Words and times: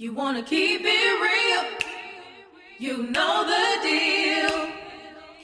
You 0.00 0.14
wanna 0.14 0.42
keep 0.42 0.80
it 0.82 1.20
real, 1.26 1.64
you 2.78 3.02
know 3.10 3.44
the 3.44 3.82
deal. 3.86 4.68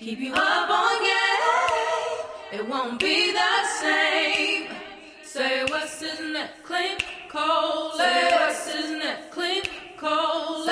Keep 0.00 0.18
you 0.18 0.32
up 0.32 0.70
on 0.70 0.98
game, 1.02 2.58
it 2.58 2.66
won't 2.66 2.98
be 2.98 3.32
the 3.32 3.66
same. 3.82 4.68
Say 5.22 5.66
what's 5.66 6.00
his 6.00 6.18
name? 6.20 6.48
Clint 6.64 7.04
Cole. 7.28 7.98
Say 7.98 8.30
what's 8.32 8.72
his 8.72 8.92
name? 8.92 9.18
Clint 9.30 9.68
Cole. 9.98 10.64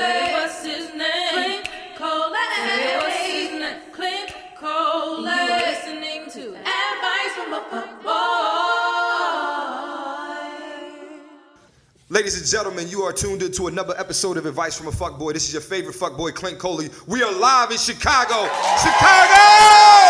Ladies 12.15 12.39
and 12.39 12.47
gentlemen, 12.47 12.89
you 12.89 13.03
are 13.03 13.13
tuned 13.13 13.43
into 13.43 13.67
another 13.67 13.93
episode 13.99 14.37
of 14.37 14.47
Advice 14.47 14.79
from 14.79 14.87
a 14.87 14.93
Fuckboy. 14.93 15.33
This 15.33 15.49
is 15.49 15.53
your 15.53 15.61
favorite 15.61 15.97
fuckboy, 15.97 16.33
Clint 16.33 16.61
Coley. 16.61 16.89
We 17.09 17.25
are 17.25 17.33
live 17.33 17.73
in 17.73 17.77
Chicago. 17.77 18.49
Chicago! 18.81 20.04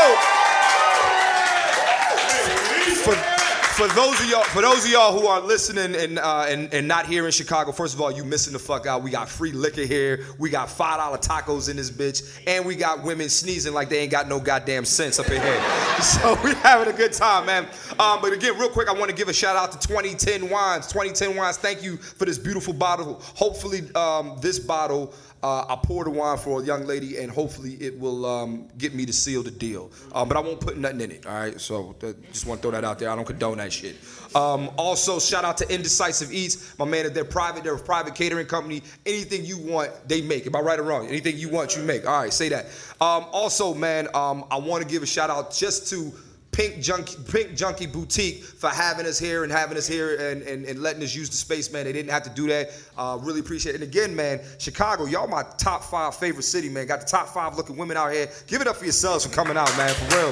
For 3.74 3.88
those 3.88 4.20
of 4.20 4.30
y'all, 4.30 4.45
for 4.45 4.62
those 4.62 4.84
of 4.84 4.91
y'all 4.92 5.19
who 5.19 5.27
are 5.27 5.41
listening 5.41 5.96
and, 5.96 6.19
uh, 6.20 6.46
and 6.48 6.73
and 6.73 6.87
not 6.87 7.06
here 7.06 7.27
in 7.27 7.33
Chicago, 7.33 7.73
first 7.73 7.92
of 7.92 8.00
all, 8.00 8.12
you 8.12 8.24
missing 8.24 8.52
the 8.52 8.59
fuck 8.59 8.87
out. 8.87 9.02
We 9.02 9.10
got 9.10 9.28
free 9.28 9.50
liquor 9.50 9.83
here. 9.83 10.27
We 10.38 10.48
got 10.48 10.70
five 10.70 10.98
dollar 10.98 11.19
tacos 11.19 11.69
in 11.69 11.77
this 11.77 11.91
bitch, 11.91 12.41
and 12.47 12.64
we 12.64 12.77
got 12.77 13.02
women 13.02 13.28
sneezing 13.28 13.74
like 13.74 13.88
they 13.88 13.98
ain't 13.98 14.12
got 14.12 14.28
no 14.28 14.38
goddamn 14.38 14.84
sense 14.84 15.19
up 15.19 15.28
in 15.28 15.42
here. 15.42 15.62
So 16.05 16.38
we 16.45 16.52
having 16.55 16.92
a 16.92 16.97
good 16.97 17.12
time, 17.12 17.47
man. 17.47 17.66
Um, 17.98 18.20
but 18.20 18.33
again, 18.33 18.59
real 18.59 18.69
quick, 18.69 18.88
I 18.88 18.92
want 18.92 19.10
to 19.10 19.16
give 19.16 19.28
a 19.28 19.33
shout 19.33 19.56
out 19.56 19.73
to 19.73 19.88
2010 19.88 20.50
Wines. 20.50 20.86
2010 20.88 21.36
Wines, 21.36 21.56
thank 21.56 21.83
you 21.83 21.97
for 21.97 22.25
this 22.27 22.36
beautiful 22.36 22.75
bottle. 22.75 23.22
Hopefully, 23.34 23.83
um, 23.95 24.36
this 24.42 24.59
bottle. 24.59 25.14
Uh, 25.44 25.66
I 25.68 25.76
poured 25.76 26.06
the 26.06 26.10
wine 26.10 26.38
for 26.38 26.62
a 26.62 26.64
young 26.64 26.86
lady, 26.86 27.18
and 27.18 27.30
hopefully 27.30 27.74
it 27.74 28.00
will 28.00 28.24
um, 28.24 28.66
get 28.78 28.94
me 28.94 29.05
to 29.05 29.12
seal 29.12 29.42
the 29.42 29.50
deal. 29.50 29.91
Um, 30.14 30.27
but 30.27 30.38
I 30.38 30.41
won't 30.41 30.58
put 30.58 30.78
nothing 30.78 31.02
in 31.02 31.10
it. 31.10 31.27
All 31.27 31.34
right, 31.34 31.60
so 31.60 31.94
uh, 32.02 32.14
just 32.32 32.46
want 32.46 32.62
to 32.62 32.62
throw 32.62 32.70
that 32.70 32.82
out 32.82 32.98
there. 32.98 33.10
I 33.10 33.14
don't 33.14 33.27
condone 33.27 33.58
that 33.58 33.70
shit. 33.70 33.96
Um, 34.34 34.70
also, 34.78 35.19
shout 35.19 35.44
out 35.44 35.58
to 35.58 35.70
Indecisive 35.70 36.32
Eats, 36.32 36.78
my 36.78 36.86
man. 36.86 37.04
If 37.04 37.12
They're 37.12 37.27
private. 37.27 37.62
They're 37.62 37.74
a 37.74 37.78
private 37.78 38.14
catering 38.14 38.46
company. 38.46 38.82
Anything 39.04 39.44
you 39.44 39.58
want, 39.58 39.91
they 40.08 40.22
make. 40.22 40.46
Am 40.46 40.56
I 40.56 40.60
right 40.60 40.78
or 40.78 40.82
wrong? 40.82 41.08
Anything 41.08 41.36
you 41.36 41.50
want, 41.50 41.76
you 41.76 41.82
make. 41.82 42.06
All 42.06 42.22
right, 42.22 42.32
say 42.32 42.48
that. 42.48 42.64
Um, 43.02 43.26
also, 43.30 43.74
man, 43.74 44.08
um, 44.14 44.47
I 44.50 44.56
want 44.56 44.82
to 44.82 44.88
give 44.88 45.02
a 45.02 45.06
shout 45.06 45.28
out 45.28 45.52
just 45.52 45.91
to 45.91 46.10
Pink 46.55 46.80
Junkie, 46.80 47.16
Pink 47.33 47.56
Junkie 47.56 47.86
Boutique 47.86 48.44
for 48.44 48.69
having 48.70 49.06
us 49.06 49.19
here 49.19 49.42
and 49.42 49.50
having 49.50 49.77
us 49.77 49.88
here 49.88 50.14
and, 50.30 50.41
and, 50.42 50.64
and 50.64 50.78
letting 50.80 51.02
us 51.02 51.12
use 51.12 51.28
the 51.28 51.36
space, 51.36 51.72
man. 51.72 51.84
They 51.84 51.92
didn't 51.92 52.12
have 52.12 52.22
to 52.22 52.30
do 52.30 52.47
that. 52.47 52.70
Uh, 52.97 53.19
really 53.20 53.41
appreciate 53.41 53.72
it. 53.72 53.80
And 53.80 53.91
again, 53.91 54.14
man, 54.14 54.41
Chicago, 54.58 55.05
y'all 55.06 55.27
my 55.27 55.42
top 55.58 55.82
five 55.82 56.14
favorite 56.14 56.44
city, 56.44 56.69
man. 56.69 56.86
Got 56.86 57.00
the 57.00 57.06
top 57.06 57.27
five 57.27 57.56
looking 57.56 57.77
women 57.77 57.97
out 57.97 58.12
here. 58.12 58.28
Give 58.47 58.60
it 58.60 58.69
up 58.69 58.77
for 58.77 58.84
yourselves 58.84 59.27
for 59.27 59.34
coming 59.34 59.56
out, 59.56 59.77
man, 59.77 59.92
for 59.94 60.16
real. 60.16 60.30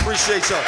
Appreciate 0.00 0.50
y'all. 0.50 0.64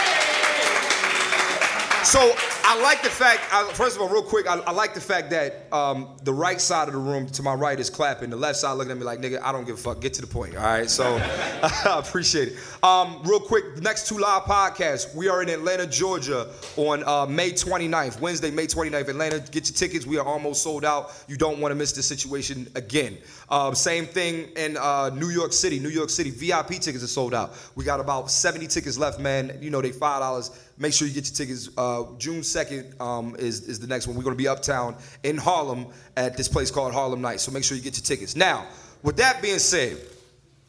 So 2.04 2.32
I 2.64 2.80
like 2.80 3.02
the 3.02 3.10
fact. 3.10 3.42
I, 3.52 3.70
first 3.72 3.96
of 3.96 4.02
all, 4.02 4.08
real 4.08 4.22
quick, 4.22 4.46
I, 4.46 4.58
I 4.58 4.72
like 4.72 4.94
the 4.94 5.00
fact 5.00 5.30
that 5.30 5.66
um, 5.72 6.16
the 6.22 6.32
right 6.32 6.60
side 6.60 6.88
of 6.88 6.94
the 6.94 7.00
room 7.00 7.26
to 7.28 7.42
my 7.42 7.54
right 7.54 7.78
is 7.78 7.90
clapping. 7.90 8.30
The 8.30 8.36
left 8.36 8.58
side 8.58 8.72
looking 8.74 8.92
at 8.92 8.98
me 8.98 9.04
like, 9.04 9.20
"Nigga, 9.20 9.40
I 9.42 9.52
don't 9.52 9.64
give 9.64 9.74
a 9.76 9.80
fuck. 9.80 10.00
Get 10.00 10.14
to 10.14 10.20
the 10.20 10.26
point." 10.26 10.56
All 10.56 10.62
right. 10.62 10.88
So 10.88 11.16
I 11.62 11.96
appreciate 11.98 12.48
it. 12.48 12.84
Um, 12.84 13.20
real 13.24 13.40
quick, 13.40 13.74
the 13.74 13.80
next 13.80 14.08
two 14.08 14.18
live 14.18 14.42
podcasts. 14.42 15.14
We 15.14 15.28
are 15.28 15.42
in 15.42 15.48
Atlanta, 15.48 15.86
Georgia, 15.86 16.48
on 16.76 17.04
uh, 17.04 17.26
May 17.26 17.50
29th, 17.50 18.20
Wednesday, 18.20 18.50
May 18.50 18.66
29th. 18.66 19.08
Atlanta, 19.08 19.40
get 19.40 19.68
your 19.68 19.76
tickets. 19.76 20.06
We 20.06 20.18
are 20.18 20.26
almost 20.26 20.62
sold 20.62 20.84
out. 20.84 21.12
You 21.28 21.36
don't 21.36 21.60
want 21.60 21.72
to 21.72 21.76
miss 21.76 21.92
this 21.92 22.06
situation 22.06 22.68
again. 22.74 23.18
Um, 23.50 23.74
same 23.74 24.06
thing 24.06 24.48
in 24.56 24.76
uh, 24.76 25.10
New 25.10 25.28
York 25.28 25.52
City. 25.52 25.78
New 25.78 25.88
York 25.90 26.10
City 26.10 26.30
VIP 26.30 26.80
tickets 26.80 27.04
are 27.04 27.08
sold 27.08 27.34
out. 27.34 27.54
We 27.74 27.84
got 27.84 28.00
about 28.00 28.30
70 28.30 28.66
tickets 28.68 28.98
left, 28.98 29.20
man. 29.20 29.58
You 29.60 29.70
know 29.70 29.80
they 29.82 29.92
five 29.92 30.20
dollars. 30.20 30.50
Make 30.78 30.94
sure 30.94 31.06
you 31.06 31.14
get 31.14 31.26
your 31.26 31.34
tickets. 31.34 31.68
Uh, 31.76 32.04
June 32.18 32.42
2nd 32.54 33.00
um, 33.00 33.36
is, 33.38 33.68
is 33.68 33.78
the 33.78 33.86
next 33.86 34.06
one. 34.06 34.16
We're 34.16 34.22
going 34.22 34.36
to 34.36 34.42
be 34.42 34.48
uptown 34.48 34.96
in 35.22 35.36
Harlem 35.36 35.86
at 36.16 36.36
this 36.36 36.48
place 36.48 36.70
called 36.70 36.92
Harlem 36.92 37.20
Nights. 37.20 37.42
So 37.42 37.52
make 37.52 37.64
sure 37.64 37.76
you 37.76 37.82
get 37.82 37.96
your 37.96 38.04
tickets. 38.04 38.36
Now, 38.36 38.66
with 39.02 39.16
that 39.16 39.42
being 39.42 39.58
said, 39.58 39.98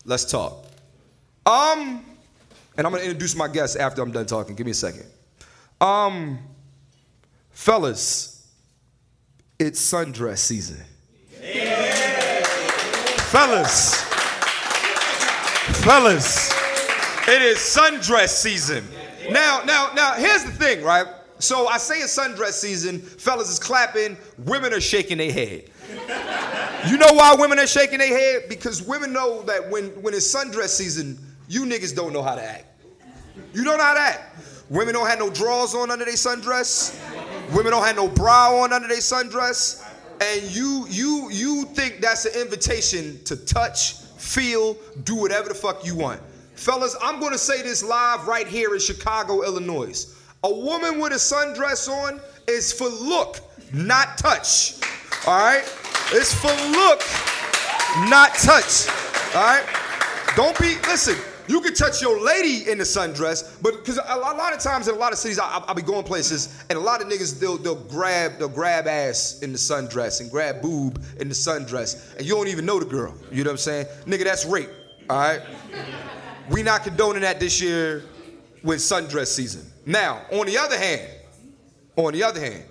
let's 0.05 0.25
talk. 0.25 0.65
Um, 1.45 2.05
and 2.77 2.87
I'm 2.87 2.91
going 2.91 3.03
to 3.03 3.09
introduce 3.09 3.35
my 3.35 3.47
guests 3.47 3.75
after 3.75 4.01
I'm 4.01 4.11
done 4.11 4.25
talking. 4.25 4.55
Give 4.55 4.65
me 4.65 4.71
a 4.71 4.75
second. 4.75 5.05
Um, 5.81 6.39
fellas, 7.51 8.47
it's 9.59 9.79
sundress 9.81 10.39
season. 10.39 10.81
Fellas, 13.29 14.03
fellas, 15.83 16.51
it 17.27 17.41
is 17.41 17.57
sundress 17.57 18.29
season. 18.29 18.85
Now, 19.31 19.61
now, 19.65 19.91
now, 19.95 20.13
here's 20.13 20.43
the 20.43 20.51
thing, 20.51 20.83
right? 20.83 21.07
So 21.43 21.67
I 21.67 21.77
say 21.77 21.95
it's 21.99 22.17
sundress 22.17 22.53
season, 22.53 22.99
fellas 22.99 23.49
is 23.49 23.59
clapping, 23.59 24.15
women 24.37 24.71
are 24.71 24.79
shaking 24.79 25.17
their 25.17 25.33
head. 25.33 25.65
You 26.87 26.97
know 26.97 27.11
why 27.11 27.35
women 27.37 27.59
are 27.59 27.67
shaking 27.67 27.99
their 27.99 28.07
head? 28.17 28.43
Because 28.47 28.81
women 28.81 29.11
know 29.11 29.41
that 29.41 29.69
when, 29.69 29.89
when 30.01 30.13
it's 30.13 30.33
sundress 30.33 30.69
season, 30.69 31.19
you 31.49 31.65
niggas 31.65 31.93
don't 31.93 32.13
know 32.13 32.21
how 32.21 32.35
to 32.35 32.41
act. 32.41 32.63
You 33.53 33.65
don't 33.65 33.77
know 33.77 33.83
how 33.83 33.93
to 33.93 33.99
act. 33.99 34.39
Women 34.69 34.93
don't 34.93 35.05
have 35.05 35.19
no 35.19 35.29
drawers 35.29 35.75
on 35.75 35.91
under 35.91 36.05
their 36.05 36.13
sundress. 36.13 36.97
Women 37.53 37.73
don't 37.73 37.85
have 37.85 37.97
no 37.97 38.07
bra 38.07 38.61
on 38.61 38.71
under 38.71 38.87
their 38.87 38.99
sundress. 38.99 39.85
And 40.21 40.43
you 40.43 40.87
you 40.89 41.29
you 41.29 41.65
think 41.65 41.99
that's 41.99 42.23
an 42.23 42.41
invitation 42.41 43.21
to 43.25 43.35
touch, 43.35 43.95
feel, 44.17 44.77
do 45.03 45.15
whatever 45.15 45.49
the 45.49 45.55
fuck 45.55 45.85
you 45.85 45.97
want. 45.97 46.21
Fellas, 46.55 46.95
I'm 47.01 47.19
gonna 47.19 47.37
say 47.37 47.61
this 47.61 47.83
live 47.83 48.27
right 48.27 48.47
here 48.47 48.73
in 48.73 48.79
Chicago, 48.79 49.43
Illinois. 49.43 50.05
A 50.43 50.53
woman 50.53 50.99
with 50.99 51.13
a 51.13 51.15
sundress 51.15 51.87
on 51.87 52.19
is 52.47 52.73
for 52.73 52.89
look, 52.89 53.39
not 53.71 54.17
touch. 54.17 54.75
All 55.25 55.37
right? 55.37 55.63
It's 56.11 56.33
for 56.33 56.47
look, 56.47 57.01
not 58.09 58.35
touch. 58.35 58.87
All 59.35 59.41
right? 59.41 59.65
Don't 60.35 60.57
be, 60.59 60.75
listen, 60.87 61.15
you 61.47 61.61
can 61.61 61.73
touch 61.73 62.01
your 62.01 62.21
lady 62.21 62.69
in 62.69 62.77
the 62.77 62.83
sundress, 62.83 63.61
but 63.61 63.73
because 63.77 63.97
a 63.97 64.17
lot, 64.17 64.53
of 64.53 64.59
times 64.59 64.87
in 64.87 64.95
a 64.95 64.97
lot 64.97 65.11
of 65.11 65.17
cities, 65.17 65.39
I, 65.39 65.63
will 65.67 65.75
be 65.75 65.81
going 65.81 66.03
places, 66.03 66.63
and 66.69 66.77
a 66.77 66.81
lot 66.81 67.01
of 67.01 67.07
niggas 67.07 67.39
they'll 67.39 67.57
they'll 67.57 67.75
grab 67.75 68.39
they'll 68.39 68.47
grab 68.47 68.87
ass 68.87 69.39
in 69.41 69.51
the 69.51 69.57
sundress 69.57 70.21
and 70.21 70.31
grab 70.31 70.61
boob 70.61 71.03
in 71.19 71.27
the 71.27 71.35
sundress, 71.35 72.15
and 72.17 72.25
you 72.25 72.33
don't 72.33 72.47
even 72.47 72.65
know 72.65 72.79
the 72.79 72.85
girl. 72.85 73.13
You 73.31 73.43
know 73.43 73.49
what 73.49 73.53
I'm 73.53 73.57
saying, 73.57 73.85
nigga? 74.05 74.23
That's 74.23 74.45
rape. 74.45 74.69
All 75.09 75.17
right. 75.17 75.41
We 76.49 76.63
not 76.63 76.83
condoning 76.83 77.21
that 77.23 77.39
this 77.39 77.61
year 77.61 78.03
with 78.63 78.79
sundress 78.79 79.27
season. 79.27 79.72
Now, 79.85 80.21
on 80.31 80.45
the 80.45 80.57
other 80.57 80.77
hand, 80.77 81.09
on 81.95 82.13
the 82.13 82.23
other 82.23 82.39
hand, 82.39 82.63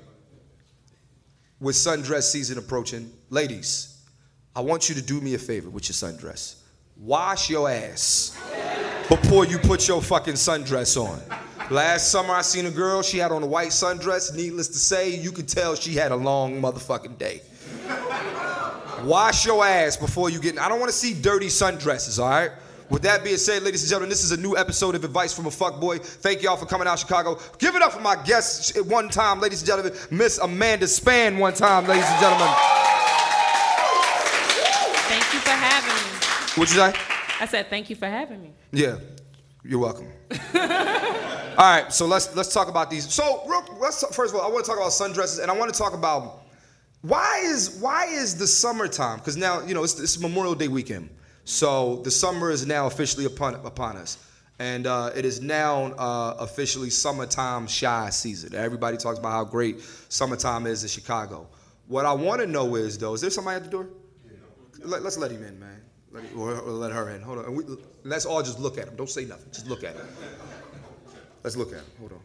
with 1.61 1.77
sundress 1.77 2.23
season 2.23 2.59
approaching, 2.59 3.12
ladies, 3.31 4.03
I 4.56 4.61
want 4.61 4.89
you 4.89 4.95
to 4.95 5.03
do 5.03 5.21
me 5.21 5.34
a 5.34 5.39
favor 5.39 5.71
with 5.71 5.89
your 5.89 5.95
sundress. 5.95 6.56
Wash 6.97 7.49
your 7.49 7.71
ass 7.71 8.37
before 9.09 9.45
you 9.45 9.59
put 9.59 9.89
your 9.89 10.03
fucking 10.03 10.34
sundress 10.34 10.97
on. 10.97 11.21
Last 11.71 12.11
summer, 12.11 12.34
I 12.34 12.43
seen 12.43 12.67
a 12.67 12.71
girl, 12.71 13.03
she 13.03 13.19
had 13.19 13.31
on 13.33 13.43
a 13.43 13.47
white 13.47 13.69
sundress. 13.69 14.34
Needless 14.34 14.69
to 14.69 14.79
say, 14.79 15.15
you 15.15 15.33
could 15.33 15.49
tell 15.49 15.75
she 15.75 15.94
had 15.94 16.12
a 16.12 16.17
long 16.17 16.61
motherfucking 16.61 17.19
day. 17.19 17.43
Wash 19.05 19.47
your 19.47 19.65
ass 19.65 19.97
before 19.97 20.31
you 20.31 20.39
get. 20.39 20.59
I 20.59 20.69
don't 20.69 20.81
want 20.81 20.91
to 20.91 20.97
see 20.97 21.15
dirty 21.15 21.47
sundresses, 21.47 22.23
all 22.23 22.29
right? 22.29 22.50
With 22.93 23.03
that 23.05 23.25
being 23.25 23.39
said, 23.39 23.63
ladies 23.63 23.83
and 23.85 23.89
gentlemen, 23.89 24.11
this 24.11 24.23
is 24.23 24.33
a 24.33 24.37
new 24.37 24.55
episode 24.55 24.95
of 24.95 25.03
Advice 25.03 25.33
from 25.33 25.47
a 25.47 25.49
Fuckboy. 25.49 26.05
Thank 26.05 26.43
y'all 26.43 26.59
for 26.59 26.67
coming 26.67 26.87
out 26.87 26.99
Chicago. 26.99 27.39
Give 27.57 27.75
it 27.75 27.81
up 27.81 27.91
for 27.93 28.01
my 28.01 28.23
guest 28.23 28.77
at 28.77 28.85
one 28.85 29.09
time, 29.09 29.41
ladies 29.41 29.63
and 29.63 29.67
gentlemen, 29.67 29.99
Miss 30.11 30.37
Amanda 30.37 30.85
Spann 30.85 31.39
one 31.39 31.55
time, 31.55 31.87
ladies 31.87 32.05
and 32.05 32.21
gentlemen. 32.21 32.55
Thank 35.09 35.33
you 35.33 35.41
for 35.41 35.53
having 35.53 35.94
me. 35.94 36.61
What'd 36.61 36.75
you 36.75 36.81
say? 36.81 36.93
I 37.41 37.47
said 37.47 37.71
thank 37.71 37.89
you 37.89 37.97
for 37.97 38.05
having 38.05 38.43
me. 38.43 38.53
Yeah, 38.73 38.99
you're 39.65 39.81
welcome. 39.81 40.09
all 40.55 40.61
right, 41.56 41.87
so 41.88 42.05
let's 42.05 42.37
let's 42.37 42.53
talk 42.53 42.69
about 42.69 42.91
these. 42.91 43.11
So, 43.11 43.43
real, 43.49 43.65
let's 43.81 44.05
first 44.15 44.35
of 44.35 44.38
all, 44.38 44.47
I 44.47 44.53
want 44.53 44.67
to 44.67 44.71
talk 44.71 44.79
about 44.79 44.91
sundresses, 44.91 45.41
and 45.41 45.50
I 45.50 45.56
want 45.56 45.73
to 45.73 45.79
talk 45.79 45.95
about 45.95 46.43
why 47.00 47.41
is 47.43 47.79
why 47.81 48.05
is 48.05 48.37
the 48.37 48.47
summertime? 48.47 49.17
Because 49.17 49.38
now 49.38 49.62
you 49.62 49.73
know 49.73 49.83
it's, 49.83 49.99
it's 49.99 50.21
Memorial 50.21 50.55
Day 50.55 50.69
weekend. 50.69 51.09
So 51.44 51.97
the 51.97 52.11
summer 52.11 52.50
is 52.50 52.67
now 52.67 52.87
officially 52.87 53.25
upon, 53.25 53.55
upon 53.55 53.97
us. 53.97 54.19
And 54.59 54.87
uh, 54.87 55.11
it 55.17 55.25
is 55.25 55.41
now 55.41 55.93
uh, 55.94 56.37
officially 56.39 56.91
summertime 56.91 57.67
shy 57.67 58.11
season. 58.11 58.55
Everybody 58.55 58.97
talks 58.97 59.19
about 59.19 59.33
how 59.33 59.44
great 59.44 59.81
summertime 60.09 60.67
is 60.67 60.83
in 60.85 60.89
Chicago. 60.89 61.49
What 61.89 62.06
I 62.06 62.12
want 62.12 62.41
to 62.43 62.47
know 62.47 62.77
is, 62.77 62.97
though, 62.97 63.15
is 63.15 63.21
there 63.21 63.31
somebody 63.31 63.56
at 63.56 63.65
the 63.65 63.71
door? 63.71 63.89
Let, 64.85 65.03
us 65.03 65.17
let 65.17 65.31
him 65.31 65.43
in, 65.43 65.59
man. 65.59 65.81
Let, 66.12 66.25
or, 66.37 66.59
or, 66.61 66.71
let 66.71 66.93
her 66.93 67.11
in. 67.11 67.23
Hold 67.23 67.39
on. 67.39 67.55
We, 67.55 67.65
let's 68.05 68.27
all 68.27 68.43
just 68.43 68.61
look 68.61 68.79
at 68.79 68.88
him. 68.88 68.97
Don't 68.97 69.11
say 69.11 69.25
nothing. 69.25 69.50
Just 69.53 69.67
look 69.67 69.83
at 69.85 69.97
him. 69.97 70.06
Let's 71.43 71.56
look 71.56 71.73
at 71.73 71.79
him. 71.79 71.85
Hold 71.99 72.12
on. 72.12 72.21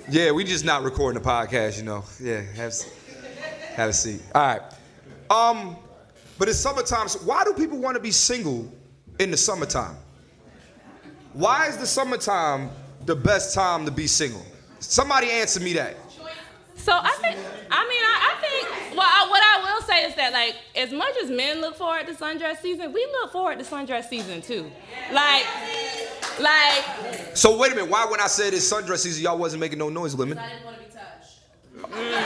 Yeah, 0.10 0.32
we 0.32 0.44
just 0.44 0.66
not 0.66 0.84
recording 0.84 1.22
the 1.22 1.28
podcast, 1.28 1.78
you 1.78 1.84
know. 1.84 2.04
Yeah, 2.20 2.42
have 2.42 2.74
a- 2.74 3.74
have 3.76 3.90
a 3.90 3.94
seat. 3.94 4.22
All 4.36 4.42
right. 4.42 4.62
Um, 5.30 5.78
but 6.38 6.50
it's 6.50 6.60
summertime. 6.60 7.08
So 7.08 7.20
why 7.20 7.44
do 7.44 7.54
people 7.54 7.78
want 7.80 7.96
to 7.96 8.02
be 8.02 8.12
single 8.12 8.72
in 9.20 9.32
the 9.32 9.38
summertime? 9.38 9.96
Why 11.34 11.68
is 11.68 11.78
the 11.78 11.88
summertime 11.88 12.70
the 13.06 13.16
best 13.16 13.56
time 13.56 13.86
to 13.86 13.92
be 13.92 14.08
single? 14.08 14.46
Somebody 14.80 15.32
answer 15.32 15.60
me 15.60 15.74
that. 15.74 15.96
So 16.76 16.92
I 16.92 17.12
think, 17.22 17.38
I 17.72 17.88
mean, 17.88 18.04
I, 18.04 18.36
I 18.36 18.42
think, 18.42 18.98
well, 18.98 19.08
I, 19.10 19.30
what 19.30 19.42
I 19.42 19.64
will 19.74 19.82
say 19.88 20.04
is 20.06 20.16
that, 20.16 20.34
like, 20.34 20.56
as 20.76 20.92
much 20.92 21.16
as 21.24 21.30
men 21.32 21.62
look 21.62 21.78
forward 21.78 22.06
to 22.08 22.14
sundress 22.14 22.58
season, 22.62 22.92
we 22.92 23.06
look 23.22 23.32
forward 23.32 23.58
to 23.60 23.64
sundress 23.66 24.10
season 24.10 24.42
too. 24.42 24.70
Like, 25.14 25.46
like, 26.40 27.36
So 27.36 27.58
wait 27.58 27.72
a 27.72 27.76
minute. 27.76 27.90
Why 27.90 28.06
when 28.06 28.20
I 28.20 28.28
said 28.28 28.54
it's 28.54 28.72
sundress 28.72 29.00
season, 29.00 29.24
y'all 29.24 29.38
wasn't 29.38 29.62
making 29.62 29.80
no 29.80 29.90
noise, 29.90 30.16
women? 30.16 30.38
I 30.38 30.50
didn't 30.50 30.66
want 30.66 30.78
to 30.78 30.84
be 30.84 30.90
touched. 30.92 31.92
Mm. 31.92 32.24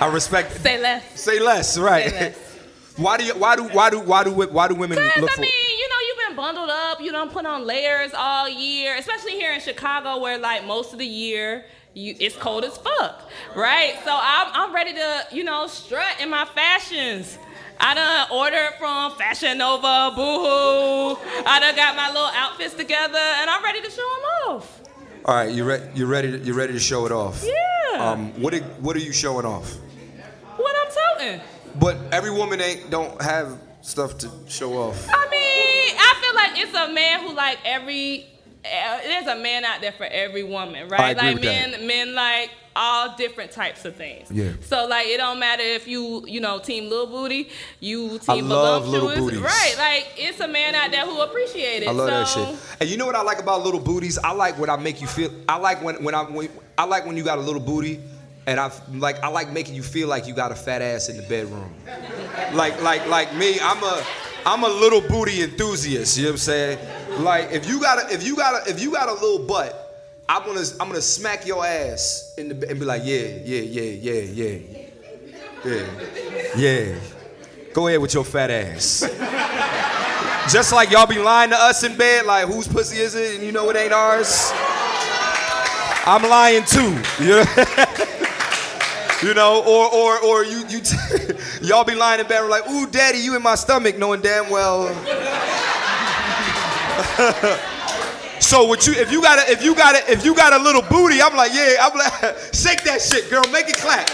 I 0.00 0.10
respect. 0.12 0.52
say 0.60 0.80
less. 0.80 1.20
Say 1.20 1.40
less, 1.40 1.78
right? 1.78 2.10
Say 2.10 2.20
less. 2.20 2.36
why 2.96 3.16
do 3.16 3.24
you? 3.24 3.34
Why 3.34 3.56
do? 3.56 3.64
Why 3.68 3.90
do? 3.90 4.00
Why 4.00 4.24
do? 4.24 4.32
Why 4.32 4.68
do 4.68 4.74
women 4.74 4.98
Because, 4.98 5.20
look 5.20 5.30
I 5.30 5.34
for? 5.34 5.40
mean, 5.42 5.50
you 5.78 5.88
know, 5.88 5.94
you've 6.08 6.28
been 6.28 6.36
bundled 6.36 6.70
up, 6.70 7.00
you 7.00 7.12
don't 7.12 7.32
put 7.32 7.46
on 7.46 7.64
layers 7.66 8.12
all 8.14 8.48
year, 8.48 8.96
especially 8.96 9.32
here 9.32 9.52
in 9.52 9.60
Chicago 9.60 10.20
where, 10.20 10.38
like, 10.38 10.64
most 10.66 10.92
of 10.92 10.98
the 10.98 11.06
year, 11.06 11.64
you, 11.94 12.16
it's 12.18 12.36
cold 12.36 12.64
as 12.64 12.76
fuck, 12.76 13.30
right? 13.54 13.94
So 14.04 14.10
I'm, 14.12 14.48
I'm 14.52 14.74
ready 14.74 14.94
to, 14.94 15.26
you 15.32 15.44
know, 15.44 15.66
strut 15.68 16.20
in 16.20 16.28
my 16.28 16.44
fashions. 16.44 17.38
I 17.80 17.94
done 17.94 18.26
ordered 18.30 18.74
from 18.78 19.12
Fashion 19.12 19.58
Nova, 19.58 20.12
Boohoo. 20.14 21.20
I 21.46 21.60
done 21.60 21.76
got 21.76 21.96
my 21.96 22.08
little 22.08 22.30
outfits 22.34 22.74
together, 22.74 23.18
and 23.18 23.50
I'm 23.50 23.62
ready 23.62 23.80
to 23.82 23.90
show 23.90 23.96
them 23.96 24.54
off. 24.54 24.80
All 25.24 25.34
right, 25.34 25.52
you're 25.52 25.66
ready? 25.66 25.84
You 25.94 26.06
ready? 26.06 26.32
To, 26.32 26.38
you 26.38 26.54
ready 26.54 26.72
to 26.72 26.80
show 26.80 27.06
it 27.06 27.12
off? 27.12 27.44
Yeah. 27.44 28.10
Um, 28.10 28.32
what? 28.40 28.54
Are, 28.54 28.60
what 28.80 28.96
are 28.96 29.00
you 29.00 29.12
showing 29.12 29.46
off? 29.46 29.76
what 30.56 30.74
I'm 30.76 31.18
toting. 31.18 31.40
But 31.76 31.96
every 32.12 32.30
woman 32.30 32.60
ain't 32.60 32.90
don't 32.90 33.20
have 33.20 33.58
stuff 33.82 34.18
to 34.18 34.30
show 34.48 34.72
off. 34.74 35.08
I 35.12 35.28
mean, 35.30 35.96
I 35.98 36.14
feel 36.20 36.34
like 36.34 36.58
it's 36.58 36.90
a 36.90 36.92
man 36.92 37.20
who 37.20 37.34
like 37.34 37.58
every. 37.64 38.26
Uh, 38.64 38.98
there's 39.02 39.26
a 39.26 39.36
man 39.36 39.64
out 39.64 39.82
there 39.82 39.92
for 39.92 40.04
every 40.06 40.42
woman, 40.42 40.88
right? 40.88 41.16
Like 41.16 41.42
men, 41.42 41.72
that. 41.72 41.82
men 41.82 42.14
like 42.14 42.50
all 42.76 43.16
different 43.16 43.52
types 43.52 43.84
of 43.84 43.96
things. 43.96 44.30
Yeah. 44.30 44.52
So 44.62 44.86
like 44.86 45.06
it 45.06 45.18
don't 45.18 45.38
matter 45.38 45.62
if 45.62 45.86
you, 45.86 46.24
you 46.26 46.40
know, 46.40 46.58
team 46.58 46.88
little 46.88 47.06
booty, 47.06 47.50
you 47.80 48.18
team 48.18 48.46
voluptuous, 48.46 49.36
right? 49.36 49.74
Like 49.78 50.12
it's 50.16 50.40
a 50.40 50.48
man 50.48 50.74
out 50.74 50.90
there 50.90 51.06
who 51.06 51.20
appreciate 51.20 51.82
it. 51.82 51.88
I 51.88 51.92
love 51.92 52.08
that 52.08 52.28
shit. 52.28 52.56
And 52.80 52.88
you 52.88 52.96
know 52.96 53.06
what 53.06 53.14
I 53.14 53.22
like 53.22 53.38
about 53.38 53.62
little 53.62 53.80
booties? 53.80 54.18
I 54.18 54.32
like 54.32 54.58
when 54.58 54.70
I 54.70 54.76
make 54.76 55.00
you 55.00 55.06
feel. 55.06 55.30
I 55.48 55.56
like 55.56 55.82
when 55.82 56.02
when 56.02 56.14
I 56.14 56.22
when, 56.22 56.48
I 56.76 56.84
like 56.84 57.06
when 57.06 57.16
you 57.16 57.24
got 57.24 57.38
a 57.38 57.42
little 57.42 57.60
booty, 57.60 58.00
and 58.46 58.60
I 58.60 58.70
like 58.92 59.22
I 59.22 59.28
like 59.28 59.52
making 59.52 59.74
you 59.74 59.82
feel 59.82 60.08
like 60.08 60.26
you 60.26 60.34
got 60.34 60.52
a 60.52 60.56
fat 60.56 60.82
ass 60.82 61.08
in 61.08 61.16
the 61.16 61.22
bedroom. 61.24 61.72
like 62.52 62.80
like 62.82 63.06
like 63.08 63.34
me, 63.34 63.58
I'm 63.60 63.82
a 63.82 64.04
I'm 64.46 64.62
a 64.64 64.68
little 64.68 65.00
booty 65.00 65.42
enthusiast. 65.42 66.16
You 66.16 66.24
know 66.24 66.30
what 66.30 66.32
I'm 66.32 66.38
saying? 66.38 67.22
Like 67.22 67.52
if 67.52 67.68
you 67.68 67.80
got 67.80 67.98
a 67.98 68.14
if 68.14 68.26
you 68.26 68.36
got 68.36 68.66
a 68.66 68.70
if 68.70 68.80
you 68.80 68.92
got 68.92 69.08
a 69.08 69.14
little 69.14 69.46
butt, 69.46 69.83
I'm 70.28 70.42
gonna 70.46 70.64
I'm 70.80 70.88
gonna 70.88 71.02
smack 71.02 71.46
your 71.46 71.64
ass 71.64 72.34
in 72.38 72.48
the 72.48 72.68
and 72.68 72.78
be 72.80 72.86
like, 72.86 73.02
yeah 73.04 73.26
yeah 73.44 73.60
yeah 73.60 73.82
yeah 73.82 74.20
yeah 74.22 74.58
yeah 75.64 76.56
yeah. 76.56 76.94
Go 77.74 77.88
ahead 77.88 78.00
with 78.00 78.14
your 78.14 78.24
fat 78.24 78.50
ass. 78.50 79.00
Just 80.50 80.72
like 80.72 80.90
y'all 80.90 81.06
be 81.06 81.18
lying 81.18 81.50
to 81.50 81.56
us 81.56 81.84
in 81.84 81.96
bed, 81.96 82.24
like 82.24 82.46
whose 82.46 82.68
pussy 82.68 82.98
is 82.98 83.14
it? 83.14 83.36
And 83.36 83.44
you 83.44 83.52
know 83.52 83.68
it 83.68 83.76
ain't 83.76 83.92
ours. 83.92 84.50
I'm 86.06 86.22
lying 86.22 86.64
too. 86.64 86.98
You 87.22 87.28
know, 87.36 87.44
you 89.22 89.34
know 89.34 89.62
or 89.66 89.92
or 89.92 90.18
or 90.24 90.44
you 90.44 90.66
you 90.68 90.80
t- 90.80 90.96
y'all 91.66 91.84
be 91.84 91.94
lying 91.94 92.20
in 92.20 92.26
bed 92.26 92.40
like, 92.48 92.66
ooh, 92.70 92.86
daddy, 92.86 93.18
you 93.18 93.36
in 93.36 93.42
my 93.42 93.56
stomach, 93.56 93.98
knowing 93.98 94.22
damn 94.22 94.48
well. 94.50 94.88
so 98.40 98.64
what 98.64 98.86
you 98.86 98.92
if 98.94 99.10
you 99.10 99.22
got 99.22 99.38
a 99.38 99.52
if 99.52 99.64
you 99.64 99.74
got 99.74 99.94
a 99.94 100.12
if 100.12 100.24
you 100.24 100.34
got 100.34 100.52
a 100.52 100.62
little 100.62 100.82
booty, 100.82 101.20
I'm 101.22 101.36
like, 101.36 101.52
yeah, 101.54 101.76
I'm 101.80 101.96
like, 101.96 102.36
shake 102.52 102.82
that 102.84 103.00
shit, 103.00 103.30
girl, 103.30 103.42
make 103.50 103.68
it 103.68 103.76
clap. 103.76 104.08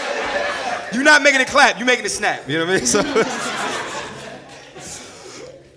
You're 0.93 1.03
not 1.03 1.21
making 1.21 1.41
it 1.41 1.47
clap, 1.47 1.77
you're 1.77 1.87
making 1.87 2.05
it 2.05 2.09
snap. 2.09 2.47
You 2.47 2.59
know 2.59 2.65
what 2.65 2.73
I 2.73 2.77
mean? 2.77 2.85
So. 2.85 3.57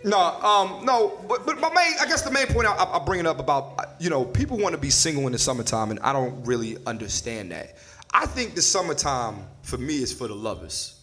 No, 0.06 0.18
um, 0.18 0.84
no, 0.84 1.18
but, 1.26 1.46
but 1.46 1.58
my 1.60 1.70
main, 1.72 1.94
I 1.98 2.04
guess 2.04 2.20
the 2.20 2.30
main 2.30 2.46
point 2.48 2.66
I, 2.68 2.74
I 2.74 3.02
bring 3.02 3.20
it 3.20 3.26
up 3.26 3.38
about, 3.38 3.72
uh, 3.78 3.86
you 3.98 4.10
know, 4.10 4.22
people 4.22 4.58
want 4.58 4.74
to 4.74 4.80
be 4.80 4.90
single 4.90 5.24
in 5.24 5.32
the 5.32 5.38
summertime, 5.38 5.90
and 5.90 5.98
I 6.00 6.12
don't 6.12 6.44
really 6.44 6.76
understand 6.86 7.52
that. 7.52 7.76
I 8.12 8.26
think 8.26 8.54
the 8.54 8.60
summertime 8.60 9.46
for 9.62 9.78
me 9.78 10.02
is 10.02 10.12
for 10.12 10.28
the 10.28 10.34
lovers. 10.34 11.00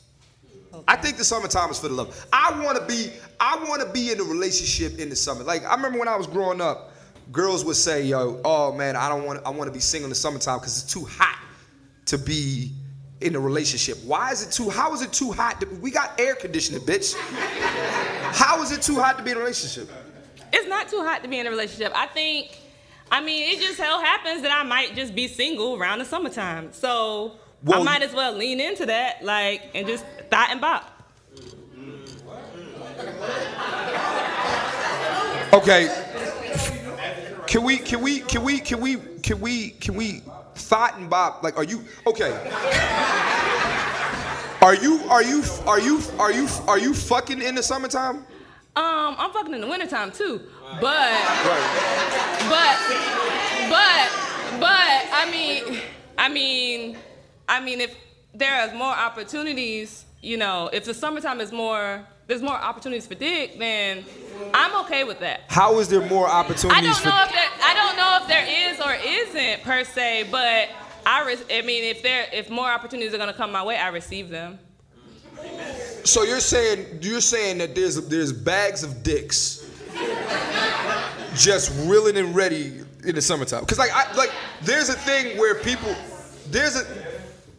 I 0.87 0.95
think 0.95 1.17
the 1.17 1.23
summertime 1.23 1.71
is 1.71 1.79
for 1.79 1.87
the 1.87 1.95
love. 1.95 2.27
I 2.31 2.63
want 2.63 2.77
to 2.77 2.85
be, 2.85 3.11
I 3.39 3.61
want 3.67 3.81
to 3.81 3.89
be 3.89 4.11
in 4.11 4.19
a 4.19 4.23
relationship 4.23 4.99
in 4.99 5.09
the 5.09 5.15
summer. 5.15 5.43
Like 5.43 5.65
I 5.65 5.75
remember 5.75 5.97
when 5.99 6.07
I 6.07 6.15
was 6.15 6.27
growing 6.27 6.61
up, 6.61 6.90
girls 7.31 7.63
would 7.65 7.75
say, 7.75 8.03
"Yo, 8.03 8.39
oh 8.45 8.71
man, 8.73 8.95
I 8.95 9.09
don't 9.09 9.25
want, 9.25 9.41
I 9.45 9.49
want 9.49 9.67
to 9.67 9.73
be 9.73 9.79
single 9.79 10.05
in 10.05 10.09
the 10.09 10.15
summertime 10.15 10.59
because 10.59 10.81
it's 10.83 10.93
too 10.93 11.05
hot 11.05 11.39
to 12.05 12.17
be 12.17 12.71
in 13.21 13.35
a 13.35 13.39
relationship. 13.39 13.97
Why 14.03 14.31
is 14.31 14.45
it 14.45 14.51
too? 14.51 14.69
How 14.69 14.93
is 14.93 15.01
it 15.01 15.13
too 15.13 15.31
hot? 15.31 15.61
To, 15.61 15.67
we 15.81 15.91
got 15.91 16.19
air 16.19 16.35
conditioning, 16.35 16.81
bitch. 16.81 17.15
How 18.33 18.61
is 18.61 18.71
it 18.71 18.81
too 18.81 18.95
hot 18.99 19.17
to 19.17 19.23
be 19.23 19.31
in 19.31 19.37
a 19.37 19.39
relationship? 19.39 19.89
it's 20.53 20.67
not 20.67 20.89
too 20.89 21.01
hot 21.03 21.23
to 21.23 21.29
be 21.29 21.39
in 21.39 21.47
a 21.47 21.49
relationship. 21.49 21.93
I 21.95 22.07
think, 22.07 22.59
I 23.09 23.21
mean, 23.21 23.53
it 23.55 23.61
just 23.61 23.79
hell 23.79 24.01
happens 24.01 24.41
that 24.41 24.51
I 24.51 24.63
might 24.63 24.95
just 24.95 25.15
be 25.15 25.27
single 25.27 25.77
around 25.77 25.99
the 25.99 26.05
summertime. 26.05 26.73
So 26.73 27.33
Well, 27.63 27.81
I 27.81 27.83
might 27.83 28.01
as 28.01 28.13
well 28.13 28.33
lean 28.33 28.59
into 28.59 28.85
that, 28.87 29.23
like, 29.23 29.61
and 29.73 29.87
just 29.87 30.05
thought 30.29 30.49
and 30.49 30.59
bop. 30.59 30.87
Okay. 35.53 35.87
Can 37.51 37.63
we? 37.63 37.79
Can 37.79 37.99
we? 37.99 38.21
Can 38.21 38.43
we? 38.45 38.59
Can 38.61 38.79
we? 38.79 38.95
Can 38.95 39.41
we? 39.41 39.71
Can 39.71 39.95
we? 39.95 40.21
Thought 40.55 40.97
and 40.97 41.09
Bob, 41.09 41.43
like, 41.43 41.57
are 41.57 41.65
you 41.65 41.83
okay? 42.07 42.31
Are 44.61 44.73
you? 44.73 45.01
Are 45.09 45.21
you? 45.21 45.43
Are 45.67 45.79
you? 45.81 45.99
Are 46.17 46.31
you? 46.31 46.47
Are 46.69 46.79
you 46.79 46.93
fucking 46.93 47.41
in 47.41 47.55
the 47.55 47.61
summertime? 47.61 48.19
Um, 48.77 49.15
I'm 49.17 49.33
fucking 49.33 49.53
in 49.53 49.59
the 49.59 49.67
wintertime 49.67 50.13
too. 50.13 50.39
But 50.79 51.11
Right. 51.11 52.47
but 52.47 52.77
but 53.69 54.59
but 54.61 55.01
I 55.11 55.27
mean 55.29 55.81
I 56.17 56.29
mean 56.29 56.97
I 57.49 57.59
mean 57.59 57.81
if 57.81 57.93
there 58.33 58.65
is 58.65 58.73
more 58.73 58.93
opportunities, 58.93 60.05
you 60.21 60.37
know, 60.37 60.69
if 60.71 60.85
the 60.85 60.93
summertime 60.93 61.41
is 61.41 61.51
more 61.51 62.07
there's 62.27 62.41
more 62.41 62.55
opportunities 62.55 63.07
for 63.07 63.15
dick, 63.15 63.59
then 63.59 64.05
I'm 64.53 64.85
okay 64.85 65.03
with 65.03 65.19
that. 65.19 65.41
How 65.47 65.79
is 65.79 65.87
there 65.87 66.01
more 66.07 66.27
opportunities 66.27 66.71
I 66.77 66.81
don't 66.81 66.97
for? 66.97 67.09
know 67.09 67.23
if 67.23 67.31
there 67.31 67.49
I 67.63 67.73
don't 67.73 67.97
know 67.97 68.19
if 68.21 68.27
there 68.27 68.71
is 68.71 68.79
or 68.79 68.93
isn't 68.93 69.63
per 69.63 69.83
se, 69.83 70.27
but 70.31 70.69
I 71.05 71.25
re- 71.25 71.57
I 71.57 71.61
mean 71.63 71.83
if 71.83 72.01
there 72.03 72.27
if 72.31 72.49
more 72.49 72.69
opportunities 72.69 73.13
are 73.13 73.17
gonna 73.17 73.33
come 73.33 73.51
my 73.51 73.63
way, 73.63 73.77
I 73.77 73.89
receive 73.89 74.29
them. 74.29 74.59
So 76.03 76.23
you're 76.23 76.39
saying 76.39 76.99
you're 77.01 77.21
saying 77.21 77.59
that 77.59 77.75
there's 77.75 78.07
there's 78.07 78.33
bags 78.33 78.83
of 78.83 79.03
dicks 79.03 79.59
just 81.35 81.71
willing 81.87 82.17
and 82.17 82.35
ready 82.35 82.81
in 83.05 83.15
the 83.15 83.21
summertime. 83.21 83.65
Cause 83.65 83.79
like 83.79 83.91
I 83.93 84.13
like 84.15 84.31
there's 84.61 84.89
a 84.89 84.93
thing 84.93 85.37
where 85.37 85.55
people 85.55 85.95
there's 86.49 86.75
a 86.75 86.85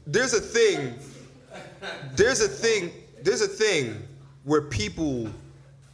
there's 0.07 0.35
a 0.35 0.41
thing 0.41 0.95
there's 2.15 2.41
a 2.41 2.49
thing 2.49 2.93
there's 3.23 3.41
a 3.41 3.49
thing 3.49 4.07
where 4.45 4.63
people 4.63 5.29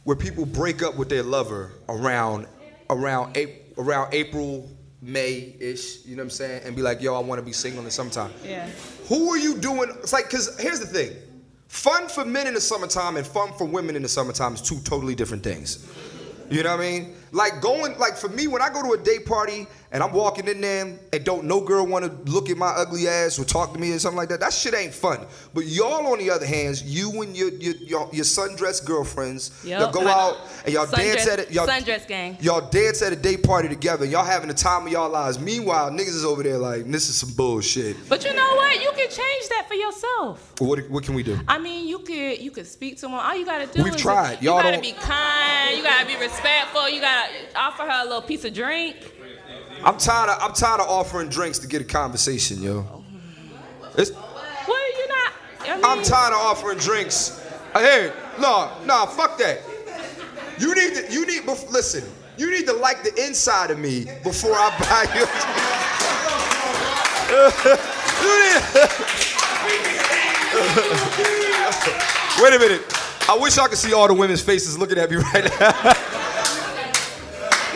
where 0.03 0.15
people 0.15 0.45
break 0.45 0.81
up 0.81 0.95
with 0.95 1.09
their 1.09 1.23
lover 1.23 1.73
around 1.87 2.47
around 2.89 3.37
April, 3.37 3.83
around 3.83 4.13
April 4.13 4.69
May 5.01 5.55
ish, 5.59 6.05
you 6.05 6.15
know 6.15 6.21
what 6.21 6.25
I'm 6.25 6.29
saying, 6.31 6.63
and 6.65 6.75
be 6.75 6.81
like, 6.81 7.01
yo, 7.01 7.15
I 7.15 7.19
want 7.19 7.39
to 7.39 7.45
be 7.45 7.53
single 7.53 7.79
in 7.79 7.85
the 7.85 7.91
summertime. 7.91 8.33
Yeah. 8.43 8.67
Who 9.07 9.29
are 9.29 9.37
you 9.37 9.57
doing? 9.57 9.89
It's 9.99 10.11
like, 10.11 10.29
cause 10.29 10.59
here's 10.59 10.81
the 10.81 10.87
thing. 10.87 11.15
Fun 11.67 12.09
for 12.09 12.25
men 12.25 12.47
in 12.47 12.53
the 12.53 12.61
summertime 12.61 13.15
and 13.15 13.25
fun 13.25 13.53
for 13.53 13.65
women 13.65 13.95
in 13.95 14.01
the 14.01 14.09
summertime 14.09 14.55
is 14.55 14.61
two 14.61 14.79
totally 14.81 15.15
different 15.15 15.43
things. 15.43 15.87
You 16.49 16.63
know 16.63 16.75
what 16.75 16.83
I 16.83 16.89
mean? 16.89 17.15
Like 17.31 17.61
going, 17.61 17.97
like 17.97 18.17
for 18.17 18.27
me, 18.27 18.47
when 18.47 18.61
I 18.61 18.69
go 18.69 18.81
to 18.81 18.99
a 18.99 19.03
day 19.03 19.19
party 19.19 19.67
and 19.91 20.03
I'm 20.03 20.13
walking 20.13 20.47
in 20.47 20.61
there 20.61 20.85
and 21.11 21.23
don't 21.25 21.45
no 21.45 21.61
girl 21.61 21.85
want 21.87 22.05
to 22.05 22.31
look 22.31 22.49
at 22.49 22.57
my 22.57 22.67
ugly 22.67 23.07
ass 23.07 23.39
or 23.39 23.43
talk 23.45 23.73
to 23.73 23.79
me 23.79 23.91
or 23.91 23.99
something 23.99 24.17
like 24.17 24.29
that, 24.29 24.39
that 24.41 24.53
shit 24.53 24.73
ain't 24.75 24.93
fun. 24.93 25.25
But 25.53 25.65
y'all, 25.65 26.05
on 26.07 26.19
the 26.19 26.29
other 26.29 26.45
hand, 26.45 26.81
you 26.85 27.21
and 27.21 27.35
your 27.35 27.49
your 27.49 27.73
your, 27.75 28.09
your 28.13 28.25
sundress 28.25 28.83
girlfriends, 28.85 29.51
Yep. 29.65 29.79
y'all 29.79 29.91
go 29.91 30.07
out 30.07 30.37
and 30.65 30.73
y'all 30.73 30.85
dance 30.85 31.27
at 31.27 31.39
it. 31.39 31.51
Y'all, 31.51 31.65
sundress 31.67 32.07
gang. 32.07 32.37
Y'all 32.41 32.69
dance 32.69 33.01
at 33.01 33.13
a 33.13 33.15
day 33.15 33.35
party 33.37 33.67
together. 33.67 34.05
Y'all 34.05 34.23
having 34.25 34.47
the 34.47 34.53
time 34.53 34.85
of 34.85 34.91
y'all 34.91 35.09
lives. 35.09 35.39
Meanwhile, 35.39 35.91
niggas 35.91 36.09
is 36.15 36.25
over 36.25 36.43
there 36.43 36.57
like, 36.57 36.85
this 36.85 37.09
is 37.09 37.15
some 37.15 37.33
bullshit. 37.33 37.95
But 38.07 38.23
you 38.23 38.33
know 38.33 38.55
what? 38.55 38.81
You 38.81 38.91
can 38.91 39.09
change 39.09 39.49
that 39.49 39.65
for 39.67 39.73
yourself. 39.73 40.53
What 40.59 40.87
what 40.89 41.03
can 41.03 41.15
we 41.15 41.23
do? 41.23 41.39
I 41.47 41.57
mean, 41.57 41.87
you 41.87 41.99
could 41.99 42.39
you 42.39 42.51
could 42.51 42.67
speak 42.67 42.97
to 42.99 43.07
one. 43.07 43.25
All 43.25 43.35
you 43.35 43.45
gotta 43.45 43.65
do 43.65 43.83
We've 43.83 43.95
is 43.95 44.01
tried. 44.01 44.41
Y'all 44.43 44.55
Y'all 44.55 44.57
gotta 44.63 44.71
don't- 44.73 44.81
be 44.83 44.91
kind. 44.93 45.77
You 45.77 45.83
gotta 45.83 46.05
be 46.05 46.15
respectful. 46.17 46.89
You 46.89 47.01
gotta 47.01 47.31
offer 47.55 47.83
her 47.83 48.01
a 48.01 48.05
little 48.05 48.21
piece 48.21 48.45
of 48.45 48.53
drink. 48.53 48.95
I'm 49.83 49.97
tired. 49.97 50.29
Of, 50.29 50.41
I'm 50.41 50.53
tired 50.53 50.81
of 50.81 50.87
offering 50.89 51.29
drinks 51.29 51.59
to 51.59 51.67
get 51.67 51.81
a 51.81 51.85
conversation, 51.85 52.61
yo. 52.61 53.03
It's, 53.97 54.11
Well, 54.11 54.97
you're 54.97 55.07
not. 55.07 55.33
I 55.61 55.75
mean, 55.75 55.85
I'm 55.85 56.03
tired 56.03 56.33
of 56.33 56.39
offering 56.39 56.77
drinks. 56.77 57.39
Uh, 57.73 57.79
Hey, 57.79 58.11
no, 58.39 58.71
no, 58.85 59.05
fuck 59.05 59.37
that. 59.37 59.59
You 60.57 60.73
need 60.75 60.95
to. 60.95 61.11
You 61.11 61.25
need. 61.25 61.45
Listen. 61.45 62.03
You 62.37 62.49
need 62.49 62.65
to 62.67 62.73
like 62.73 63.03
the 63.03 63.13
inside 63.25 63.69
of 63.69 63.77
me 63.79 64.05
before 64.23 64.53
I 64.55 64.69
buy 64.79 65.03
you. 65.13 65.25
you 72.39 72.43
Wait 72.43 72.53
a 72.53 72.59
minute. 72.59 72.81
I 73.27 73.37
wish 73.37 73.57
I 73.57 73.67
could 73.67 73.77
see 73.77 73.93
all 73.93 74.07
the 74.07 74.13
women's 74.13 74.41
faces 74.41 74.77
looking 74.77 74.97
at 74.97 75.09
me 75.11 75.17
right 75.17 75.43
now. 75.59 75.71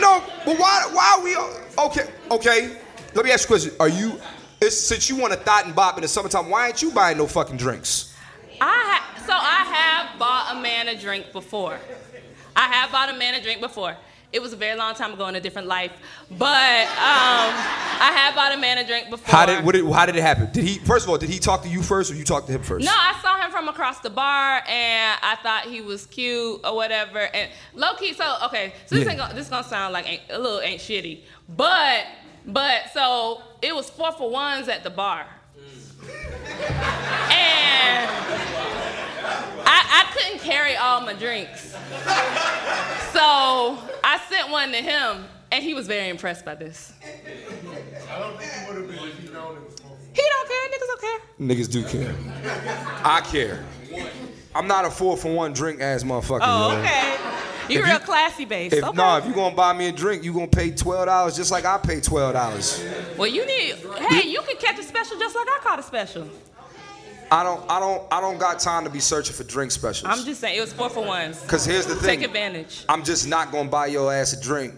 no, 0.00 0.22
but 0.44 0.58
why? 0.58 0.88
Why 0.92 1.16
are 1.18 1.24
we? 1.24 1.36
Okay, 1.86 2.10
okay. 2.30 2.76
Let 3.14 3.24
me 3.24 3.30
ask 3.30 3.48
you 3.48 3.54
a 3.54 3.58
question. 3.58 3.76
Are 3.80 3.88
you? 3.88 4.20
Since 4.60 5.10
you 5.10 5.16
want 5.16 5.32
a 5.32 5.36
thought 5.36 5.66
and 5.66 5.74
bop 5.74 5.96
in 5.96 6.02
the 6.02 6.08
summertime, 6.08 6.48
why 6.48 6.68
ain't 6.68 6.80
you 6.80 6.90
buying 6.90 7.18
no 7.18 7.26
fucking 7.26 7.58
drinks? 7.58 8.14
I 8.60 8.64
ha- 8.64 9.22
so 9.26 9.32
I 9.32 10.06
have 10.08 10.18
bought 10.18 10.56
a 10.56 10.60
man 10.60 10.88
a 10.88 10.98
drink 10.98 11.32
before. 11.32 11.78
I 12.56 12.68
have 12.68 12.90
bought 12.90 13.10
a 13.10 13.18
man 13.18 13.34
a 13.34 13.42
drink 13.42 13.60
before. 13.60 13.96
It 14.32 14.40
was 14.40 14.52
a 14.52 14.56
very 14.56 14.76
long 14.76 14.94
time 14.94 15.12
ago 15.12 15.26
in 15.28 15.36
a 15.36 15.40
different 15.40 15.68
life, 15.68 15.92
but 16.30 16.86
um, 16.98 17.54
I 18.24 18.34
bought 18.34 18.52
a 18.52 18.58
man 18.58 18.78
a 18.78 18.86
drink 18.86 19.10
before. 19.10 19.30
How 19.34 19.46
did, 19.46 19.64
what 19.64 19.74
did 19.74 19.84
how 19.92 20.06
did 20.06 20.16
it 20.16 20.22
happen? 20.22 20.48
Did 20.52 20.64
he 20.64 20.78
first 20.78 21.04
of 21.04 21.10
all 21.10 21.18
did 21.18 21.28
he 21.28 21.38
talk 21.38 21.62
to 21.62 21.68
you 21.68 21.82
first 21.82 22.10
or 22.10 22.14
you 22.14 22.24
talked 22.24 22.46
to 22.46 22.52
him 22.54 22.62
first? 22.62 22.84
No, 22.84 22.92
I 22.92 23.18
saw 23.22 23.38
him 23.40 23.50
from 23.50 23.68
across 23.68 24.00
the 24.00 24.10
bar, 24.10 24.62
and 24.66 25.18
I 25.22 25.36
thought 25.42 25.64
he 25.66 25.80
was 25.80 26.06
cute 26.06 26.60
or 26.64 26.74
whatever. 26.74 27.18
And 27.18 27.50
low 27.74 27.94
key, 27.94 28.14
so 28.14 28.36
okay, 28.46 28.72
so 28.86 28.94
this 28.96 29.04
Yeah. 29.04 29.10
ain't 29.12 29.20
gonna, 29.20 29.34
this 29.34 29.48
gonna 29.48 29.64
sound 29.64 29.92
like 29.92 30.08
ain't, 30.08 30.22
a 30.30 30.38
little 30.38 30.60
ain't 30.60 30.80
shitty, 30.80 31.20
but 31.48 32.06
but 32.46 32.90
so 32.92 33.42
it 33.62 33.74
was 33.74 33.88
four 33.90 34.12
for 34.12 34.30
ones 34.30 34.68
at 34.68 34.82
the 34.84 34.90
bar, 34.90 35.26
and 37.30 38.10
I, 39.66 40.06
I 40.06 40.10
couldn't 40.12 40.40
carry 40.40 40.76
all 40.76 41.00
my 41.00 41.14
drinks, 41.14 41.72
so 43.12 43.78
I 44.02 44.20
sent 44.28 44.50
one 44.50 44.70
to 44.72 44.78
him, 44.78 45.24
and 45.52 45.62
he 45.64 45.74
was 45.74 45.86
very 45.86 46.08
impressed 46.08 46.44
by 46.44 46.54
this. 46.54 46.92
I 48.14 48.18
don't 48.20 48.38
think 48.38 48.52
he 48.52 48.66
would 48.66 48.76
have 48.76 48.88
been 48.88 49.08
if 49.08 49.18
he 49.18 49.28
known 49.32 49.56
it 49.56 49.62
was. 49.64 49.74
He 50.12 50.22
don't 50.22 50.48
care, 50.48 50.68
niggas 50.70 50.86
don't 50.86 51.00
care. 51.00 51.20
Niggas 51.40 51.70
do 51.72 51.84
care. 51.84 52.14
I 53.04 53.20
care. 53.22 53.64
I'm 54.54 54.68
not 54.68 54.84
a 54.84 54.90
four 54.90 55.16
for 55.16 55.34
one 55.34 55.52
drink 55.52 55.80
ass 55.80 56.04
motherfucker. 56.04 56.38
Oh, 56.42 56.72
yo. 56.72 56.78
okay. 56.78 57.16
You 57.68 57.80
If 57.80 57.86
real 57.86 57.94
you- 57.94 58.00
classy 58.00 58.44
based. 58.44 58.76
If 58.76 58.84
okay. 58.84 58.96
no, 58.96 59.16
if 59.16 59.26
you 59.26 59.32
gonna 59.32 59.56
buy 59.56 59.72
me 59.72 59.88
a 59.88 59.92
drink, 59.92 60.22
you 60.22 60.32
gonna 60.32 60.46
pay 60.46 60.70
twelve 60.70 61.06
dollars 61.06 61.34
just 61.34 61.50
like 61.50 61.64
I 61.64 61.78
pay 61.78 62.00
twelve 62.00 62.34
dollars. 62.34 62.84
Well, 63.16 63.26
you 63.26 63.44
need. 63.46 63.76
Hey, 64.10 64.28
you 64.28 64.42
can 64.42 64.56
catch 64.58 64.78
a 64.78 64.84
special 64.84 65.18
just 65.18 65.34
like 65.34 65.46
I 65.48 65.58
caught 65.62 65.78
a 65.80 65.82
special. 65.82 66.28
I 67.32 67.42
don't 67.42 67.68
I 67.68 67.80
don't 67.80 68.06
I 68.12 68.20
don't 68.20 68.38
got 68.38 68.60
time 68.60 68.84
to 68.84 68.90
be 68.90 69.00
searching 69.00 69.34
for 69.34 69.42
drink 69.44 69.72
specials. 69.72 70.04
I'm 70.12 70.24
just 70.24 70.40
saying, 70.40 70.56
it 70.56 70.60
was 70.60 70.72
four 70.72 70.88
for 70.90 71.04
ones. 71.04 71.40
Cause 71.48 71.64
here's 71.64 71.86
the 71.86 71.96
thing. 71.96 72.20
Take 72.20 72.28
advantage. 72.28 72.84
I'm 72.88 73.02
just 73.02 73.26
not 73.26 73.50
gonna 73.50 73.68
buy 73.68 73.86
your 73.86 74.12
ass 74.12 74.34
a 74.34 74.40
drink. 74.40 74.74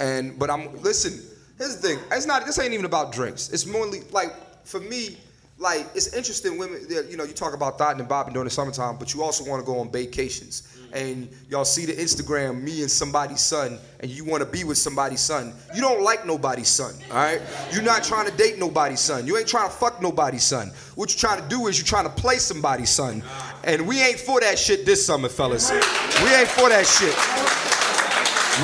And 0.00 0.38
but 0.38 0.48
I'm 0.50 0.80
listen. 0.82 1.20
Here's 1.58 1.76
the 1.76 1.88
thing. 1.88 1.98
It's 2.10 2.26
not. 2.26 2.46
This 2.46 2.58
ain't 2.58 2.72
even 2.72 2.84
about 2.84 3.12
drinks. 3.12 3.50
It's 3.50 3.66
more 3.66 3.86
like 4.10 4.32
for 4.64 4.80
me. 4.80 5.18
Like 5.56 5.86
it's 5.94 6.12
interesting. 6.12 6.58
Women, 6.58 6.86
that, 6.88 7.08
you 7.08 7.16
know, 7.16 7.22
you 7.22 7.32
talk 7.32 7.54
about 7.54 7.78
thought 7.78 7.96
and 7.98 8.08
bobbing 8.08 8.34
during 8.34 8.46
the 8.46 8.50
summertime, 8.50 8.96
but 8.98 9.14
you 9.14 9.22
also 9.22 9.48
want 9.48 9.64
to 9.64 9.66
go 9.66 9.78
on 9.78 9.90
vacations. 9.90 10.76
Mm. 10.92 11.00
And 11.00 11.28
y'all 11.48 11.64
see 11.64 11.86
the 11.86 11.92
Instagram, 11.92 12.60
me 12.60 12.82
and 12.82 12.90
somebody's 12.90 13.40
son, 13.40 13.78
and 14.00 14.10
you 14.10 14.24
want 14.24 14.42
to 14.42 14.48
be 14.48 14.64
with 14.64 14.78
somebody's 14.78 15.20
son. 15.20 15.52
You 15.72 15.80
don't 15.80 16.02
like 16.02 16.26
nobody's 16.26 16.68
son, 16.68 16.94
all 17.08 17.16
right? 17.18 17.40
You're 17.72 17.84
not 17.84 18.02
trying 18.02 18.28
to 18.28 18.36
date 18.36 18.58
nobody's 18.58 18.98
son. 18.98 19.28
You 19.28 19.36
ain't 19.36 19.46
trying 19.46 19.68
to 19.68 19.74
fuck 19.74 20.02
nobody's 20.02 20.42
son. 20.42 20.72
What 20.96 21.10
you're 21.10 21.20
trying 21.30 21.40
to 21.40 21.48
do 21.48 21.68
is 21.68 21.78
you're 21.78 21.86
trying 21.86 22.04
to 22.04 22.20
play 22.20 22.36
somebody's 22.38 22.90
son. 22.90 23.22
And 23.62 23.86
we 23.86 24.02
ain't 24.02 24.18
for 24.18 24.40
that 24.40 24.58
shit 24.58 24.84
this 24.84 25.06
summer, 25.06 25.28
fellas. 25.28 25.70
We 25.70 26.34
ain't 26.34 26.48
for 26.48 26.68
that 26.68 26.84
shit. 26.84 27.14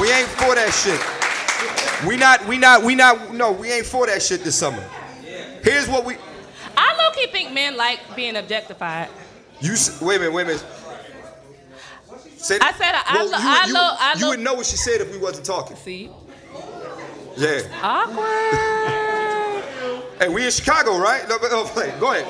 We 0.00 0.11
ain't 0.11 0.28
for 0.28 0.56
that 0.56 0.73
shit. 0.73 1.19
We 2.07 2.16
not, 2.16 2.47
we 2.47 2.57
not, 2.57 2.83
we 2.83 2.95
not, 2.95 3.35
no, 3.35 3.52
we 3.52 3.71
ain't 3.71 3.85
for 3.87 4.07
that 4.07 4.23
shit 4.23 4.42
this 4.42 4.57
summer. 4.57 4.83
Here's 5.62 5.87
what 5.88 6.04
we, 6.04 6.16
I 6.76 6.97
low 6.97 7.11
key 7.12 7.26
think 7.30 7.52
men 7.52 7.76
like 7.76 8.00
being 8.16 8.37
objectified. 8.37 9.09
you, 9.61 9.73
s- 9.73 10.00
wait 10.00 10.16
a 10.16 10.21
minute, 10.21 10.33
wait 10.33 10.42
a 10.45 10.47
minute. 10.47 10.64
Say, 12.38 12.59
I 12.61 12.73
said 12.73 12.95
I- 12.95 13.02
I 13.07 13.23
lo- 13.23 13.26
you, 13.26 13.35
I 13.37 13.64
you, 13.66 13.75
lo- 13.75 13.97
I 13.99 14.14
you 14.16 14.25
lo- 14.25 14.30
would 14.30 14.40
know 14.40 14.54
what 14.54 14.64
she 14.64 14.76
said 14.76 15.02
if 15.02 15.12
we 15.12 15.19
wasn't 15.19 15.45
talking. 15.45 15.76
See, 15.76 16.11
Yeah. 17.37 17.61
awkward. 17.83 19.64
Hey, 20.19 20.28
we 20.30 20.45
in 20.47 20.50
Chicago, 20.50 20.99
right? 20.99 21.28
No, 21.28 21.38
but- 21.38 21.50
oh, 21.52 21.71
wait, 21.76 22.00
go 22.00 22.12
ahead. 22.12 22.25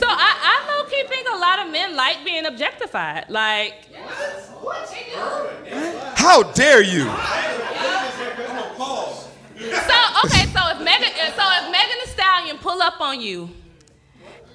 so 0.00 0.06
I, 0.08 0.34
I 0.42 0.66
low 0.76 0.84
key 0.90 1.04
think 1.08 1.28
a 1.32 1.36
lot 1.36 1.60
of 1.64 1.70
men 1.72 1.94
like 1.94 2.24
being 2.24 2.44
objectified. 2.46 3.26
Like, 3.28 3.74
What? 4.60 4.88
How 6.16 6.42
dare 6.42 6.82
you? 6.82 7.08
So 8.80 9.96
okay, 10.24 10.46
so 10.46 10.60
if 10.72 10.78
Megan, 10.84 11.10
so 11.36 11.44
if 11.58 11.70
Megan 11.70 11.98
Thee 12.04 12.10
Stallion 12.10 12.58
pull 12.58 12.80
up 12.82 13.00
on 13.00 13.20
you. 13.20 13.50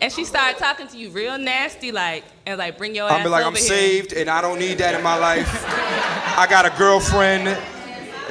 And 0.02 0.12
she 0.12 0.26
started 0.26 0.58
talking 0.60 0.88
to 0.90 0.98
you 0.98 1.10
real 1.10 1.38
nasty, 1.38 1.90
like, 1.94 2.26
and 2.46 2.58
like, 2.60 2.78
bring 2.78 2.94
your 2.96 3.06
ass 3.10 3.14
I'm 3.20 3.24
be 3.24 3.30
like, 3.30 3.46
I'm 3.46 3.54
here. 3.54 3.62
saved 3.62 4.12
and 4.12 4.30
I 4.30 4.42
don't 4.42 4.60
need 4.60 4.78
that 4.80 4.94
in 4.94 5.02
my 5.02 5.16
life. 5.18 5.48
I 6.38 6.46
got 6.50 6.66
a 6.66 6.78
girlfriend. 6.78 7.46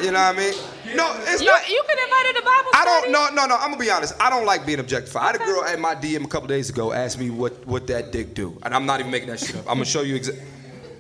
You 0.03 0.13
know 0.13 0.21
what 0.21 0.35
I 0.35 0.39
mean? 0.39 0.53
No, 0.95 1.11
it's 1.21 1.41
You, 1.41 1.47
not. 1.49 1.67
you 1.67 1.83
can 1.89 1.99
invite 1.99 2.27
her 2.27 2.33
to 2.35 2.43
Bible 2.45 2.71
I 2.75 2.85
don't. 2.85 3.11
No, 3.11 3.29
no, 3.33 3.47
no. 3.47 3.55
I'm 3.57 3.71
gonna 3.71 3.79
be 3.79 3.91
honest. 3.91 4.13
I 4.21 4.29
don't 4.29 4.45
like 4.45 4.67
being 4.67 4.79
objectified. 4.79 5.23
I 5.23 5.27
had 5.33 5.37
a 5.37 5.45
girl 5.45 5.65
at 5.65 5.81
my 5.81 5.95
DM 5.95 6.25
a 6.25 6.29
couple 6.29 6.49
days 6.49 6.69
ago 6.69 6.93
ask 6.93 7.19
me 7.19 7.31
what 7.31 7.67
what 7.67 7.87
that 7.87 8.13
dick 8.13 8.35
do, 8.35 8.59
and 8.63 8.75
I'm 8.75 8.85
not 8.85 9.01
even 9.01 9.11
making 9.11 9.31
that 9.31 9.41
shit 9.41 9.57
up. 9.57 9.63
I'm 9.63 9.75
gonna 9.77 9.87
show 9.87 10.03
you. 10.03 10.17
Exa- 10.21 10.39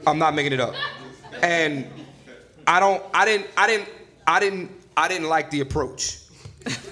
I'm 0.06 0.18
not 0.18 0.34
making 0.34 0.54
it 0.54 0.60
up. 0.60 0.74
And 1.42 1.86
I 2.66 2.80
don't. 2.80 3.02
I 3.12 3.26
didn't. 3.26 3.48
I 3.58 3.66
didn't. 3.66 3.88
I 4.26 4.40
didn't. 4.40 4.70
I 4.96 5.08
didn't 5.08 5.28
like 5.28 5.50
the 5.50 5.60
approach. 5.60 6.20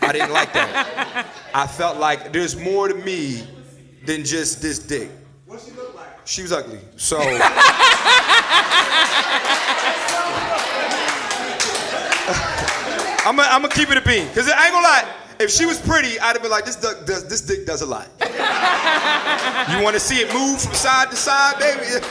I 0.02 0.12
didn't 0.12 0.32
like 0.32 0.52
that. 0.52 1.26
I 1.54 1.66
felt 1.66 1.98
like 1.98 2.32
there's 2.32 2.56
more 2.56 2.88
to 2.88 2.94
me 2.94 3.46
than 4.04 4.24
just 4.24 4.60
this 4.60 4.78
dick. 4.78 5.10
What 5.46 5.60
she 5.60 5.72
look 5.72 5.94
like? 5.94 6.26
She 6.26 6.42
was 6.42 6.52
ugly. 6.52 6.80
So. 6.96 7.18
I'm 13.24 13.36
gonna 13.36 13.68
keep 13.68 13.90
it 13.90 13.96
a 13.96 14.00
bean. 14.00 14.26
Because 14.28 14.48
I 14.48 14.64
ain't 14.64 14.72
gonna 14.72 14.86
lie, 14.86 15.08
if 15.38 15.50
she 15.50 15.64
was 15.64 15.80
pretty, 15.80 16.18
I'd 16.18 16.34
have 16.34 16.42
been 16.42 16.50
like, 16.50 16.64
this, 16.64 16.76
duck 16.76 17.06
does, 17.06 17.28
this 17.28 17.40
dick 17.40 17.66
does 17.66 17.82
a 17.82 17.86
lot. 17.86 18.08
you 18.20 19.82
wanna 19.82 20.00
see 20.00 20.16
it 20.16 20.32
move 20.34 20.60
from 20.60 20.74
side 20.74 21.10
to 21.10 21.16
side, 21.16 21.58
baby? 21.58 22.04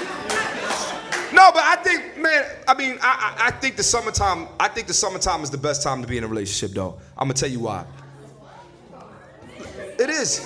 No, 1.33 1.49
but 1.53 1.63
I 1.63 1.77
think, 1.77 2.17
man, 2.17 2.43
I 2.67 2.73
mean, 2.73 2.97
I, 3.01 3.35
I, 3.37 3.47
I 3.47 3.51
think 3.51 3.77
the 3.77 3.83
summertime, 3.83 4.47
I 4.59 4.67
think 4.67 4.87
the 4.87 4.93
summertime 4.93 5.41
is 5.43 5.49
the 5.49 5.57
best 5.57 5.81
time 5.81 6.01
to 6.01 6.07
be 6.07 6.17
in 6.17 6.23
a 6.23 6.27
relationship, 6.27 6.75
though. 6.75 6.99
I'm 7.17 7.27
gonna 7.27 7.35
tell 7.35 7.49
you 7.49 7.61
why. 7.61 7.85
It 9.97 10.09
is. 10.09 10.45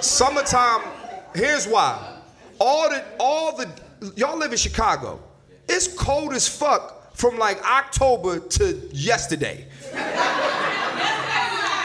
Summertime, 0.00 0.82
here's 1.34 1.66
why. 1.66 2.20
All 2.58 2.88
the 2.88 3.04
all 3.18 3.56
the 3.56 3.68
y'all 4.16 4.38
live 4.38 4.52
in 4.52 4.58
Chicago. 4.58 5.20
It's 5.68 5.88
cold 5.88 6.32
as 6.34 6.46
fuck 6.48 7.14
from 7.16 7.38
like 7.38 7.62
October 7.64 8.38
to 8.38 8.88
yesterday. 8.92 9.66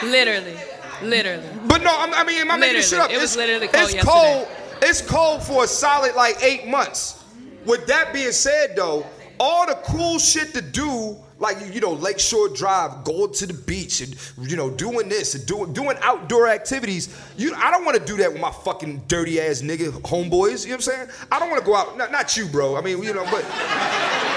Literally, 0.02 0.56
literally. 1.02 1.48
But 1.66 1.82
no, 1.82 1.94
I'm, 1.94 2.14
I 2.14 2.24
mean, 2.24 2.40
am 2.40 2.50
I 2.50 2.56
making 2.56 2.76
this 2.76 2.90
shit 2.90 2.98
up? 2.98 3.10
It 3.10 3.14
was 3.14 3.24
it's, 3.24 3.36
literally 3.36 3.68
cold 3.68 3.84
it's 3.84 3.94
yesterday. 3.94 4.12
cold. 4.12 4.48
It's 4.82 5.02
cold 5.02 5.42
for 5.42 5.64
a 5.64 5.66
solid 5.66 6.14
like 6.14 6.42
eight 6.42 6.66
months. 6.66 7.19
With 7.64 7.86
that 7.86 8.12
being 8.12 8.32
said, 8.32 8.76
though, 8.76 9.06
all 9.38 9.66
the 9.66 9.74
cool 9.84 10.18
shit 10.18 10.52
to 10.54 10.60
do, 10.60 11.16
like 11.38 11.56
you 11.72 11.80
know, 11.80 11.92
Lakeshore 11.92 12.50
Drive, 12.50 13.04
going 13.04 13.32
to 13.32 13.46
the 13.46 13.54
beach, 13.54 14.02
and 14.02 14.14
you 14.38 14.56
know, 14.56 14.68
doing 14.70 15.08
this 15.08 15.34
and 15.34 15.46
doing 15.46 15.72
doing 15.72 15.96
outdoor 16.02 16.48
activities. 16.48 17.08
You, 17.38 17.54
I 17.54 17.70
don't 17.70 17.84
want 17.84 17.96
to 17.96 18.04
do 18.04 18.18
that 18.18 18.30
with 18.30 18.40
my 18.40 18.50
fucking 18.50 19.02
dirty 19.08 19.40
ass 19.40 19.62
nigga 19.62 19.90
homeboys. 20.02 20.64
You 20.64 20.70
know 20.70 20.74
what 20.74 20.74
I'm 20.74 20.80
saying? 20.80 21.08
I 21.32 21.38
don't 21.38 21.48
want 21.48 21.60
to 21.60 21.66
go 21.66 21.74
out. 21.74 21.96
Not, 21.96 22.12
not 22.12 22.36
you, 22.36 22.46
bro. 22.46 22.76
I 22.76 22.82
mean, 22.82 23.02
you 23.02 23.14
know, 23.14 23.24
but 23.24 23.42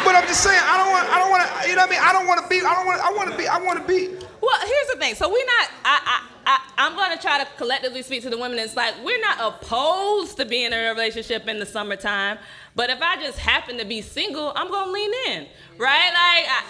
but 0.06 0.16
I'm 0.16 0.28
just 0.28 0.42
saying, 0.42 0.62
I 0.64 0.78
don't 0.78 0.92
want. 0.92 1.10
I 1.10 1.20
don't 1.20 1.32
want 1.32 1.44
to. 1.64 1.70
You 1.70 1.76
know 1.76 1.82
what 1.82 1.90
I 1.90 1.92
mean? 1.92 2.02
I 2.02 2.14
don't 2.14 2.28
want 2.28 2.42
to 2.42 2.48
be. 2.48 2.66
I 2.66 2.74
don't 2.74 2.86
want. 2.86 3.02
I 3.02 3.12
want 3.12 3.32
to 3.32 3.38
be. 3.38 3.48
I 3.48 3.58
want 3.62 3.82
to 3.82 3.88
be. 3.88 4.26
Well, 4.44 4.60
here's 4.60 4.88
the 4.94 4.98
thing. 5.00 5.16
So 5.16 5.30
we're 5.30 5.46
not. 5.46 5.70
I, 5.86 6.00
I, 6.06 6.30
I, 6.46 6.60
I'm 6.78 6.96
going 6.98 7.16
to 7.16 7.22
try 7.22 7.42
to 7.42 7.48
collectively 7.56 8.02
speak 8.02 8.24
to 8.24 8.30
the 8.30 8.38
women. 8.38 8.60
It's 8.60 8.76
like 8.76 8.94
we're 9.04 9.22
not 9.22 9.38
opposed 9.40 10.36
to 10.38 10.46
being 10.46 10.66
in 10.66 10.74
a 10.74 10.90
relationship 10.90 11.48
in 11.48 11.60
the 11.60 11.66
summertime, 11.66 12.38
but 12.76 12.90
if 12.90 13.02
I 13.02 13.16
just 13.22 13.38
happen 13.40 13.78
to 13.78 13.86
be 13.86 14.02
single, 14.02 14.52
I'm 14.56 14.70
going 14.70 14.88
to 14.88 14.92
lean 14.92 15.12
in, 15.30 15.48
right? 15.78 16.08
Like, 16.10 16.46
I, 16.50 16.64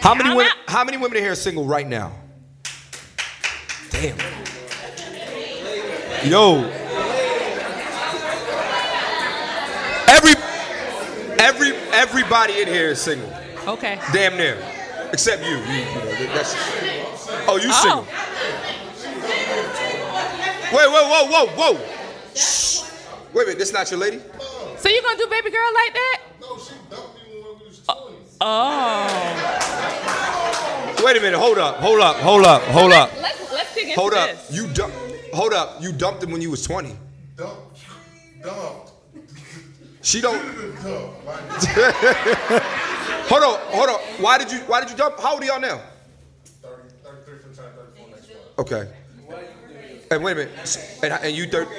How 0.00 0.14
many 0.14 0.28
I'm 0.30 0.36
women? 0.36 0.52
not- 0.66 0.70
How 0.74 0.84
many 0.84 0.98
women 0.98 1.16
in 1.16 1.22
here 1.22 1.32
are 1.32 1.36
single 1.36 1.64
right 1.64 1.88
now? 1.88 2.12
Damn. 3.90 4.18
Yo. 6.28 6.70
Every, 10.08 10.34
every, 11.38 11.72
everybody 11.92 12.60
in 12.60 12.68
here 12.68 12.88
is 12.90 13.00
single. 13.00 13.32
Okay. 13.66 13.98
Damn 14.12 14.36
near. 14.36 14.58
Except 15.12 15.42
you. 15.42 15.56
you, 15.56 15.56
you 15.58 15.84
know, 16.26 16.34
that's, 16.34 16.54
oh, 17.48 17.56
you 17.62 17.72
single. 17.72 18.06
Oh. 18.06 18.14
Wait, 20.72 20.88
wait, 20.90 21.06
whoa, 21.06 21.26
whoa, 21.30 21.46
whoa. 21.74 21.78
Shh. 22.34 22.82
Wait 23.32 23.42
a 23.42 23.46
minute, 23.46 23.58
this 23.58 23.72
not 23.72 23.90
your 23.90 24.00
lady? 24.00 24.20
So 24.78 24.88
you 24.88 25.02
gonna 25.02 25.18
do 25.18 25.26
baby 25.28 25.50
girl 25.50 25.70
like 25.74 25.94
that? 25.94 26.20
No, 26.40 26.58
she 26.58 26.74
dumped 26.90 27.14
me 27.16 27.40
when 27.42 27.58
we 27.60 27.66
was 27.66 27.78
20. 27.80 28.16
Oh. 28.40 29.06
Wait 31.04 31.16
a 31.16 31.20
minute, 31.20 31.38
hold 31.38 31.58
up, 31.58 31.76
hold 31.76 32.00
up, 32.00 32.16
hold 32.16 32.44
up, 32.44 32.62
hold 32.62 32.92
up. 32.92 33.10
Let's 33.20 33.52
let's 33.52 33.74
dig 33.74 33.88
into 33.88 34.00
Hold 34.00 34.14
up. 34.14 34.30
this. 34.30 34.50
You 34.52 34.66
dump 34.72 34.92
hold 35.32 35.52
up. 35.52 35.80
You 35.82 35.92
dumped 35.92 36.22
him 36.22 36.30
when 36.30 36.40
you 36.40 36.50
was 36.50 36.62
20. 36.64 36.96
Dumped. 37.36 37.80
Dumped. 38.42 38.92
She 40.02 40.20
don't 40.20 40.36
hold 43.26 43.42
on, 43.42 43.58
hold 43.72 43.88
on. 43.88 44.00
Why 44.22 44.38
did 44.38 44.50
you 44.52 44.58
why 44.60 44.80
did 44.80 44.90
you 44.90 44.96
dump? 44.96 45.18
How 45.20 45.32
old 45.34 45.42
are 45.42 45.46
y'all 45.46 45.60
now? 45.60 45.80
30, 46.62 46.88
33 47.02 47.38
for 47.38 47.54
time, 47.56 47.72
34 47.96 48.08
next 48.10 48.28
month. 48.28 48.43
Okay. 48.58 48.88
And 50.10 50.22
wait 50.22 50.32
a 50.32 50.34
minute. 50.36 50.98
And, 51.02 51.12
and 51.12 51.34
you 51.36 51.46
30, 51.46 51.70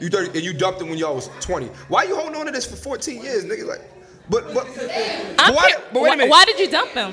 you 0.00 0.08
30, 0.08 0.28
and 0.38 0.42
you 0.44 0.52
dumped 0.54 0.80
him 0.80 0.88
when 0.88 0.98
y'all 0.98 1.14
was 1.14 1.28
20. 1.40 1.66
Why 1.88 2.04
you 2.04 2.14
holding 2.16 2.36
on 2.36 2.46
to 2.46 2.52
this 2.52 2.64
for 2.66 2.76
14 2.76 3.22
years, 3.22 3.44
nigga? 3.44 3.66
Like, 3.66 3.82
but 4.30 4.52
but, 4.54 4.66
I'm 4.66 5.36
but 5.36 5.54
why, 5.54 5.70
cur- 5.72 5.82
but 5.92 6.02
wait 6.02 6.08
a 6.08 6.10
why, 6.10 6.16
minute. 6.16 6.30
why 6.30 6.44
did 6.46 6.58
you 6.58 6.70
dump 6.70 6.90
him? 6.90 7.12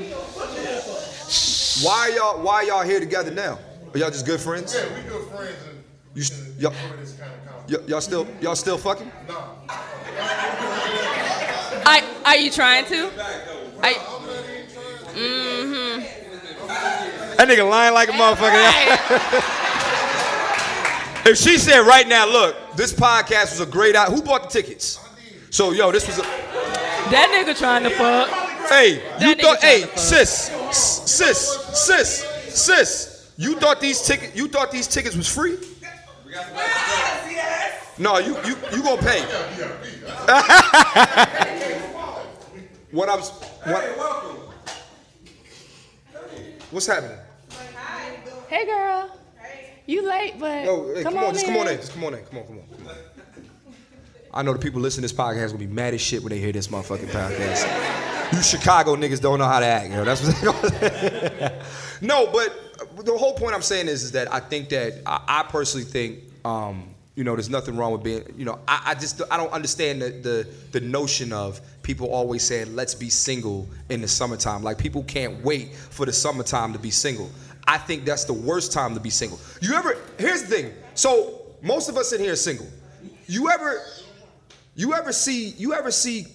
Why 1.83 2.11
y'all 2.15 2.41
why 2.43 2.61
y'all 2.63 2.83
here 2.83 2.99
together 2.99 3.31
now? 3.31 3.59
Are 3.93 3.97
y'all 3.99 4.09
just 4.11 4.25
good 4.25 4.39
friends? 4.39 4.73
Yeah, 4.75 4.85
we 4.95 5.01
good 5.09 5.27
friends 5.29 5.55
and 5.69 5.83
You 6.15 6.21
s- 6.21 6.39
and 6.39 6.61
yup. 6.61 6.73
enjoy 6.73 6.97
this 6.97 7.13
kind 7.13 7.31
of 7.33 7.45
conversation. 7.51 7.81
Y- 7.83 7.89
y'all 7.89 8.01
still 8.01 8.27
y'all 8.41 8.55
still 8.55 8.77
fucking? 8.77 9.11
Are, 11.85 12.01
are 12.25 12.37
you 12.37 12.49
trying 12.51 12.85
to? 12.85 13.09
Are, 13.83 13.91
That 17.37 17.47
nigga 17.47 17.69
lying 17.69 17.93
like 17.93 18.09
a 18.09 18.13
motherfucker. 18.13 19.59
If 21.25 21.37
she 21.37 21.57
said 21.57 21.79
right 21.87 22.05
now, 22.05 22.27
look, 22.27 22.75
this 22.75 22.91
podcast 22.91 23.51
was 23.51 23.61
a 23.61 23.65
great 23.65 23.95
out. 23.95 24.09
Who 24.09 24.21
bought 24.21 24.43
the 24.43 24.49
tickets? 24.49 24.99
So 25.51 25.71
yo, 25.71 25.89
this 25.91 26.05
was 26.05 26.19
a 26.19 26.21
that 26.23 27.29
nigga 27.31 27.57
trying 27.57 27.83
to 27.83 27.89
fuck. 27.91 28.27
hey, 28.69 28.95
you 28.95 28.99
That 29.19 29.37
nigga 29.37 29.41
thought 29.41 29.61
hey, 29.61 29.81
trying 29.83 29.97
sis, 29.97 30.51
sis, 30.71 31.39
sis, 31.73 32.25
sis, 32.49 33.31
you 33.37 33.55
thought 33.55 33.79
these 33.79 34.01
tickets 34.01 34.35
you 34.35 34.49
thought 34.49 34.69
these 34.71 34.87
tickets 34.87 35.15
was 35.15 35.33
free? 35.33 35.57
No, 37.97 38.17
you 38.17 38.35
you 38.43 38.57
you 38.73 38.83
gonna 38.83 39.01
pay. 39.01 39.21
what 42.91 43.07
I'm 43.07 43.19
what 43.19 44.42
What's 46.73 46.87
happening? 46.87 47.19
Hey 48.47 48.65
girl. 48.65 49.15
You 49.85 50.09
late, 50.09 50.39
but 50.39 50.65
Yo, 50.65 50.95
hey, 50.95 51.03
come, 51.03 51.13
come, 51.13 51.23
on, 51.25 51.33
just 51.33 51.45
in. 51.45 51.53
come 51.53 51.61
on 51.61 51.67
in. 51.67 51.77
Just 51.77 51.93
come 51.93 52.03
on 52.05 52.13
in. 52.15 52.25
Come 52.25 52.39
on, 52.39 52.45
come 52.47 52.57
on, 52.57 52.77
come 52.77 52.87
on. 52.87 52.95
I 54.33 54.41
know 54.41 54.53
the 54.53 54.59
people 54.59 54.81
listening 54.81 55.07
to 55.07 55.13
this 55.13 55.19
podcast 55.25 55.47
gonna 55.47 55.59
be 55.59 55.67
mad 55.67 55.93
as 55.93 56.01
shit 56.01 56.23
when 56.23 56.31
they 56.31 56.39
hear 56.39 56.51
this 56.51 56.69
motherfucking 56.69 57.09
podcast. 57.09 58.33
You 58.33 58.41
Chicago 58.41 58.95
niggas 58.95 59.21
don't 59.21 59.37
know 59.37 59.45
how 59.45 59.59
to 59.59 59.67
act, 59.67 59.91
you 59.91 59.97
know. 59.97 60.03
That's 60.03 60.23
what 60.25 60.81
they 60.81 61.61
No, 62.01 62.25
but 62.31 63.05
the 63.05 63.15
whole 63.15 63.35
point 63.35 63.53
I'm 63.53 63.61
saying 63.61 63.87
is, 63.87 64.01
is 64.01 64.13
that 64.13 64.33
I 64.33 64.39
think 64.39 64.69
that 64.69 64.99
I, 65.05 65.21
I 65.27 65.43
personally 65.43 65.85
think 65.85 66.21
um, 66.43 66.92
you 67.15 67.23
know, 67.23 67.35
there's 67.35 67.49
nothing 67.49 67.77
wrong 67.77 67.91
with 67.91 68.03
being, 68.03 68.23
you 68.37 68.45
know, 68.45 68.59
I, 68.67 68.81
I 68.87 68.93
just 68.95 69.21
I 69.29 69.37
don't 69.37 69.51
understand 69.51 70.01
the, 70.01 70.09
the 70.09 70.47
the 70.71 70.81
notion 70.81 71.31
of 71.31 71.61
people 71.83 72.07
always 72.09 72.43
saying 72.43 72.75
let's 72.75 72.95
be 72.95 73.09
single 73.09 73.67
in 73.89 74.01
the 74.01 74.07
summertime. 74.07 74.63
Like 74.63 74.77
people 74.79 75.03
can't 75.03 75.43
wait 75.43 75.75
for 75.75 76.05
the 76.05 76.13
summertime 76.13 76.73
to 76.73 76.79
be 76.79 76.89
single. 76.89 77.29
I 77.67 77.77
think 77.77 78.05
that's 78.05 78.25
the 78.25 78.33
worst 78.33 78.71
time 78.71 78.95
to 78.95 78.99
be 78.99 79.11
single. 79.11 79.39
You 79.61 79.75
ever 79.75 79.97
here's 80.17 80.41
the 80.41 80.47
thing. 80.47 80.73
So 80.95 81.41
most 81.61 81.87
of 81.87 81.97
us 81.97 82.13
in 82.13 82.19
here 82.19 82.33
are 82.33 82.37
single. 82.37 82.67
You 83.27 83.49
ever 83.51 83.83
you 84.75 84.95
ever 84.95 85.11
see 85.11 85.49
you 85.49 85.73
ever 85.73 85.91
see 85.91 86.25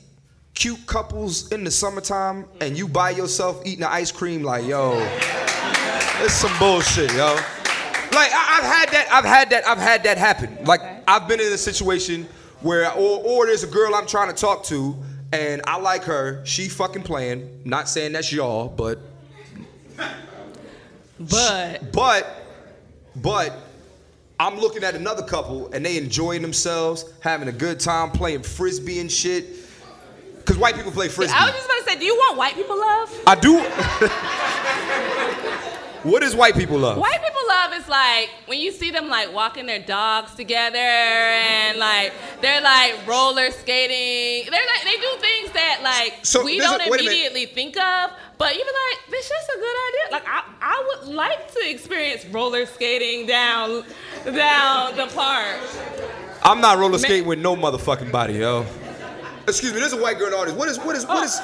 cute 0.55 0.87
couples 0.87 1.51
in 1.51 1.65
the 1.65 1.71
summertime 1.71 2.45
and 2.61 2.79
you 2.79 2.87
by 2.87 3.11
yourself 3.11 3.63
eating 3.67 3.85
ice 3.85 4.13
cream 4.13 4.45
like 4.45 4.65
yo, 4.65 4.97
it's 6.21 6.35
some 6.35 6.57
bullshit, 6.59 7.13
yo. 7.15 7.37
Like 8.13 8.31
I, 8.33 8.59
I've 8.59 8.65
had 8.65 8.91
that, 8.91 9.09
I've 9.13 9.25
had 9.25 9.51
that, 9.51 9.67
I've 9.67 9.79
had 9.79 10.03
that 10.05 10.19
happen. 10.19 10.65
Like 10.65 10.81
I've 11.07 11.29
been 11.29 11.41
in 11.41 11.53
a 11.53 11.59
situation 11.59 12.27
where, 12.61 12.91
or, 12.93 13.23
or 13.25 13.47
there's 13.47 13.63
a 13.63 13.69
girl 13.69 13.95
I'm 13.95 14.07
trying 14.07 14.29
to 14.29 14.35
talk 14.35 14.65
to, 14.65 14.97
and 15.33 15.63
I 15.67 15.77
like 15.77 16.05
her. 16.05 16.45
She 16.45 16.69
fucking 16.69 17.03
playing. 17.03 17.63
Not 17.65 17.89
saying 17.89 18.13
that's 18.13 18.33
y'all, 18.33 18.69
but 18.69 18.99
But 21.19 21.93
but 21.93 22.45
but 23.17 23.53
I'm 24.39 24.59
looking 24.59 24.85
at 24.85 24.95
another 24.95 25.23
couple 25.23 25.73
and 25.73 25.85
they 25.85 25.97
enjoying 25.97 26.43
themselves, 26.43 27.05
having 27.21 27.49
a 27.49 27.53
good 27.53 27.81
time 27.81 28.11
playing 28.11 28.43
frisbee 28.43 29.01
and 29.01 29.11
shit. 29.11 29.47
Cause 30.45 30.57
white 30.57 30.77
people 30.77 30.93
play 30.93 31.09
frisbee. 31.09 31.37
I 31.37 31.45
was 31.45 31.55
just 31.55 31.67
about 31.67 31.79
to 31.79 31.85
say, 31.91 31.99
do 31.99 32.07
you 32.07 32.15
want 32.15 32.39
white 32.39 32.55
people 32.55 32.79
love? 32.79 33.21
I 33.27 33.35
do. 33.35 33.59
what 36.03 36.23
is 36.23 36.35
white 36.35 36.55
people 36.55 36.79
love? 36.79 36.99
White 36.99 37.21
people 37.23 37.43
love 37.49 37.73
is 37.75 37.89
like 37.89 38.31
when 38.47 38.59
you 38.61 38.71
see 38.73 38.91
them 38.91 39.09
like 39.09 39.33
walking 39.33 39.67
their 39.67 39.81
dogs 39.81 40.35
together 40.35 40.79
and 40.79 41.79
like 41.79 42.13
they're 42.41 42.61
like 42.61 43.07
roller 43.07 43.51
skating. 43.51 44.51
They're 44.51 44.67
like 44.67 44.85
they 44.85 44.97
do 44.97 45.21
things 45.21 45.53
that 45.53 45.81
like 45.83 46.25
So, 46.25 46.45
we 46.45 46.59
don't 46.59 46.81
a 46.81 46.87
immediately 46.87 47.47
think 47.47 47.77
of. 47.77 48.11
But 48.39 48.55
you 48.55 48.61
be 48.61 48.71
like, 48.71 49.11
this 49.11 49.29
just 49.29 49.49
a 49.49 49.59
good 49.59 49.77
idea. 49.89 50.13
Like 50.13 50.29
I, 50.29 50.45
I 50.61 50.99
would 51.01 51.15
like 51.15 51.53
to 51.53 51.71
experience 51.71 52.25
roller 52.27 52.67
skating 52.67 53.27
down 53.27 53.85
down 54.25 54.97
the 54.97 55.07
park. 55.15 55.61
I'm 56.43 56.61
not 56.61 56.79
roller 56.79 56.99
skating 56.99 57.27
with 57.27 57.41
no 57.41 57.57
motherfucking 57.57 58.13
body, 58.13 58.35
yo. 58.35 58.65
Excuse 59.49 59.73
me, 59.73 59.81
there's 59.81 59.95
a 59.95 60.01
white 60.01 60.19
girl 60.19 60.35
artist. 60.35 60.57
What 60.57 60.69
is 60.69 60.79
what 60.79 60.95
is 60.95 61.07
what 61.07 61.19
oh. 61.19 61.25
is 61.25 61.41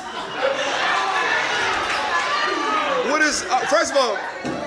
what 3.14 3.22
is 3.22 3.42
uh, 3.44 3.60
first 3.66 3.92
of 3.92 3.96
all, 3.96 4.18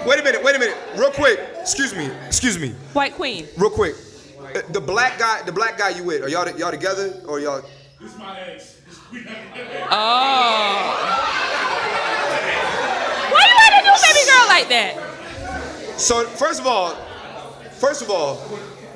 wait 0.08 0.22
a 0.22 0.24
minute, 0.24 0.42
wait 0.42 0.56
a 0.56 0.60
minute, 0.60 0.78
real 0.96 1.12
quick. 1.12 1.38
Excuse 1.60 1.94
me, 1.94 2.06
excuse 2.26 2.58
me, 2.58 2.70
White 2.94 3.14
queen. 3.14 3.46
real 3.58 3.70
quick. 3.70 3.94
Uh, 4.56 4.62
The 4.72 4.80
black 4.80 5.20
guy, 5.20 5.42
the 5.44 5.52
black 5.52 5.78
guy 5.78 5.90
you 5.90 6.06
with, 6.06 6.24
are 6.24 6.30
y'all 6.30 6.50
y'all 6.58 6.72
together 6.72 7.20
or 7.28 7.42
y'all? 7.42 7.62
This 8.00 8.14
is 8.14 8.18
my 8.18 8.40
ex. 8.40 8.80
Oh. 9.92 10.88
Why 13.34 13.44
you 13.50 13.56
gotta 13.60 13.84
do 13.84 13.92
baby 14.08 14.24
girl 14.32 14.48
like 14.48 14.70
that? 14.70 14.96
So 15.98 16.24
first 16.28 16.62
of 16.62 16.68
all, 16.68 16.96
first 17.72 18.02
of 18.02 18.10
all, 18.10 18.42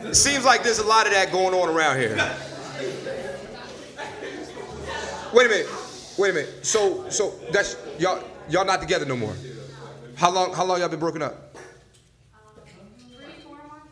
it 0.04 0.16
seems 0.16 0.46
like 0.46 0.64
there's 0.64 0.80
a 0.80 0.88
lot 0.88 1.08
of 1.08 1.12
that 1.12 1.30
going 1.34 1.54
on 1.54 1.68
around 1.68 2.00
here. 2.00 2.16
Wait 5.34 5.46
a 5.46 5.50
minute, 5.50 5.68
wait 6.18 6.30
a 6.30 6.34
minute. 6.34 6.66
So 6.66 7.10
so 7.10 7.34
that's 7.52 7.76
y'all 8.00 8.24
y'all 8.50 8.66
not 8.66 8.82
together 8.82 9.06
no 9.06 9.16
more. 9.16 9.36
How 10.16 10.30
long 10.30 10.54
how 10.54 10.66
long 10.66 10.80
y'all 10.80 10.90
been 10.90 11.00
broken 11.00 11.22
up? 11.22 11.56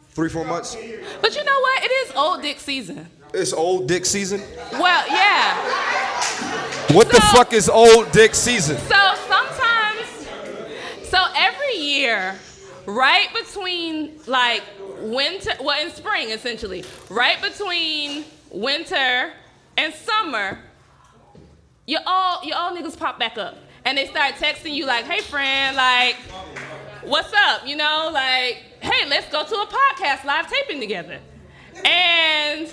Three 0.10 0.30
four 0.30 0.46
months. 0.46 0.76
But 1.22 1.36
you 1.36 1.44
know 1.44 1.60
what? 1.60 1.84
It 1.84 1.92
is 1.92 2.16
old 2.16 2.42
dick 2.42 2.60
season. 2.60 3.08
It's 3.34 3.54
old 3.54 3.88
dick 3.88 4.06
season. 4.06 4.42
Well, 4.74 5.08
yeah. 5.08 5.56
What 6.94 7.10
the 7.10 7.22
fuck 7.34 7.54
is 7.54 7.70
old 7.70 8.12
dick 8.12 8.34
season? 8.34 8.78
So 8.78 9.14
sometimes, 9.28 10.28
so 11.04 11.24
every 11.36 11.76
year, 11.78 12.36
right 12.88 13.28
between 13.34 14.20
like 14.26 14.64
winter, 15.00 15.52
well, 15.62 15.80
in 15.86 15.92
spring 15.92 16.32
essentially, 16.32 16.84
right 17.10 17.40
between 17.42 18.26
winter 18.52 19.32
and 19.78 19.94
summer, 19.94 20.60
you 21.86 22.00
all 22.06 22.44
you 22.44 22.54
all 22.56 22.76
niggas 22.76 22.98
pop 22.98 23.20
back 23.20 23.38
up 23.38 23.56
and 23.90 23.98
they 23.98 24.06
start 24.06 24.36
texting 24.36 24.76
you 24.76 24.86
like, 24.86 25.06
hey 25.06 25.22
friend, 25.22 25.76
like, 25.76 26.16
what's 27.04 27.34
up? 27.34 27.68
You 27.68 27.76
know, 27.76 28.12
like, 28.14 28.58
hey, 28.82 29.10
let's 29.10 29.28
go 29.32 29.44
to 29.44 29.56
a 29.56 29.66
podcast 29.66 30.24
live 30.26 30.48
taping 30.48 30.80
together. 30.80 31.20
And 31.84 32.68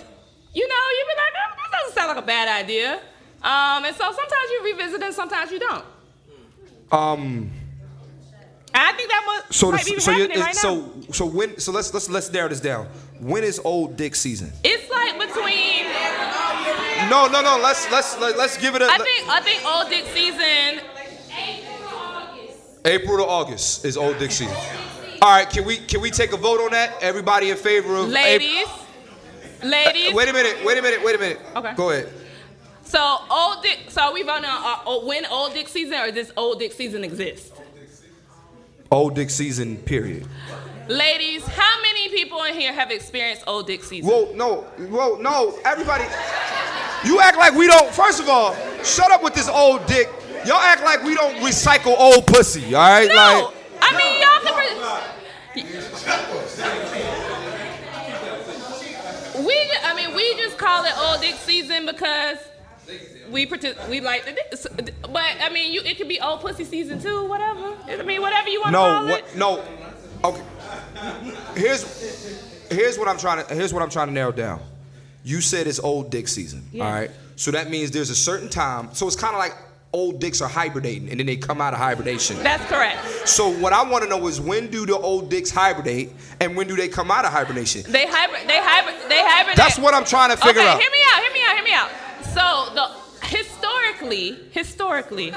you 0.53 0.69
know, 0.69 0.85
you 0.99 1.05
be 1.09 1.17
like, 1.17 1.33
oh, 1.37 1.55
that 1.57 1.79
doesn't 1.79 1.95
sound 1.95 2.09
like 2.09 2.23
a 2.23 2.27
bad 2.27 2.49
idea. 2.65 3.01
Um, 3.43 3.85
and 3.85 3.97
so 3.97 4.05
sometimes 4.05 4.51
you 4.51 4.65
revisit 4.65 5.03
and 5.03 5.15
sometimes 5.15 5.51
you 5.51 5.59
don't. 5.59 5.85
Um. 6.93 7.51
I 8.75 8.93
think 8.93 9.09
that 9.09 9.23
must, 9.25 9.59
So 9.59 9.73
might 9.73 9.87
the, 9.87 9.95
be 9.95 10.01
so 10.01 10.13
right 10.13 10.29
now. 10.29 10.53
so 10.53 10.93
so 11.11 11.25
when 11.25 11.59
so 11.59 11.73
let's 11.73 11.95
let's 11.95 12.11
let's 12.11 12.31
narrow 12.31 12.51
this 12.51 12.61
down. 12.61 12.87
When 13.21 13.43
is 13.43 13.59
old 13.65 13.97
dick 13.97 14.15
season? 14.15 14.53
It's 14.63 14.91
like 14.91 15.19
between. 15.19 15.87
No 17.09 17.27
no 17.27 17.41
no. 17.41 17.59
Let's 17.63 17.91
let's 17.91 18.21
let, 18.21 18.37
let's 18.37 18.59
give 18.59 18.75
it 18.75 18.83
a. 18.83 18.87
I 18.91 18.99
think 18.99 19.29
I 19.29 19.41
think 19.41 19.65
old 19.65 19.89
dick 19.89 20.05
season. 20.13 20.96
April 22.87 23.17
to 23.17 23.25
August 23.25 23.85
is 23.85 23.97
old 23.97 24.19
dick 24.19 24.31
season. 24.31 24.57
All 25.21 25.31
right, 25.37 25.49
can 25.51 25.65
we 25.65 25.79
can 25.79 26.01
we 26.01 26.11
take 26.11 26.33
a 26.33 26.37
vote 26.37 26.61
on 26.61 26.71
that? 26.71 27.03
Everybody 27.03 27.51
in 27.51 27.57
favor 27.57 27.97
of 27.97 28.09
Ladies, 28.09 28.69
ladies. 29.63 30.15
Wait 30.15 30.29
a 30.29 30.33
minute, 30.33 30.65
wait 30.65 30.79
a 30.79 30.83
minute, 30.83 31.05
wait 31.05 31.17
a 31.17 31.19
minute. 31.19 31.41
Okay. 31.57 31.75
Go 31.75 31.91
ahead. 31.91 32.13
So 32.85 33.19
old 33.29 33.63
dick. 33.63 33.87
So 33.89 34.03
are 34.03 34.13
we 34.13 34.23
voting 34.23 34.45
on 34.45 34.87
uh, 34.87 34.91
uh, 34.91 35.05
when 35.05 35.27
old 35.27 35.53
dick 35.53 35.67
season 35.67 35.95
or 35.95 36.13
does 36.13 36.31
old 36.37 36.61
dick 36.61 36.73
season 36.73 37.03
exist? 37.03 37.53
Old 38.89 39.17
dick 39.17 39.31
season, 39.31 39.79
period. 39.79 40.29
Ladies, 40.87 41.45
how 41.45 41.83
many 41.83 42.09
people 42.11 42.45
in 42.45 42.55
here 42.55 42.73
have 42.73 42.93
experienced 42.93 43.43
old 43.49 43.67
dick 43.67 43.83
season? 43.83 44.09
Whoa, 44.09 44.33
no, 44.37 44.61
whoa, 44.79 45.17
no, 45.21 45.59
everybody. 45.65 46.05
You 47.05 47.19
act 47.21 47.37
like 47.37 47.55
we 47.55 47.67
don't. 47.67 47.93
First 47.93 48.21
of 48.21 48.29
all, 48.29 48.55
shut 48.85 49.11
up 49.11 49.25
with 49.25 49.35
this 49.35 49.49
old 49.49 49.85
dick. 49.87 50.09
Y'all 50.47 50.57
act 50.61 50.83
like 50.85 51.03
we 51.03 51.15
don't 51.15 51.37
recycle 51.37 51.95
old 51.99 52.27
pussy. 52.27 52.75
All 52.75 52.81
right, 52.89 53.09
no, 53.09 53.15
like. 53.15 53.55
I 53.83 53.97
mean 53.97 54.21
y'all 54.21 54.41
can. 54.57 54.67
We, 59.45 59.55
I 59.85 59.95
mean, 59.95 60.15
we 60.17 60.35
just 60.37 60.57
call 60.57 60.85
it 60.85 60.93
old 60.99 61.21
dick 61.21 61.35
season 61.37 61.85
because 61.87 62.39
we 63.31 63.47
partic- 63.47 63.89
we 63.89 64.01
like 64.01 64.25
the 64.25 64.33
dick. 64.33 64.93
But 65.03 65.23
I 65.43 65.51
mean, 65.51 65.73
you 65.73 65.83
it 65.83 65.99
could 65.99 66.09
be 66.09 66.21
old 66.21 66.41
pussy 66.41 66.65
season 66.65 67.01
too. 67.01 67.27
Whatever. 67.27 67.77
I 67.87 68.03
mean, 68.03 68.23
whatever 68.23 68.49
you 68.49 68.61
want 68.61 68.69
to 68.69 68.73
No, 68.73 68.85
call 68.85 69.07
what? 69.07 69.19
it. 69.21 69.37
No. 69.37 69.57
No. 70.23 70.31
Okay. 70.31 70.43
Here's 71.61 72.41
here's 72.71 72.99
what 72.99 73.09
I'm 73.09 73.19
trying 73.19 73.45
to 73.47 73.55
here's 73.55 73.73
what 73.75 73.83
I'm 73.83 73.91
trying 73.91 74.09
to 74.09 74.13
narrow 74.15 74.33
down. 74.33 74.61
You 75.23 75.41
said 75.41 75.67
it's 75.67 75.81
old 75.81 76.11
dick 76.11 76.29
season. 76.29 76.67
Yeah. 76.73 76.87
All 76.87 76.93
right. 76.93 77.11
So 77.37 77.51
that 77.51 77.69
means 77.69 77.91
there's 77.91 78.11
a 78.11 78.17
certain 78.17 78.49
time. 78.49 78.95
So 78.95 79.07
it's 79.07 79.17
kind 79.17 79.35
of 79.35 79.39
like 79.39 79.55
old 79.97 80.21
dicks 80.21 80.43
are 80.43 80.49
hibernating 80.49 81.09
and 81.09 81.19
then 81.19 81.27
they 81.27 81.37
come 81.37 81.59
out 81.59 81.73
of 81.73 81.79
hibernation. 81.79 82.37
That's 82.43 82.63
correct. 82.67 83.27
So 83.27 83.49
what 83.49 83.73
I 83.73 83.83
want 83.83 84.05
to 84.05 84.11
know 84.11 84.27
is 84.27 84.39
when 84.39 84.71
do 84.71 84.85
the 84.85 84.95
old 84.97 85.31
dicks 85.31 85.51
hibernate 85.51 86.13
and 86.39 86.55
when 86.55 86.69
do 86.69 86.77
they 86.77 86.87
come 86.87 87.11
out 87.11 87.25
of 87.25 87.33
hibernation? 87.33 87.83
They 87.91 88.07
hybrid. 88.07 88.47
They 88.47 88.61
hybrid. 88.61 89.11
They 89.11 89.23
hibernate. 89.25 89.57
That's 89.57 89.79
what 89.79 89.95
I'm 89.95 90.05
trying 90.05 90.31
to 90.31 90.37
figure 90.37 90.61
okay, 90.61 90.71
out. 90.71 90.79
hear 90.79 90.91
me 90.91 90.99
out. 91.15 91.23
Hear 91.23 91.33
me 91.33 91.43
out. 91.47 91.55
Hear 91.55 91.65
me 91.65 91.73
out. 91.73 91.91
So 92.35 92.75
the 92.75 93.27
historically, 93.27 94.39
historically, 94.51 95.33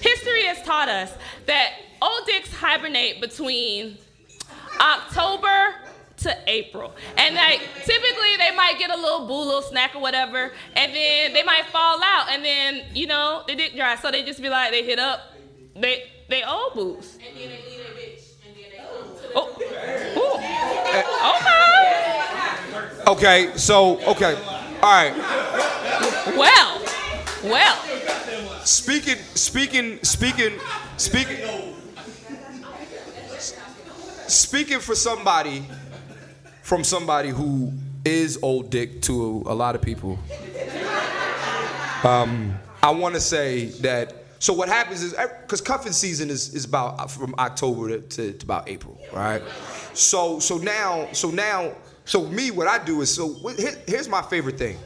history 0.00 0.44
has 0.46 0.62
taught 0.62 0.88
us 0.88 1.12
that 1.44 1.72
old 2.00 2.24
dicks 2.24 2.54
hibernate 2.54 3.20
between 3.20 3.98
October 4.80 5.74
to 6.24 6.36
April, 6.46 6.92
and 7.16 7.34
like 7.34 7.60
typically 7.84 8.36
they 8.38 8.54
might 8.56 8.78
get 8.78 8.90
a 8.90 8.96
little 8.96 9.26
boo, 9.26 9.44
little 9.44 9.62
snack 9.62 9.94
or 9.94 10.00
whatever, 10.00 10.52
and 10.74 10.94
then 10.94 11.32
they 11.32 11.42
might 11.42 11.66
fall 11.66 12.02
out, 12.02 12.26
and 12.30 12.44
then 12.44 12.82
you 12.94 13.06
know 13.06 13.42
the 13.46 13.54
dick 13.54 13.74
dry, 13.76 13.96
so 13.96 14.10
they 14.10 14.22
just 14.22 14.42
be 14.42 14.48
like 14.48 14.70
they 14.70 14.84
hit 14.84 14.98
up, 14.98 15.20
they 15.76 16.10
they 16.28 16.42
all 16.42 16.70
boost 16.74 17.20
and 17.20 17.36
old 17.76 17.94
boos. 17.94 18.34
Oh, 19.36 19.48
Ooh. 20.16 20.34
okay. 23.08 23.48
Okay. 23.48 23.56
So 23.56 24.00
okay. 24.08 24.34
All 24.82 24.90
right. 24.90 25.14
Well, 26.36 26.82
well. 27.44 27.76
Speaking, 28.64 29.18
speaking, 29.34 29.98
speaking, 30.02 30.58
speaking, 30.96 31.36
speaking 34.26 34.80
for 34.80 34.94
somebody, 34.94 35.66
from 36.64 36.82
somebody 36.82 37.28
who 37.28 37.70
is 38.06 38.38
old 38.42 38.70
dick 38.70 39.02
to 39.02 39.42
a 39.44 39.54
lot 39.54 39.74
of 39.74 39.82
people. 39.82 40.18
Um, 42.02 42.54
I 42.82 42.90
want 42.90 43.14
to 43.14 43.20
say 43.20 43.66
that. 43.82 44.14
So 44.38 44.54
what 44.54 44.68
happens 44.68 45.02
is, 45.02 45.14
because 45.42 45.60
cuffing 45.60 45.92
season 45.92 46.30
is, 46.30 46.54
is 46.54 46.64
about 46.64 46.98
uh, 47.00 47.06
from 47.06 47.34
October 47.38 47.88
to, 47.88 48.00
to, 48.00 48.32
to 48.32 48.44
about 48.44 48.66
April, 48.68 48.98
right? 49.12 49.42
So 49.92 50.38
so 50.38 50.56
now 50.56 51.08
so 51.12 51.30
now 51.30 51.72
so 52.06 52.26
me 52.28 52.50
what 52.50 52.66
I 52.66 52.82
do 52.82 53.02
is 53.02 53.14
so 53.14 53.34
here- 53.56 53.78
here's 53.86 54.08
my 54.08 54.22
favorite 54.22 54.56
thing. 54.58 54.78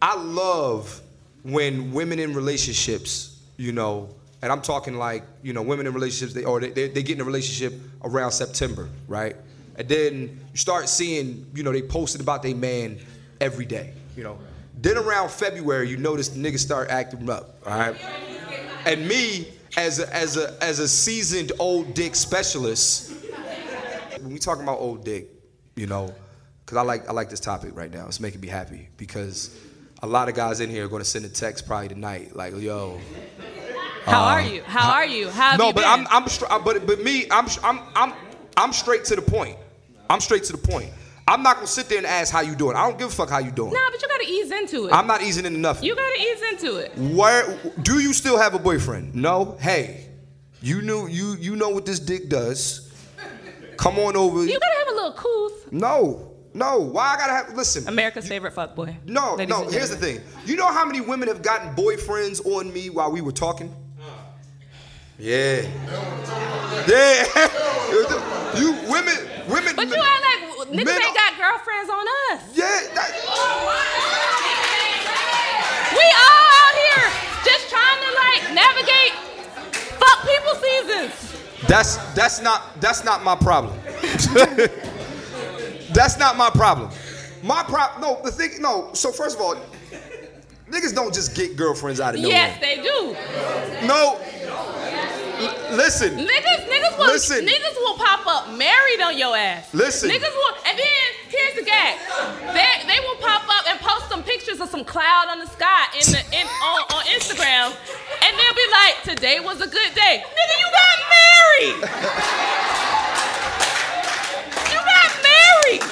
I 0.00 0.16
love 0.16 1.00
when 1.42 1.92
women 1.92 2.20
in 2.20 2.32
relationships, 2.32 3.40
you 3.56 3.72
know, 3.72 4.08
and 4.42 4.52
I'm 4.52 4.62
talking 4.62 4.94
like, 4.94 5.24
you 5.42 5.52
know, 5.52 5.62
women 5.62 5.86
in 5.88 5.94
relationships, 5.94 6.32
they 6.32 6.44
or 6.44 6.60
they, 6.60 6.70
they, 6.70 6.88
they 6.88 7.02
get 7.02 7.16
in 7.16 7.20
a 7.22 7.24
relationship 7.24 7.78
around 8.04 8.30
September, 8.32 8.88
right? 9.08 9.34
And 9.78 9.88
then 9.88 10.40
you 10.52 10.58
start 10.58 10.88
seeing, 10.88 11.46
you 11.54 11.62
know, 11.62 11.72
they 11.72 11.82
posted 11.82 12.20
about 12.20 12.42
their 12.42 12.54
man 12.54 12.98
every 13.40 13.64
day, 13.64 13.94
you 14.16 14.24
know. 14.24 14.38
Then 14.80 14.96
around 14.98 15.30
February, 15.30 15.88
you 15.88 15.96
notice 15.96 16.28
the 16.28 16.40
niggas 16.40 16.58
start 16.58 16.90
acting 16.90 17.30
up, 17.30 17.56
all 17.64 17.78
right? 17.78 17.96
And 18.84 19.06
me, 19.08 19.48
as 19.76 20.00
a, 20.00 20.14
as 20.14 20.36
a, 20.36 20.56
as 20.62 20.80
a 20.80 20.88
seasoned 20.88 21.52
old 21.58 21.94
dick 21.94 22.14
specialist, 22.16 23.12
when 24.20 24.32
we 24.32 24.38
talking 24.38 24.64
about 24.64 24.78
old 24.80 25.04
dick, 25.04 25.28
you 25.76 25.86
know, 25.86 26.12
because 26.64 26.76
I 26.76 26.82
like 26.82 27.08
I 27.08 27.12
like 27.12 27.30
this 27.30 27.40
topic 27.40 27.70
right 27.74 27.90
now. 27.90 28.06
It's 28.06 28.20
making 28.20 28.40
me 28.40 28.48
happy 28.48 28.88
because 28.98 29.58
a 30.02 30.06
lot 30.06 30.28
of 30.28 30.34
guys 30.34 30.60
in 30.60 30.68
here 30.68 30.84
are 30.84 30.88
going 30.88 31.02
to 31.02 31.08
send 31.08 31.24
a 31.24 31.28
text 31.28 31.66
probably 31.66 31.88
tonight, 31.88 32.36
like, 32.36 32.54
"Yo, 32.60 33.00
How 34.04 34.22
um, 34.22 34.28
are 34.28 34.42
you? 34.42 34.62
How 34.64 34.92
are 34.92 35.06
you? 35.06 35.30
How 35.30 35.56
no," 35.56 35.68
you 35.68 35.72
but 35.72 35.82
been? 35.82 35.90
I'm 35.90 36.06
I'm 36.10 36.28
str- 36.28 36.46
but 36.62 36.86
but 36.86 37.02
me, 37.02 37.26
I'm 37.30 37.46
I'm 37.62 37.80
I'm 37.94 38.12
I'm 38.56 38.72
straight 38.72 39.04
to 39.06 39.16
the 39.16 39.22
point. 39.22 39.56
I'm 40.10 40.20
straight 40.20 40.44
to 40.44 40.52
the 40.52 40.58
point. 40.58 40.90
I'm 41.26 41.42
not 41.42 41.56
gonna 41.56 41.66
sit 41.66 41.88
there 41.90 41.98
and 41.98 42.06
ask 42.06 42.32
how 42.32 42.40
you 42.40 42.54
doing. 42.54 42.74
I 42.76 42.88
don't 42.88 42.98
give 42.98 43.08
a 43.08 43.10
fuck 43.12 43.28
how 43.28 43.38
you 43.38 43.50
doing. 43.50 43.72
Nah, 43.72 43.78
but 43.90 44.00
you 44.00 44.08
gotta 44.08 44.24
ease 44.26 44.50
into 44.50 44.86
it. 44.86 44.92
I'm 44.92 45.06
not 45.06 45.22
easing 45.22 45.44
into 45.44 45.58
nothing. 45.58 45.84
you 45.84 45.94
gotta 45.94 46.18
ease 46.20 46.42
into 46.52 46.76
it. 46.78 46.96
Where 46.96 47.58
do 47.82 47.98
you 48.00 48.14
still 48.14 48.38
have 48.38 48.54
a 48.54 48.58
boyfriend? 48.58 49.14
No. 49.14 49.56
Hey, 49.60 50.06
you 50.62 50.80
knew 50.80 51.06
you 51.06 51.34
you 51.38 51.54
know 51.54 51.68
what 51.68 51.84
this 51.84 52.00
dick 52.00 52.28
does. 52.30 52.90
Come 53.76 53.98
on 53.98 54.16
over. 54.16 54.44
You 54.44 54.58
gotta 54.58 54.78
have 54.78 54.88
a 54.88 54.94
little 54.96 55.12
couth. 55.12 55.70
no, 55.72 56.32
no. 56.54 56.78
Why 56.80 57.14
I 57.14 57.16
gotta 57.18 57.32
have? 57.34 57.54
Listen. 57.54 57.86
America's 57.86 58.26
favorite 58.26 58.54
fuck 58.54 58.74
boy. 58.74 58.96
No, 59.04 59.36
no. 59.36 59.68
Here's 59.68 59.90
the 59.90 59.96
thing. 59.96 60.20
You 60.46 60.56
know 60.56 60.72
how 60.72 60.86
many 60.86 61.02
women 61.02 61.28
have 61.28 61.42
gotten 61.42 61.74
boyfriends 61.74 62.44
on 62.46 62.72
me 62.72 62.88
while 62.88 63.12
we 63.12 63.20
were 63.20 63.32
talking? 63.32 63.74
Yeah. 65.18 65.62
Yeah. 66.86 67.26
you 68.56 68.72
women, 68.88 69.16
women. 69.48 69.74
But 69.74 69.88
you 69.88 69.96
act 69.96 70.22
like 70.22 70.38
niggas 70.68 70.84
Men- 70.84 71.02
ain't 71.02 71.16
got 71.16 71.36
girlfriends 71.36 71.90
on 71.90 72.06
us. 72.30 72.42
Yeah. 72.54 72.86
That, 72.94 73.10
We 75.90 76.06
all 76.22 76.46
out 76.62 76.74
here 76.78 77.10
just 77.44 77.66
trying 77.68 77.98
to 77.98 78.10
like 78.14 78.54
navigate 78.54 79.14
fuck 79.98 80.22
people 80.24 80.54
seasons. 80.62 81.10
that's 81.66 81.96
that's 82.14 82.38
not 82.40 82.80
that's 82.80 83.02
not 83.04 83.24
my 83.24 83.34
problem. 83.34 83.74
that's 85.92 86.16
not 86.18 86.36
my 86.36 86.50
problem. 86.50 86.90
My 87.42 87.62
problem. 87.64 88.00
No, 88.02 88.20
the 88.22 88.30
thing. 88.30 88.60
No. 88.60 88.90
So 88.92 89.10
first 89.10 89.34
of 89.36 89.42
all, 89.42 89.56
niggas 90.70 90.94
don't 90.94 91.12
just 91.14 91.34
get 91.34 91.56
girlfriends 91.56 92.00
out 92.00 92.14
of 92.14 92.20
nowhere. 92.20 92.36
Yes, 92.36 92.60
they 92.60 92.76
do. 92.82 93.16
No. 93.86 94.18
L- 95.38 95.76
listen. 95.76 96.16
Niggas, 96.18 96.66
niggas 96.66 96.98
will, 96.98 97.06
Listen. 97.06 97.46
niggas 97.46 97.76
will 97.76 97.94
pop 97.96 98.26
up 98.26 98.56
married 98.58 99.00
on 99.00 99.16
your 99.16 99.36
ass. 99.36 99.72
Listen. 99.72 100.10
Niggas 100.10 100.34
will, 100.34 100.54
and 100.66 100.76
then 100.76 100.86
here's 101.28 101.54
the 101.54 101.62
gag. 101.62 101.96
They, 102.54 102.86
they 102.92 102.98
will 103.06 103.16
pop 103.16 103.44
up 103.48 103.66
and 103.68 103.78
post 103.78 104.08
some 104.08 104.22
pictures 104.24 104.60
of 104.60 104.68
some 104.68 104.84
cloud 104.84 105.26
on 105.30 105.38
the 105.38 105.46
sky 105.46 105.84
in 105.94 106.10
the 106.10 106.18
in 106.36 106.46
on, 106.46 106.80
on 106.92 107.04
Instagram, 107.14 107.70
and 107.70 108.36
they'll 108.36 108.54
be 108.54 108.68
like, 108.72 109.02
"Today 109.04 109.38
was 109.38 109.60
a 109.60 109.68
good 109.68 109.94
day." 109.94 110.24
Nigga, 110.26 110.54
you 110.58 110.68
got 110.74 110.98
married. 111.14 111.76
you 114.72 114.78
got 114.82 115.10
married, 115.22 115.82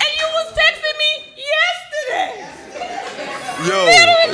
and 0.00 0.10
you 0.16 0.26
was 0.32 0.48
texting 0.56 0.96
me 1.04 1.12
yesterday. 1.36 2.48
Yo. 3.66 3.86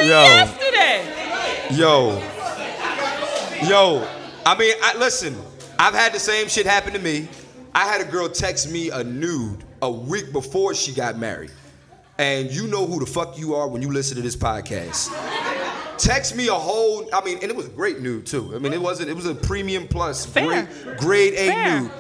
Yo. 0.04 0.22
yesterday. 0.22 1.76
Yo. 1.76 2.18
Yo. 3.68 4.08
I 4.46 4.56
mean, 4.58 4.74
I, 4.82 4.96
listen, 4.96 5.36
I've 5.78 5.94
had 5.94 6.12
the 6.14 6.18
same 6.20 6.48
shit 6.48 6.64
happen 6.66 6.92
to 6.94 6.98
me. 6.98 7.28
I 7.74 7.84
had 7.86 8.00
a 8.00 8.04
girl 8.04 8.28
text 8.28 8.70
me 8.70 8.90
a 8.90 9.04
nude 9.04 9.64
a 9.82 9.90
week 9.90 10.32
before 10.32 10.74
she 10.74 10.92
got 10.92 11.18
married. 11.18 11.50
And 12.18 12.50
you 12.50 12.66
know 12.68 12.86
who 12.86 12.98
the 13.00 13.06
fuck 13.06 13.38
you 13.38 13.54
are 13.54 13.68
when 13.68 13.82
you 13.82 13.92
listen 13.92 14.16
to 14.16 14.22
this 14.22 14.34
podcast. 14.36 15.08
Text 15.98 16.34
me 16.34 16.48
a 16.48 16.54
whole, 16.54 17.08
I 17.12 17.22
mean, 17.24 17.38
and 17.42 17.50
it 17.50 17.56
was 17.56 17.66
a 17.66 17.70
great 17.70 18.00
nude 18.00 18.24
too. 18.26 18.52
I 18.54 18.58
mean, 18.58 18.72
it 18.72 18.80
wasn't, 18.80 19.10
it 19.10 19.14
was 19.14 19.26
a 19.26 19.34
premium 19.34 19.86
plus, 19.88 20.24
Fair. 20.24 20.64
great, 20.96 20.98
grade 20.98 21.34
A 21.34 21.48
Fair. 21.48 21.80
nude. 21.82 21.90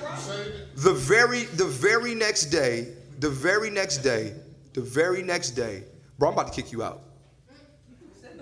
The 0.76 0.94
very, 0.94 1.44
the 1.44 1.64
very 1.66 2.14
next 2.14 2.46
day, 2.46 2.94
the 3.18 3.28
very 3.28 3.68
next 3.70 3.98
day, 3.98 4.34
the 4.72 4.80
very 4.80 5.22
next 5.22 5.50
day, 5.50 5.82
bro, 6.18 6.28
I'm 6.28 6.34
about 6.34 6.52
to 6.52 6.62
kick 6.62 6.72
you 6.72 6.82
out. 6.82 7.02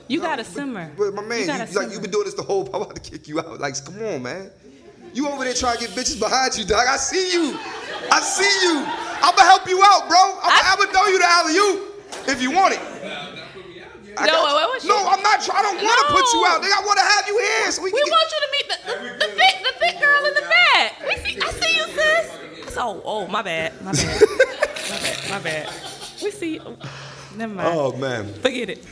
You 0.08 0.20
got 0.20 0.36
to 0.36 0.44
simmer. 0.44 0.92
But 0.96 1.14
my 1.14 1.22
man, 1.22 1.38
you, 1.40 1.44
you 1.46 1.58
like 1.58 1.68
simmer. 1.68 1.92
you 1.92 2.00
been 2.00 2.10
doing 2.10 2.24
this 2.24 2.34
the 2.34 2.42
whole. 2.42 2.64
Time. 2.64 2.74
I'm 2.76 2.82
about 2.82 2.96
to 2.96 3.10
kick 3.10 3.26
you 3.28 3.40
out. 3.40 3.58
Like, 3.60 3.74
come 3.84 4.00
on, 4.02 4.22
man. 4.22 4.50
You 5.12 5.28
over 5.28 5.44
there 5.44 5.54
trying 5.54 5.78
to 5.78 5.86
get 5.86 5.90
bitches 5.96 6.18
behind 6.20 6.56
you, 6.58 6.64
dog. 6.64 6.86
I 6.86 6.96
see 6.96 7.32
you. 7.32 7.58
I 8.12 8.20
see 8.20 8.66
you. 8.66 8.84
I'ma 8.86 9.40
help 9.42 9.66
you 9.68 9.80
out, 9.82 10.08
bro. 10.08 10.18
I'm, 10.42 10.52
I- 10.52 10.76
I'ma 10.76 10.92
throw 10.92 11.06
you 11.06 11.18
the 11.18 11.26
alley 11.26 11.54
you 11.54 11.88
if 12.28 12.42
you 12.42 12.50
want 12.50 12.74
it. 12.74 12.80
I 14.18 14.24
No, 14.26 14.32
got 14.32 14.44
wait, 14.44 14.50
you. 14.50 14.56
wait, 14.56 14.68
wait, 14.72 14.88
no. 14.88 14.96
I'm 15.10 15.22
not. 15.22 15.40
I 15.50 15.62
don't 15.62 15.76
want 15.82 15.98
to 16.00 16.14
put 16.14 16.24
you 16.32 16.44
out. 16.46 16.62
Nigga, 16.62 16.72
I 16.72 16.82
want 16.86 16.98
to 16.98 17.04
have 17.04 17.26
you 17.28 17.38
here 17.38 17.70
so 17.72 17.82
we 17.82 17.92
We 17.92 18.00
can. 18.00 18.10
want 18.10 18.32
you 18.32 18.40
to 18.44 18.50
meet 18.56 18.68
the, 18.68 18.76
the, 18.86 19.26
the 19.26 19.32
thick 19.32 19.56
the 19.62 19.72
thick 19.78 20.00
girl 20.00 20.24
in 20.26 20.34
the 20.34 20.40
back. 20.40 21.00
We 21.06 21.16
see, 21.16 21.40
I 21.40 21.50
see 21.52 21.76
you, 21.76 21.84
sis. 22.64 22.76
Oh, 22.78 23.02
oh, 23.04 23.26
my 23.28 23.42
bad, 23.42 23.72
my 23.82 23.92
bad, 23.92 24.20
my 24.20 24.98
bad, 25.00 25.30
my 25.30 25.38
bad. 25.40 25.68
We 26.22 26.30
see. 26.30 26.60
Never 27.36 27.54
mind. 27.54 27.68
Oh 27.72 27.92
man, 27.96 28.32
Forget 28.34 28.70
it. 28.70 28.84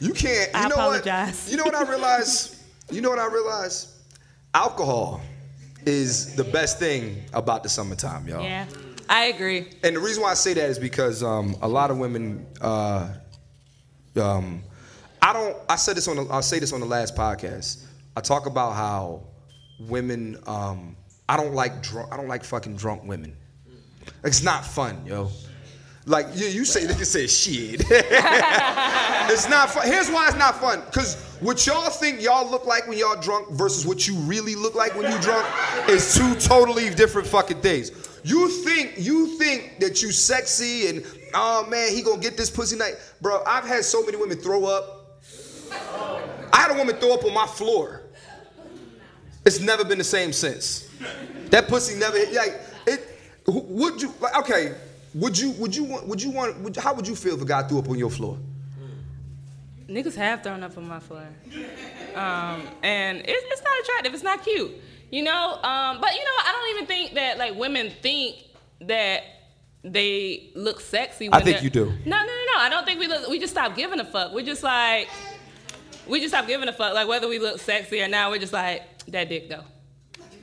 You 0.00 0.12
can't. 0.12 0.50
You 0.52 0.58
I 0.58 0.68
know 0.68 0.74
apologize. 0.74 1.44
What? 1.44 1.50
You 1.50 1.56
know 1.56 1.64
what 1.64 1.74
I 1.74 1.82
realize? 1.90 2.62
You 2.90 3.00
know 3.00 3.10
what 3.10 3.18
I 3.18 3.26
realize? 3.26 3.92
Alcohol 4.54 5.20
is 5.84 6.34
the 6.34 6.44
best 6.44 6.78
thing 6.78 7.22
about 7.32 7.62
the 7.62 7.68
summertime, 7.68 8.26
y'all. 8.26 8.42
Yeah, 8.42 8.66
I 9.08 9.26
agree. 9.26 9.68
And 9.82 9.96
the 9.96 10.00
reason 10.00 10.22
why 10.22 10.30
I 10.30 10.34
say 10.34 10.54
that 10.54 10.70
is 10.70 10.78
because 10.78 11.22
um, 11.22 11.56
a 11.62 11.68
lot 11.68 11.90
of 11.90 11.98
women. 11.98 12.46
Uh, 12.60 13.08
um, 14.20 14.62
I 15.22 15.32
don't. 15.32 15.56
I 15.68 15.76
said 15.76 15.96
this 15.96 16.08
on. 16.08 16.16
The, 16.16 16.26
I'll 16.26 16.42
say 16.42 16.58
this 16.58 16.72
on 16.72 16.80
the 16.80 16.86
last 16.86 17.14
podcast. 17.16 17.84
I 18.16 18.20
talk 18.20 18.46
about 18.46 18.72
how 18.72 19.22
women. 19.80 20.38
Um, 20.46 20.96
I 21.28 21.36
don't 21.36 21.54
like 21.54 21.82
drunk. 21.82 22.12
I 22.12 22.16
don't 22.16 22.28
like 22.28 22.44
fucking 22.44 22.76
drunk 22.76 23.04
women. 23.04 23.36
It's 24.22 24.42
not 24.42 24.64
fun, 24.64 25.04
yo. 25.04 25.30
Like 26.06 26.26
you, 26.34 26.46
you 26.46 26.64
say, 26.64 26.86
nigga 26.86 27.04
say 27.04 27.26
shit. 27.26 27.80
it's 27.90 29.48
not 29.48 29.70
fun. 29.70 29.86
Here's 29.88 30.08
why 30.08 30.28
it's 30.28 30.36
not 30.36 30.60
fun. 30.60 30.82
Cause 30.92 31.20
what 31.40 31.66
y'all 31.66 31.90
think 31.90 32.22
y'all 32.22 32.48
look 32.48 32.64
like 32.64 32.86
when 32.86 32.96
y'all 32.96 33.20
drunk 33.20 33.50
versus 33.50 33.84
what 33.84 34.06
you 34.06 34.14
really 34.18 34.54
look 34.54 34.74
like 34.76 34.94
when 34.94 35.10
you 35.10 35.18
drunk 35.20 35.46
is 35.88 36.14
two 36.14 36.34
totally 36.36 36.90
different 36.90 37.26
fucking 37.26 37.60
things. 37.60 37.90
You 38.22 38.48
think 38.48 38.94
you 38.98 39.36
think 39.36 39.80
that 39.80 40.00
you 40.00 40.12
sexy 40.12 40.88
and 40.88 41.04
oh 41.34 41.66
man, 41.66 41.92
he 41.92 42.02
gonna 42.02 42.22
get 42.22 42.36
this 42.36 42.50
pussy 42.50 42.76
night, 42.76 42.94
bro. 43.20 43.42
I've 43.44 43.66
had 43.66 43.84
so 43.84 44.04
many 44.04 44.16
women 44.16 44.38
throw 44.38 44.64
up. 44.64 45.20
I 46.52 46.60
had 46.60 46.70
a 46.70 46.74
woman 46.74 46.96
throw 46.96 47.14
up 47.14 47.24
on 47.24 47.34
my 47.34 47.46
floor. 47.46 48.02
It's 49.44 49.60
never 49.60 49.84
been 49.84 49.98
the 49.98 50.04
same 50.04 50.32
since. 50.32 50.88
That 51.50 51.68
pussy 51.68 51.98
never 51.98 52.16
like 52.32 52.60
it. 52.86 53.20
Would 53.46 54.02
you 54.02 54.14
like 54.20 54.36
okay? 54.38 54.74
Would 55.16 55.38
you 55.38 55.52
would 55.52 55.74
you 55.74 55.84
want 55.84 56.06
would 56.06 56.22
you 56.22 56.30
want 56.30 56.60
would, 56.60 56.76
how 56.76 56.92
would 56.92 57.08
you 57.08 57.16
feel 57.16 57.36
if 57.36 57.40
a 57.40 57.46
guy 57.46 57.62
threw 57.62 57.78
up 57.78 57.88
on 57.88 57.98
your 57.98 58.10
floor? 58.10 58.38
Niggas 59.88 60.14
have 60.14 60.42
thrown 60.42 60.62
up 60.62 60.76
on 60.76 60.86
my 60.86 60.98
floor, 61.00 61.26
um, 62.14 62.62
and 62.82 63.18
it, 63.18 63.24
it's 63.28 63.62
not 63.62 63.72
attractive. 63.82 64.14
It's 64.14 64.22
not 64.22 64.42
cute, 64.42 64.72
you 65.10 65.22
know. 65.22 65.54
Um, 65.62 66.00
but 66.00 66.12
you 66.12 66.18
know, 66.18 66.36
I 66.44 66.52
don't 66.52 66.76
even 66.76 66.86
think 66.86 67.14
that 67.14 67.38
like 67.38 67.54
women 67.54 67.90
think 68.02 68.36
that 68.82 69.22
they 69.82 70.50
look 70.54 70.80
sexy. 70.80 71.30
I 71.32 71.40
think 71.40 71.62
you 71.62 71.70
do. 71.70 71.86
No, 71.86 72.18
no, 72.18 72.26
no, 72.26 72.44
no. 72.54 72.58
I 72.58 72.68
don't 72.68 72.84
think 72.84 73.00
we 73.00 73.06
look. 73.06 73.26
We 73.28 73.38
just 73.38 73.54
stop 73.54 73.74
giving 73.74 74.00
a 74.00 74.04
fuck. 74.04 74.34
We're 74.34 74.44
just 74.44 74.62
like, 74.62 75.08
we 76.06 76.18
just 76.20 76.34
stop 76.34 76.46
giving 76.46 76.68
a 76.68 76.72
fuck. 76.74 76.92
Like 76.92 77.08
whether 77.08 77.28
we 77.28 77.38
look 77.38 77.58
sexy 77.60 78.02
or 78.02 78.08
not, 78.08 78.30
we're 78.30 78.38
just 78.40 78.52
like 78.52 78.82
that 79.06 79.30
dick 79.30 79.48
though. 79.48 79.64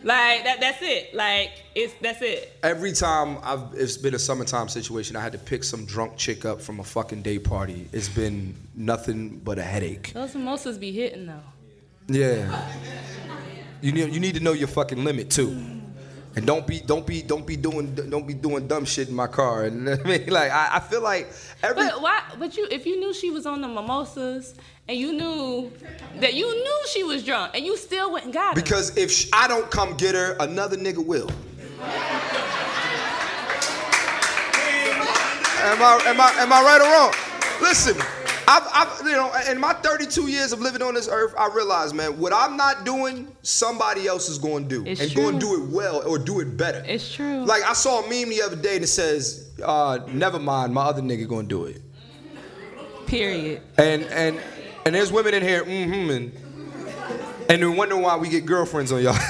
Like 0.03 0.43
that. 0.43 0.59
That's 0.59 0.81
it. 0.81 1.15
Like 1.15 1.51
it's 1.75 1.93
that's 2.01 2.21
it. 2.21 2.57
Every 2.61 2.91
time 2.91 3.37
I've 3.41 3.73
it's 3.73 3.97
been 3.97 4.13
a 4.13 4.19
summertime 4.19 4.67
situation, 4.69 5.15
I 5.15 5.21
had 5.21 5.31
to 5.31 5.37
pick 5.37 5.63
some 5.63 5.85
drunk 5.85 6.17
chick 6.17 6.45
up 6.45 6.61
from 6.61 6.79
a 6.79 6.83
fucking 6.83 7.21
day 7.21 7.39
party. 7.39 7.87
It's 7.93 8.09
been 8.09 8.55
nothing 8.75 9.39
but 9.43 9.57
a 9.57 9.63
headache. 9.63 10.11
Those 10.13 10.35
mimosas 10.35 10.77
be 10.77 10.91
hitting 10.91 11.25
though. 11.25 11.39
Yeah. 12.07 12.69
You 13.81 13.91
need 13.91 14.13
you 14.13 14.19
need 14.19 14.35
to 14.35 14.41
know 14.41 14.53
your 14.53 14.67
fucking 14.67 15.03
limit 15.03 15.29
too. 15.29 15.81
And 16.36 16.48
don't 16.48 16.65
be 16.65 16.80
don't 16.80 17.06
be 17.06 17.22
don't 17.22 17.46
be 17.46 17.56
doing 17.56 17.93
don't 17.93 18.26
be 18.26 18.34
doing 18.34 18.67
dumb 18.67 18.86
shit 18.86 19.08
in 19.10 19.15
my 19.15 19.28
car. 19.28 19.63
And 19.67 19.88
I 19.89 19.98
mean, 20.04 20.26
like 20.28 20.52
I, 20.52 20.78
I 20.78 20.80
feel 20.80 21.02
like 21.02 21.32
every 21.62 21.84
But 21.84 22.02
why? 22.02 22.24
But 22.39 22.58
you, 22.58 22.67
if 22.72 22.86
you 22.88 23.00
knew 23.00 23.13
she 23.13 23.30
was 23.30 23.46
on 23.46 23.62
the 23.62 23.67
mimosas 23.67 24.56
and 24.88 24.98
you 24.98 25.13
knew 25.13 25.72
that 26.19 26.34
you 26.34 26.46
knew 26.52 26.80
she 26.89 27.04
was 27.04 27.24
drunk 27.24 27.52
and 27.54 27.63
you 27.63 27.78
still 27.78 28.12
went 28.12 28.26
and 28.26 28.34
got 28.34 28.56
her. 28.56 28.62
because 28.62 28.98
if 28.98 29.12
sh- 29.12 29.30
I 29.32 29.48
don't 29.48 29.69
come 29.69 29.96
get 29.96 30.15
her, 30.15 30.36
another 30.39 30.76
nigga 30.76 31.06
will. 31.06 31.30
Am 35.65 35.82
I 35.82 36.02
am 36.08 36.19
I 36.19 36.30
am 36.39 36.52
I 36.52 36.62
right 36.62 36.82
or 36.82 36.91
wrong? 36.91 37.13
Listen, 37.62 37.96
I've, 38.53 38.67
I've 38.71 39.05
you 39.07 39.13
know 39.13 39.31
in 39.49 39.59
my 39.59 39.73
32 39.73 40.27
years 40.29 40.53
of 40.53 40.59
living 40.59 40.83
on 40.83 40.93
this 40.93 41.07
earth, 41.07 41.33
I 41.37 41.49
realize, 41.53 41.91
man, 41.91 42.19
what 42.19 42.31
I'm 42.33 42.55
not 42.55 42.85
doing, 42.85 43.35
somebody 43.41 44.05
else 44.05 44.29
is 44.29 44.37
going 44.37 44.69
to 44.69 44.83
do, 44.83 44.85
It's 44.89 45.01
and 45.01 45.15
going 45.15 45.39
to 45.39 45.45
do 45.45 45.63
it 45.63 45.69
well 45.71 46.07
or 46.07 46.19
do 46.19 46.39
it 46.39 46.55
better. 46.55 46.83
It's 46.85 47.11
true. 47.11 47.45
Like 47.45 47.63
I 47.63 47.73
saw 47.73 48.01
a 48.01 48.09
meme 48.09 48.29
the 48.29 48.43
other 48.43 48.55
day 48.55 48.77
that 48.77 48.85
says, 48.87 49.49
uh, 49.63 49.99
"Never 50.09 50.37
mind, 50.37 50.71
my 50.71 50.83
other 50.83 51.01
nigga 51.01 51.27
going 51.27 51.47
to 51.47 51.55
do 51.55 51.65
it." 51.65 51.81
Period. 53.07 53.63
And 53.77 54.03
and 54.03 54.39
and 54.85 54.93
there's 54.93 55.11
women 55.11 55.33
in 55.33 55.41
here, 55.41 55.63
mm-hmm, 55.65 56.11
and 56.11 56.31
and 57.49 57.63
then 57.63 57.75
wonder 57.75 57.97
why 57.97 58.17
we 58.17 58.29
get 58.29 58.45
girlfriends 58.45 58.91
on 58.91 59.01
y'all. 59.01 59.17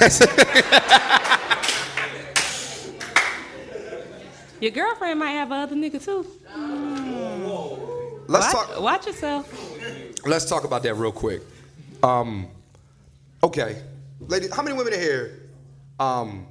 Your 4.60 4.70
girlfriend 4.70 5.18
might 5.18 5.32
have 5.32 5.50
other 5.50 5.76
nigga 5.76 6.04
too. 6.04 6.26
Let's 8.34 8.52
watch, 8.52 8.68
talk. 8.68 8.80
watch 8.80 9.06
yourself. 9.06 10.26
Let's 10.26 10.44
talk 10.44 10.64
about 10.64 10.82
that 10.82 10.94
real 10.94 11.12
quick. 11.12 11.42
Um, 12.02 12.48
okay, 13.42 13.80
lady, 14.20 14.48
how 14.48 14.62
many 14.62 14.76
women 14.76 14.92
in 14.92 15.00
here 15.00 15.48
um, 16.00 16.46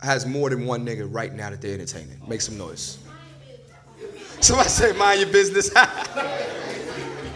has 0.00 0.24
more 0.26 0.48
than 0.48 0.64
one 0.64 0.86
nigga 0.86 1.06
right 1.12 1.32
now 1.32 1.50
that 1.50 1.60
they're 1.60 1.74
entertaining? 1.74 2.20
Make 2.26 2.40
some 2.40 2.56
noise. 2.56 2.98
Somebody 4.40 4.68
say, 4.70 4.92
"Mind 4.92 5.20
your 5.20 5.30
business." 5.30 5.70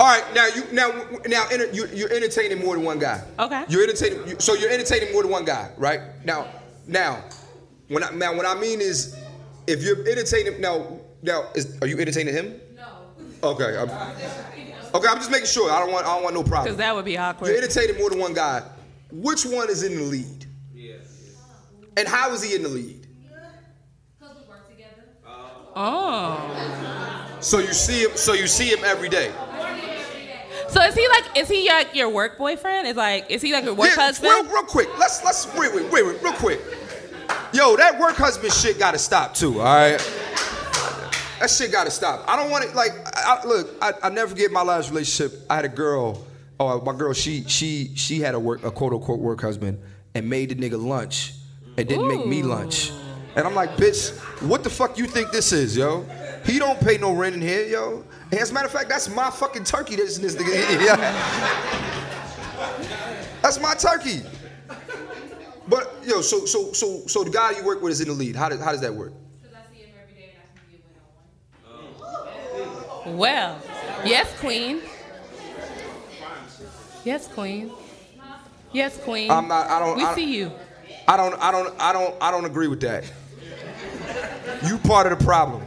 All 0.01 0.09
right, 0.09 0.25
now 0.35 0.47
you 0.47 0.65
now 0.73 0.91
now 1.27 1.47
enter, 1.53 1.71
you, 1.71 1.87
you're 1.93 2.13
entertaining 2.13 2.65
more 2.65 2.75
than 2.75 2.85
one 2.85 2.99
guy. 2.99 3.23
Okay. 3.39 3.65
You're 3.69 3.83
entertaining. 3.83 4.27
You, 4.27 4.37
so 4.39 4.55
you're 4.55 4.71
entertaining 4.71 5.13
more 5.13 5.23
than 5.23 5.31
one 5.31 5.45
guy, 5.45 5.71
right? 5.77 6.01
Now, 6.25 6.49
now, 6.87 7.23
when 7.89 8.03
I 8.03 8.11
now 8.11 8.35
what 8.35 8.47
I 8.47 8.55
mean 8.59 8.81
is, 8.81 9.15
if 9.67 9.83
you're 9.83 9.99
entertaining 10.09 10.61
now 10.61 10.99
now 11.23 11.51
is 11.55 11.77
are 11.83 11.87
you 11.87 11.99
entertaining 11.99 12.33
him? 12.35 12.61
No. 13.43 13.51
Okay. 13.51 13.77
I'm, 13.77 13.89
okay, 14.95 15.09
I'm 15.09 15.19
just 15.19 15.31
making 15.31 15.47
sure. 15.47 15.71
I 15.71 15.81
don't 15.81 15.93
want 15.93 16.07
I 16.07 16.15
don't 16.15 16.23
want 16.23 16.35
no 16.35 16.43
problem. 16.43 16.69
Cause 16.69 16.77
that 16.77 16.95
would 16.95 17.05
be 17.05 17.19
awkward. 17.19 17.49
You're 17.49 17.57
awkward. 17.57 17.71
entertaining 17.71 18.01
more 18.01 18.11
than 18.11 18.19
one 18.19 18.35
guy. 18.35 18.63
Which 19.11 19.45
one 19.45 19.69
is 19.69 19.83
in 19.83 19.97
the 19.97 20.03
lead? 20.03 20.47
Yes. 20.75 21.37
And 21.97 22.09
how 22.09 22.33
is 22.33 22.43
he 22.43 22.55
in 22.55 22.63
the 22.63 22.69
lead? 22.69 23.07
Because 24.19 24.37
we 24.37 24.49
work 24.49 24.69
together. 24.71 25.05
Oh. 25.77 27.29
So 27.41 27.59
you 27.59 27.73
see 27.73 28.05
him. 28.05 28.13
So 28.15 28.33
you 28.33 28.47
see 28.47 28.69
him 28.69 28.81
every 28.85 29.09
day. 29.09 29.33
Oh. 29.37 29.49
So 30.69 30.81
is 30.83 30.95
he 30.95 31.07
like? 31.09 31.37
Is 31.37 31.49
he 31.49 31.69
like 31.69 31.95
your 31.95 32.09
work 32.09 32.39
boyfriend? 32.39 32.87
Is 32.87 32.97
like? 32.97 33.31
Is 33.31 33.43
he 33.43 33.53
like 33.53 33.65
your 33.65 33.75
work 33.75 33.91
Yeah, 33.91 34.05
husband? 34.05 34.31
Real, 34.31 34.45
real 34.45 34.63
quick. 34.63 34.89
Let's 34.99 35.23
let's 35.25 35.53
wait 35.55 35.75
wait 35.75 35.91
wait 35.93 36.07
wait 36.07 36.23
real 36.23 36.33
quick. 36.33 36.61
Yo, 37.53 37.77
that 37.77 37.99
work 38.01 38.15
husband 38.15 38.53
shit 38.53 38.79
gotta 38.79 38.99
stop 38.99 39.35
too. 39.35 39.61
All 39.61 39.67
right. 39.67 40.01
That 41.43 41.51
shit 41.51 41.73
gotta 41.73 41.91
stop. 41.91 42.25
I 42.29 42.37
don't 42.37 42.53
want 42.53 42.65
it. 42.65 42.73
Like, 42.73 42.93
I, 43.17 43.45
look, 43.45 43.75
I, 43.83 43.95
I 44.05 44.11
never 44.11 44.33
get 44.33 44.53
my 44.53 44.63
last 44.63 44.91
relationship. 44.91 45.45
I 45.51 45.57
had 45.57 45.65
a 45.65 45.69
girl. 45.69 46.25
Oh, 46.61 46.81
my 46.83 46.95
girl. 46.95 47.13
She 47.13 47.43
she 47.49 47.91
she 47.97 48.21
had 48.21 48.37
a 48.37 48.39
work 48.39 48.63
a 48.63 48.71
quote 48.71 48.93
unquote 48.93 49.19
work 49.19 49.41
husband 49.41 49.81
and 50.15 50.31
made 50.31 50.51
the 50.51 50.55
nigga 50.55 50.81
lunch 50.81 51.35
and 51.77 51.89
didn't 51.89 52.07
make 52.07 52.25
me 52.29 52.45
lunch. 52.45 52.93
And 53.35 53.45
I'm 53.45 53.57
like, 53.57 53.71
bitch, 53.71 54.17
what 54.49 54.63
the 54.63 54.71
fuck 54.71 54.97
you 54.99 55.09
think 55.09 55.33
this 55.33 55.51
is, 55.51 55.77
yo? 55.77 56.07
He 56.47 56.61
don't 56.61 56.79
pay 56.79 56.97
no 56.97 57.13
rent 57.13 57.35
in 57.35 57.41
here, 57.41 57.67
yo. 57.67 58.05
And 58.31 58.39
as 58.39 58.53
a 58.53 58.55
matter 58.55 58.67
of 58.67 58.73
fact, 58.73 58.89
that's 58.89 59.09
my 59.09 59.29
fucking 59.29 59.65
turkey 59.65 59.97
that's 59.97 60.19
in 60.19 60.23
this 60.23 60.37
nigga. 60.37 60.81
Yeah. 60.81 60.97
That's 63.43 63.59
my 63.59 63.75
turkey. 63.75 64.23
But 65.67 65.93
yo, 66.05 66.21
so 66.21 66.47
so 66.47 66.73
so 66.73 67.05
so 67.09 67.25
the 67.25 67.31
guy 67.31 67.59
you 67.59 67.65
work 67.65 67.83
with 67.83 67.91
is 67.91 68.01
in 68.01 68.07
the 68.07 68.15
lead. 68.15 68.37
How 68.37 68.49
does 68.49 68.61
how 68.61 68.71
does 68.71 68.83
that 68.83 68.95
work? 68.95 69.13
Well, 73.17 73.59
yes, 74.05 74.29
queen. 74.41 74.81
Yes, 77.05 77.27
queen. 77.29 77.71
Yes, 78.73 78.97
queen. 78.99 79.31
I'm 79.31 79.49
not- 79.49 79.69
I 79.69 79.79
don't- 79.81 79.97
We 79.97 80.03
I 80.03 80.07
don't- 80.07 80.15
see 80.15 80.35
you. 80.37 80.53
I 81.09 81.17
don't 81.17 81.35
I 81.43 81.51
don't 81.51 81.75
I 81.81 81.93
don't 81.93 82.15
I 82.21 82.31
don't 82.31 82.45
agree 82.45 82.69
with 82.69 82.81
that. 82.81 83.05
You 84.65 84.79
part 84.79 85.11
of 85.11 85.19
the 85.19 85.25
problem. 85.25 85.63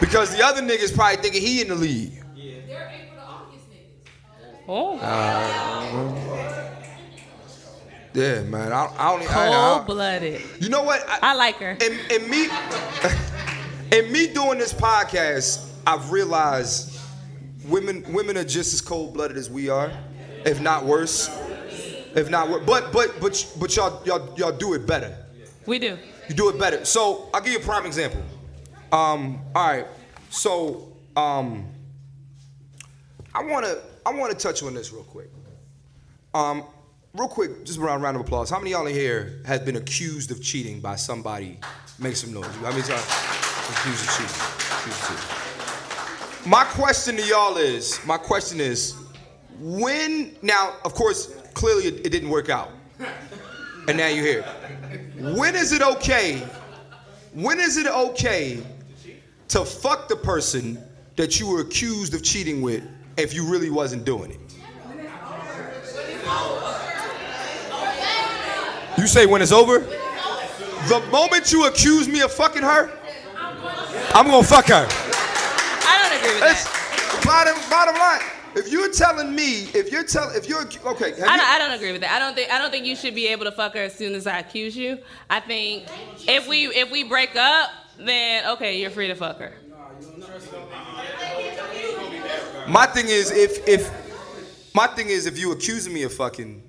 Because 0.00 0.36
the 0.36 0.44
other 0.44 0.60
niggas 0.60 0.94
probably 0.94 1.16
thinking 1.22 1.40
he 1.42 1.62
in 1.62 1.68
the 1.68 1.74
lead. 1.74 2.12
Oh, 4.68 4.98
uh, 4.98 6.70
Yeah, 8.12 8.40
man. 8.42 8.72
I, 8.72 8.90
I 8.98 9.12
don't. 9.16 9.22
I, 9.30 9.34
cold 9.46 9.82
I, 9.82 9.84
blooded. 9.86 10.42
you 10.60 10.68
know 10.68 10.82
what? 10.82 11.04
I 11.08 11.34
like 11.34 11.56
her. 11.56 11.70
And, 11.80 12.10
in 12.10 12.28
me 12.30 12.48
and 13.92 14.10
me 14.10 14.26
doing 14.26 14.58
this 14.58 14.72
podcast, 14.72 15.68
I've 15.86 16.10
realized 16.10 16.98
women 17.68 18.04
women 18.12 18.36
are 18.36 18.44
just 18.44 18.74
as 18.74 18.80
cold 18.80 19.14
blooded 19.14 19.36
as 19.36 19.48
we 19.48 19.68
are, 19.68 19.90
if 20.44 20.60
not 20.60 20.84
worse. 20.84 21.28
If 22.14 22.28
not 22.30 22.50
worse. 22.50 22.64
But 22.66 22.92
but 22.92 23.20
but 23.20 23.54
but 23.58 23.76
y'all 23.76 24.02
y'all 24.04 24.34
y'all 24.36 24.52
do 24.52 24.74
it 24.74 24.86
better. 24.86 25.16
We 25.66 25.78
do. 25.78 25.98
You 26.28 26.34
do 26.34 26.48
it 26.48 26.58
better. 26.58 26.84
So 26.84 27.28
I'll 27.32 27.40
give 27.40 27.52
you 27.52 27.58
a 27.58 27.62
prime 27.62 27.86
example. 27.86 28.22
Um, 28.92 29.40
all 29.54 29.68
right. 29.68 29.86
So 30.30 30.92
um, 31.16 31.66
I 33.34 33.44
wanna 33.44 33.76
I 34.04 34.12
wanna 34.12 34.34
touch 34.34 34.62
on 34.62 34.74
this 34.74 34.92
real 34.92 35.04
quick. 35.04 35.30
Um, 36.34 36.64
real 37.14 37.28
quick, 37.28 37.64
just 37.64 37.78
a 37.78 37.82
round, 37.82 38.02
round 38.02 38.16
of 38.16 38.22
applause. 38.22 38.50
How 38.50 38.58
many 38.58 38.72
of 38.72 38.80
y'all 38.80 38.86
in 38.88 38.94
here 38.94 39.40
has 39.46 39.60
been 39.60 39.76
accused 39.76 40.30
of 40.30 40.42
cheating 40.42 40.80
by 40.80 40.96
somebody? 40.96 41.58
Make 41.98 42.16
some 42.16 42.32
noise. 42.32 42.46
How 42.46 42.70
many 42.70 42.82
y'all 42.82 42.98
accused 42.98 44.02
of 44.02 44.16
cheating? 44.16 44.36
Accused 44.78 45.02
of 45.02 45.30
cheating. 45.30 45.45
My 46.46 46.62
question 46.62 47.16
to 47.16 47.22
y'all 47.26 47.56
is, 47.56 47.98
my 48.06 48.16
question 48.16 48.60
is, 48.60 48.94
when 49.58 50.36
now, 50.42 50.76
of 50.84 50.94
course, 50.94 51.34
clearly 51.54 51.86
it, 51.86 52.06
it 52.06 52.10
didn't 52.10 52.28
work 52.28 52.48
out, 52.50 52.70
and 53.88 53.96
now 53.96 54.06
you're 54.06 54.24
here. 54.24 54.42
When 55.34 55.56
is 55.56 55.72
it 55.72 55.82
okay? 55.82 56.46
When 57.32 57.58
is 57.58 57.76
it 57.76 57.88
okay 57.88 58.62
to 59.48 59.64
fuck 59.64 60.06
the 60.06 60.14
person 60.14 60.78
that 61.16 61.40
you 61.40 61.48
were 61.48 61.62
accused 61.62 62.14
of 62.14 62.22
cheating 62.22 62.62
with 62.62 62.84
if 63.16 63.34
you 63.34 63.44
really 63.44 63.70
wasn't 63.70 64.04
doing 64.04 64.30
it? 64.30 64.40
You 68.96 69.08
say 69.08 69.26
when 69.26 69.42
it's 69.42 69.50
over? 69.50 69.80
The 69.80 71.08
moment 71.10 71.50
you 71.50 71.66
accuse 71.66 72.06
me 72.08 72.20
of 72.20 72.32
fucking 72.32 72.62
her, 72.62 72.88
I'm 74.14 74.28
gonna 74.28 74.46
fuck 74.46 74.66
her. 74.66 75.05
Agree 76.26 76.40
with 76.40 76.48
That's 76.48 76.64
that. 76.64 77.22
bottom 77.24 77.70
bottom 77.70 77.94
line. 77.94 78.20
If 78.56 78.72
you're 78.72 78.90
telling 78.90 79.34
me, 79.34 79.64
if 79.74 79.92
you're 79.92 80.02
telling, 80.04 80.34
if 80.36 80.48
you're 80.48 80.62
okay, 80.62 81.06
I 81.06 81.08
you- 81.08 81.16
don't, 81.16 81.28
I 81.30 81.58
don't 81.58 81.72
agree 81.72 81.92
with 81.92 82.00
that. 82.00 82.10
I 82.12 82.18
don't 82.18 82.34
think 82.34 82.50
I 82.50 82.58
don't 82.58 82.70
think 82.70 82.86
you 82.86 82.96
should 82.96 83.14
be 83.14 83.26
able 83.28 83.44
to 83.44 83.52
fuck 83.52 83.74
her 83.74 83.80
as 83.82 83.94
soon 83.94 84.14
as 84.14 84.26
I 84.26 84.38
accuse 84.38 84.76
you. 84.76 84.98
I 85.30 85.40
think 85.40 85.84
if 86.26 86.48
we 86.48 86.66
if 86.68 86.90
we 86.90 87.04
break 87.04 87.36
up, 87.36 87.70
then 87.98 88.46
okay, 88.52 88.80
you're 88.80 88.90
free 88.90 89.08
to 89.08 89.14
fuck 89.14 89.38
her. 89.38 89.52
my 92.68 92.86
thing 92.86 93.06
is, 93.08 93.30
if 93.30 93.66
if 93.68 93.90
my 94.74 94.86
thing 94.86 95.08
is, 95.10 95.26
if 95.26 95.38
you 95.38 95.52
accusing 95.52 95.92
me 95.92 96.02
of 96.02 96.12
fucking, 96.14 96.62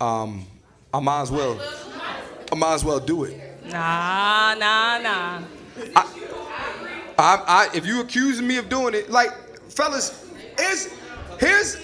um, 0.00 0.46
I 0.94 1.00
might 1.00 1.22
as 1.22 1.30
well, 1.30 1.60
I 2.50 2.54
might 2.54 2.74
as 2.74 2.84
well 2.84 3.00
do 3.00 3.24
it. 3.24 3.38
Nah, 3.66 4.54
nah, 4.54 4.98
nah. 4.98 5.42
I, 5.96 6.08
I, 7.18 7.68
if 7.74 7.86
you 7.86 8.00
accusing 8.00 8.46
me 8.46 8.56
of 8.58 8.68
doing 8.68 8.94
it, 8.94 9.10
like, 9.10 9.30
fellas, 9.70 10.30
here's, 10.58 10.88
here's, 11.38 11.76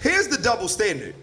here's 0.00 0.28
the 0.28 0.38
double 0.38 0.68
standard. 0.68 1.14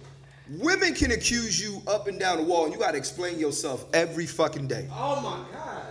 Women 0.49 0.93
can 0.93 1.11
accuse 1.11 1.61
you 1.61 1.81
up 1.87 2.07
and 2.07 2.19
down 2.19 2.37
the 2.37 2.43
wall, 2.43 2.65
and 2.65 2.73
you 2.73 2.79
gotta 2.79 2.97
explain 2.97 3.39
yourself 3.39 3.85
every 3.93 4.25
fucking 4.25 4.67
day. 4.67 4.87
Oh 4.91 5.21
my 5.21 5.39
god. 5.55 5.83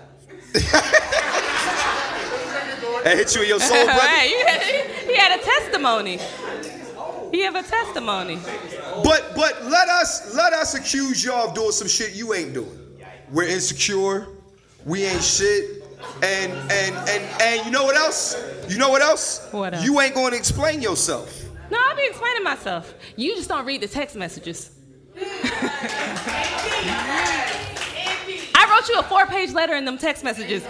that 3.04 3.16
hit 3.16 3.34
you 3.34 3.42
in 3.42 3.48
your 3.48 3.60
soul, 3.60 3.84
brother. 3.84 3.98
Right, 3.98 4.28
you 4.28 4.46
had, 4.46 4.60
he 5.06 5.16
had 5.16 5.40
a 5.40 5.42
testimony. 5.42 6.18
He 7.32 7.42
have 7.44 7.54
a 7.54 7.62
testimony. 7.62 8.38
But 9.02 9.32
but 9.34 9.64
let 9.64 9.88
us 9.88 10.34
let 10.34 10.52
us 10.52 10.74
accuse 10.74 11.24
y'all 11.24 11.48
of 11.48 11.54
doing 11.54 11.72
some 11.72 11.88
shit 11.88 12.14
you 12.14 12.34
ain't 12.34 12.52
doing. 12.52 12.78
We're 13.30 13.48
insecure. 13.48 14.28
We 14.84 15.04
ain't 15.04 15.22
shit. 15.22 15.81
And 16.22 16.52
and 16.52 16.94
and 17.08 17.42
and 17.42 17.64
you 17.66 17.72
know 17.72 17.84
what 17.84 17.96
else? 17.96 18.36
You 18.68 18.78
know 18.78 18.90
what 18.90 19.02
else? 19.02 19.48
What 19.50 19.74
else? 19.74 19.84
You 19.84 20.00
ain't 20.00 20.14
going 20.14 20.30
to 20.32 20.36
explain 20.36 20.80
yourself. 20.80 21.42
No, 21.70 21.78
I'll 21.88 21.96
be 21.96 22.06
explaining 22.06 22.44
myself. 22.44 22.94
You 23.16 23.34
just 23.34 23.48
don't 23.48 23.64
read 23.64 23.80
the 23.80 23.88
text 23.88 24.14
messages. 24.14 24.70
I 28.54 28.68
wrote 28.70 28.88
you 28.88 28.98
a 28.98 29.02
four-page 29.02 29.52
letter 29.52 29.74
in 29.74 29.84
them 29.84 29.98
text 29.98 30.22
messages. 30.24 30.64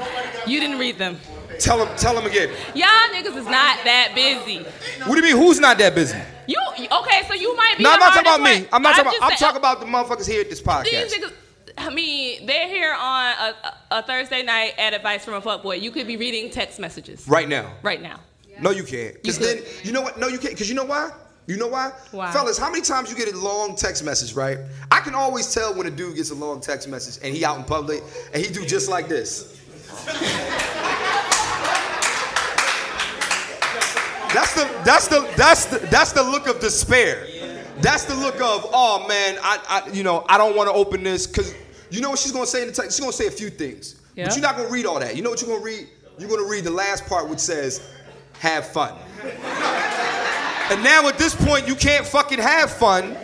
You 0.46 0.60
didn't 0.60 0.78
read 0.78 0.98
them. 0.98 1.18
Tell 1.58 1.78
them 1.78 1.88
tell 1.96 2.14
them 2.14 2.26
again. 2.26 2.48
Y'all 2.74 2.86
niggas 3.12 3.36
is 3.36 3.44
not 3.46 3.78
that 3.84 4.12
busy. 4.14 4.64
What 5.06 5.14
do 5.14 5.26
you 5.26 5.34
mean? 5.34 5.42
Who's 5.42 5.60
not 5.60 5.78
that 5.78 5.94
busy? 5.94 6.18
You 6.46 6.56
okay? 6.70 7.22
So 7.28 7.34
you 7.34 7.54
might 7.56 7.74
be. 7.78 7.84
No, 7.84 7.92
I'm 7.92 8.00
not 8.00 8.14
talking 8.14 8.22
about 8.22 8.40
me. 8.40 8.66
I'm 8.72 8.82
not 8.82 8.96
talking 8.96 9.18
about. 9.18 9.32
I'm 9.32 9.38
talking 9.38 9.58
about 9.58 9.80
the 9.80 9.86
motherfuckers 9.86 10.26
here 10.26 10.40
at 10.40 10.48
this 10.50 10.60
These 10.60 10.66
podcast. 10.66 11.12
niggas. 11.12 11.32
I 11.78 11.90
mean, 11.90 12.46
they're 12.46 12.68
here 12.68 12.92
on 12.98 13.24
a, 13.38 13.54
a 13.90 14.02
Thursday 14.02 14.42
night 14.42 14.74
at 14.78 14.94
Advice 14.94 15.24
from 15.24 15.34
a 15.34 15.40
Fuckboy. 15.40 15.80
You 15.80 15.90
could 15.90 16.06
be 16.06 16.16
reading 16.16 16.50
text 16.50 16.78
messages 16.78 17.26
Right 17.26 17.48
now. 17.48 17.72
right 17.82 18.00
now. 18.02 18.20
No, 18.60 18.70
you 18.70 18.84
can't. 18.84 19.14
Because 19.14 19.38
You 19.40 19.46
then 19.46 19.62
you 19.82 19.92
know 19.92 20.02
what? 20.02 20.18
No, 20.18 20.28
you 20.28 20.38
can't. 20.38 20.52
Because 20.54 20.68
you 20.68 20.74
know 20.74 20.84
why? 20.84 21.10
You 21.46 21.56
know 21.56 21.66
why? 21.68 21.90
Why? 22.12 22.30
Fellas, 22.32 22.56
how 22.58 22.70
many 22.70 22.82
times 22.82 23.10
you 23.10 23.16
get 23.16 23.32
a 23.32 23.36
long 23.36 23.74
text 23.74 24.04
message, 24.04 24.34
right? 24.34 24.58
I 24.90 25.00
can 25.00 25.14
always 25.14 25.52
tell 25.52 25.74
when 25.74 25.86
a 25.86 25.90
dude 25.90 26.14
gets 26.16 26.30
a 26.30 26.34
long 26.34 26.60
text 26.60 26.86
message 26.88 27.22
and 27.24 27.34
he 27.34 27.44
out 27.44 27.56
in 27.58 27.64
public 27.64 28.02
and 28.32 28.44
he 28.44 28.52
do 28.52 28.64
just 28.64 28.88
like 28.88 29.08
this. 29.08 29.58
That's 34.34 34.54
the 34.54 34.64
that's 34.84 35.08
the 35.08 35.30
that's 35.36 35.64
the 35.66 35.78
that's 35.90 36.12
the 36.12 36.22
look 36.22 36.46
of 36.46 36.58
despair. 36.60 37.26
That's 37.82 38.04
the 38.04 38.14
look 38.14 38.36
of 38.36 38.66
oh 38.72 39.06
man, 39.08 39.38
I, 39.42 39.58
I 39.86 39.90
you 39.92 40.02
know 40.02 40.24
I 40.28 40.38
don't 40.38 40.56
want 40.56 40.68
to 40.68 40.74
open 40.74 41.02
this 41.02 41.26
because 41.26 41.54
you 41.90 42.00
know 42.00 42.10
what 42.10 42.18
she's 42.18 42.32
gonna 42.32 42.46
say 42.46 42.62
in 42.62 42.68
the 42.68 42.74
text. 42.74 42.92
She's 42.96 43.00
gonna 43.00 43.12
say 43.12 43.26
a 43.26 43.30
few 43.30 43.50
things, 43.50 44.00
Yeah. 44.16 44.26
but 44.26 44.34
you're 44.36 44.42
not 44.42 44.56
gonna 44.56 44.70
read 44.70 44.86
all 44.86 44.98
that. 45.00 45.16
You 45.16 45.22
know 45.22 45.30
what 45.30 45.42
you're 45.42 45.50
gonna 45.50 45.64
read? 45.64 45.88
You're 46.18 46.28
gonna 46.30 46.48
read 46.48 46.64
the 46.64 46.70
last 46.70 47.06
part 47.06 47.28
which 47.28 47.38
says, 47.40 47.80
"Have 48.38 48.66
fun." 48.66 48.94
and 50.70 50.82
now 50.82 51.06
at 51.08 51.18
this 51.18 51.34
point, 51.34 51.66
you 51.68 51.74
can't 51.74 52.06
fucking 52.06 52.38
have 52.38 52.70
fun 52.72 53.16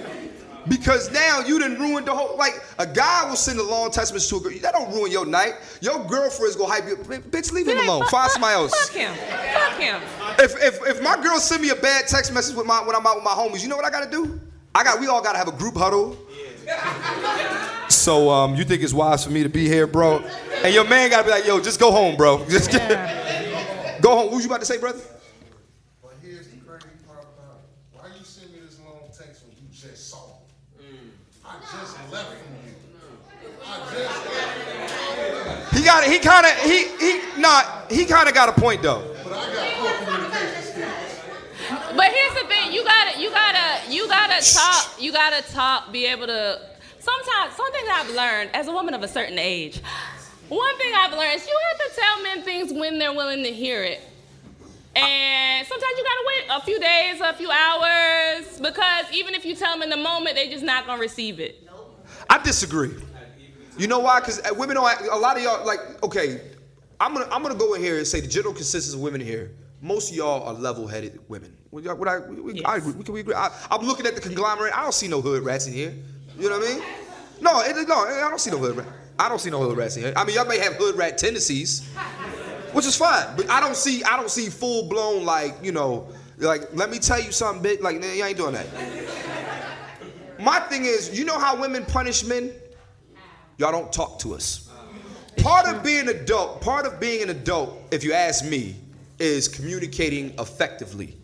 because 0.68 1.10
now 1.12 1.40
you 1.40 1.58
didn't 1.58 1.78
ruin 1.78 2.04
the 2.04 2.14
whole. 2.14 2.36
Like 2.36 2.62
a 2.78 2.86
guy 2.86 3.26
will 3.28 3.36
send 3.36 3.58
a 3.58 3.62
long 3.62 3.90
text 3.90 4.12
message 4.12 4.28
to 4.30 4.36
a 4.36 4.40
girl. 4.40 4.58
That 4.60 4.72
don't 4.74 4.92
ruin 4.92 5.10
your 5.10 5.24
night. 5.24 5.54
Your 5.80 6.04
girlfriend's 6.04 6.56
gonna 6.56 6.72
hype 6.72 6.86
you. 6.86 6.94
up. 6.94 7.00
Bitch, 7.30 7.52
leave 7.52 7.68
him 7.68 7.78
alone. 7.78 8.00
fuck- 8.02 8.10
Find 8.10 8.30
somebody 8.32 8.54
else. 8.54 8.88
Fuck 8.88 8.96
him. 8.96 9.14
Fuck 9.14 9.78
him. 9.80 10.02
If, 10.38 10.62
if 10.62 10.86
if 10.88 11.02
my 11.02 11.16
girl 11.22 11.38
send 11.40 11.62
me 11.62 11.70
a 11.70 11.76
bad 11.76 12.06
text 12.08 12.32
message 12.34 12.54
with 12.56 12.66
my 12.66 12.80
when 12.84 12.94
I'm 12.96 13.06
out 13.06 13.16
with 13.16 13.24
my 13.24 13.30
homies, 13.32 13.62
you 13.62 13.68
know 13.68 13.76
what 13.76 13.84
I 13.86 13.90
gotta 13.90 14.10
do? 14.10 14.40
I 14.78 14.84
got 14.84 15.00
we 15.00 15.08
all 15.08 15.20
gotta 15.20 15.38
have 15.38 15.48
a 15.48 15.52
group 15.52 15.76
huddle. 15.76 16.16
So 17.88 18.30
um, 18.30 18.54
you 18.54 18.62
think 18.62 18.80
it's 18.80 18.92
wise 18.92 19.24
for 19.24 19.30
me 19.32 19.42
to 19.42 19.48
be 19.48 19.66
here, 19.66 19.88
bro? 19.88 20.24
And 20.62 20.72
your 20.72 20.84
man 20.84 21.10
gotta 21.10 21.24
be 21.24 21.30
like, 21.30 21.44
yo, 21.44 21.60
just 21.60 21.80
go 21.80 21.90
home, 21.90 22.14
bro. 22.16 22.44
Just 22.48 22.70
go 22.70 22.78
home. 22.78 24.26
What 24.26 24.34
was 24.34 24.44
you 24.44 24.50
about 24.50 24.60
to 24.60 24.66
say, 24.66 24.78
brother? 24.78 25.00
But 26.00 26.12
here's 26.22 26.46
the 26.46 26.58
crazy 26.58 26.86
part 27.08 27.24
about 27.24 27.58
it. 27.58 27.98
Why 27.98 28.06
you 28.16 28.22
send 28.22 28.52
me 28.52 28.60
this 28.64 28.78
long 28.78 29.10
text 29.12 29.42
when 29.42 29.56
you 29.56 29.66
just 29.72 30.10
saw 30.10 30.18
me? 30.78 30.86
I 31.44 31.56
just 31.58 32.12
left 32.12 32.34
from 32.34 32.54
you. 32.64 32.74
I 33.66 33.78
just 33.80 34.26
left. 34.26 35.74
He 35.74 35.82
got 35.82 36.04
it. 36.04 36.12
He 36.12 36.18
kind 36.20 36.46
of 36.46 36.52
he 36.62 36.86
he 36.98 37.40
not 37.40 37.90
he 37.90 38.04
kind 38.04 38.28
of 38.28 38.34
got 38.34 38.48
a 38.48 38.60
point 38.60 38.82
though. 38.82 39.02
But 39.24 39.32
I 39.32 39.52
got 39.52 39.72
poor 39.72 39.74
communication 39.74 39.74
skills. 39.74 39.77
But 41.98 42.12
here's 42.12 42.34
the 42.40 42.48
thing: 42.48 42.72
you 42.72 42.84
gotta, 42.84 43.20
you 43.20 43.28
gotta, 43.28 43.92
you 43.92 44.06
gotta 44.06 44.54
talk. 44.54 45.02
You 45.02 45.12
gotta 45.12 45.42
talk. 45.52 45.90
Be 45.90 46.06
able 46.06 46.28
to. 46.28 46.60
Sometimes, 47.00 47.56
something 47.56 47.84
that 47.86 48.04
I've 48.04 48.14
learned 48.14 48.50
as 48.54 48.68
a 48.68 48.72
woman 48.72 48.94
of 48.94 49.02
a 49.02 49.08
certain 49.08 49.36
age. 49.36 49.80
One 50.48 50.78
thing 50.78 50.92
I've 50.94 51.10
learned 51.10 51.34
is 51.34 51.46
you 51.46 51.58
have 51.70 51.90
to 51.90 52.00
tell 52.00 52.22
men 52.22 52.42
things 52.42 52.72
when 52.72 53.00
they're 53.00 53.12
willing 53.12 53.42
to 53.42 53.52
hear 53.52 53.82
it. 53.82 54.00
And 54.94 55.66
sometimes 55.66 55.92
you 55.96 56.04
gotta 56.04 56.24
wait 56.26 56.44
a 56.50 56.60
few 56.64 56.78
days, 56.78 57.20
a 57.20 57.32
few 57.32 57.50
hours, 57.50 58.60
because 58.60 59.06
even 59.12 59.34
if 59.34 59.44
you 59.44 59.56
tell 59.56 59.72
them 59.72 59.82
in 59.82 59.90
the 59.90 59.96
moment, 59.96 60.36
they're 60.36 60.50
just 60.52 60.64
not 60.64 60.86
gonna 60.86 61.00
receive 61.00 61.40
it. 61.40 61.68
I 62.30 62.40
disagree. 62.40 62.94
You 63.76 63.88
know 63.88 63.98
why? 63.98 64.20
Because 64.20 64.38
uh, 64.38 64.54
women 64.54 64.76
don't. 64.76 65.10
A 65.10 65.16
lot 65.16 65.36
of 65.36 65.42
y'all 65.42 65.66
like. 65.66 65.80
Okay, 66.04 66.42
I'm 67.00 67.12
gonna 67.12 67.28
I'm 67.32 67.42
gonna 67.42 67.56
go 67.56 67.74
in 67.74 67.82
here 67.82 67.98
and 67.98 68.06
say 68.06 68.20
the 68.20 68.28
general 68.28 68.54
consensus 68.54 68.94
of 68.94 69.00
women 69.00 69.20
here. 69.20 69.50
Most 69.82 70.10
of 70.10 70.16
y'all 70.16 70.44
are 70.44 70.54
level-headed 70.54 71.18
women. 71.28 71.57
Would 71.70 71.84
y'all- 71.84 71.96
would 71.96 72.08
I, 72.08 72.18
we, 72.18 72.40
we- 72.40 72.64
I 72.64 72.76
Yes. 72.76 72.82
agree. 72.82 72.92
We 72.98 73.04
can 73.04 73.14
we 73.14 73.20
agree. 73.20 73.34
I, 73.34 73.50
I'm 73.70 73.86
looking 73.86 74.06
at 74.06 74.14
the 74.14 74.20
conglomerate. 74.20 74.72
I 74.76 74.82
don't 74.82 74.94
see 74.94 75.08
no 75.08 75.20
hood 75.20 75.42
rats 75.44 75.66
in 75.66 75.72
here. 75.74 75.92
You 76.38 76.48
know 76.48 76.58
what 76.58 76.68
I 76.68 76.72
mean? 76.74 76.82
No, 77.40 77.60
it, 77.60 77.88
no, 77.88 77.94
I 78.04 78.28
don't 78.28 78.40
see 78.40 78.50
no 78.50 78.58
hood 78.58 78.76
rat. 78.76 78.86
I 79.18 79.28
don't 79.28 79.40
see 79.40 79.50
no 79.50 79.60
hood 79.60 79.76
rats 79.76 79.96
in 79.96 80.04
here. 80.04 80.12
I 80.16 80.24
mean, 80.24 80.36
y'all 80.36 80.46
may 80.46 80.58
have 80.58 80.74
hood 80.74 80.96
rat 80.96 81.18
tendencies, 81.18 81.86
which 82.72 82.86
is 82.86 82.96
fine. 82.96 83.26
But 83.36 83.50
I 83.50 83.60
don't 83.60 83.76
see 83.76 84.02
I 84.04 84.16
don't 84.16 84.30
see 84.30 84.48
full 84.48 84.88
blown 84.88 85.24
like 85.24 85.56
you 85.62 85.72
know 85.72 86.08
like 86.38 86.62
let 86.74 86.88
me 86.90 86.98
tell 86.98 87.20
you 87.20 87.32
something, 87.32 87.62
bitch. 87.62 87.80
Like 87.82 88.00
nah, 88.00 88.06
you 88.06 88.24
ain't 88.24 88.36
doing 88.36 88.54
that. 88.54 88.66
My 90.40 90.60
thing 90.60 90.84
is, 90.84 91.16
you 91.18 91.24
know 91.24 91.38
how 91.38 91.60
women 91.60 91.84
punish 91.84 92.24
men? 92.24 92.52
Y'all 93.58 93.72
don't 93.72 93.92
talk 93.92 94.20
to 94.20 94.34
us. 94.34 94.70
Part 95.38 95.66
of 95.68 95.82
being 95.82 96.08
adult, 96.08 96.60
part 96.60 96.86
of 96.86 97.00
being 97.00 97.22
an 97.24 97.30
adult, 97.30 97.76
if 97.90 98.04
you 98.04 98.12
ask 98.12 98.44
me, 98.44 98.76
is 99.18 99.48
communicating 99.48 100.32
effectively. 100.38 101.16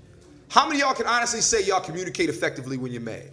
How 0.48 0.66
many 0.68 0.80
of 0.80 0.86
y'all 0.86 0.94
can 0.94 1.06
honestly 1.06 1.40
say 1.40 1.62
y'all 1.64 1.80
communicate 1.80 2.28
effectively 2.28 2.76
when 2.76 2.92
you're 2.92 3.00
mad? 3.02 3.30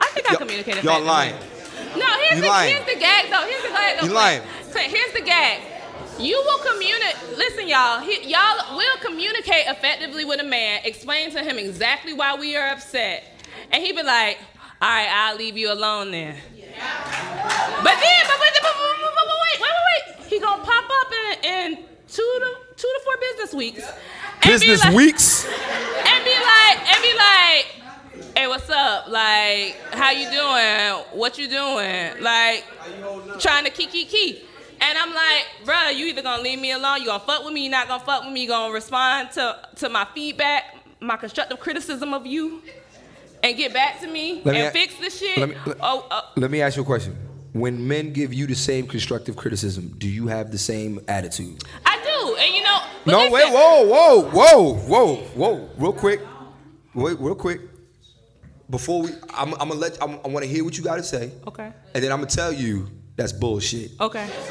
I 0.00 0.06
think 0.08 0.28
I 0.28 0.32
Y'all- 0.32 0.38
communicated. 0.40 0.84
y'all 0.84 1.00
lying. 1.02 1.34
No, 1.96 2.06
here's 2.28 2.40
the 2.40 2.46
lying. 2.48 2.74
here's 2.76 2.86
the 2.94 3.00
gag 3.00 3.30
though. 3.30 3.46
Here's 3.46 3.62
the 3.62 3.68
gag 3.68 4.00
though. 4.00 4.06
You 4.06 4.12
lying. 4.12 4.42
Here's 4.74 5.12
the 5.12 5.20
gag. 5.22 5.60
You 6.18 6.42
will 6.44 6.58
communicate. 6.72 7.36
Listen, 7.36 7.68
y'all. 7.68 8.00
He, 8.00 8.30
y'all 8.30 8.76
will 8.76 8.96
communicate 9.02 9.66
effectively 9.66 10.24
with 10.24 10.40
a 10.40 10.44
man. 10.44 10.80
Explain 10.84 11.30
to 11.32 11.42
him 11.42 11.58
exactly 11.58 12.14
why 12.14 12.34
we 12.36 12.56
are 12.56 12.68
upset, 12.70 13.24
and 13.70 13.82
he 13.84 13.92
be 13.92 14.02
like, 14.02 14.38
"All 14.80 14.88
right, 14.88 15.08
I'll 15.10 15.36
leave 15.36 15.56
you 15.58 15.70
alone 15.72 16.10
then." 16.10 16.36
Yeah. 16.54 16.72
But 17.82 17.94
then, 18.00 18.26
but, 18.26 18.38
but, 18.38 18.52
but, 18.62 18.74
but 18.78 19.26
wait, 19.26 19.60
wait, 19.60 19.70
wait, 19.70 20.16
wait. 20.20 20.26
He 20.28 20.38
gonna 20.40 20.62
pop 20.62 20.84
up 20.90 21.12
and, 21.12 21.44
and 21.44 21.78
two 22.08 22.22
to 22.40 22.54
two 22.76 22.88
to 22.88 23.00
four 23.04 23.14
business 23.20 23.54
weeks. 23.54 23.82
and 23.84 24.42
be 24.42 24.48
Business 24.50 24.84
like- 24.84 24.94
weeks? 24.94 25.44
and 25.46 26.24
be 26.24 26.34
like, 26.34 26.94
and 26.94 27.02
be 27.02 27.14
like, 27.14 27.66
hey, 28.36 28.46
what's 28.46 28.68
up? 28.70 29.08
Like, 29.08 29.76
how 29.92 30.10
you 30.10 30.30
doing? 30.30 31.04
What 31.18 31.38
you 31.38 31.48
doing? 31.48 32.22
Like, 32.22 32.64
trying 33.40 33.64
to 33.64 33.70
kiki 33.70 34.04
key. 34.04 34.42
And 34.80 34.98
I'm 34.98 35.14
like, 35.14 35.46
bruh, 35.64 35.96
you 35.96 36.06
either 36.06 36.20
gonna 36.22 36.42
leave 36.42 36.60
me 36.60 36.72
alone, 36.72 37.00
you 37.00 37.06
gonna 37.06 37.20
fuck 37.24 37.44
with 37.44 37.54
me, 37.54 37.64
you 37.64 37.70
not 37.70 37.88
gonna 37.88 38.04
fuck 38.04 38.24
with 38.24 38.32
me, 38.32 38.42
you 38.42 38.48
gonna 38.48 38.72
respond 38.74 39.30
to, 39.32 39.58
to 39.76 39.88
my 39.88 40.06
feedback, 40.14 40.64
my 41.00 41.16
constructive 41.16 41.58
criticism 41.60 42.12
of 42.12 42.26
you, 42.26 42.62
and 43.42 43.56
get 43.56 43.72
back 43.72 44.00
to 44.00 44.06
me 44.06 44.42
Let 44.44 44.52
me 44.54 44.58
and 44.60 44.68
a- 44.68 44.70
fix 44.72 44.94
the 44.96 45.08
shit. 45.08 45.38
let 45.38 45.48
me- 45.48 45.56
let- 45.64 45.78
oh, 45.80 46.06
uh, 46.10 46.20
Let 46.36 46.50
me 46.50 46.60
ask 46.60 46.76
you 46.76 46.82
a 46.82 46.86
question. 46.86 47.16
When 47.54 47.88
men 47.88 48.12
give 48.12 48.34
you 48.34 48.46
the 48.46 48.54
same 48.54 48.86
constructive 48.86 49.34
criticism, 49.34 49.94
do 49.96 50.06
you 50.06 50.26
have 50.26 50.50
the 50.52 50.58
same 50.58 51.00
attitude? 51.08 51.64
I 52.38 52.44
and 52.44 52.54
you 52.54 52.62
know. 52.62 52.80
no, 53.06 53.30
wait, 53.30 53.52
whoa, 53.52 53.86
whoa, 53.86 54.22
whoa, 54.30 54.74
whoa, 54.74 55.14
whoa, 55.16 55.70
real 55.78 55.92
quick, 55.92 56.20
wait, 56.94 57.18
real 57.20 57.34
quick. 57.34 57.60
Before 58.68 59.02
we, 59.02 59.10
I'm, 59.32 59.52
I'm 59.54 59.68
gonna 59.68 59.74
let, 59.74 60.02
I'm, 60.02 60.18
I 60.24 60.28
want 60.28 60.44
to 60.44 60.50
hear 60.50 60.64
what 60.64 60.76
you 60.76 60.82
got 60.82 60.96
to 60.96 61.02
say, 61.02 61.30
Okay. 61.46 61.72
and 61.94 62.02
then 62.04 62.10
I'm 62.10 62.18
gonna 62.18 62.26
tell 62.30 62.52
you 62.52 62.88
that's 63.14 63.32
bullshit. 63.32 63.92
Okay. 64.00 64.28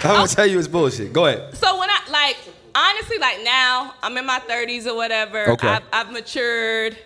I'm 0.00 0.14
gonna 0.14 0.28
tell 0.28 0.46
you 0.46 0.58
it's 0.58 0.68
bullshit. 0.68 1.12
Go 1.12 1.26
ahead. 1.26 1.56
So 1.56 1.78
when 1.78 1.88
I 1.90 1.98
like 2.10 2.36
honestly 2.74 3.18
like 3.18 3.42
now 3.42 3.94
I'm 4.02 4.16
in 4.16 4.26
my 4.26 4.38
30s 4.40 4.86
or 4.86 4.94
whatever. 4.94 5.50
Okay. 5.50 5.68
I've, 5.68 5.82
I've 5.92 6.12
matured. 6.12 6.96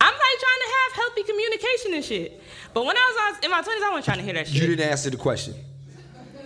I'm 0.00 0.12
like 0.12 0.20
trying 0.40 0.60
to 0.60 0.74
have 0.82 0.92
healthy 0.92 1.22
communication 1.22 1.94
and 1.94 2.04
shit. 2.04 2.42
But 2.74 2.84
when 2.84 2.96
I 2.96 3.32
was 3.32 3.44
in 3.44 3.50
my 3.50 3.62
20s, 3.62 3.82
I 3.82 3.88
wasn't 3.90 4.04
trying 4.04 4.18
to 4.18 4.24
hear 4.24 4.34
that 4.34 4.46
shit. 4.48 4.60
You 4.60 4.66
didn't 4.66 4.90
answer 4.90 5.08
the 5.08 5.16
question. 5.16 5.54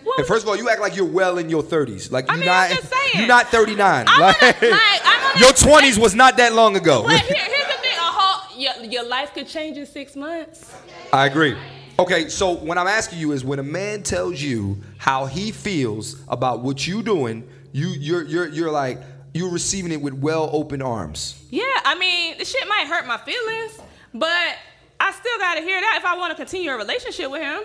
Well, 0.09 0.19
And 0.19 0.27
first 0.27 0.43
of 0.45 0.49
all, 0.49 0.57
you 0.57 0.69
act 0.71 0.81
like 0.81 0.97
you're 0.97 1.05
well 1.05 1.39
in 1.39 1.49
your 1.51 1.63
30s. 1.63 2.11
Like 2.11 2.27
you're 2.29 2.37
mean, 2.39 2.47
not, 2.47 2.71
I'm 2.71 2.77
just 2.77 2.89
saying. 2.91 3.11
you're 3.15 3.27
not 3.27 3.49
39. 3.49 4.07
Like, 4.07 4.19
wanna- 4.19 4.33
like, 4.41 4.63
wanna- 4.63 5.41
your 5.41 5.53
20s 5.53 5.99
was 5.99 6.15
not 6.15 6.37
that 6.39 6.53
long 6.55 6.77
ago. 6.77 7.03
but 7.03 7.21
here, 7.21 7.37
here's 7.37 7.67
the 7.67 7.83
thing: 7.83 7.97
a 7.99 8.01
whole 8.01 8.59
your, 8.59 8.75
your 8.85 9.05
life 9.09 9.35
could 9.35 9.47
change 9.49 9.77
in 9.77 9.87
six 9.87 10.17
months. 10.17 10.73
I 11.13 11.27
agree. 11.27 11.57
Okay, 11.99 12.29
so 12.29 12.51
what 12.53 12.79
I'm 12.79 12.87
asking 12.87 13.19
you 13.19 13.33
is 13.33 13.45
when 13.45 13.59
a 13.59 13.63
man 13.65 14.03
tells 14.03 14.41
you 14.41 14.79
how 14.99 15.27
he 15.27 15.51
feels 15.51 16.17
about 16.29 16.61
what 16.61 16.87
you 16.87 17.03
doing, 17.03 17.47
you 17.73 17.89
you're 17.89 18.23
you're 18.25 18.49
you're 18.49 18.71
like 18.71 19.01
you're 19.35 19.51
receiving 19.51 19.93
it 19.93 20.01
with 20.01 20.15
well 20.15 20.49
open 20.53 20.81
arms. 20.81 21.35
Yeah, 21.51 21.65
I 21.85 21.97
mean, 21.99 22.39
the 22.39 22.45
shit 22.45 22.67
might 22.69 22.87
hurt 22.87 23.07
my 23.07 23.19
feelings, 23.19 23.79
but 24.15 24.57
I 25.01 25.13
still 25.13 25.39
gotta 25.39 25.61
hear 25.61 25.81
that 25.81 25.97
if 25.99 26.05
I 26.05 26.17
want 26.17 26.31
to 26.31 26.37
continue 26.37 26.71
a 26.71 26.77
relationship 26.77 27.31
with 27.31 27.43
him. 27.43 27.61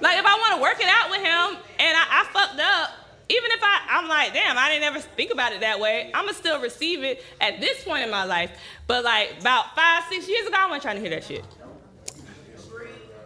Like 0.00 0.18
if 0.18 0.24
I 0.24 0.34
want 0.38 0.56
to 0.56 0.62
work 0.62 0.80
it 0.80 0.88
out 0.88 1.10
with 1.10 1.20
him 1.20 1.62
and 1.78 1.96
I, 1.96 2.04
I 2.08 2.24
fucked 2.32 2.60
up, 2.60 2.90
even 3.28 3.50
if 3.50 3.60
I 3.62 3.80
I'm 3.90 4.08
like, 4.08 4.32
damn, 4.32 4.56
I 4.56 4.68
didn't 4.68 4.84
ever 4.84 5.00
think 5.00 5.32
about 5.32 5.52
it 5.52 5.60
that 5.60 5.80
way. 5.80 6.10
I'ma 6.14 6.32
still 6.32 6.60
receive 6.60 7.02
it 7.02 7.22
at 7.40 7.60
this 7.60 7.84
point 7.84 8.04
in 8.04 8.10
my 8.10 8.24
life. 8.24 8.50
But 8.86 9.04
like 9.04 9.40
about 9.40 9.74
five, 9.74 10.04
six 10.08 10.28
years 10.28 10.46
ago, 10.46 10.56
I 10.58 10.66
wasn't 10.66 10.82
trying 10.82 10.96
to 10.96 11.00
hear 11.00 11.10
that 11.10 11.24
shit. 11.24 11.44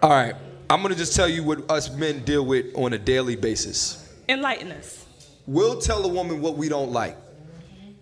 All 0.03 0.11
right, 0.11 0.35
I'm 0.69 0.83
gonna 0.83 0.97
just 0.97 1.15
tell 1.15 1.29
you 1.29 1.45
what 1.45 1.71
us 1.71 1.95
men 1.95 2.25
deal 2.25 2.45
with 2.45 2.75
on 2.75 2.93
a 2.93 2.99
daily 2.99 3.37
basis. 3.37 4.13
Enlighten 4.29 4.73
us. 4.73 5.07
We'll 5.47 5.81
tell 5.81 6.05
a 6.05 6.09
woman 6.09 6.41
what 6.41 6.57
we 6.57 6.69
don't 6.69 6.91
like, 6.93 7.17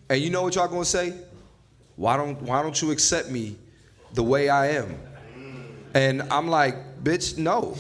and 0.09 0.21
you 0.21 0.31
know 0.31 0.43
what 0.43 0.55
y'all 0.55 0.69
gonna 0.69 0.85
say? 0.85 1.15
Why 1.97 2.17
don't 2.17 2.41
Why 2.41 2.63
don't 2.63 2.81
you 2.81 2.91
accept 2.91 3.31
me 3.31 3.57
the 4.15 4.23
way 4.23 4.49
I 4.49 4.69
am? 4.69 4.99
And 5.93 6.23
I'm 6.31 6.49
like, 6.49 6.77
bitch, 7.03 7.39
no. 7.39 7.77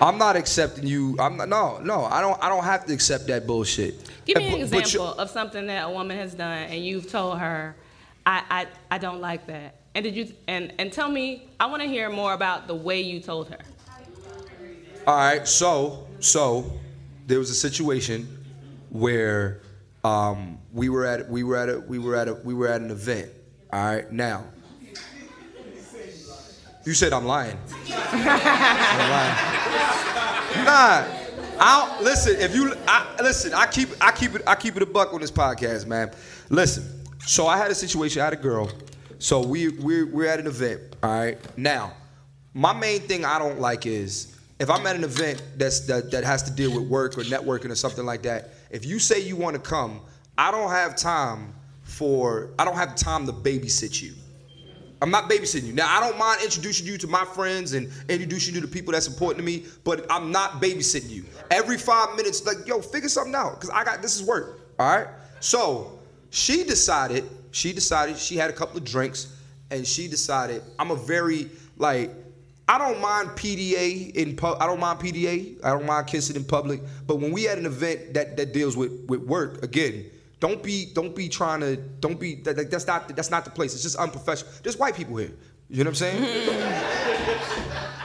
I'm 0.00 0.18
not 0.18 0.36
accepting 0.36 0.86
you. 0.86 1.16
I'm 1.18 1.36
not, 1.36 1.48
no, 1.48 1.78
no. 1.78 2.04
I 2.04 2.20
don't. 2.20 2.42
I 2.42 2.48
don't 2.48 2.64
have 2.64 2.86
to 2.86 2.92
accept 2.92 3.26
that 3.28 3.46
bullshit. 3.46 4.10
Give 4.24 4.36
me 4.36 4.46
And 4.46 4.54
an 4.54 4.60
example 4.62 5.14
of 5.14 5.30
something 5.30 5.66
that 5.66 5.86
a 5.86 5.90
woman 5.90 6.16
has 6.16 6.34
done 6.34 6.64
and 6.64 6.84
you've 6.84 7.10
told 7.10 7.38
her, 7.38 7.74
I, 8.24 8.42
I, 8.50 8.94
I 8.94 8.98
don't 8.98 9.20
like 9.20 9.46
that. 9.46 9.76
And 9.94 10.04
did 10.04 10.14
you 10.14 10.32
and, 10.48 10.72
and 10.78 10.92
tell 10.92 11.08
me, 11.08 11.48
I 11.60 11.66
want 11.66 11.82
to 11.82 11.88
hear 11.88 12.08
more 12.08 12.32
about 12.32 12.66
the 12.66 12.74
way 12.74 13.00
you 13.00 13.20
told 13.20 13.48
her. 13.50 13.58
All 15.06 15.16
right, 15.16 15.46
so 15.46 16.06
so 16.20 16.72
there 17.26 17.38
was 17.38 17.50
a 17.50 17.54
situation 17.54 18.44
where 18.90 19.60
um, 20.04 20.58
we 20.72 20.88
were 20.88 21.04
at 21.04 21.28
we 21.28 21.42
were 21.42 21.56
at 21.56 21.68
a 21.68 21.80
we 21.80 21.98
were 21.98 22.16
at 22.16 22.28
a 22.28 22.34
we 22.34 22.54
were 22.54 22.68
at 22.68 22.80
an 22.80 22.90
event. 22.90 23.30
All 23.72 23.84
right, 23.84 24.10
now 24.10 24.44
you 26.84 26.94
said 26.94 27.12
I'm 27.12 27.24
lying. 27.24 27.58
I'm 27.88 29.10
lying. 29.10 29.52
Nah, 30.64 31.04
I 31.58 31.86
don't, 31.86 32.04
listen. 32.04 32.36
If 32.38 32.54
you 32.54 32.74
I, 32.86 33.16
listen, 33.22 33.54
I 33.54 33.66
keep 33.66 33.88
I 34.00 34.12
keep 34.12 34.34
it 34.34 34.42
I 34.46 34.54
keep 34.54 34.76
it 34.76 34.82
a 34.82 34.86
buck 34.86 35.12
on 35.14 35.20
this 35.20 35.30
podcast, 35.30 35.86
man. 35.86 36.10
Listen, 36.50 36.84
so 37.20 37.46
I 37.46 37.56
had 37.56 37.70
a 37.70 37.74
situation. 37.74 38.20
I 38.20 38.24
had 38.24 38.34
a 38.34 38.36
girl. 38.36 38.70
So 39.18 39.40
we 39.46 39.68
we 39.68 40.02
we're 40.04 40.28
at 40.28 40.40
an 40.40 40.46
event. 40.46 40.80
All 41.02 41.10
right, 41.10 41.38
now 41.56 41.92
my 42.54 42.72
main 42.72 43.00
thing 43.00 43.24
I 43.24 43.38
don't 43.38 43.60
like 43.60 43.86
is 43.86 44.36
if 44.58 44.70
I'm 44.70 44.86
at 44.86 44.96
an 44.96 45.04
event 45.04 45.42
that's 45.56 45.80
that, 45.86 46.10
that 46.10 46.24
has 46.24 46.42
to 46.44 46.52
deal 46.52 46.74
with 46.74 46.88
work 46.88 47.16
or 47.16 47.22
networking 47.22 47.70
or 47.70 47.74
something 47.74 48.04
like 48.04 48.22
that. 48.22 48.50
If 48.70 48.84
you 48.84 48.98
say 48.98 49.20
you 49.20 49.36
want 49.36 49.54
to 49.54 49.60
come, 49.60 50.00
I 50.36 50.50
don't 50.50 50.70
have 50.70 50.96
time 50.96 51.54
for 51.82 52.50
I 52.58 52.64
don't 52.64 52.76
have 52.76 52.94
time 52.94 53.26
to 53.26 53.32
babysit 53.32 54.02
you. 54.02 54.14
I'm 55.02 55.10
not 55.10 55.28
babysitting 55.28 55.64
you. 55.64 55.72
Now 55.72 55.88
I 55.88 56.00
don't 56.00 56.16
mind 56.16 56.42
introducing 56.42 56.86
you 56.86 56.96
to 56.98 57.08
my 57.08 57.24
friends 57.24 57.72
and 57.72 57.90
introducing 58.08 58.54
you 58.54 58.60
to 58.60 58.68
people 58.68 58.92
that's 58.92 59.08
important 59.08 59.38
to 59.38 59.44
me, 59.44 59.64
but 59.82 60.06
I'm 60.08 60.30
not 60.30 60.62
babysitting 60.62 61.10
you. 61.10 61.24
Every 61.50 61.76
five 61.76 62.14
minutes, 62.16 62.46
like, 62.46 62.66
yo, 62.66 62.80
figure 62.80 63.08
something 63.08 63.34
out. 63.34 63.60
Cause 63.60 63.68
I 63.70 63.82
got 63.82 64.00
this 64.00 64.14
is 64.14 64.22
work. 64.22 64.60
All 64.78 64.96
right. 64.96 65.08
So 65.40 65.98
she 66.30 66.62
decided, 66.62 67.28
she 67.50 67.72
decided 67.72 68.16
she 68.16 68.36
had 68.36 68.48
a 68.48 68.52
couple 68.52 68.76
of 68.76 68.84
drinks 68.84 69.36
and 69.72 69.84
she 69.84 70.06
decided, 70.06 70.62
I'm 70.78 70.92
a 70.92 70.96
very 70.96 71.50
like 71.76 72.10
I 72.68 72.78
don't 72.78 73.00
mind 73.00 73.30
PDA 73.30 74.14
in 74.14 74.36
pub. 74.36 74.58
I 74.60 74.66
don't 74.66 74.78
mind 74.78 75.00
PDA. 75.00 75.62
I 75.64 75.70
don't 75.70 75.84
mind 75.84 76.06
kissing 76.06 76.36
in 76.36 76.44
public. 76.44 76.80
But 77.08 77.16
when 77.16 77.32
we 77.32 77.48
at 77.48 77.58
an 77.58 77.66
event 77.66 78.14
that, 78.14 78.36
that 78.36 78.52
deals 78.52 78.76
with, 78.76 78.92
with 79.08 79.20
work, 79.20 79.64
again, 79.64 80.06
don't 80.42 80.60
be 80.60 80.86
don't 80.92 81.14
be 81.14 81.28
trying 81.28 81.60
to 81.60 81.76
don't 81.76 82.18
be 82.18 82.34
that, 82.34 82.56
that- 82.56 82.68
that's 82.68 82.88
not 82.88 83.14
that's 83.14 83.30
not 83.30 83.44
the 83.44 83.50
place. 83.50 83.74
It's 83.74 83.82
just 83.84 83.94
unprofessional. 83.94 84.52
There's 84.64 84.76
white 84.76 84.96
people 84.96 85.16
here. 85.16 85.30
You 85.70 85.84
know 85.84 85.90
what 85.90 86.02
I'm 86.02 86.16
saying? 86.16 87.46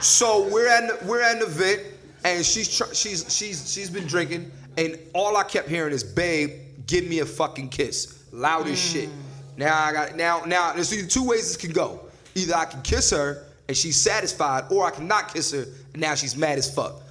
so 0.00 0.48
we're 0.48 0.68
at 0.68 1.04
we're 1.04 1.20
at 1.20 1.36
an 1.36 1.42
event 1.42 1.82
and 2.24 2.46
she's 2.46 2.74
tr- 2.74 2.94
she's 2.94 3.26
she's 3.36 3.70
she's 3.72 3.90
been 3.90 4.06
drinking 4.06 4.52
and 4.76 4.96
all 5.14 5.36
I 5.36 5.42
kept 5.42 5.68
hearing 5.68 5.92
is 5.92 6.04
babe, 6.04 6.52
give 6.86 7.08
me 7.08 7.18
a 7.18 7.26
fucking 7.26 7.70
kiss, 7.70 8.22
loud 8.30 8.68
as 8.68 8.80
hmm. 8.80 8.98
shit. 9.00 9.08
Now 9.56 9.76
I 9.76 9.92
got 9.92 10.16
now 10.16 10.44
now 10.46 10.72
there's 10.74 10.96
either 10.96 11.08
two 11.08 11.26
ways 11.26 11.40
this 11.40 11.56
can 11.56 11.72
go. 11.72 12.08
Either 12.36 12.54
I 12.54 12.66
can 12.66 12.82
kiss 12.82 13.10
her 13.10 13.46
and 13.66 13.76
she's 13.76 13.96
satisfied, 13.96 14.70
or 14.70 14.86
I 14.86 14.92
cannot 14.92 15.34
kiss 15.34 15.50
her 15.50 15.64
and 15.92 16.00
now 16.00 16.14
she's 16.14 16.36
mad 16.36 16.56
as 16.56 16.72
fuck. 16.72 17.02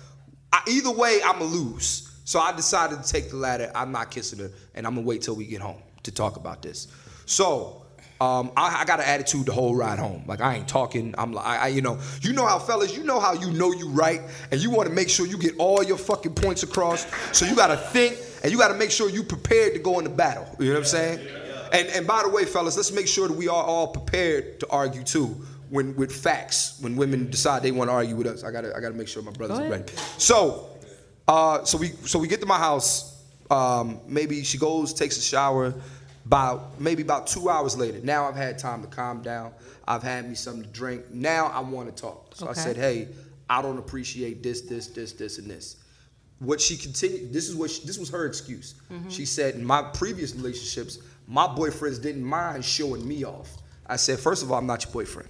I, 0.54 0.62
either 0.70 0.92
way, 0.92 1.20
I'ma 1.22 1.44
lose. 1.44 2.07
So 2.28 2.42
I 2.42 2.52
decided 2.52 3.02
to 3.02 3.10
take 3.10 3.30
the 3.30 3.38
latter. 3.38 3.72
I'm 3.74 3.94
not 3.94 4.12
kissing 4.12 4.40
her, 4.40 4.52
and 4.76 4.86
I'm 4.86 4.96
gonna 4.96 5.08
wait 5.08 5.22
till 5.22 5.38
we 5.38 5.46
get 5.46 5.62
home 5.62 5.82
to 6.04 6.12
talk 6.12 6.36
about 6.36 6.62
this. 6.62 6.90
So 7.26 7.86
um, 8.20 8.52
I, 8.58 8.82
I 8.82 8.86
got 8.86 9.00
an 9.00 9.06
attitude 9.06 9.46
the 9.46 9.54
whole 9.54 9.74
ride 9.74 9.98
home. 9.98 10.26
Like 10.28 10.42
I 10.42 10.56
ain't 10.56 10.68
talking. 10.68 11.16
I'm 11.18 11.32
like, 11.32 11.46
I, 11.46 11.58
I, 11.58 11.68
you 11.70 11.82
know, 11.82 11.98
you 12.22 12.34
know 12.34 12.46
how 12.46 12.60
fellas, 12.60 12.98
you 12.98 13.06
know 13.06 13.22
how 13.22 13.32
you 13.32 13.54
know 13.54 13.72
you 13.72 13.88
right, 13.88 14.20
and 14.52 14.62
you 14.62 14.70
want 14.70 14.90
to 14.90 14.94
make 14.94 15.08
sure 15.08 15.26
you 15.26 15.38
get 15.38 15.54
all 15.58 15.82
your 15.82 15.98
fucking 15.98 16.34
points 16.34 16.64
across. 16.64 17.08
So 17.32 17.46
you 17.46 17.56
got 17.56 17.68
to 17.68 17.78
think, 17.78 18.18
and 18.44 18.52
you 18.52 18.58
got 18.58 18.74
to 18.74 18.78
make 18.78 18.92
sure 18.92 19.10
you 19.10 19.24
prepared 19.24 19.72
to 19.76 19.80
go 19.80 19.98
into 20.00 20.12
battle. 20.12 20.54
You 20.60 20.66
know 20.66 20.72
what 20.74 20.80
I'm 20.80 20.86
saying? 20.86 21.26
And 21.72 21.88
and 21.88 22.06
by 22.06 22.24
the 22.24 22.30
way, 22.30 22.44
fellas, 22.44 22.76
let's 22.76 22.92
make 22.92 23.08
sure 23.08 23.30
that 23.30 23.38
we 23.38 23.48
are 23.48 23.64
all 23.64 23.88
prepared 23.88 24.60
to 24.60 24.68
argue 24.70 25.04
too. 25.04 25.28
When 25.70 25.96
with 25.96 26.14
facts, 26.14 26.78
when 26.82 26.98
women 26.98 27.30
decide 27.30 27.64
they 27.64 27.72
want 27.72 27.90
to 27.90 27.94
argue 27.94 28.18
with 28.18 28.28
us, 28.28 28.44
I 28.44 28.52
gotta 28.52 28.76
I 28.76 28.82
gotta 28.82 28.96
make 28.96 29.08
sure 29.08 29.24
my 29.24 29.32
brothers 29.32 29.60
Go 29.60 29.66
are 29.66 29.70
ready. 29.70 29.94
So, 30.18 30.77
uh, 31.28 31.64
so 31.64 31.78
we 31.78 31.90
so 32.06 32.20
we 32.20 32.28
get 32.28 32.40
to 32.42 32.46
my 32.46 32.58
house. 32.58 33.24
Um, 33.50 34.00
maybe 34.08 34.44
she 34.44 34.58
goes, 34.58 34.94
takes 34.94 35.18
a 35.18 35.22
shower. 35.22 35.74
About 36.26 36.82
maybe 36.82 37.02
about 37.04 37.26
two 37.28 37.48
hours 37.50 37.78
later. 37.78 38.02
Now 38.04 38.28
I've 38.28 38.36
had 38.36 38.60
time 38.60 38.82
to 38.82 38.88
calm 38.90 39.22
down. 39.22 39.54
I've 39.88 40.04
had 40.04 40.28
me 40.28 40.36
something 40.36 40.64
to 40.64 40.70
drink. 40.70 41.10
Now 41.10 41.46
I 41.46 41.62
want 41.62 41.88
to 41.88 42.02
talk. 42.02 42.36
So 42.36 42.50
I 42.50 42.52
said, 42.52 42.76
"Hey, 42.76 43.08
I 43.50 43.62
don't 43.62 43.78
appreciate 43.78 44.44
this, 44.44 44.60
this, 44.60 44.88
this, 44.88 45.14
this, 45.14 45.38
and 45.38 45.50
this." 45.50 45.78
What 46.40 46.60
she 46.60 46.76
continued. 46.76 47.32
This 47.32 47.48
is 47.48 47.56
what 47.56 47.72
she, 47.72 47.86
this 47.88 47.98
was 47.98 48.10
her 48.10 48.26
excuse. 48.26 48.76
She 49.08 49.26
said, 49.26 49.56
"In 49.56 49.64
my 49.64 49.82
previous 49.84 50.36
relationships, 50.36 51.00
my 51.30 51.48
boyfriends 51.48 52.02
didn't 52.02 52.26
mind 52.26 52.66
showing 52.66 53.08
me 53.08 53.24
off." 53.24 53.50
I 53.86 53.96
said, 53.96 54.20
first 54.20 54.44
of 54.44 54.52
all, 54.52 54.58
I'm 54.58 54.68
not 54.68 54.84
your 54.84 54.92
boyfriend." 54.92 55.30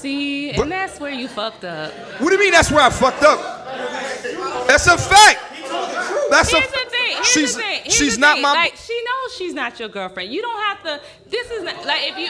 See, 0.00 0.52
But- 0.52 0.62
and 0.62 0.72
that's 0.72 1.00
where 1.00 1.10
you 1.12 1.28
fucked 1.28 1.64
up. 1.64 1.92
What 2.20 2.28
do 2.30 2.34
you 2.36 2.40
mean? 2.40 2.52
That's 2.52 2.70
where 2.70 2.82
I 2.82 2.90
fucked 2.90 3.22
up. 3.22 3.40
That's 4.68 4.86
a 4.86 4.96
fact. 4.98 5.40
That's 6.30 6.50
Here's 6.50 6.64
a. 6.64 6.70
the 6.70 6.90
thing. 6.90 7.12
Here's 7.16 7.26
she's 7.26 7.54
the 7.56 7.62
thing. 7.62 7.80
Here's 7.84 7.94
she's 7.94 8.14
the 8.14 8.20
not 8.20 8.34
thing. 8.34 8.42
my. 8.42 8.52
Like 8.52 8.76
she 8.76 9.02
knows 9.02 9.34
she's 9.36 9.54
not 9.54 9.80
your 9.80 9.88
girlfriend. 9.88 10.30
You 10.30 10.42
don't 10.42 10.60
have 10.60 10.82
to. 10.84 11.00
This 11.30 11.50
is 11.50 11.62
not 11.62 11.84
like 11.86 12.02
if 12.04 12.18
you. 12.18 12.28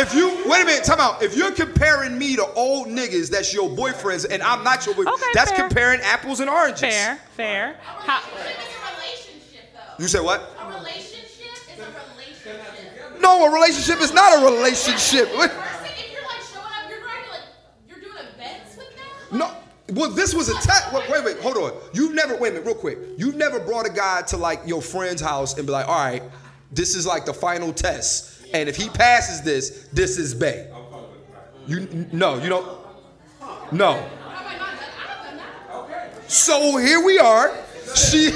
If 0.00 0.14
you 0.14 0.28
wait 0.50 0.62
a 0.62 0.64
minute, 0.66 0.84
time 0.84 1.00
out. 1.00 1.22
If 1.22 1.36
you're 1.36 1.52
comparing 1.52 2.18
me 2.18 2.34
to 2.36 2.44
old 2.54 2.88
niggas 2.88 3.30
that's 3.30 3.54
your 3.54 3.68
boyfriends 3.70 4.26
and 4.28 4.42
I'm 4.42 4.64
not 4.64 4.84
your 4.86 4.94
boyfriend, 4.96 5.14
Okay, 5.14 5.30
that's 5.34 5.52
fair. 5.52 5.68
comparing 5.68 6.00
apples 6.02 6.40
and 6.40 6.50
oranges. 6.50 6.80
Fair, 6.80 7.18
fair. 7.36 7.76
How, 7.82 8.18
It's 8.18 8.34
a 8.34 8.96
relationship, 8.96 9.72
though. 9.74 10.02
You 10.02 10.08
say 10.08 10.20
what? 10.20 10.40
A 10.60 10.66
relationship 10.78 11.24
is 11.72 11.78
a 11.78 11.86
relationship. 12.16 13.20
No, 13.20 13.46
a 13.46 13.52
relationship 13.54 14.00
is 14.00 14.12
not 14.12 14.38
a 14.42 14.44
relationship. 14.44 15.28
What? 15.36 15.50
First 15.52 15.80
thing, 15.80 15.92
if 15.98 16.12
you're 16.12 16.22
like 16.22 16.42
showing 16.42 16.64
up, 16.64 16.90
you're 16.90 17.00
going 17.00 17.22
to 17.24 17.30
like, 17.30 17.42
you're 17.88 18.00
doing 18.00 18.26
events 18.34 18.76
with 18.76 18.90
them. 18.96 19.04
No. 19.32 19.52
Well, 19.90 20.10
this 20.10 20.34
was 20.34 20.48
a 20.48 20.54
test. 20.54 20.92
Wait, 20.92 21.08
wait, 21.08 21.24
wait, 21.24 21.38
hold 21.38 21.56
on. 21.56 21.72
You've 21.94 22.14
never, 22.14 22.36
wait 22.36 22.50
a 22.50 22.52
minute, 22.52 22.66
real 22.66 22.74
quick. 22.74 22.98
You've 23.16 23.36
never 23.36 23.58
brought 23.58 23.86
a 23.86 23.92
guy 23.92 24.22
to 24.22 24.36
like 24.36 24.60
your 24.66 24.82
friend's 24.82 25.22
house 25.22 25.56
and 25.56 25.66
be 25.66 25.72
like, 25.72 25.88
all 25.88 25.98
right, 25.98 26.22
this 26.70 26.94
is 26.94 27.06
like 27.06 27.24
the 27.24 27.32
final 27.32 27.72
test. 27.72 28.46
And 28.52 28.68
if 28.68 28.76
he 28.76 28.88
passes 28.90 29.42
this, 29.42 29.88
this 29.92 30.18
is 30.18 30.34
Bay. 30.34 30.70
You, 31.66 32.08
no, 32.12 32.36
you 32.36 32.48
don't. 32.48 32.78
No. 33.72 34.06
So 36.26 36.76
here 36.76 37.02
we 37.04 37.18
are. 37.18 37.54
She, 37.94 38.30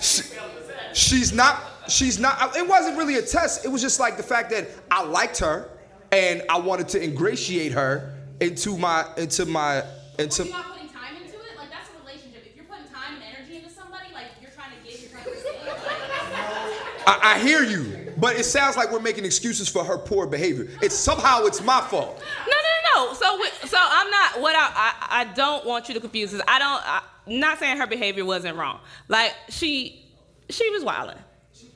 she 0.00 0.22
she's 0.92 1.32
not 1.32 1.62
she's 1.88 2.18
not 2.18 2.54
it 2.56 2.66
wasn't 2.66 2.96
really 2.98 3.16
a 3.16 3.22
test. 3.22 3.64
It 3.64 3.68
was 3.68 3.80
just 3.82 3.98
like 3.98 4.16
the 4.16 4.22
fact 4.22 4.50
that 4.50 4.68
I 4.90 5.02
liked 5.02 5.38
her 5.38 5.70
and 6.12 6.42
I 6.48 6.58
wanted 6.58 6.88
to 6.90 7.02
ingratiate 7.02 7.72
her 7.72 8.14
into 8.40 8.76
my 8.76 9.06
into 9.16 9.46
my 9.46 9.84
into 10.18 10.44
You're 10.44 10.52
not 10.52 10.72
putting 10.72 10.88
time 10.88 11.16
into 11.16 11.34
it. 11.36 11.56
Like 11.56 11.70
that's 11.70 11.88
a 11.90 11.98
relationship. 12.04 12.44
If 12.46 12.56
you're 12.56 12.64
putting 12.66 12.86
time 12.86 13.14
and 13.14 13.22
energy 13.36 13.56
into 13.56 13.70
somebody, 13.70 14.06
like 14.12 14.26
you're 14.40 14.50
trying 14.50 14.70
to 14.72 14.88
give, 14.88 15.00
you're 15.00 15.10
trying 15.10 15.24
to 15.24 15.30
receive. 15.30 15.54
Like, 15.66 17.06
I, 17.06 17.34
I 17.34 17.38
hear 17.40 17.62
you, 17.62 18.12
but 18.16 18.36
it 18.36 18.44
sounds 18.44 18.76
like 18.76 18.90
we're 18.90 19.00
making 19.00 19.24
excuses 19.24 19.68
for 19.68 19.84
her 19.84 19.98
poor 19.98 20.26
behavior. 20.26 20.68
It's 20.82 20.94
somehow 20.94 21.44
it's 21.44 21.62
my 21.62 21.80
fault. 21.82 22.22
No, 22.48 22.52
no, 22.56 23.06
no. 23.08 23.14
So, 23.14 23.38
we- 23.38 23.68
so 23.68 23.76
I'm 23.80 24.10
not. 24.10 24.40
What 24.40 24.54
I, 24.56 24.68
I, 24.74 25.20
I 25.20 25.24
don't 25.34 25.66
want 25.66 25.88
you 25.88 25.94
to 25.94 26.00
confuse 26.00 26.32
is 26.32 26.40
I 26.48 26.58
don't. 26.58 26.82
I, 26.86 27.02
not 27.26 27.58
saying 27.58 27.78
her 27.78 27.86
behavior 27.86 28.24
wasn't 28.24 28.56
wrong. 28.56 28.80
Like 29.08 29.34
she, 29.48 30.04
she 30.50 30.68
was 30.70 30.82
wilding. 30.84 31.16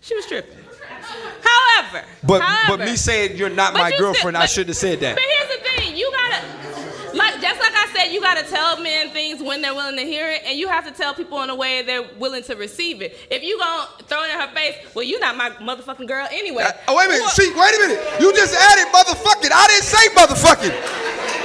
She 0.00 0.14
was 0.14 0.26
tripping. 0.26 0.56
However, 1.42 2.06
But 2.22 2.40
however, 2.42 2.78
but 2.78 2.86
me 2.86 2.96
saying 2.96 3.36
you're 3.36 3.48
not 3.50 3.74
my 3.74 3.88
you 3.90 3.98
girlfriend, 3.98 4.36
I 4.36 4.40
but- 4.42 4.50
shouldn't 4.50 4.68
have 4.68 4.76
said 4.76 5.00
that. 5.00 5.16
But 5.16 5.24
here's 5.24 5.58
the 5.58 5.64
thing: 5.82 5.96
you 5.96 6.10
gotta, 6.10 6.44
like, 7.18 7.34
just 7.40 7.60
like 7.60 7.74
I 7.74 7.86
said, 7.94 8.12
you 8.12 8.20
gotta 8.20 8.44
tell 8.48 8.80
men 8.80 9.10
things 9.10 9.42
when 9.42 9.60
they're 9.60 9.74
willing 9.74 9.96
to 9.96 10.02
hear 10.06 10.30
it, 10.30 10.42
and 10.46 10.58
you 10.58 10.68
have 10.68 10.86
to 10.86 10.92
tell 10.92 11.12
people 11.14 11.42
in 11.42 11.50
a 11.50 11.54
way 11.54 11.82
they're 11.82 12.08
willing 12.18 12.42
to 12.44 12.54
receive 12.54 13.02
it. 13.02 13.18
If 13.30 13.42
you 13.42 13.58
gonna 13.58 13.88
throw 14.06 14.22
it 14.22 14.30
in 14.32 14.40
her 14.40 14.48
face, 14.54 14.76
well, 14.94 15.04
you're 15.04 15.20
not 15.20 15.36
my 15.36 15.50
motherfucking 15.50 16.06
girl 16.06 16.26
anyway. 16.30 16.62
Uh, 16.62 16.72
oh 16.88 16.96
wait 16.96 17.06
a 17.06 17.08
minute, 17.08 17.22
Well, 17.22 17.30
see, 17.30 17.50
wait 17.52 17.74
a 17.74 17.80
minute. 17.86 18.00
You 18.20 18.32
just 18.32 18.54
added 18.54 18.88
motherfucking. 18.94 19.50
I 19.52 19.66
didn't 19.68 19.88
say 19.90 20.04
motherfucking. 20.14 20.74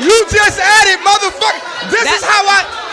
You 0.01 0.25
just 0.31 0.59
added 0.59 0.99
motherfucking. 1.05 1.91
This 1.91 2.05
is 2.05 2.23
how 2.23 2.43
I. 2.47 2.83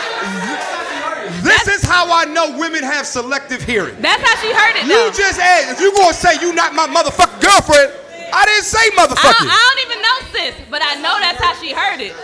This 1.43 1.67
is 1.67 1.83
how 1.83 2.05
I 2.13 2.25
know 2.25 2.57
women 2.57 2.83
have 2.83 3.07
selective 3.07 3.63
hearing. 3.63 3.95
That's 3.99 4.21
how 4.21 4.35
she 4.41 4.53
heard 4.53 4.75
it. 4.75 4.83
You 4.85 4.93
though. 4.93 5.11
just 5.11 5.39
added. 5.39 5.73
If 5.73 5.81
you 5.81 5.91
gonna 5.95 6.13
say 6.13 6.39
you 6.39 6.53
not 6.53 6.75
my 6.75 6.87
motherfucking 6.87 7.41
girlfriend, 7.41 7.93
I 8.33 8.45
didn't 8.45 8.65
say 8.65 8.85
I. 8.95 9.47
I 9.51 9.59
don't 9.59 9.81
even 9.87 9.99
know 10.01 10.17
sis, 10.31 10.55
but 10.69 10.81
I 10.83 10.95
know 11.01 11.15
that's 11.19 11.41
how 11.43 11.53
she 11.59 11.71
heard 11.73 11.99
it. 11.99 12.15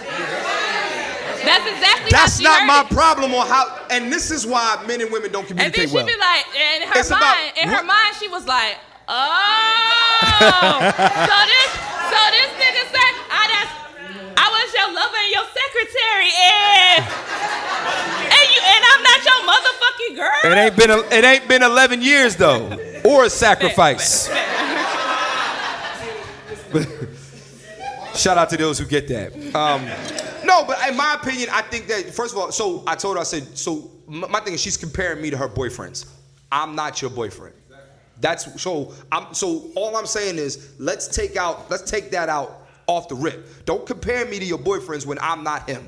That's 1.43 1.63
exactly 1.69 2.11
how 2.11 2.23
That's 2.25 2.39
not 2.41 2.65
my 2.65 2.81
it. 2.81 2.89
problem 2.93 3.33
on 3.33 3.47
how. 3.47 3.85
And 3.89 4.11
this 4.11 4.31
is 4.31 4.45
why 4.45 4.83
men 4.87 4.99
and 5.01 5.11
women 5.11 5.31
don't 5.31 5.47
communicate 5.47 5.65
And 5.65 5.73
then 5.73 5.87
communicate 5.87 5.89
she 5.89 5.95
well. 5.95 6.05
be 6.05 6.17
like, 6.19 6.45
in 6.55 6.87
her 6.89 6.99
It's 6.99 7.09
about- 7.09 7.21
mind, 7.21 7.51
in 7.61 7.67
her 7.69 7.83
mind, 7.83 8.15
she 8.19 8.27
was 8.27 8.45
like, 8.47 8.75
oh, 9.07 9.15
so 10.43 11.37
this, 11.47 11.69
so 12.11 12.19
this 12.35 12.51
nigga 12.59 12.83
said, 12.91 13.13
I 13.31 13.43
just, 13.47 13.73
I 14.35 14.45
was 14.51 14.67
your 14.75 14.89
lover 14.91 15.19
and 15.23 15.31
your 15.31 15.47
secretary, 15.55 16.31
and 16.35 17.03
and 18.27 18.47
you, 18.51 18.59
and 18.59 18.81
I'm 18.91 19.03
not 19.07 19.19
your 19.23 19.41
motherfucking 19.47 20.13
girl. 20.19 20.51
It 20.51 20.57
ain't 20.57 20.75
been 20.75 20.91
a, 20.91 20.99
it 21.15 21.23
ain't 21.23 21.47
been 21.47 21.63
11 21.63 22.01
years 22.01 22.35
though, 22.35 22.75
or 23.05 23.25
a 23.25 23.29
sacrifice. 23.45 24.27
Shout 28.15 28.37
out 28.37 28.49
to 28.49 28.57
those 28.57 28.79
who 28.79 28.85
get 28.85 29.07
that. 29.09 29.33
Um, 29.55 29.85
no, 30.45 30.63
but 30.65 30.77
in 30.89 30.97
my 30.97 31.17
opinion, 31.21 31.49
I 31.51 31.61
think 31.61 31.87
that 31.87 32.13
first 32.13 32.33
of 32.33 32.39
all, 32.39 32.51
so 32.51 32.83
I 32.87 32.95
told 32.95 33.15
her 33.17 33.21
I 33.21 33.23
said 33.23 33.57
so. 33.57 33.91
My 34.07 34.39
thing 34.39 34.53
is 34.53 34.61
she's 34.61 34.77
comparing 34.77 35.21
me 35.21 35.29
to 35.29 35.37
her 35.37 35.49
boyfriends. 35.49 36.09
I'm 36.51 36.75
not 36.75 37.01
your 37.01 37.11
boyfriend. 37.11 37.55
That's 38.19 38.61
so. 38.61 38.93
I'm 39.11 39.33
so. 39.33 39.69
All 39.75 39.95
I'm 39.95 40.05
saying 40.05 40.37
is 40.37 40.73
let's 40.79 41.07
take 41.07 41.35
out 41.35 41.69
let's 41.69 41.89
take 41.89 42.11
that 42.11 42.29
out 42.29 42.67
off 42.87 43.07
the 43.07 43.15
rip. 43.15 43.65
Don't 43.65 43.85
compare 43.85 44.25
me 44.25 44.39
to 44.39 44.45
your 44.45 44.57
boyfriends 44.57 45.05
when 45.05 45.19
I'm 45.19 45.43
not 45.43 45.69
him. 45.69 45.87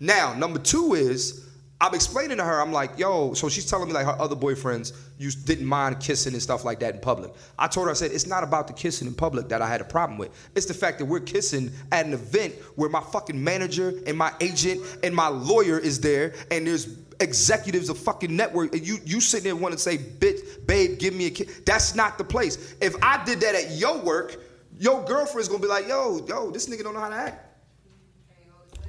Now, 0.00 0.34
number 0.34 0.58
two 0.58 0.94
is 0.94 1.45
I'm 1.78 1.94
explaining 1.94 2.38
to 2.38 2.44
her, 2.44 2.60
I'm 2.60 2.72
like, 2.72 2.98
yo, 2.98 3.34
so 3.34 3.50
she's 3.50 3.68
telling 3.68 3.88
me 3.88 3.94
like 3.94 4.06
her 4.06 4.18
other 4.18 4.36
boyfriends 4.36 4.94
you 5.18 5.30
didn't 5.30 5.66
mind 5.66 6.00
kissing 6.00 6.32
and 6.32 6.42
stuff 6.42 6.64
like 6.64 6.80
that 6.80 6.94
in 6.94 7.00
public. 7.00 7.32
I 7.58 7.68
told 7.68 7.86
her, 7.86 7.90
I 7.90 7.94
said, 7.94 8.12
it's 8.12 8.26
not 8.26 8.42
about 8.42 8.66
the 8.66 8.72
kissing 8.72 9.08
in 9.08 9.14
public 9.14 9.48
that 9.48 9.62
I 9.62 9.68
had 9.68 9.80
a 9.80 9.84
problem 9.84 10.18
with. 10.18 10.30
It's 10.54 10.66
the 10.66 10.74
fact 10.74 10.98
that 10.98 11.04
we're 11.04 11.20
kissing 11.20 11.70
at 11.92 12.06
an 12.06 12.12
event 12.12 12.54
where 12.76 12.88
my 12.88 13.00
fucking 13.00 13.42
manager 13.42 13.94
and 14.06 14.16
my 14.16 14.32
agent 14.40 14.82
and 15.02 15.14
my 15.14 15.28
lawyer 15.28 15.78
is 15.78 16.00
there 16.00 16.34
and 16.50 16.66
there's 16.66 16.98
executives 17.20 17.88
of 17.88 17.98
fucking 17.98 18.34
network 18.34 18.74
and 18.74 18.86
you 18.86 18.98
you 19.04 19.20
sitting 19.20 19.44
there 19.44 19.56
wanting 19.56 19.76
to 19.76 19.82
say, 19.82 19.96
bitch, 19.96 20.66
babe, 20.66 20.98
give 20.98 21.14
me 21.14 21.26
a 21.26 21.30
kiss. 21.30 21.60
That's 21.64 21.94
not 21.94 22.18
the 22.18 22.24
place. 22.24 22.74
If 22.80 22.94
I 23.02 23.22
did 23.24 23.40
that 23.40 23.54
at 23.54 23.72
your 23.72 23.98
work, 23.98 24.36
your 24.78 25.02
girlfriend's 25.04 25.48
gonna 25.48 25.62
be 25.62 25.68
like, 25.68 25.88
yo, 25.88 26.24
yo, 26.26 26.50
this 26.50 26.68
nigga 26.68 26.82
don't 26.82 26.94
know 26.94 27.00
how 27.00 27.08
to 27.10 27.16
act. 27.16 27.42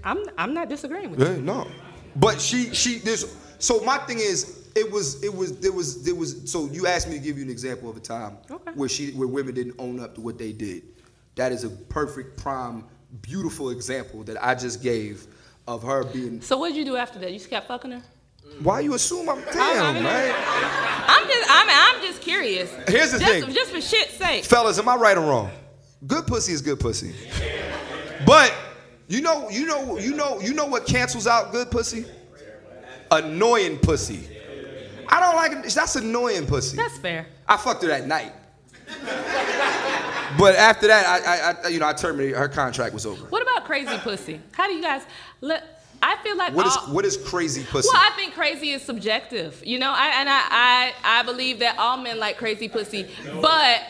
I'm, 0.04 0.24
I'm 0.38 0.54
not 0.54 0.70
disagreeing 0.70 1.12
with 1.12 1.20
you. 1.20 1.42
No. 1.42 1.68
But 2.18 2.42
she 2.42 2.74
she 2.74 3.00
there's 3.00 3.36
so 3.60 3.80
my 3.82 3.98
thing 4.00 4.20
is 4.20 4.68
it 4.76 4.92
was 4.92 5.24
it 5.24 5.34
was 5.34 5.60
there 5.60 5.72
was 5.72 6.04
there 6.04 6.16
was 6.16 6.50
so 6.52 6.66
you 6.68 6.86
asked 6.88 7.08
me 7.08 7.16
to 7.16 7.24
give 7.24 7.38
you 7.38 7.44
an 7.44 7.50
example 7.50 7.90
of 7.90 7.98
a 7.98 8.00
time 8.02 8.38
Okay. 8.52 8.72
where 8.76 8.90
she 8.90 9.12
where 9.12 9.28
women 9.28 9.54
didn't 9.56 9.76
own 9.80 10.00
up 10.00 10.16
to 10.16 10.22
what 10.22 10.38
they 10.38 10.52
did. 10.52 10.84
That 11.36 11.52
is 11.52 11.64
a 11.64 11.70
perfect 11.70 12.38
prime 12.38 12.84
beautiful 13.22 13.70
example 13.70 14.24
that 14.24 14.44
I 14.44 14.54
just 14.56 14.84
gave 14.84 15.28
of 15.68 15.84
her 15.84 16.04
being 16.04 16.42
So 16.42 16.58
what 16.58 16.70
did 16.70 16.78
you 16.78 16.86
do 16.86 16.96
after 16.98 17.20
that? 17.20 17.32
You 17.32 17.38
just 17.38 17.50
kept 17.50 17.68
fucking 17.68 17.92
her? 17.92 18.02
why 18.64 18.80
you 18.80 18.94
assume 18.94 19.30
I'm 19.30 19.42
damn, 19.52 20.04
right? 20.06 20.34
I'm 21.10 21.28
just, 21.28 21.50
I'm, 21.52 21.68
I'm 21.70 22.02
just 22.02 22.22
curious. 22.22 22.72
Here's 22.88 23.12
the 23.12 23.20
just, 23.20 23.32
thing. 23.46 23.54
just 23.54 23.72
for 23.72 23.82
shit's 23.82 24.14
sake. 24.14 24.46
Fellas, 24.46 24.80
am 24.80 24.88
I 24.88 24.96
right 24.96 25.18
or 25.18 25.22
wrong? 25.22 25.52
Good 26.08 26.26
pussy 26.28 26.54
is 26.54 26.62
good 26.62 26.80
pussy. 26.80 27.14
But 28.26 28.54
you 29.08 29.22
know, 29.22 29.50
you 29.50 29.66
know, 29.66 29.98
you 29.98 30.16
know, 30.16 30.40
you 30.40 30.54
know 30.54 30.66
what 30.66 30.86
cancels 30.86 31.28
out 31.28 31.52
good 31.52 31.72
pussy? 31.72 32.06
Annoying 33.12 33.78
pussy. 33.78 34.28
I 35.08 35.20
don't 35.20 35.36
like 35.36 35.66
it. 35.66 35.74
That's 35.74 35.96
annoying 35.96 36.46
pussy. 36.46 36.76
That's 36.76 36.98
fair. 36.98 37.28
I 37.48 37.56
fucked 37.58 37.84
her 37.84 37.88
that 37.88 38.08
night. 38.08 38.34
But 40.38 40.56
after 40.56 40.88
that, 40.88 41.06
I, 41.06 41.20
I, 41.20 41.56
I, 41.66 41.68
you 41.70 41.80
know, 41.80 41.88
I 41.88 41.94
terminated. 41.94 42.36
Her 42.36 42.50
contract 42.50 42.94
was 42.94 43.06
over. 43.06 43.26
What 43.28 43.42
about 43.42 43.66
crazy 43.66 43.98
pussy? 44.00 44.42
How 44.52 44.68
do 44.68 44.74
you 44.74 44.82
guys? 44.82 45.04
Look, 45.40 45.62
I 46.02 46.18
feel 46.18 46.38
like 46.38 46.54
What 46.54 46.68
is 46.68 46.76
all, 46.76 46.94
what 46.94 47.06
is 47.06 47.18
crazy 47.18 47.64
pussy? 47.64 47.90
Well, 47.92 48.02
I 48.04 48.12
think 48.16 48.34
crazy 48.34 48.72
is 48.72 48.82
subjective, 48.82 49.64
you 49.66 49.80
know, 49.80 49.92
I, 49.92 50.20
and 50.20 50.30
I, 50.30 50.94
I, 51.04 51.20
I 51.20 51.24
believe 51.24 51.60
that 51.60 51.78
all 51.80 51.98
men 51.98 52.20
like 52.20 52.38
crazy 52.38 52.70
pussy, 52.70 53.10
but, 53.42 53.82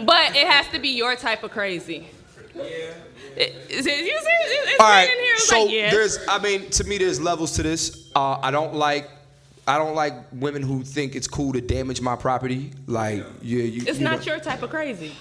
but 0.00 0.36
it 0.36 0.46
has 0.46 0.68
to 0.68 0.78
be 0.78 0.90
your 0.90 1.16
type 1.16 1.42
of 1.42 1.50
crazy. 1.50 2.08
Yeah. 2.54 2.92
It, 3.36 3.54
it's, 3.68 3.76
you 3.76 3.82
see, 3.82 3.90
it's, 3.90 4.70
it's 4.72 4.80
All 4.80 4.88
right. 4.88 5.08
in 5.08 5.18
here. 5.18 5.36
So 5.38 5.64
like, 5.64 5.70
there's, 5.90 6.18
I 6.28 6.38
mean, 6.38 6.70
to 6.70 6.84
me, 6.84 6.98
there's 6.98 7.20
levels 7.20 7.52
to 7.52 7.62
this. 7.62 8.10
Uh, 8.14 8.38
I 8.42 8.50
don't 8.50 8.74
like, 8.74 9.10
I 9.66 9.78
don't 9.78 9.94
like 9.94 10.14
women 10.32 10.62
who 10.62 10.82
think 10.82 11.14
it's 11.14 11.28
cool 11.28 11.52
to 11.52 11.60
damage 11.60 12.00
my 12.00 12.16
property. 12.16 12.72
Like, 12.86 13.24
yeah, 13.42 13.62
you. 13.62 13.82
It's 13.86 13.98
you 13.98 14.04
not 14.04 14.18
know. 14.20 14.32
your 14.32 14.40
type 14.40 14.62
of 14.62 14.70
crazy. 14.70 15.12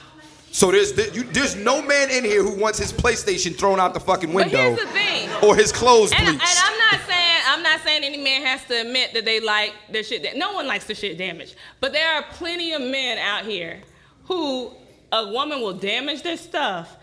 So 0.51 0.71
there's 0.71 0.93
there, 0.93 1.09
you, 1.13 1.23
there's 1.25 1.55
no 1.55 1.79
man 1.81 2.09
in 2.09 2.23
here 2.23 2.41
who 2.41 2.59
wants 2.59 2.79
his 2.79 2.91
PlayStation 2.91 3.55
thrown 3.55 3.79
out 3.79 3.93
the 3.93 3.99
fucking 3.99 4.29
But 4.29 4.35
window 4.47 4.57
here's 4.75 4.79
the 4.79 4.87
thing. 4.87 5.29
or 5.43 5.55
his 5.55 5.71
clothes 5.71 6.11
And, 6.11 6.27
and. 6.27 6.41
I'm 6.41 6.77
not 6.79 7.07
saying 7.07 7.41
I'm 7.45 7.61
not 7.63 7.81
saying 7.81 8.03
any 8.03 8.17
man 8.17 8.41
has 8.43 8.63
to 8.65 8.81
admit 8.81 9.13
that 9.13 9.25
they 9.25 9.39
like 9.39 9.73
their 9.91 10.03
shit. 10.03 10.23
Da- 10.23 10.33
no 10.35 10.53
one 10.53 10.65
likes 10.65 10.85
their 10.85 10.95
shit 10.95 11.19
damaged. 11.19 11.55
But 11.79 11.93
there 11.93 12.11
are 12.15 12.23
plenty 12.31 12.73
of 12.73 12.81
men 12.81 13.19
out 13.19 13.45
here 13.45 13.79
who 14.25 14.71
a 15.11 15.27
woman 15.31 15.61
will 15.61 15.73
damage 15.73 16.23
their 16.23 16.37
stuff, 16.37 16.97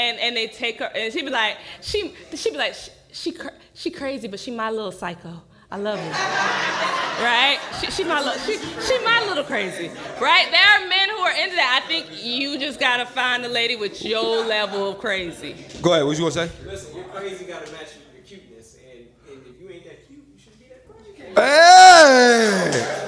and 0.00 0.18
and 0.18 0.36
they 0.36 0.46
take 0.48 0.78
her 0.78 0.90
and 0.94 1.12
she 1.12 1.22
be 1.22 1.30
like 1.30 1.58
she 1.80 2.14
she 2.34 2.50
be 2.50 2.56
like 2.56 2.74
she 2.74 2.90
she, 3.12 3.36
she 3.74 3.90
crazy, 3.90 4.28
but 4.28 4.40
she 4.40 4.50
my 4.50 4.70
little 4.70 4.92
psycho. 4.92 5.42
I 5.70 5.76
love 5.76 5.98
her. 5.98 6.86
Right? 7.20 7.58
She, 7.78 7.90
she 7.90 8.04
my 8.04 8.18
little 8.18 8.40
she, 8.46 8.56
she 8.56 8.98
my 9.04 9.22
little 9.28 9.44
crazy. 9.44 9.90
Right? 10.18 10.48
There 10.50 10.58
are 10.58 10.88
men 10.88 11.10
who 11.10 11.16
are 11.16 11.32
into 11.32 11.54
that. 11.56 11.82
I 11.84 11.86
think 11.86 12.06
you 12.24 12.58
just 12.58 12.80
gotta 12.80 13.04
find 13.04 13.44
a 13.44 13.48
lady 13.48 13.76
with 13.76 14.02
your 14.02 14.42
level 14.46 14.88
of 14.92 14.98
crazy. 14.98 15.54
Go 15.82 15.92
ahead. 15.92 16.06
What 16.06 16.16
you 16.16 16.30
gonna 16.30 16.30
say? 16.30 16.50
Listen, 16.64 16.96
your 16.96 17.04
crazy 17.08 17.44
gotta 17.44 17.70
match 17.72 17.88
your 18.14 18.24
cuteness, 18.24 18.78
and, 18.90 19.06
and 19.30 19.42
if 19.46 19.60
you 19.60 19.68
ain't 19.68 19.84
that 19.84 20.06
cute, 20.06 20.24
you 20.32 20.38
shouldn't 20.38 20.60
be 20.60 20.68
that 20.68 20.88
crazy. 20.88 21.34
Hey! 21.36 23.00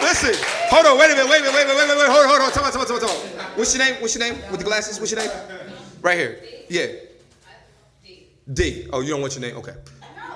Listen, 0.00 0.34
hold 0.70 0.86
on, 0.86 0.98
wait 0.98 1.10
a 1.10 1.14
minute, 1.14 1.30
wait 1.30 1.40
a 1.40 1.44
minute, 1.44 1.54
wait 1.54 1.62
a 1.62 1.66
minute, 1.66 1.76
wait 1.76 1.84
a 1.84 1.86
minute, 1.86 1.98
wait, 1.98 2.10
hold 2.10 2.24
on, 2.24 2.28
hold 2.28 2.40
on, 2.42 2.50
come 2.50 2.64
on, 2.64 2.72
come 2.72 2.80
on, 2.80 2.86
come 2.86 2.96
on, 2.96 3.02
come 3.02 3.10
on. 3.10 3.58
What's 3.58 3.74
your 3.76 3.84
name? 3.84 4.00
What's 4.00 4.14
your 4.16 4.24
name? 4.24 4.40
With 4.50 4.60
the 4.60 4.66
glasses, 4.66 4.98
what's 4.98 5.12
your 5.12 5.20
name? 5.20 5.30
Right 6.02 6.18
here. 6.18 6.42
Yeah. 6.68 6.86
D. 8.52 8.88
Oh, 8.92 9.00
you 9.00 9.10
don't 9.10 9.20
want 9.20 9.34
your 9.34 9.42
name? 9.42 9.56
Okay. 9.58 9.72
No, 9.72 9.76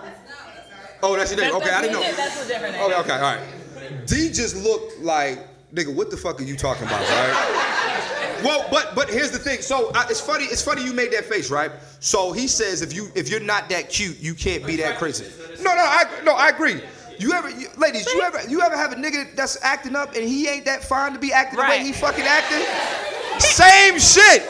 that's 0.03 0.29
not. 0.29 0.89
Oh, 1.03 1.17
that's 1.17 1.33
your 1.35 1.41
name. 1.41 1.55
Okay, 1.57 1.71
I 1.71 1.81
didn't 1.81 1.95
know. 1.95 2.03
That's 2.03 2.45
a 2.45 2.49
different 2.49 2.75
name. 2.75 2.85
Okay, 2.85 3.01
okay, 3.01 3.13
all 3.13 3.21
right. 3.21 4.07
D 4.07 4.29
just 4.31 4.57
looked 4.57 5.01
like, 5.01 5.39
nigga, 5.75 5.95
what 5.95 6.11
the 6.11 6.17
fuck 6.17 6.41
are 6.41 6.45
you 6.45 6.57
talking 6.57 6.87
about, 6.87 7.01
right? 7.01 8.41
Well, 8.45 8.67
but 8.71 8.95
but 8.95 9.09
here's 9.09 9.31
the 9.31 9.39
thing. 9.39 9.63
So 9.63 9.91
uh, 9.95 10.05
it's 10.11 10.21
funny. 10.21 10.45
It's 10.45 10.63
funny 10.63 10.85
you 10.85 10.93
made 10.93 11.13
that 11.13 11.25
face, 11.25 11.51
right? 11.51 11.71
So 12.01 12.33
he 12.33 12.47
says 12.47 12.83
if 12.83 12.93
you 12.93 13.09
if 13.15 13.29
you're 13.31 13.41
not 13.41 13.69
that 13.71 13.89
cute, 13.89 14.21
you 14.21 14.35
can't 14.35 14.67
be 14.67 14.77
that 14.77 14.99
crazy. 14.99 15.25
No, 15.63 15.75
no, 15.75 15.81
I 15.81 16.05
no, 16.25 16.33
I 16.35 16.51
agree. 16.51 16.81
You 17.19 17.33
ever, 17.33 17.51
you, 17.51 17.69
ladies, 17.77 18.07
you 18.07 18.21
ever 18.23 18.49
you 18.49 18.61
ever 18.61 18.77
have 18.77 18.93
a 18.93 18.97
nigga 18.97 19.35
that's 19.37 19.63
acting 19.63 19.95
up 19.95 20.15
and 20.15 20.25
he 20.25 20.49
ain't 20.49 20.65
that 20.65 20.83
fine 20.83 21.13
to 21.13 21.19
be 21.19 21.33
acting 21.33 21.61
the 21.61 21.67
way 21.67 21.83
he 21.83 21.93
fucking 21.93 22.25
acting? 22.25 22.65
Same 23.39 23.99
shit. 23.99 24.43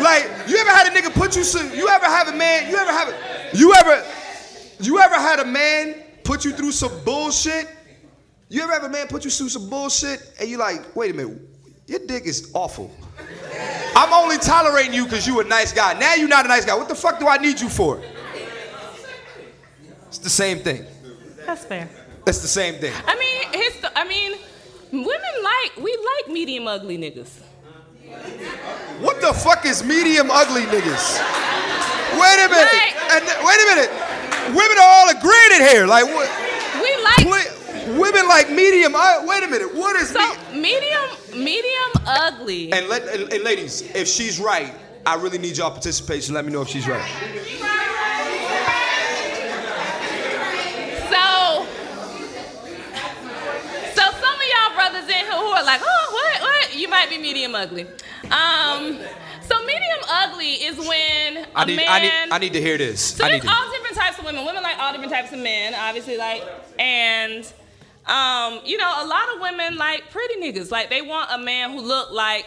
Like 0.00 0.24
you 0.48 0.56
ever 0.56 0.70
had 0.70 0.86
a 0.86 0.90
nigga 0.90 1.12
put 1.12 1.36
you 1.36 1.44
some? 1.44 1.72
You 1.74 1.88
ever 1.88 2.06
have 2.06 2.28
a 2.28 2.36
man? 2.36 2.70
You 2.70 2.76
ever 2.76 2.90
have 2.90 3.08
a? 3.08 3.56
You 3.56 3.74
ever? 3.74 4.04
You 4.80 4.98
ever 5.00 5.14
had 5.14 5.40
a 5.40 5.44
man 5.44 6.02
put 6.24 6.44
you 6.44 6.52
through 6.52 6.72
some 6.72 6.92
bullshit? 7.04 7.68
You 8.48 8.62
ever 8.62 8.72
have 8.72 8.84
a 8.84 8.88
man 8.88 9.06
put 9.06 9.24
you 9.24 9.30
through 9.30 9.48
some 9.48 9.70
bullshit 9.70 10.34
and 10.40 10.48
you 10.48 10.58
like, 10.58 10.94
wait 10.94 11.12
a 11.12 11.14
minute, 11.14 11.40
your 11.86 12.00
dick 12.06 12.24
is 12.26 12.50
awful. 12.54 12.90
I'm 13.94 14.12
only 14.12 14.38
tolerating 14.38 14.92
you 14.92 15.04
because 15.04 15.26
you 15.26 15.40
a 15.40 15.44
nice 15.44 15.72
guy. 15.72 15.98
Now 15.98 16.14
you're 16.14 16.28
not 16.28 16.44
a 16.44 16.48
nice 16.48 16.64
guy. 16.64 16.74
What 16.74 16.88
the 16.88 16.94
fuck 16.94 17.18
do 17.18 17.28
I 17.28 17.38
need 17.38 17.60
you 17.60 17.68
for? 17.68 18.02
It's 20.08 20.18
the 20.18 20.30
same 20.30 20.58
thing. 20.58 20.84
That's 21.46 21.64
fair. 21.64 21.88
It's 22.26 22.40
the 22.40 22.48
same 22.48 22.74
thing. 22.76 22.92
I 23.06 23.16
mean, 23.18 23.52
his, 23.52 23.84
I 23.96 24.06
mean, 24.06 24.38
women 24.92 25.34
like 25.42 25.76
we 25.76 25.96
like 25.96 26.32
medium 26.32 26.66
ugly 26.68 26.98
niggas. 26.98 27.40
What 29.00 29.20
the 29.20 29.32
fuck 29.32 29.64
is 29.64 29.82
medium 29.82 30.30
ugly 30.30 30.62
niggas? 30.62 31.18
Wait 32.20 32.38
a 32.44 32.48
minute. 32.48 32.72
Right. 32.72 32.94
And 33.12 33.24
wait 33.44 33.58
a 33.58 33.66
minute. 33.74 33.90
Women 34.54 34.78
are 34.78 34.88
all 34.88 35.08
agreed 35.10 35.52
in 35.56 35.62
here. 35.62 35.86
Like 35.86 36.04
what? 36.06 36.28
We 36.80 36.90
like 37.02 37.26
women 37.98 38.28
like 38.28 38.50
medium. 38.50 38.94
Uh, 38.94 39.24
wait 39.24 39.42
a 39.42 39.48
minute. 39.48 39.74
What 39.74 39.96
is 39.96 40.10
so 40.10 40.34
me? 40.52 40.62
medium, 40.62 41.44
medium 41.44 41.90
ugly. 42.06 42.72
And, 42.72 42.88
let, 42.88 43.02
and, 43.08 43.32
and 43.32 43.42
ladies, 43.44 43.82
if 43.94 44.08
she's 44.08 44.38
right, 44.38 44.72
I 45.04 45.16
really 45.16 45.38
need 45.38 45.56
y'all 45.56 45.70
participation. 45.70 46.34
Let 46.34 46.44
me 46.44 46.52
know 46.52 46.62
if 46.62 46.68
she's 46.68 46.86
right. 46.86 47.02
So, 51.10 51.66
so 53.94 54.02
some 54.20 54.34
of 54.34 54.46
y'all 54.52 54.74
brothers 54.74 55.08
in 55.08 55.16
here 55.16 55.32
who 55.32 55.46
are 55.46 55.64
like, 55.64 55.80
oh, 55.82 56.08
what, 56.12 56.42
what? 56.42 56.76
You 56.76 56.88
might 57.02 57.10
be 57.10 57.20
medium 57.20 57.54
ugly. 57.54 57.82
Um, 58.24 58.98
so 59.42 59.58
medium 59.60 60.00
ugly 60.08 60.52
is 60.52 60.78
when 60.78 61.36
a 61.38 61.46
I 61.54 61.64
need, 61.64 61.76
man. 61.76 61.86
I 61.88 62.00
need, 62.00 62.12
I 62.32 62.38
need 62.38 62.52
to 62.52 62.60
hear 62.60 62.78
this. 62.78 63.00
So 63.00 63.24
I 63.24 63.30
there's 63.30 63.44
all 63.44 63.70
different 63.72 63.96
types 63.96 64.18
of 64.18 64.24
women. 64.24 64.44
Women 64.44 64.62
like 64.62 64.78
all 64.78 64.92
different 64.92 65.12
types 65.12 65.32
of 65.32 65.40
men, 65.40 65.74
obviously, 65.74 66.16
like, 66.16 66.44
and 66.78 67.44
um, 68.06 68.60
you 68.64 68.76
know, 68.76 69.04
a 69.04 69.06
lot 69.06 69.34
of 69.34 69.40
women 69.40 69.76
like 69.76 70.10
pretty 70.10 70.40
niggas. 70.40 70.70
Like 70.70 70.90
they 70.90 71.02
want 71.02 71.30
a 71.32 71.38
man 71.38 71.72
who 71.72 71.80
look 71.80 72.12
like 72.12 72.46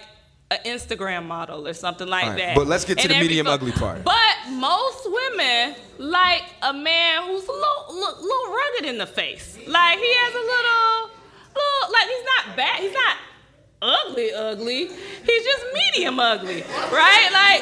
an 0.52 0.60
Instagram 0.66 1.26
model 1.26 1.68
or 1.68 1.74
something 1.74 2.08
like 2.08 2.28
right, 2.28 2.38
that. 2.38 2.56
but 2.56 2.68
let's 2.68 2.86
get 2.86 2.98
to 3.00 3.04
And 3.04 3.12
the 3.12 3.20
medium 3.20 3.48
fo- 3.48 3.54
ugly 3.54 3.72
part. 3.74 4.04
But 4.04 4.36
most 4.52 5.06
women 5.06 5.76
like 5.98 6.44
a 6.62 6.72
man 6.72 7.24
who's 7.24 7.46
a 7.46 7.52
little, 7.52 7.86
little, 7.90 8.24
little 8.24 8.54
rugged 8.54 8.90
in 8.90 8.98
the 9.00 9.08
face. 9.08 9.58
Like 9.68 10.00
he 10.00 10.14
has 10.14 10.34
a 10.34 10.38
little, 10.38 11.10
little, 11.56 11.94
like 11.94 12.08
he's 12.08 12.26
not 12.38 12.56
bad. 12.56 12.80
He's 12.80 12.94
not 12.94 13.18
ugly, 13.82 14.32
ugly. 14.34 14.88
He's 14.88 15.44
just 15.44 15.66
medium 15.74 16.20
ugly, 16.20 16.64
right? 16.92 17.30
Like 17.32 17.62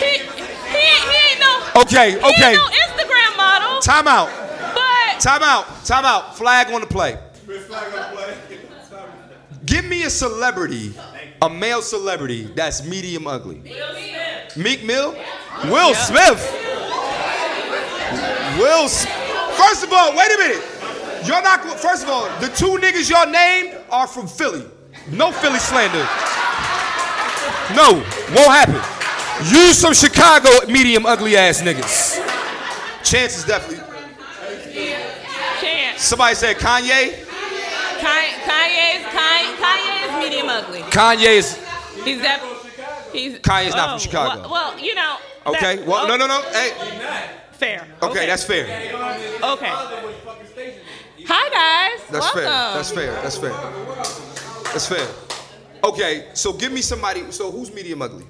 he, 0.00 0.18
he, 0.18 0.44
he 0.72 1.30
ain't 1.30 1.40
no. 1.40 1.82
Okay, 1.82 2.12
He 2.12 2.16
okay. 2.18 2.48
ain't 2.50 2.56
no 2.56 2.66
Instagram 2.66 3.36
model, 3.36 3.80
Time 3.80 4.08
out. 4.08 4.28
but 4.74 5.20
Time 5.20 5.42
out. 5.42 5.84
Time 5.84 6.04
out. 6.04 6.36
Flag 6.36 6.70
on 6.72 6.80
the 6.80 6.86
play. 6.86 7.18
Give 9.66 9.84
me 9.84 10.04
a 10.04 10.10
celebrity, 10.10 10.94
a 11.42 11.48
male 11.50 11.82
celebrity 11.82 12.44
that's 12.56 12.84
medium 12.84 13.26
ugly. 13.26 13.62
Meek 14.56 14.84
Mill? 14.84 15.14
Will 15.66 15.94
Smith? 15.94 16.40
Will 18.58 18.84
S- 18.86 19.06
First 19.56 19.84
of 19.84 19.92
all, 19.92 20.16
wait 20.16 20.32
a 20.32 20.38
minute. 20.38 20.64
You're 21.26 21.42
not 21.42 21.62
go- 21.62 21.70
first 21.76 22.02
of 22.04 22.08
all, 22.08 22.24
the 22.40 22.48
two 22.48 22.78
niggas 22.78 23.10
y'all 23.10 23.30
named 23.30 23.76
are 23.90 24.06
from 24.06 24.26
Philly. 24.26 24.64
No 25.08 25.32
Philly 25.32 25.58
slander. 25.58 26.06
No, 27.74 27.94
won't 28.34 28.50
happen. 28.50 28.80
Use 29.48 29.78
some 29.78 29.94
Chicago 29.94 30.50
medium 30.66 31.06
ugly 31.06 31.36
ass 31.36 31.62
niggas. 31.62 32.16
Chances 33.04 33.44
definitely. 33.44 33.84
can't. 35.60 35.98
Somebody 35.98 36.34
said 36.34 36.56
Kanye. 36.56 37.26
Kanye, 38.00 38.30
Kanye's 38.44 39.04
Kanye, 39.06 39.56
Kanye 39.56 40.08
is 40.08 40.24
medium 40.24 40.48
ugly. 40.48 40.80
Kanye 40.82 41.36
is 41.38 41.56
He's 42.04 42.20
that. 42.22 42.40
He's 43.12 43.38
Kanye's 43.38 43.74
not 43.74 43.88
from 43.88 43.94
oh, 43.94 43.98
Chicago. 43.98 44.40
Well, 44.42 44.50
well, 44.50 44.78
you 44.78 44.94
know. 44.94 45.16
okay. 45.46 45.76
that- 45.76 45.86
Well, 45.86 46.04
oh, 46.04 46.08
no, 46.08 46.16
no, 46.16 46.26
no. 46.26 46.42
Hey, 46.52 46.72
Fair. 47.52 47.86
okay, 48.02 48.26
that's 48.26 48.44
fair. 48.44 48.64
Okay. 48.64 49.72
Hi 51.26 51.48
guys. 51.50 52.08
That's 52.10 52.34
Welcome. 52.34 52.42
fair. 52.42 52.74
That's 52.74 52.90
fair. 52.90 53.12
That's 53.22 53.36
fair. 53.36 54.29
That's 54.72 54.86
fair. 54.86 55.08
Okay, 55.82 56.28
so 56.34 56.52
give 56.52 56.72
me 56.72 56.80
somebody. 56.82 57.30
So 57.32 57.50
who's 57.50 57.72
medium 57.72 58.02
ugly? 58.02 58.24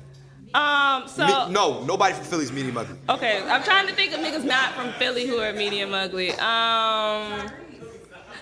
Um. 0.54 1.06
So. 1.06 1.26
Me- 1.26 1.52
no, 1.52 1.84
nobody 1.84 2.14
from 2.14 2.24
Philly's 2.24 2.50
medium 2.50 2.76
ugly. 2.76 2.96
Okay, 3.08 3.42
I'm 3.48 3.62
trying 3.62 3.86
to 3.86 3.94
think 3.94 4.12
of 4.12 4.20
niggas 4.20 4.44
not 4.44 4.72
from 4.74 4.92
Philly 4.94 5.26
who 5.26 5.38
are 5.38 5.52
medium 5.52 5.92
ugly. 5.94 6.30
Um. 6.32 7.50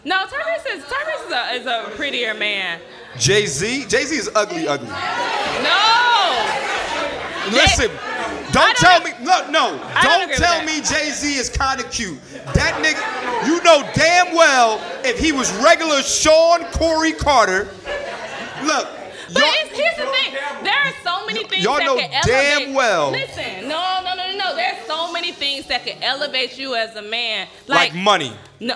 No, 0.05 0.25
Tyrese 0.27 0.77
is 0.77 0.85
Tyrese 0.85 1.27
is 1.27 1.33
a, 1.33 1.55
is 1.55 1.67
a 1.67 1.91
prettier 1.97 2.35
man. 2.35 2.81
Jay 3.19 3.47
Z. 3.47 3.87
Jay 3.89 4.05
Z 4.05 4.15
is 4.17 4.31
ugly, 4.35 4.69
ugly. 4.69 4.87
No. 4.89 5.79
Listen, 7.51 7.91
don't 8.53 8.77
tell 8.77 9.01
me. 9.03 9.11
No, 9.21 9.51
no. 9.51 9.81
I 9.95 10.03
don't 10.19 10.29
Don't 10.29 10.39
tell 10.39 10.65
me 10.65 10.81
Jay 10.81 11.11
Z 11.11 11.35
is 11.35 11.49
kind 11.51 11.81
of 11.81 11.91
cute. 11.91 12.19
That 12.55 12.75
nigga, 12.83 13.47
you 13.47 13.63
know 13.63 13.83
damn 13.95 14.35
well 14.35 14.81
if 15.05 15.19
he 15.19 15.33
was 15.33 15.51
regular 15.63 16.03
Shawn 16.03 16.65
Corey 16.73 17.13
Carter. 17.13 17.69
Look, 18.65 18.89
But 19.33 19.43
here's 19.45 19.97
the 19.97 20.07
thing. 20.07 20.35
There 20.65 20.73
are 20.75 20.93
so 21.05 21.25
many 21.27 21.45
things 21.45 21.63
Y'all 21.63 21.77
that 21.77 21.85
know 21.85 21.97
can 21.99 22.11
damn 22.27 22.75
well- 22.75 23.11
Listen, 23.11 23.69
no, 23.69 24.01
no, 24.05 24.15
no, 24.15 24.31
no, 24.33 24.37
no. 24.37 24.57
There's 24.57 24.85
so 24.87 25.13
many 25.13 25.33
things 25.33 25.67
that 25.67 25.85
can 25.87 26.03
elevate 26.03 26.59
you 26.59 26.75
as 26.75 26.97
a 26.97 27.03
man. 27.03 27.47
like 27.67 27.93
Like, 27.93 27.95
money. 27.95 28.33
no. 28.61 28.75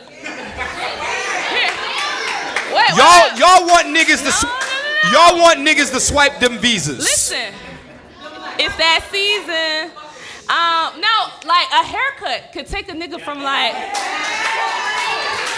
Wait, 2.73 2.89
Y'all, 2.97 3.29
y'all 3.39 3.67
want 3.67 3.89
niggas 3.89 4.19
to, 4.21 4.25
No, 4.25 4.31
sw- 4.31 4.45
no, 4.45 4.49
no, 4.51 4.57
no. 5.05 5.11
y'all 5.13 5.39
want 5.41 5.59
niggas 5.61 5.91
to 5.93 6.01
swipe 6.01 6.39
them 6.41 6.57
visas. 6.59 6.99
Listen, 7.01 7.53
it's 8.59 8.77
that 8.77 9.07
season. 9.11 9.91
Um, 10.51 11.01
no, 11.01 11.49
like 11.49 11.69
a 11.71 11.85
haircut 11.87 12.53
could 12.53 12.67
take 12.67 12.89
a 12.89 12.93
nigga 12.93 13.21
from 13.21 13.43
like 13.43 13.73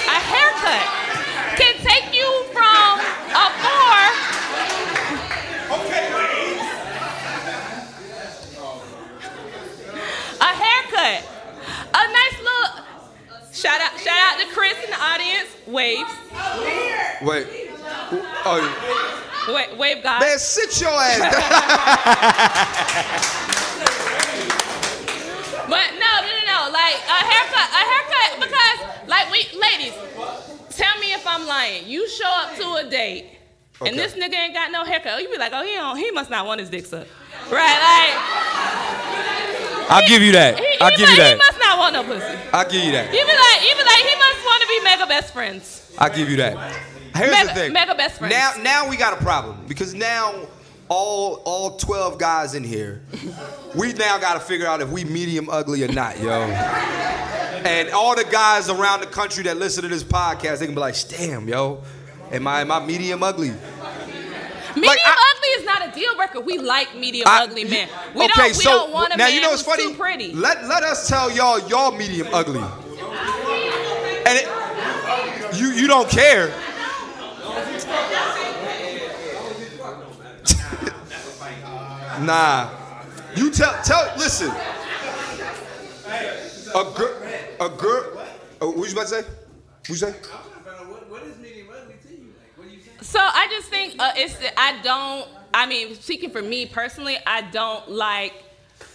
a 0.06 0.18
haircut 0.20 1.04
can 1.56 1.74
take 1.82 2.14
you 2.14 2.28
from 2.52 3.00
a 3.34 3.46
four. 3.62 3.98
Okay, 5.78 6.04
A 10.40 10.50
haircut, 10.52 11.24
a 11.94 12.02
nice 12.12 12.38
little. 12.38 12.84
Shout 13.52 13.80
out, 13.80 13.98
shout 13.98 14.18
out 14.20 14.40
to 14.40 14.46
Chris 14.54 14.74
in 14.84 14.90
the 14.90 15.00
audience. 15.00 15.48
Waves, 15.66 16.10
Wait. 17.22 17.46
Oh, 18.46 19.13
wave, 19.48 19.76
wave 19.78 20.02
God. 20.02 20.20
man, 20.20 20.38
sit 20.38 20.80
your 20.80 20.90
ass 20.90 21.18
down. 21.20 21.40
But 25.66 25.92
no, 25.96 26.12
no, 26.20 26.28
no, 26.28 26.44
no. 26.44 26.70
Like 26.72 26.96
a 27.08 27.20
haircut, 27.24 27.68
a 27.72 27.82
haircut, 27.88 28.30
because 28.44 29.08
like 29.08 29.30
we, 29.32 29.46
ladies, 29.58 29.94
tell 30.76 30.98
me 31.00 31.12
if 31.14 31.26
I'm 31.26 31.46
lying. 31.46 31.86
You 31.88 32.06
show 32.08 32.28
up 32.28 32.54
to 32.56 32.86
a 32.86 32.90
date, 32.90 33.26
Okay. 33.80 33.90
and 33.90 33.98
this 33.98 34.12
nigga 34.14 34.34
ain't 34.34 34.52
got 34.54 34.70
no 34.70 34.84
haircut. 34.84 35.22
You 35.22 35.30
be 35.30 35.38
like, 35.38 35.52
oh, 35.54 35.64
he 35.64 35.72
don't, 35.74 35.96
he 35.96 36.10
must 36.10 36.28
not 36.30 36.44
want 36.46 36.60
his 36.60 36.68
dick 36.70 36.84
sucked, 36.86 37.08
right? 37.50 37.78
Like. 37.80 38.14
I'll 39.90 40.06
give 40.08 40.22
you 40.22 40.32
that. 40.32 40.54
Like, 40.54 40.64
he, 40.64 40.80
I'll 40.80 40.90
he 40.90 40.96
give 40.96 41.08
mu- 41.08 41.14
you 41.14 41.22
He 41.22 41.28
that. 41.28 41.38
must 41.38 41.58
not 41.58 41.78
want 41.78 41.92
no 41.94 42.04
pussy. 42.04 42.38
I'll 42.52 42.68
give 42.70 42.84
you 42.84 42.92
that. 42.92 43.06
You 43.06 43.20
be 43.20 43.32
like, 43.32 43.62
you 43.68 43.74
be 43.76 43.84
like, 43.84 44.02
he 44.04 44.16
must 44.16 44.44
want 44.44 44.62
to 44.62 44.68
be 44.68 44.80
mega 44.84 45.06
best 45.06 45.32
friends. 45.32 45.92
I'll 45.98 46.14
give 46.14 46.28
you 46.30 46.36
that. 46.36 46.56
Here's 47.14 47.30
Mega- 47.30 47.48
the 47.48 47.54
thing. 47.54 47.72
mega 47.72 47.94
best 47.94 48.18
friends. 48.18 48.34
Now, 48.34 48.52
now 48.62 48.88
we 48.90 48.96
got 48.96 49.12
a 49.20 49.22
problem 49.22 49.64
because 49.68 49.94
now 49.94 50.34
all 50.88 51.42
all 51.44 51.76
12 51.76 52.18
guys 52.18 52.54
in 52.54 52.64
here, 52.64 53.02
we 53.74 53.92
now 53.94 54.18
got 54.18 54.34
to 54.34 54.40
figure 54.40 54.66
out 54.66 54.80
if 54.82 54.88
we 54.90 55.04
medium 55.04 55.48
ugly 55.48 55.84
or 55.84 55.88
not, 55.92 56.18
yo. 56.20 56.42
And 57.64 57.88
all 57.90 58.14
the 58.16 58.24
guys 58.24 58.68
around 58.68 59.00
the 59.00 59.06
country 59.06 59.44
that 59.44 59.56
listen 59.56 59.82
to 59.84 59.88
this 59.88 60.02
podcast, 60.04 60.58
they 60.58 60.66
can 60.66 60.74
be 60.74 60.80
like, 60.80 60.96
"Damn, 61.08 61.48
yo, 61.48 61.82
am 62.30 62.46
I 62.46 62.60
am 62.60 62.70
I 62.70 62.84
medium 62.84 63.22
ugly?" 63.22 63.50
Medium 63.50 64.88
Like, 64.88 64.98
I- 65.06 65.32
ugly 65.36 65.48
is 65.50 65.64
not 65.64 65.88
a 65.88 65.92
deal 65.92 66.16
breaker. 66.16 66.40
We 66.40 66.58
like 66.58 66.96
medium 66.96 67.28
I- 67.28 67.44
ugly 67.44 67.64
men. 67.64 67.88
We 68.14 68.24
okay, 68.24 68.32
don't, 68.36 68.48
we 68.48 68.52
so 68.54 68.70
don't 68.70 68.92
want 68.92 69.14
a 69.14 69.16
now 69.16 69.24
man 69.26 69.34
you 69.34 69.40
know 69.40 69.50
what's 69.50 69.62
funny. 69.62 69.84
too 69.84 69.94
pretty. 69.94 70.32
Let 70.32 70.66
let 70.66 70.82
us 70.82 71.06
tell 71.08 71.30
y'all 71.30 71.60
y'all 71.68 71.92
medium 71.92 72.26
ugly, 72.32 72.58
and 72.58 74.36
it, 74.38 74.48
you 75.56 75.68
you 75.70 75.86
don't 75.86 76.10
care. 76.10 76.52
Nah. 82.20 82.70
You 83.34 83.50
tell 83.50 83.74
tell 83.82 84.12
listen. 84.16 84.50
A 86.74 86.84
girl 86.94 87.22
a 87.60 87.68
girl 87.68 88.26
oh, 88.60 88.70
what 88.70 88.86
you 88.86 88.92
about 88.92 89.02
to 89.02 89.08
say? 89.08 89.22
What 89.22 89.88
you 89.88 89.96
say? 89.96 90.14
So 93.00 93.18
I 93.20 93.48
just 93.50 93.68
think 93.68 93.96
uh, 93.98 94.12
it's 94.16 94.36
I 94.56 94.80
don't. 94.82 95.28
I 95.52 95.66
mean, 95.66 95.94
speaking 95.94 96.30
for 96.30 96.42
me 96.42 96.66
personally, 96.66 97.16
I 97.26 97.42
don't 97.50 97.90
like 97.90 98.32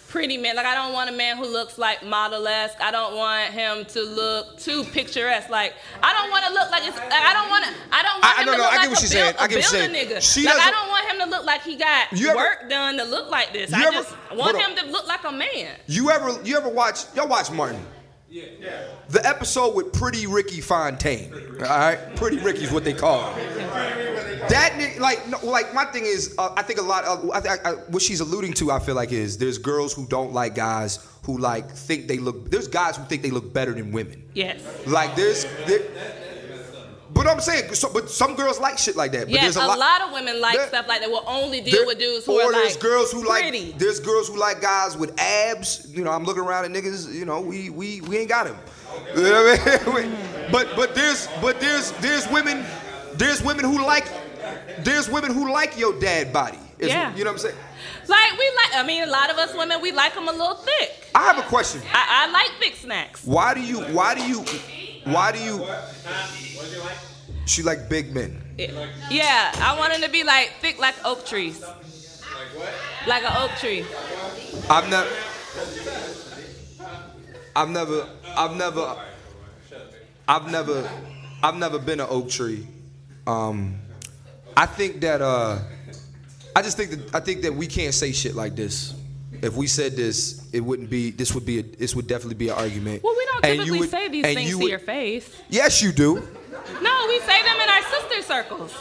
pretty 0.09 0.37
man. 0.37 0.55
Like 0.55 0.65
I 0.65 0.75
don't 0.75 0.91
want 0.93 1.09
a 1.09 1.13
man 1.13 1.37
who 1.37 1.45
looks 1.45 1.77
like 1.77 2.03
model-esque. 2.03 2.81
I 2.81 2.91
don't 2.91 3.15
want 3.15 3.53
him 3.53 3.85
to 3.85 4.01
look 4.01 4.57
too 4.57 4.83
picturesque. 4.83 5.49
Like 5.49 5.73
I 6.03 6.11
don't 6.13 6.29
want 6.31 6.45
to 6.45 6.53
look 6.53 6.69
like 6.71 6.83
it's. 6.85 6.97
Like, 6.97 7.11
I 7.13 7.33
don't 7.33 7.49
want 7.49 7.65
to. 7.65 7.71
I 7.91 8.01
don't 8.03 8.21
want 8.21 8.25
I- 8.25 8.41
him 8.41 8.45
no, 8.47 8.51
to 8.53 8.57
no, 8.57 8.63
look 8.63 8.73
I 8.73 8.75
get 8.75 8.79
like 8.81 8.89
what 8.89 8.97
a, 8.97 9.01
she's 9.01 9.13
build, 9.13 9.29
a 9.29 9.31
get 9.31 9.41
what 9.41 9.49
building 9.49 9.93
saying. 9.93 10.09
nigga. 10.09 10.33
She 10.33 10.45
like 10.45 10.55
I 10.59 10.71
don't 10.71 10.89
want 10.89 11.11
him 11.11 11.19
to 11.19 11.25
look 11.29 11.45
like 11.45 11.61
he 11.61 11.75
got 11.75 12.07
ever- 12.13 12.35
work 12.35 12.69
done 12.69 12.97
to 12.97 13.03
look 13.05 13.29
like 13.29 13.53
this. 13.53 13.71
I 13.73 13.81
ever- 13.83 13.91
just 13.91 14.11
want 14.35 14.41
hold 14.41 14.55
on. 14.55 14.61
him 14.61 14.77
to 14.77 14.91
look 14.91 15.07
like 15.07 15.23
a 15.23 15.31
man. 15.31 15.75
You 15.87 16.09
ever 16.11 16.37
you 16.43 16.57
ever 16.57 16.69
watch 16.69 17.05
y'all 17.15 17.27
watch 17.27 17.51
Martin? 17.51 17.85
Yeah. 18.29 18.83
The 19.09 19.25
episode 19.25 19.75
with 19.75 19.91
Pretty 19.91 20.27
Ricky 20.27 20.61
Fontaine. 20.61 21.33
All 21.33 21.67
right? 21.67 21.97
Pretty 22.15 22.37
Ricky's 22.37 22.71
what 22.71 22.83
they 22.83 22.93
call 22.93 23.33
him. 23.33 23.47
That 24.49 24.97
like, 24.99 25.27
no, 25.27 25.39
like 25.45 25.73
my 25.73 25.85
thing 25.85 26.05
is, 26.05 26.35
uh, 26.37 26.53
I 26.55 26.61
think 26.63 26.79
a 26.79 26.83
lot. 26.83 27.03
Of, 27.05 27.29
I, 27.31 27.39
think- 27.39 27.65
I, 27.65 27.71
what 27.89 28.01
she's 28.01 28.19
alluding 28.19 28.53
to, 28.53 28.71
I 28.71 28.79
feel 28.79 28.95
like, 28.95 29.11
is 29.11 29.37
there's 29.37 29.57
girls 29.57 29.93
who 29.93 30.05
don't 30.07 30.33
like 30.33 30.55
guys 30.55 31.05
who 31.23 31.37
like 31.37 31.69
think 31.71 32.07
they 32.07 32.17
look. 32.17 32.49
There's 32.49 32.67
guys 32.67 32.97
who 32.97 33.03
think 33.05 33.21
they 33.21 33.31
look 33.31 33.53
better 33.53 33.73
than 33.73 33.91
women. 33.91 34.29
Yes. 34.33 34.61
Like 34.87 35.15
there's, 35.15 35.45
there, 35.65 35.81
but 37.11 37.27
I'm 37.27 37.39
saying, 37.39 37.73
so, 37.73 37.89
but 37.91 38.09
some 38.09 38.35
girls 38.35 38.59
like 38.59 38.77
shit 38.77 38.95
like 38.95 39.11
that. 39.13 39.21
But 39.25 39.29
Yes, 39.33 39.43
there's 39.43 39.55
a 39.57 39.65
a, 39.65 39.75
lot, 39.75 40.01
of 40.01 40.11
women 40.13 40.39
like 40.39 40.55
there- 40.55 40.67
stuff 40.67 40.87
like 40.87 41.01
that. 41.01 41.09
Will 41.09 41.23
only 41.27 41.61
deal 41.61 41.73
there- 41.77 41.85
with 41.87 41.97
dudes 41.99 42.25
who 42.25 42.33
or 42.39 42.43
are 42.43 42.51
there's 42.51 42.73
like 42.75 42.81
girls 42.81 43.11
who 43.11 43.25
pretty. 43.25 43.67
like 43.71 43.79
there's 43.79 43.99
girls 43.99 44.27
who 44.27 44.37
like 44.37 44.61
guys 44.61 44.95
with 44.95 45.19
abs. 45.19 45.87
You 45.91 46.03
know, 46.03 46.11
I'm 46.11 46.23
looking 46.23 46.43
around 46.43 46.65
at 46.65 46.71
niggas. 46.71 47.11
You 47.13 47.25
know, 47.25 47.41
we 47.41 47.69
we 47.69 48.01
we 48.01 48.17
ain't 48.17 48.29
got 48.29 48.47
him. 48.47 48.55
You 49.15 49.23
know 49.23 49.43
what 49.43 49.87
I 49.97 50.01
mean? 50.03 50.15
but 50.51 50.67
but 50.75 50.95
there's 50.95 51.27
but 51.41 51.59
there's 51.59 51.91
there's 51.93 52.27
women 52.29 52.65
there's 53.15 53.41
women 53.43 53.65
who 53.65 53.83
like 53.85 54.07
there's 54.79 55.09
women 55.09 55.33
who 55.33 55.51
like 55.51 55.77
your 55.77 55.99
dad 55.99 56.31
body. 56.31 56.57
Yeah. 56.79 57.13
You 57.15 57.23
know 57.25 57.31
what 57.31 57.33
I'm 57.33 57.39
saying? 57.39 57.55
Like 58.07 58.31
we 58.37 58.49
like. 58.55 58.75
I 58.75 58.83
mean, 58.85 59.03
a 59.03 59.07
lot 59.11 59.29
of 59.29 59.37
us 59.37 59.53
women 59.55 59.81
we 59.81 59.91
like 59.91 60.13
them 60.15 60.27
a 60.27 60.31
little 60.31 60.55
thick. 60.55 61.07
I 61.13 61.23
have 61.23 61.37
a 61.37 61.43
question. 61.47 61.81
I, 61.93 62.27
I 62.27 62.31
like 62.31 62.51
thick 62.59 62.75
snacks. 62.75 63.25
Why 63.25 63.53
do 63.53 63.61
you 63.61 63.81
why 63.93 64.15
do 64.15 64.21
you 64.25 64.43
why 65.13 65.31
do 65.31 65.39
you 65.39 65.65
she 67.45 67.63
like 67.63 67.89
big 67.89 68.13
men? 68.13 68.41
Yeah, 69.09 69.51
I 69.55 69.75
want 69.77 69.93
them 69.93 70.01
to 70.01 70.09
be 70.09 70.23
like 70.23 70.53
thick 70.61 70.79
like 70.79 70.95
oak 71.05 71.25
trees. 71.25 71.61
Like 71.61 71.71
what? 72.55 72.73
Like 73.07 73.23
an 73.23 73.33
oak 73.37 73.51
tree. 73.57 73.85
I've 74.69 74.89
never 74.89 75.09
I've 77.55 77.69
never 77.69 78.07
I've 78.37 78.55
never 78.55 78.97
I've 80.27 80.51
never 80.51 80.89
I've 81.41 81.55
never 81.55 81.79
been 81.79 81.99
an 81.99 82.07
oak 82.09 82.29
tree. 82.29 82.67
Um 83.25 83.79
I 84.55 84.65
think 84.65 85.01
that 85.01 85.21
uh 85.21 85.59
I 86.55 86.61
just 86.61 86.77
think 86.77 86.91
that 86.91 87.15
I 87.15 87.19
think 87.19 87.41
that 87.43 87.53
we 87.53 87.67
can't 87.67 87.93
say 87.93 88.11
shit 88.11 88.35
like 88.35 88.55
this. 88.55 88.93
If 89.41 89.55
we 89.55 89.67
said 89.67 89.95
this, 89.95 90.41
it 90.53 90.59
wouldn't 90.61 90.89
be 90.89 91.11
this 91.11 91.33
would 91.33 91.45
be 91.45 91.59
a, 91.59 91.63
this 91.63 91.95
would 91.95 92.07
definitely 92.07 92.35
be 92.35 92.49
an 92.49 92.55
argument. 92.55 93.03
Well, 93.03 93.15
we 93.17 93.25
don't 93.25 93.45
And 93.45 93.53
typically 93.59 93.79
would- 93.79 93.89
say 93.89 94.07
these 94.09 94.25
things 94.25 94.49
you 94.49 94.59
to 94.59 94.67
your 94.69 94.79
face. 94.79 95.29
Yes, 95.49 95.81
you 95.81 95.91
do. 95.91 96.15
No, 96.81 97.05
we 97.07 97.19
say 97.21 97.41
them 97.43 97.55
in 97.63 97.69
our 97.69 97.81
sister 97.83 98.21
circles. 98.21 98.73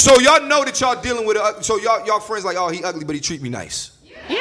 So 0.00 0.18
y'all 0.20 0.42
know 0.46 0.64
that 0.64 0.80
y'all 0.80 1.00
dealing 1.00 1.26
with 1.26 1.36
a, 1.36 1.62
so 1.62 1.78
y'all 1.78 2.04
y'all 2.06 2.20
friends 2.20 2.44
like, 2.44 2.56
oh, 2.58 2.68
he 2.68 2.84
ugly, 2.84 3.04
but 3.04 3.14
he 3.14 3.20
treat 3.20 3.40
me 3.42 3.48
nice. 3.48 3.90
Yeah. 4.28 4.40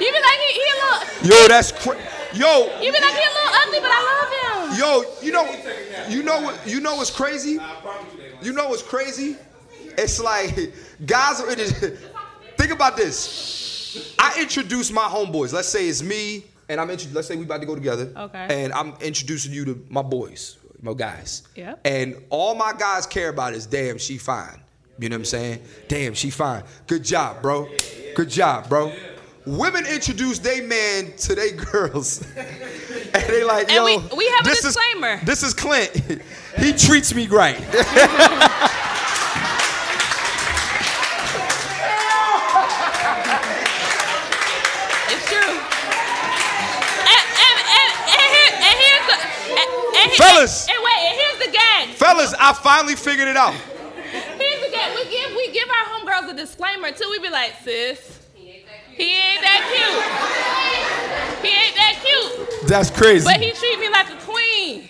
You 0.00 0.12
be 0.12 0.20
like 0.20 0.38
he, 0.38 0.52
he 0.52 0.62
a 0.62 0.76
little. 0.84 1.28
Yo, 1.42 1.48
that's 1.48 1.72
cra- 1.72 1.96
yo, 2.34 2.66
You 2.82 2.92
be 2.92 2.98
like 3.00 3.14
he 3.14 3.22
a 3.24 3.32
little 3.32 3.54
ugly, 3.62 3.80
but 3.80 3.90
I 3.90 4.00
love 4.10 4.70
him. 4.72 4.78
yo. 4.78 5.04
You 5.22 5.32
know, 5.32 5.44
you 6.08 6.22
know 6.22 6.40
what? 6.40 6.66
You 6.66 6.80
know 6.80 6.96
what's 6.96 7.10
crazy? 7.10 7.58
You 8.42 8.52
know 8.52 8.68
what's 8.68 8.82
crazy? 8.82 9.36
It's 9.98 10.20
like 10.20 10.72
guys 11.04 11.40
are 11.40 11.50
in 11.50 11.60
it. 11.60 11.98
Think 12.58 12.72
about 12.72 12.96
this. 12.96 14.14
I 14.18 14.40
introduce 14.40 14.90
my 14.90 15.02
homeboys. 15.04 15.52
Let's 15.52 15.68
say 15.68 15.88
it's 15.88 16.02
me, 16.02 16.44
and 16.68 16.80
I'm 16.80 16.90
intro- 16.90 17.10
let's 17.12 17.28
say 17.28 17.36
we 17.36 17.44
about 17.44 17.60
to 17.60 17.66
go 17.66 17.74
together. 17.74 18.10
Okay. 18.16 18.46
And 18.64 18.72
I'm 18.72 18.94
introducing 19.00 19.52
you 19.52 19.64
to 19.66 19.84
my 19.88 20.02
boys, 20.02 20.56
my 20.82 20.94
guys. 20.94 21.42
Yep. 21.54 21.80
And 21.84 22.16
all 22.30 22.54
my 22.54 22.72
guys 22.76 23.06
care 23.06 23.28
about 23.28 23.54
is, 23.54 23.66
damn, 23.66 23.98
she 23.98 24.18
fine. 24.18 24.60
You 24.98 25.08
know 25.08 25.14
what 25.14 25.20
I'm 25.20 25.24
saying? 25.26 25.60
Damn, 25.88 26.14
she 26.14 26.30
fine. 26.30 26.62
Good 26.86 27.04
job, 27.04 27.42
bro. 27.42 27.68
Good 28.14 28.30
job, 28.30 28.68
bro. 28.68 28.92
Women 29.46 29.84
introduce 29.86 30.38
they 30.38 30.60
man 30.62 31.12
to 31.18 31.34
they 31.34 31.50
girls, 31.52 32.22
and 32.36 33.22
they 33.28 33.44
like, 33.44 33.68
And 33.68 33.74
yo, 33.76 33.84
we- 33.84 34.16
we 34.16 34.26
have 34.30 34.40
a 34.46 34.48
this 34.48 34.62
disclaimer. 34.62 35.14
Is, 35.14 35.22
this 35.22 35.42
is 35.42 35.52
Clint. 35.54 35.90
he 36.58 36.72
treats 36.72 37.14
me 37.14 37.26
right. 37.26 37.60
he- 50.16 50.22
Fellas. 50.22 50.68
And 50.68 50.78
wait, 50.82 51.00
and 51.10 51.20
here's 51.20 51.46
the 51.46 51.52
gag. 51.52 51.88
Fellas, 51.96 52.34
I 52.38 52.52
finally 52.52 52.96
figured 52.96 53.28
it 53.28 53.36
out. 53.36 53.54
Here's 53.54 54.60
the 54.64 54.70
gag. 54.70 54.94
We 54.94 55.04
give 55.10 55.30
we 55.36 55.50
give 55.52 55.68
our 55.68 55.86
homegirls 55.98 56.30
a 56.30 56.34
disclaimer 56.36 56.90
too. 56.92 57.08
We 57.10 57.18
be 57.20 57.30
like, 57.30 57.54
sis, 57.62 58.20
he 58.34 59.12
ain't 59.12 59.40
that 59.42 59.62
cute. 59.74 61.44
He 61.44 61.50
ain't 61.50 61.76
that 61.76 62.00
cute. 62.04 62.68
That's 62.68 62.90
crazy. 62.90 63.24
But 63.24 63.40
he 63.40 63.52
treat 63.52 63.78
me 63.80 63.88
like 63.90 64.08
a 64.10 64.16
queen. 64.24 64.88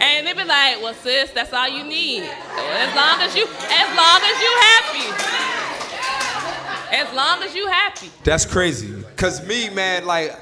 And 0.00 0.26
they 0.26 0.32
be 0.32 0.44
like, 0.44 0.80
well, 0.80 0.94
sis, 0.94 1.30
that's 1.32 1.52
all 1.52 1.68
you 1.68 1.84
need. 1.84 2.22
As 2.22 2.94
long 2.96 3.20
as 3.20 3.34
you, 3.36 3.44
as 3.46 3.96
long 3.96 4.20
as 4.22 4.40
you 4.40 4.52
happy. 4.60 5.08
As 6.96 7.12
long 7.14 7.42
as 7.42 7.54
you 7.54 7.66
happy. 7.68 8.10
That's 8.22 8.44
crazy. 8.46 9.02
Cause 9.16 9.46
me, 9.46 9.70
man, 9.70 10.06
like, 10.06 10.34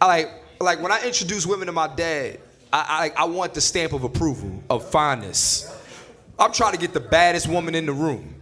I 0.00 0.06
like, 0.06 0.30
like 0.60 0.80
when 0.82 0.92
I 0.92 1.04
introduce 1.04 1.46
women 1.46 1.66
to 1.66 1.72
my 1.72 1.88
dad, 1.88 2.38
I, 2.74 3.12
I, 3.16 3.22
I 3.22 3.24
want 3.26 3.54
the 3.54 3.60
stamp 3.60 3.92
of 3.92 4.02
approval, 4.02 4.60
of 4.68 4.90
fineness. 4.90 5.72
I'm 6.40 6.52
trying 6.52 6.72
to 6.72 6.78
get 6.78 6.92
the 6.92 6.98
baddest 6.98 7.46
woman 7.46 7.76
in 7.76 7.86
the 7.86 7.92
room. 7.92 8.34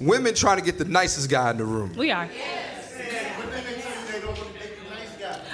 Women 0.00 0.34
trying 0.34 0.58
to 0.58 0.64
get 0.64 0.78
the 0.78 0.84
nicest 0.84 1.30
guy 1.30 1.52
in 1.52 1.56
the 1.56 1.64
room. 1.64 1.94
We 1.96 2.10
are. 2.10 2.28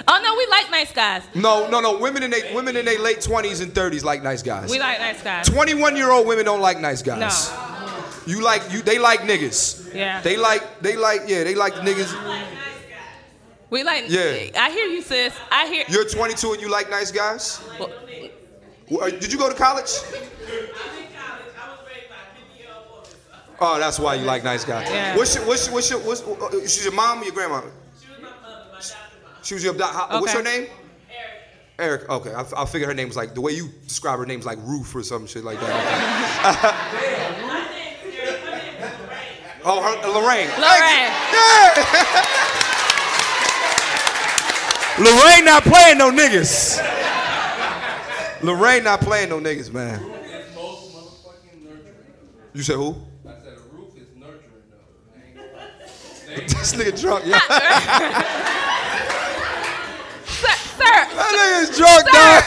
Oh 0.05 0.21
no, 0.21 0.35
we 0.35 0.47
like 0.47 0.71
nice 0.71 0.91
guys. 0.91 1.21
No, 1.35 1.69
no, 1.69 1.81
no. 1.81 1.99
Women 1.99 2.23
in 2.23 2.31
they 2.31 2.51
women 2.53 2.75
in 2.75 2.85
their 2.85 2.99
late 2.99 3.19
20s 3.19 3.61
and 3.61 3.71
30s 3.71 4.03
like 4.03 4.23
nice 4.23 4.41
guys. 4.41 4.71
We 4.71 4.79
like 4.79 4.99
nice 4.99 5.21
guys. 5.21 5.47
21 5.47 5.95
year 5.95 6.09
old 6.09 6.25
women 6.25 6.45
don't 6.45 6.61
like 6.61 6.79
nice 6.79 7.03
guys. 7.03 7.51
No. 7.51 8.03
You 8.25 8.41
like 8.41 8.63
you. 8.73 8.81
They 8.81 8.97
like 8.97 9.21
niggas. 9.21 9.93
Yeah. 9.93 10.19
They 10.21 10.35
like. 10.35 10.81
They 10.81 10.97
like. 10.97 11.21
Yeah. 11.27 11.43
They 11.43 11.55
like 11.55 11.73
niggas. 11.75 12.62
We 13.73 13.83
like. 13.83 14.03
Yeah. 14.07 14.51
I 14.55 14.69
hear 14.69 14.85
you, 14.85 15.01
sis. 15.01 15.33
I 15.51 15.65
hear. 15.65 15.83
You're 15.89 16.07
22 16.07 16.53
and 16.53 16.61
you 16.61 16.69
like 16.69 16.91
nice 16.91 17.09
guys. 17.11 17.59
Well, 17.79 17.91
Well, 18.87 19.03
uh, 19.05 19.09
Did 19.09 19.33
you 19.33 19.39
go 19.39 19.49
to 19.49 19.55
college? 19.55 19.89
I 19.89 20.11
did 20.11 20.21
college. 20.21 20.29
I 21.57 21.71
was 21.71 21.79
very 21.83 22.05
fast. 22.05 22.37
Hit 22.37 22.45
the 22.55 22.67
elbow. 22.71 23.01
Oh, 23.59 23.79
that's 23.79 23.97
why 23.97 24.13
you 24.13 24.25
like 24.25 24.43
nice 24.43 24.63
guys. 24.63 24.87
Yeah. 24.91 25.17
What's 25.17 25.33
your, 25.33 25.43
what's 25.47 25.65
your, 25.65 25.73
what's 25.75 25.89
your, 25.89 25.99
what's, 26.01 26.21
uh, 26.21 26.51
she's 26.61 26.83
your 26.83 26.93
mom 26.93 27.21
or 27.21 27.23
your 27.25 27.33
grandma? 27.33 27.61
She 29.41 29.55
was 29.55 29.63
your 29.63 29.73
adopted. 29.73 29.97
how- 29.99 30.21
What's 30.21 30.35
Okay. 30.35 30.43
her 30.51 30.59
name? 30.61 30.69
Eric. 31.79 32.01
Eric, 32.03 32.09
okay, 32.11 32.31
I, 32.31 32.45
I 32.61 32.65
figured 32.65 32.89
her 32.89 32.93
name 32.93 33.07
was 33.07 33.17
like 33.17 33.33
the 33.33 33.41
way 33.41 33.53
you 33.53 33.69
describe 33.87 34.19
her 34.19 34.25
name's 34.27 34.45
like 34.45 34.59
Ruth 34.61 34.93
or 34.95 35.01
some 35.01 35.25
shit 35.25 35.43
like 35.43 35.59
that. 35.59 35.73
oh, 39.65 39.81
her, 39.81 39.95
Lorraine. 40.09 40.49
Lorraine. 40.61 41.11
Yeah. 41.33 42.27
Lorraine 44.99 45.45
not 45.45 45.63
playing 45.63 45.97
no 45.97 46.11
niggas. 46.11 46.77
Lorraine 48.43 48.83
not 48.83 49.01
playing 49.01 49.29
no 49.29 49.39
niggas, 49.39 49.71
man. 49.73 49.99
It's 50.03 50.53
most 50.55 50.93
motherfucking. 50.93 51.65
You 52.53 52.61
said 52.63 52.75
who? 52.75 52.95
I 53.27 53.31
said 53.41 53.53
a 53.57 53.75
roof 53.75 53.95
is 53.97 54.07
nurturing 54.15 54.63
though. 54.69 56.35
this 56.35 56.73
nigga 56.75 56.99
drunk, 57.01 57.23
yeah. 57.25 57.39
Sir, 60.25 60.55
sir, 60.77 60.93
That 61.15 61.31
nigga's 61.33 61.77
drunk, 61.77 62.03
Sir. 62.05 62.13
dog. 62.13 62.43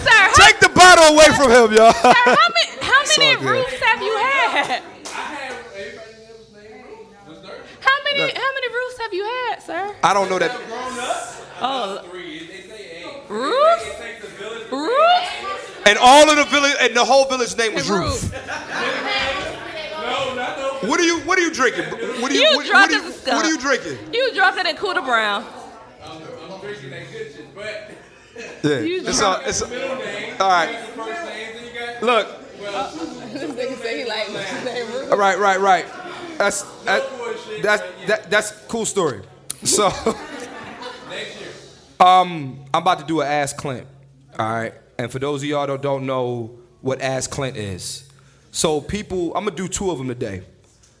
sir, 0.00 0.10
how, 0.10 0.32
Take 0.46 0.60
the 0.60 0.68
bottle 0.70 1.14
away 1.16 1.28
from 1.36 1.50
him, 1.50 1.76
y'all. 1.76 1.92
sir, 1.92 2.12
how 2.14 2.48
many, 2.56 2.70
how 2.80 3.02
many 3.04 3.36
roofs 3.44 3.80
have 3.82 4.00
you 4.00 4.16
had? 4.16 4.80
I 4.80 5.20
had 5.20 5.52
everybody 5.52 6.16
that 6.24 7.28
Roof. 7.28 7.60
How 7.80 7.96
many, 8.04 8.32
how 8.32 8.50
many 8.54 8.68
roofs 8.72 8.98
have 9.00 9.12
you 9.12 9.24
had, 9.24 9.56
sir? 9.62 9.94
I 10.02 10.14
don't 10.14 10.30
know 10.30 10.38
that. 10.38 10.50
Grown 11.60 11.70
up, 11.98 12.04
Oh, 12.04 12.08
three. 12.10 12.46
They 12.46 12.60
say 12.62 13.04
eight. 13.04 13.28
roofs? 13.28 13.84
It 13.86 13.96
takes 13.98 14.24
a 14.24 14.28
village. 14.28 14.68
to 14.68 14.74
And 15.86 15.98
all 15.98 16.28
of 16.30 16.36
the 16.36 16.44
village, 16.44 16.74
and 16.80 16.94
the 16.96 17.04
whole 17.04 17.26
village 17.26 17.56
name 17.56 17.74
was 17.74 17.88
Roof. 17.90 18.22
Ruth. 18.22 18.32
No, 18.32 18.38
not 20.34 20.56
those 20.56 20.82
What 20.90 20.98
are 21.00 21.04
you 21.04 21.20
What 21.20 21.38
are 21.38 21.42
you 21.42 21.52
drinking? 21.52 21.84
What 22.20 22.30
are 22.30 22.34
you 22.34 22.40
You 22.40 22.56
what, 22.56 22.66
drunk 22.66 22.90
what 22.90 23.02
are 23.02 23.06
as 23.06 23.26
a 23.26 23.30
you, 23.30 23.36
what 23.36 23.44
are 23.44 23.48
you 23.50 23.58
drinking? 23.58 23.98
You 24.12 24.32
drunker 24.34 24.62
than 24.64 24.76
Cooter 24.76 25.04
Brown. 25.04 25.44
I'm, 26.04 26.22
I'm 26.50 26.60
drinking 26.60 26.90
that 26.90 27.02
good 27.12 27.32
shit, 27.34 27.54
but 27.54 27.90
Yeah. 28.64 28.80
You 28.80 29.02
It's 29.06 29.20
all, 29.22 29.40
it's 29.44 29.60
middle 29.68 29.96
name, 29.96 30.34
all 30.40 30.48
right. 30.48 30.72
the 30.72 30.76
first 31.02 31.24
names 31.26 31.60
that 31.60 31.64
you 31.64 31.72
got. 31.78 32.02
Look. 32.02 32.26
All 35.10 35.18
right, 35.18 35.38
right, 35.38 35.60
right. 35.60 35.86
That's 36.38 36.62
that, 36.84 37.02
that's 37.62 37.82
that, 38.06 38.30
that's 38.30 38.50
a 38.52 38.54
cool 38.68 38.86
story. 38.86 39.20
So, 39.64 39.88
Next 41.10 41.40
year. 41.40 41.49
Um, 42.00 42.64
I'm 42.72 42.80
about 42.80 43.00
to 43.00 43.04
do 43.04 43.20
an 43.20 43.26
ask 43.26 43.58
Clint. 43.58 43.86
All 44.38 44.50
right, 44.50 44.72
and 44.98 45.12
for 45.12 45.18
those 45.18 45.42
of 45.42 45.48
y'all 45.50 45.66
that 45.66 45.82
don't 45.82 46.06
know 46.06 46.58
what 46.80 47.02
ask 47.02 47.30
Clint 47.30 47.58
is, 47.58 48.08
so 48.52 48.80
people, 48.80 49.34
I'm 49.36 49.44
gonna 49.44 49.54
do 49.54 49.68
two 49.68 49.90
of 49.90 49.98
them 49.98 50.08
today. 50.08 50.40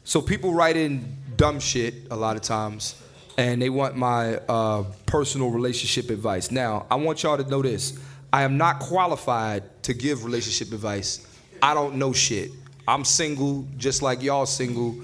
So 0.04 0.20
people 0.20 0.52
write 0.52 0.76
in 0.76 1.16
dumb 1.38 1.58
shit 1.58 1.94
a 2.10 2.16
lot 2.16 2.36
of 2.36 2.42
times, 2.42 3.02
and 3.38 3.62
they 3.62 3.70
want 3.70 3.96
my 3.96 4.36
uh, 4.46 4.84
personal 5.06 5.48
relationship 5.48 6.10
advice. 6.10 6.50
Now, 6.50 6.84
I 6.90 6.96
want 6.96 7.22
y'all 7.22 7.38
to 7.38 7.48
know 7.48 7.62
this: 7.62 7.98
I 8.30 8.42
am 8.42 8.58
not 8.58 8.78
qualified 8.80 9.82
to 9.84 9.94
give 9.94 10.26
relationship 10.26 10.70
advice. 10.70 11.26
I 11.62 11.72
don't 11.72 11.94
know 11.94 12.12
shit. 12.12 12.50
I'm 12.86 13.06
single, 13.06 13.66
just 13.78 14.02
like 14.02 14.22
y'all 14.22 14.44
single, 14.44 14.96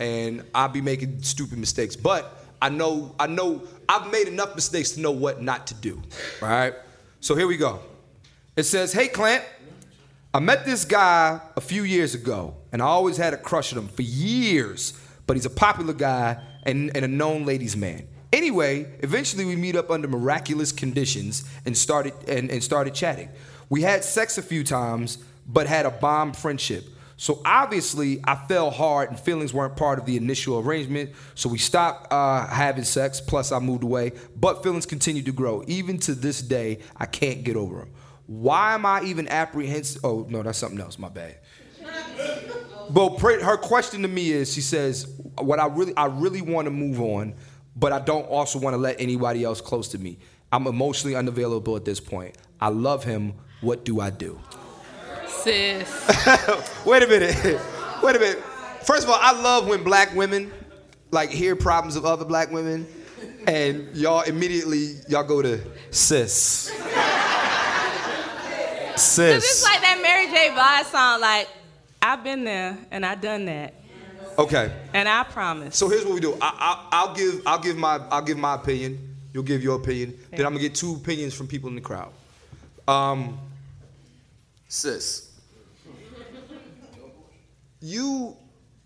and 0.00 0.42
I 0.52 0.66
be 0.66 0.80
making 0.80 1.22
stupid 1.22 1.58
mistakes. 1.58 1.94
But 1.94 2.44
I 2.60 2.70
know, 2.70 3.14
I 3.20 3.26
know, 3.26 3.62
I've 3.88 4.10
made 4.10 4.28
enough 4.28 4.54
mistakes 4.54 4.92
to 4.92 5.00
know 5.00 5.10
what 5.10 5.42
not 5.42 5.66
to 5.68 5.74
do. 5.74 6.02
All 6.42 6.48
right. 6.48 6.74
So 7.20 7.34
here 7.34 7.46
we 7.46 7.56
go. 7.56 7.80
It 8.56 8.64
says, 8.64 8.92
"Hey 8.92 9.08
Clint, 9.08 9.42
I 10.32 10.40
met 10.40 10.64
this 10.64 10.84
guy 10.84 11.40
a 11.56 11.60
few 11.60 11.84
years 11.84 12.14
ago, 12.14 12.56
and 12.72 12.82
I 12.82 12.86
always 12.86 13.16
had 13.16 13.34
a 13.34 13.36
crush 13.36 13.72
on 13.72 13.78
him 13.78 13.88
for 13.88 14.02
years. 14.02 14.94
But 15.26 15.36
he's 15.36 15.46
a 15.46 15.50
popular 15.50 15.94
guy 15.94 16.36
and, 16.64 16.94
and 16.94 17.04
a 17.04 17.08
known 17.08 17.46
ladies' 17.46 17.76
man. 17.76 18.06
Anyway, 18.32 18.86
eventually 19.00 19.44
we 19.44 19.56
meet 19.56 19.76
up 19.76 19.90
under 19.90 20.08
miraculous 20.08 20.72
conditions 20.72 21.44
and 21.64 21.76
started 21.76 22.12
and, 22.26 22.50
and 22.50 22.62
started 22.62 22.94
chatting. 22.94 23.28
We 23.68 23.82
had 23.82 24.04
sex 24.04 24.36
a 24.38 24.42
few 24.42 24.64
times, 24.64 25.18
but 25.46 25.66
had 25.66 25.86
a 25.86 25.90
bomb 25.90 26.32
friendship. 26.32 26.84
So 27.16 27.40
obviously, 27.44 28.20
I 28.24 28.34
fell 28.34 28.70
hard, 28.70 29.10
and 29.10 29.18
feelings 29.18 29.54
weren't 29.54 29.76
part 29.76 29.98
of 29.98 30.06
the 30.06 30.16
initial 30.16 30.58
arrangement. 30.58 31.10
So 31.34 31.48
we 31.48 31.58
stopped 31.58 32.12
uh, 32.12 32.46
having 32.46 32.84
sex. 32.84 33.20
Plus, 33.20 33.52
I 33.52 33.58
moved 33.60 33.84
away, 33.84 34.12
but 34.36 34.62
feelings 34.62 34.86
continued 34.86 35.26
to 35.26 35.32
grow. 35.32 35.62
Even 35.66 35.98
to 35.98 36.14
this 36.14 36.42
day, 36.42 36.80
I 36.96 37.06
can't 37.06 37.44
get 37.44 37.56
over 37.56 37.80
them. 37.80 37.90
Why 38.26 38.74
am 38.74 38.86
I 38.86 39.02
even 39.04 39.28
apprehensive? 39.28 40.04
Oh 40.04 40.26
no, 40.28 40.42
that's 40.42 40.58
something 40.58 40.80
else. 40.80 40.98
My 40.98 41.08
bad. 41.08 41.38
But 42.90 43.18
her 43.18 43.56
question 43.56 44.02
to 44.02 44.08
me 44.08 44.32
is, 44.32 44.52
she 44.52 44.60
says, 44.60 45.06
"What 45.38 45.60
I 45.60 45.66
really, 45.66 45.96
I 45.96 46.06
really 46.06 46.42
want 46.42 46.66
to 46.66 46.70
move 46.70 47.00
on, 47.00 47.34
but 47.76 47.92
I 47.92 48.00
don't 48.00 48.26
also 48.26 48.58
want 48.58 48.74
to 48.74 48.78
let 48.78 49.00
anybody 49.00 49.44
else 49.44 49.60
close 49.60 49.88
to 49.88 49.98
me. 49.98 50.18
I'm 50.52 50.66
emotionally 50.66 51.16
unavailable 51.16 51.76
at 51.76 51.84
this 51.84 52.00
point. 52.00 52.36
I 52.60 52.68
love 52.68 53.04
him. 53.04 53.34
What 53.60 53.84
do 53.84 54.00
I 54.00 54.10
do?" 54.10 54.40
Sis. 55.42 56.84
Wait 56.86 57.02
a 57.02 57.06
minute. 57.06 57.60
Wait 58.02 58.16
a 58.16 58.18
minute. 58.18 58.42
First 58.84 59.04
of 59.04 59.10
all, 59.10 59.18
I 59.20 59.32
love 59.40 59.66
when 59.66 59.82
black 59.82 60.14
women 60.14 60.52
like 61.10 61.30
hear 61.30 61.56
problems 61.56 61.96
of 61.96 62.04
other 62.04 62.24
black 62.24 62.50
women, 62.50 62.86
and 63.46 63.88
y'all 63.96 64.22
immediately 64.22 64.96
y'all 65.08 65.24
go 65.24 65.40
to 65.40 65.60
sis. 65.90 66.70
Cause 68.94 69.18
it's 69.18 69.48
Sis. 69.48 69.64
like 69.64 69.80
that 69.80 69.98
Mary 70.00 70.26
J. 70.26 70.52
Blige 70.54 70.86
song, 70.86 71.20
like, 71.20 71.48
I've 72.00 72.22
been 72.22 72.44
there 72.44 72.78
and 72.90 73.04
I 73.04 73.16
done 73.16 73.46
that. 73.46 73.74
Okay. 74.38 74.72
And 74.92 75.08
I 75.08 75.24
promise. 75.24 75.76
So 75.76 75.88
here's 75.88 76.04
what 76.04 76.14
we 76.14 76.20
do. 76.20 76.36
I, 76.40 76.52
I, 76.58 76.88
I'll 76.92 77.14
give 77.14 77.42
I'll 77.46 77.58
give 77.58 77.76
my 77.76 78.00
I'll 78.10 78.22
give 78.22 78.36
my 78.38 78.54
opinion. 78.54 79.16
You'll 79.32 79.42
give 79.42 79.62
your 79.62 79.76
opinion. 79.76 80.16
Then 80.30 80.46
I'm 80.46 80.52
gonna 80.52 80.60
get 80.60 80.74
two 80.74 80.94
opinions 80.94 81.34
from 81.34 81.48
people 81.48 81.68
in 81.68 81.74
the 81.74 81.80
crowd. 81.80 82.12
Um, 82.86 83.38
sis, 84.74 85.30
you, 87.80 88.36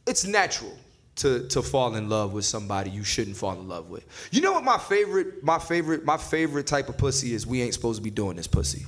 it's 0.07 0.25
natural 0.25 0.77
to 1.17 1.49
to 1.49 1.63
fall 1.63 1.97
in 1.97 2.09
love 2.09 2.33
with 2.33 2.45
somebody 2.45 2.91
you 2.91 3.03
shouldn't 3.03 3.37
fall 3.37 3.55
in 3.55 3.69
love 3.69 3.91
with. 3.91 4.05
You 4.31 4.41
know 4.41 4.53
what 4.53 4.65
my 4.65 4.79
favorite 4.79 5.43
my 5.43 5.59
favorite 5.59 6.05
my 6.05 6.17
favorite 6.17 6.67
type 6.67 6.89
of 6.89 6.97
pussy 6.97 7.35
is? 7.35 7.47
We 7.47 7.63
ain't 7.63 7.75
supposed 7.75 7.99
to 7.99 8.03
be 8.03 8.11
doing 8.11 8.37
this 8.37 8.47
pussy. 8.47 8.87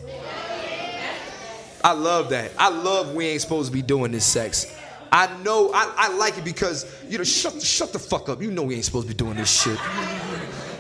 I 1.82 1.92
love 1.92 2.30
that. 2.30 2.52
I 2.58 2.68
love 2.68 3.14
we 3.14 3.26
ain't 3.26 3.40
supposed 3.40 3.68
to 3.68 3.72
be 3.72 3.82
doing 3.82 4.12
this 4.12 4.26
sex. 4.26 4.66
I 5.10 5.34
know 5.42 5.72
I, 5.72 5.92
I 5.96 6.16
like 6.16 6.38
it 6.38 6.44
because 6.44 6.86
you 7.08 7.18
know 7.18 7.24
shut 7.24 7.60
shut 7.62 7.92
the 7.92 7.98
fuck 7.98 8.28
up. 8.28 8.40
You 8.40 8.50
know 8.50 8.62
we 8.62 8.76
ain't 8.76 8.84
supposed 8.84 9.08
to 9.08 9.14
be 9.14 9.18
doing 9.18 9.36
this 9.36 9.62
shit. 9.62 9.78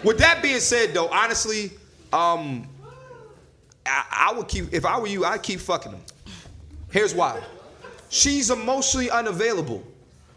With 0.04 0.18
that 0.18 0.40
being 0.40 0.60
said, 0.60 0.94
though, 0.94 1.08
honestly, 1.08 1.72
um, 2.12 2.66
I, 3.86 4.28
I 4.30 4.36
would 4.36 4.48
keep 4.48 4.72
if 4.72 4.84
I 4.84 4.98
were 4.98 5.06
you, 5.06 5.24
I'd 5.24 5.42
keep 5.42 5.60
fucking 5.60 5.92
them. 5.92 6.02
Here's 6.90 7.14
why. 7.14 7.40
She's 8.08 8.50
emotionally 8.50 9.10
unavailable. 9.10 9.84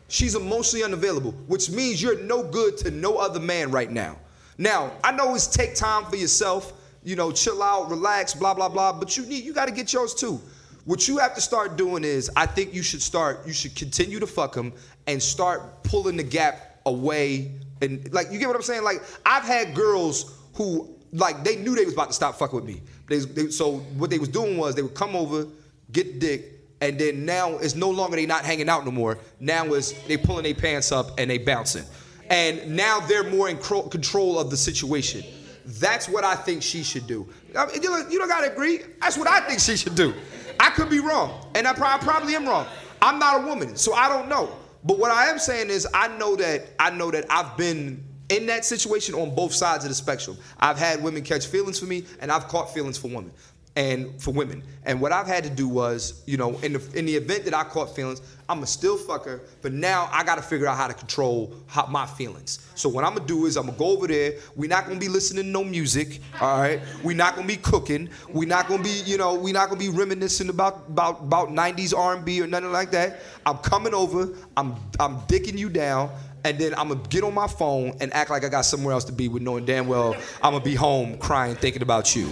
She's 0.08 0.36
emotionally 0.36 0.84
unavailable, 0.84 1.32
which 1.48 1.72
means 1.72 2.02
you're 2.02 2.22
no 2.22 2.44
good 2.44 2.78
to 2.80 2.92
no 2.92 3.18
other 3.18 3.40
man 3.40 3.72
right 3.72 3.90
now. 3.90 4.18
Now, 4.60 4.92
I 5.04 5.12
know 5.12 5.34
it's 5.34 5.48
take 5.48 5.74
time 5.74 6.06
for 6.06 6.16
yourself, 6.16 6.74
you 7.04 7.16
know, 7.16 7.32
chill 7.32 7.64
out, 7.64 7.90
relax, 7.90 8.36
blah, 8.36 8.54
blah, 8.54 8.70
blah, 8.70 8.94
but 8.94 9.18
you 9.18 9.26
need 9.26 9.44
you 9.44 9.54
gotta 9.54 9.72
get 9.72 9.92
yours 9.92 10.14
too. 10.14 10.40
What 10.86 11.08
you 11.08 11.18
have 11.18 11.34
to 11.36 11.42
start 11.42 11.78
doing 11.78 12.04
is 12.04 12.30
I 12.36 12.46
think 12.46 12.74
you 12.74 12.84
should 12.84 13.02
start, 13.02 13.48
you 13.48 13.54
should 13.54 13.76
continue 13.76 14.20
to 14.20 14.28
fuck 14.28 14.54
them 14.54 14.74
and 15.08 15.22
start 15.22 15.84
pulling 15.84 16.18
the 16.18 16.24
gap 16.24 16.82
away. 16.86 17.54
And 17.82 18.14
like 18.14 18.32
you 18.32 18.38
get 18.38 18.48
what 18.48 18.56
I'm 18.56 18.62
saying? 18.62 18.84
Like 18.84 19.02
I've 19.26 19.46
had 19.46 19.74
girls 19.74 20.38
who 20.54 20.96
like 21.12 21.44
they 21.44 21.56
knew 21.56 21.76
they 21.76 21.86
was 21.86 21.94
about 21.94 22.10
to 22.10 22.14
stop 22.14 22.36
fucking 22.36 22.56
with 22.56 22.66
me. 22.66 22.82
They, 23.08 23.20
they, 23.20 23.50
so 23.50 23.78
what 23.98 24.10
they 24.10 24.20
was 24.20 24.30
doing 24.30 24.58
was 24.58 24.76
they 24.76 24.82
would 24.82 24.96
come 24.96 25.16
over, 25.16 25.48
get 25.92 26.20
dick, 26.20 26.46
and 26.82 27.00
then 27.00 27.26
now 27.26 27.58
it's 27.58 27.76
no 27.76 27.90
longer 27.90 28.16
they 28.16 28.26
not 28.26 28.44
hanging 28.46 28.70
out 28.70 28.86
no 28.86 28.92
more. 28.92 29.18
Now 29.40 29.66
it's 29.74 29.92
they 30.08 30.18
pulling 30.18 30.44
their 30.44 30.54
pants 30.54 30.92
up 30.92 31.18
and 31.18 31.30
they 31.30 31.38
bouncing, 31.38 31.86
and 32.30 32.76
now 32.76 33.00
they're 33.00 33.30
more 33.30 33.50
in 33.50 33.58
control 33.58 34.40
of 34.40 34.50
the 34.50 34.58
situation. 34.58 35.24
That's 35.66 36.10
what 36.10 36.24
I 36.24 36.36
think 36.36 36.62
she 36.62 36.84
should 36.84 37.08
do. 37.08 37.28
I 37.58 37.66
mean, 37.68 37.76
you, 37.76 37.82
don't, 37.82 38.12
you 38.12 38.20
don't 38.20 38.28
gotta 38.28 38.52
agree. 38.52 38.82
That's 39.00 39.18
what 39.18 39.28
I 39.28 39.40
think 39.42 39.62
she 39.62 39.78
should 39.78 39.96
do. 39.96 40.14
I 40.60 40.70
could 40.72 40.90
be 40.90 41.00
wrong, 41.00 41.48
and 41.56 41.68
I, 41.68 41.74
prob- 41.74 42.02
probably 42.02 42.36
am 42.36 42.46
wrong. 42.46 42.68
I'm 43.02 43.20
not 43.20 43.44
a 43.44 43.48
woman, 43.48 43.76
so 43.76 43.94
I 43.94 44.10
don't 44.10 44.28
know. 44.28 44.50
But 44.84 45.00
what 45.00 45.12
I 45.12 45.28
am 45.28 45.40
saying 45.40 45.70
is, 45.70 45.88
I 45.94 46.10
know 46.18 46.36
that 46.36 46.68
I 46.80 46.90
know 46.90 47.12
that 47.12 47.26
I've 47.30 47.56
been 47.56 48.04
in 48.34 48.48
that 48.48 48.66
situation 48.66 49.14
on 49.16 49.36
both 49.36 49.54
sides 49.54 49.86
of 49.86 49.90
the 49.90 49.96
spectrum. 49.96 50.38
I've 50.60 50.78
had 50.78 51.04
women 51.04 51.24
catch 51.24 51.46
feelings 51.48 51.80
for 51.80 51.86
me, 51.86 52.06
and 52.20 52.32
I've 52.32 52.48
caught 52.48 52.74
feelings 52.74 52.98
for 52.98 53.08
women 53.08 53.32
and 53.76 54.22
for 54.22 54.32
women. 54.32 54.64
And 54.86 55.02
what 55.02 55.12
I've 55.12 55.26
had 55.26 55.44
to 55.46 55.50
do 55.50 55.68
was, 55.68 56.22
you 56.26 56.38
know, 56.38 56.58
in 56.60 56.74
the 56.74 56.92
in 56.96 57.06
the 57.06 57.16
event 57.16 57.46
that 57.46 57.54
I 57.54 57.64
caught 57.64 57.96
feelings, 57.96 58.22
I'm 58.48 58.62
a 58.62 58.68
still 58.68 58.98
fucker, 58.98 59.40
but 59.62 59.74
now 59.74 60.10
I 60.12 60.24
got 60.24 60.36
to 60.36 60.42
figure 60.42 60.68
out 60.68 60.78
how 60.78 60.88
to 60.88 60.94
control 60.94 61.56
how, 61.68 61.88
my 61.88 62.06
feelings. 62.06 62.68
So 62.76 62.90
what 62.90 63.04
I'm 63.04 63.16
gonna 63.16 63.26
do 63.26 63.46
is 63.46 63.58
I'm 63.58 63.66
gonna 63.66 63.78
go 63.78 63.88
over 63.88 64.08
there. 64.08 64.34
We're 64.56 64.70
not 64.70 64.86
gonna 64.86 65.00
be 65.00 65.08
listening 65.08 65.46
to 65.46 65.50
no 65.50 65.64
music, 65.64 66.20
all 66.40 66.60
right? 66.60 66.82
We're 67.04 67.16
not 67.16 67.36
gonna 67.36 67.48
be 67.48 67.58
cooking. 67.58 68.10
We're 68.30 68.48
not 68.48 68.68
gonna 68.68 68.84
be, 68.84 69.02
you 69.06 69.18
know, 69.18 69.34
we're 69.36 69.54
not 69.54 69.70
gonna 69.70 69.80
be 69.80 69.90
reminiscing 69.90 70.50
about 70.50 70.88
about 70.88 71.22
about 71.22 71.50
90s 71.50 71.98
R&B 71.98 72.42
or 72.42 72.48
nothing 72.48 72.72
like 72.72 72.92
that. 72.92 73.22
I'm 73.46 73.58
coming 73.58 73.94
over. 73.94 74.30
I'm 74.56 74.76
I'm 75.00 75.18
dicking 75.22 75.58
you 75.58 75.70
down. 75.70 76.12
And 76.46 76.60
then 76.60 76.74
I'm 76.76 76.90
gonna 76.90 77.02
get 77.10 77.24
on 77.24 77.34
my 77.34 77.48
phone 77.48 77.98
and 78.02 78.14
act 78.14 78.30
like 78.30 78.44
I 78.44 78.50
got 78.50 78.66
somewhere 78.66 78.94
else 78.94 79.06
to 79.06 79.14
be 79.14 79.28
with 79.28 79.42
knowing 79.42 79.66
damn 79.66 79.88
well 79.88 80.16
I'm 80.42 80.52
gonna 80.54 80.64
be 80.64 80.76
home 80.76 81.18
crying 81.18 81.56
thinking 81.56 81.82
about 81.82 82.16
you. 82.16 82.30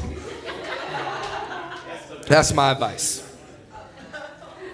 That's 2.27 2.53
my 2.53 2.71
advice. 2.71 3.27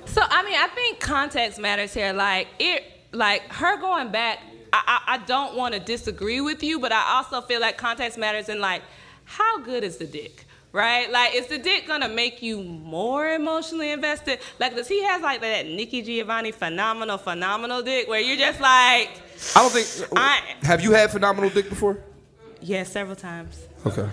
So 0.06 0.22
I 0.24 0.44
mean, 0.44 0.56
I 0.56 0.68
think 0.74 1.00
context 1.00 1.60
matters 1.60 1.94
here. 1.94 2.14
Like 2.14 2.48
it, 2.60 2.84
like 3.12 3.52
her 3.54 3.78
going 3.78 4.12
back. 4.12 4.40
I, 4.74 5.02
I, 5.08 5.14
I 5.14 5.18
don't 5.20 5.56
want 5.56 5.74
to 5.76 5.80
disagree 5.80 6.42
with 6.42 6.62
you, 6.62 6.80
but 6.80 6.92
I 6.92 7.16
also 7.16 7.40
feel 7.42 7.62
like 7.62 7.78
context 7.78 8.18
matters 8.18 8.50
in 8.50 8.60
like 8.60 8.82
how 9.24 9.60
good 9.60 9.84
is 9.84 9.98
the 9.98 10.06
dick, 10.06 10.46
right? 10.72 11.10
Like 11.12 11.36
is 11.36 11.48
the 11.48 11.58
dick 11.58 11.88
gonna 11.88 12.10
make 12.10 12.42
you 12.42 12.62
more 12.62 13.30
emotionally 13.30 13.92
invested? 13.92 14.40
Like 14.60 14.76
does 14.76 14.88
he 14.88 15.04
has 15.04 15.22
like 15.22 15.42
that 15.42 15.66
Nikki 15.66 16.02
Giovanni 16.02 16.52
phenomenal, 16.52 17.18
phenomenal 17.18 17.82
dick 17.82 18.08
where 18.08 18.20
you're 18.20 18.38
just 18.38 18.60
like, 18.60 19.10
I 19.56 19.62
don't 19.62 19.72
think. 19.72 20.12
Uh, 20.12 20.16
I- 20.20 20.42
have 20.64 20.82
you 20.82 20.92
had 20.92 21.12
phenomenal 21.12 21.50
dick 21.50 21.70
before? 21.70 21.98
yeah, 22.62 22.84
several 22.84 23.16
times, 23.16 23.60
Okay. 23.86 24.08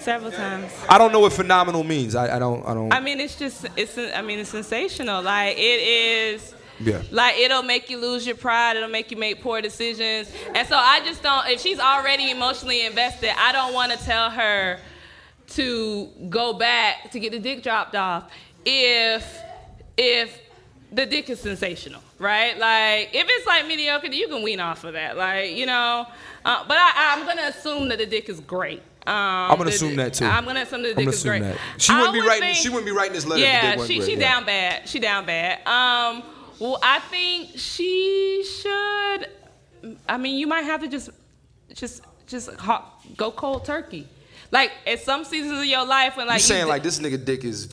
several 0.00 0.30
times. 0.30 0.70
I 0.88 0.98
don't 0.98 1.12
know 1.12 1.20
what 1.20 1.32
phenomenal 1.32 1.82
means. 1.82 2.14
I, 2.14 2.36
I 2.36 2.38
don't. 2.38 2.64
I 2.66 2.74
don't. 2.74 2.92
I 2.92 3.00
mean, 3.00 3.20
it's 3.20 3.36
just 3.36 3.66
it's. 3.76 3.96
I 3.98 4.22
mean, 4.22 4.38
it's 4.38 4.50
sensational. 4.50 5.22
Like 5.22 5.56
it 5.56 5.60
is. 5.60 6.54
Yeah. 6.78 7.00
Like 7.10 7.38
it'll 7.38 7.62
make 7.62 7.88
you 7.88 7.96
lose 7.98 8.26
your 8.26 8.36
pride. 8.36 8.76
It'll 8.76 8.90
make 8.90 9.10
you 9.10 9.16
make 9.16 9.40
poor 9.40 9.62
decisions. 9.62 10.30
And 10.54 10.68
so 10.68 10.76
I 10.76 11.00
just 11.06 11.22
don't. 11.22 11.48
If 11.48 11.60
she's 11.60 11.78
already 11.80 12.30
emotionally 12.30 12.84
invested, 12.84 13.30
I 13.38 13.52
don't 13.52 13.72
want 13.72 13.92
to 13.92 13.98
tell 13.98 14.28
her 14.30 14.78
to 15.48 16.08
go 16.28 16.52
back 16.52 17.10
to 17.12 17.18
get 17.20 17.32
the 17.32 17.38
dick 17.38 17.62
dropped 17.62 17.94
off. 17.96 18.24
If 18.64 19.24
if 19.96 20.38
the 20.92 21.06
dick 21.06 21.28
is 21.30 21.40
sensational, 21.40 22.00
right? 22.18 22.56
Like, 22.58 23.10
if 23.12 23.26
it's 23.28 23.46
like 23.46 23.66
mediocre, 23.66 24.06
you 24.06 24.28
can 24.28 24.42
wean 24.42 24.60
off 24.60 24.84
of 24.84 24.92
that, 24.94 25.16
like, 25.16 25.52
you 25.52 25.66
know. 25.66 26.06
Uh, 26.44 26.64
but 26.66 26.76
I, 26.78 27.14
I'm 27.16 27.26
gonna 27.26 27.48
assume 27.48 27.88
that 27.88 27.98
the 27.98 28.06
dick 28.06 28.28
is 28.28 28.40
great. 28.40 28.80
Um, 29.06 29.14
I'm 29.14 29.56
gonna 29.58 29.70
assume 29.70 29.96
that, 29.96 30.14
too. 30.14 30.24
I'm 30.24 30.44
gonna 30.44 30.60
assume 30.62 30.82
that 30.82 30.96
the 30.96 31.04
dick 31.04 31.14
is 31.14 31.22
great. 31.22 31.42
that. 31.42 31.56
She 31.78 31.92
wouldn't 31.92 32.12
be 32.12 32.20
writing. 32.20 32.42
think- 32.42 32.56
She 32.56 32.68
wouldn't 32.68 32.86
be 32.86 32.92
writing 32.92 33.12
this 33.14 33.26
letter. 33.26 33.42
if 33.42 33.46
the 33.46 33.52
yeah, 33.52 33.70
dick 33.70 33.78
wasn't 33.78 33.92
she 33.92 33.98
great, 33.98 34.06
she 34.10 34.14
yeah. 34.14 34.32
down 34.34 34.44
bad. 34.46 34.88
She 34.88 34.98
down 34.98 35.26
bad. 35.26 35.58
Um, 35.66 36.22
well, 36.58 36.78
I 36.82 37.00
think 37.00 37.50
she 37.56 38.44
should. 38.44 39.96
I 40.08 40.16
mean, 40.16 40.38
you 40.38 40.46
might 40.46 40.62
have 40.62 40.80
to 40.80 40.88
just, 40.88 41.10
just, 41.74 42.02
just 42.26 42.50
go 43.16 43.30
cold 43.30 43.64
turkey. 43.64 44.08
Like 44.50 44.72
at 44.86 45.00
some 45.00 45.24
seasons 45.24 45.58
of 45.58 45.64
your 45.66 45.84
life 45.84 46.16
when 46.16 46.26
like 46.28 46.36
You 46.38 46.42
saying 46.44 46.64
d- 46.64 46.68
like 46.70 46.82
this 46.82 46.98
nigga 47.00 47.22
dick 47.24 47.44
is 47.44 47.66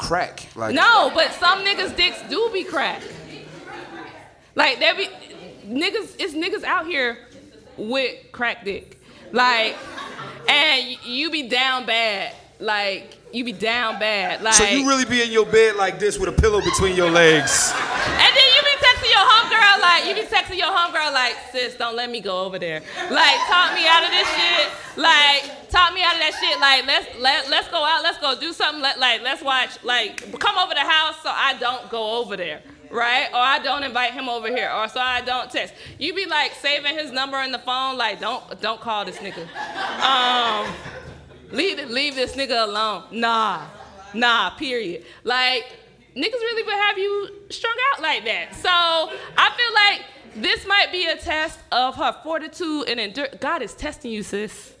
crack? 0.00 0.46
Like 0.56 0.74
no, 0.74 1.10
but 1.14 1.32
some 1.32 1.64
niggas' 1.64 1.96
dicks 1.96 2.20
do 2.28 2.50
be 2.52 2.64
crack. 2.64 3.02
Like 4.54 4.78
there 4.78 4.94
be 4.94 5.08
niggas, 5.66 6.16
it's 6.18 6.34
niggas 6.34 6.64
out 6.64 6.86
here 6.86 7.18
with 7.76 8.32
crack 8.32 8.64
dick. 8.64 9.00
Like, 9.32 9.76
and 10.48 10.96
you 11.04 11.30
be 11.30 11.48
down 11.48 11.86
bad. 11.86 12.34
Like 12.58 13.16
you 13.32 13.44
be 13.44 13.52
down 13.52 13.98
bad. 13.98 14.42
Like 14.42 14.54
So 14.54 14.64
you 14.64 14.86
really 14.88 15.04
be 15.04 15.22
in 15.22 15.30
your 15.30 15.46
bed 15.46 15.76
like 15.76 15.98
this 15.98 16.18
with 16.18 16.28
a 16.28 16.32
pillow 16.32 16.60
between 16.60 16.96
your 16.96 17.10
legs? 17.10 17.72
And 17.74 18.36
then 18.36 18.48
you 18.54 18.62
be 18.62 18.76
texting 18.82 19.10
your 19.10 19.24
homegirl 19.24 19.80
like, 19.80 20.06
you 20.06 20.14
be 20.14 20.22
texting 20.22 20.58
your 20.58 20.68
homegirl 20.68 21.12
like, 21.12 21.36
sis, 21.52 21.76
don't 21.76 21.96
let 21.96 22.10
me 22.10 22.20
go 22.20 22.44
over 22.44 22.58
there. 22.58 22.82
Like, 23.10 23.38
talk 23.46 23.74
me 23.74 23.86
out 23.86 24.04
of 24.04 24.10
this 24.10 24.28
shit. 24.28 24.68
Like, 24.96 25.68
talk 25.70 25.94
me 25.94 26.02
out 26.02 26.14
of 26.14 26.20
that 26.20 26.36
shit. 26.40 26.60
Like, 26.60 26.86
let's 26.86 27.18
let 27.18 27.48
let's 27.50 27.68
go 27.68 27.84
out, 27.84 28.02
let's 28.02 28.18
go 28.18 28.38
do 28.38 28.52
something. 28.52 28.82
Let 28.82 28.98
like 28.98 29.22
let's 29.22 29.42
watch. 29.42 29.82
Like, 29.84 30.38
come 30.38 30.58
over 30.58 30.74
the 30.74 30.80
house 30.80 31.16
so 31.22 31.30
I 31.30 31.56
don't 31.58 31.88
go 31.90 32.18
over 32.18 32.36
there. 32.36 32.62
Right? 32.90 33.28
Or 33.32 33.38
I 33.38 33.60
don't 33.60 33.84
invite 33.84 34.14
him 34.14 34.28
over 34.28 34.48
here. 34.48 34.68
Or 34.68 34.88
so 34.88 34.98
I 34.98 35.20
don't 35.20 35.48
text. 35.48 35.74
You 35.98 36.12
be 36.12 36.26
like 36.26 36.54
saving 36.54 36.98
his 36.98 37.12
number 37.12 37.38
in 37.38 37.52
the 37.52 37.60
phone, 37.60 37.96
like, 37.96 38.18
don't 38.18 38.60
don't 38.60 38.80
call 38.80 39.04
this 39.04 39.16
nigga. 39.18 39.42
Um 40.00 40.66
leave 41.52 41.88
leave 41.90 42.14
this 42.14 42.34
nigga 42.36 42.64
alone. 42.66 43.04
Nah. 43.12 43.66
Nah, 44.14 44.50
period. 44.50 45.04
Like, 45.24 45.64
niggas 46.16 46.32
really 46.32 46.62
would 46.64 46.74
have 46.74 46.98
you 46.98 47.28
strung 47.50 47.76
out 47.94 48.02
like 48.02 48.24
that. 48.24 48.54
So 48.56 48.68
I 48.68 49.50
feel 49.56 49.72
like 49.74 50.04
this 50.44 50.66
might 50.66 50.90
be 50.90 51.06
a 51.06 51.16
test 51.16 51.58
of 51.70 51.94
her 51.96 52.16
fortitude 52.24 52.88
and 52.88 52.98
endurance. 53.00 53.36
God 53.40 53.62
is 53.62 53.72
testing 53.74 54.10
you, 54.12 54.22
sis. 54.22 54.74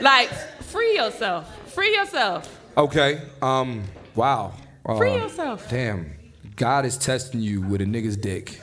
Like, 0.00 0.28
free 0.62 0.96
yourself. 0.96 1.72
Free 1.72 1.94
yourself. 1.94 2.60
Okay. 2.76 3.20
Um. 3.40 3.84
Wow. 4.14 4.54
Uh, 4.84 4.96
Free 4.96 5.14
yourself. 5.14 5.68
Damn. 5.68 6.12
God 6.56 6.84
is 6.84 6.96
testing 6.98 7.40
you 7.40 7.60
with 7.62 7.80
a 7.80 7.84
nigga's 7.84 8.16
dick. 8.16 8.60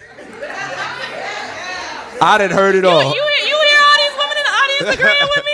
I 2.22 2.38
didn't 2.38 2.58
heard 2.58 2.76
it 2.76 2.84
You, 2.84 2.90
all. 2.90 3.04
you, 3.04 3.10
you 3.10 3.14
hear 3.14 3.80
all 3.80 3.98
these 3.98 4.18
women 4.18 4.38
in 4.38 4.44
the 4.44 4.52
audience 4.52 4.96
agreeing 5.00 5.30
with 5.36 5.46
me? 5.46 5.52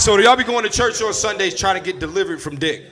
So 0.00 0.16
do 0.16 0.22
y'all 0.22 0.34
be 0.34 0.44
going 0.44 0.64
to 0.64 0.70
church 0.70 1.02
on 1.02 1.12
Sundays 1.12 1.54
trying 1.54 1.78
to 1.78 1.84
get 1.84 2.00
delivered 2.00 2.40
from 2.40 2.56
dick? 2.56 2.84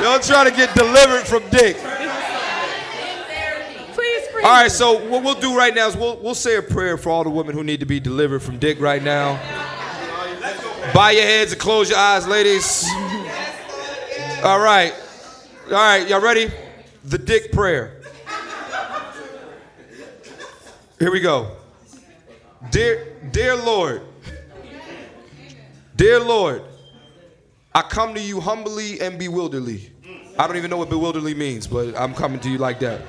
y'all 0.00 0.18
trying 0.20 0.48
to 0.48 0.56
get 0.56 0.74
delivered 0.74 1.26
from 1.26 1.46
dick. 1.50 1.76
All 4.36 4.52
right, 4.52 4.70
so 4.70 5.06
what 5.10 5.22
we'll 5.22 5.38
do 5.38 5.54
right 5.54 5.74
now 5.74 5.86
is 5.86 5.94
we'll, 5.94 6.16
we'll 6.22 6.34
say 6.34 6.56
a 6.56 6.62
prayer 6.62 6.96
for 6.96 7.10
all 7.10 7.24
the 7.24 7.30
women 7.30 7.54
who 7.54 7.62
need 7.62 7.80
to 7.80 7.86
be 7.86 8.00
delivered 8.00 8.40
from 8.40 8.58
dick 8.58 8.80
right 8.80 9.02
now. 9.02 9.34
Bow 10.94 11.10
your 11.10 11.24
heads 11.24 11.52
and 11.52 11.60
close 11.60 11.90
your 11.90 11.98
eyes, 11.98 12.26
ladies. 12.26 12.88
All 14.42 14.60
right. 14.60 14.94
All 15.66 15.72
right, 15.72 16.08
y'all 16.08 16.22
ready? 16.22 16.50
The 17.04 17.18
dick 17.18 17.52
prayer. 17.52 18.00
Here 20.98 21.12
we 21.12 21.20
go. 21.20 21.54
Dear, 22.70 23.15
dear 23.32 23.56
Lord, 23.56 24.02
dear 25.96 26.20
Lord, 26.20 26.62
I 27.74 27.82
come 27.82 28.14
to 28.14 28.20
you 28.20 28.40
humbly 28.40 29.00
and 29.00 29.18
bewilderedly. 29.18 29.90
I 30.38 30.46
don't 30.46 30.56
even 30.56 30.70
know 30.70 30.76
what 30.76 30.90
bewilderedly 30.90 31.34
means, 31.34 31.66
but 31.66 31.98
I'm 31.98 32.14
coming 32.14 32.40
to 32.40 32.50
you 32.50 32.58
like 32.58 32.80
that. 32.80 33.02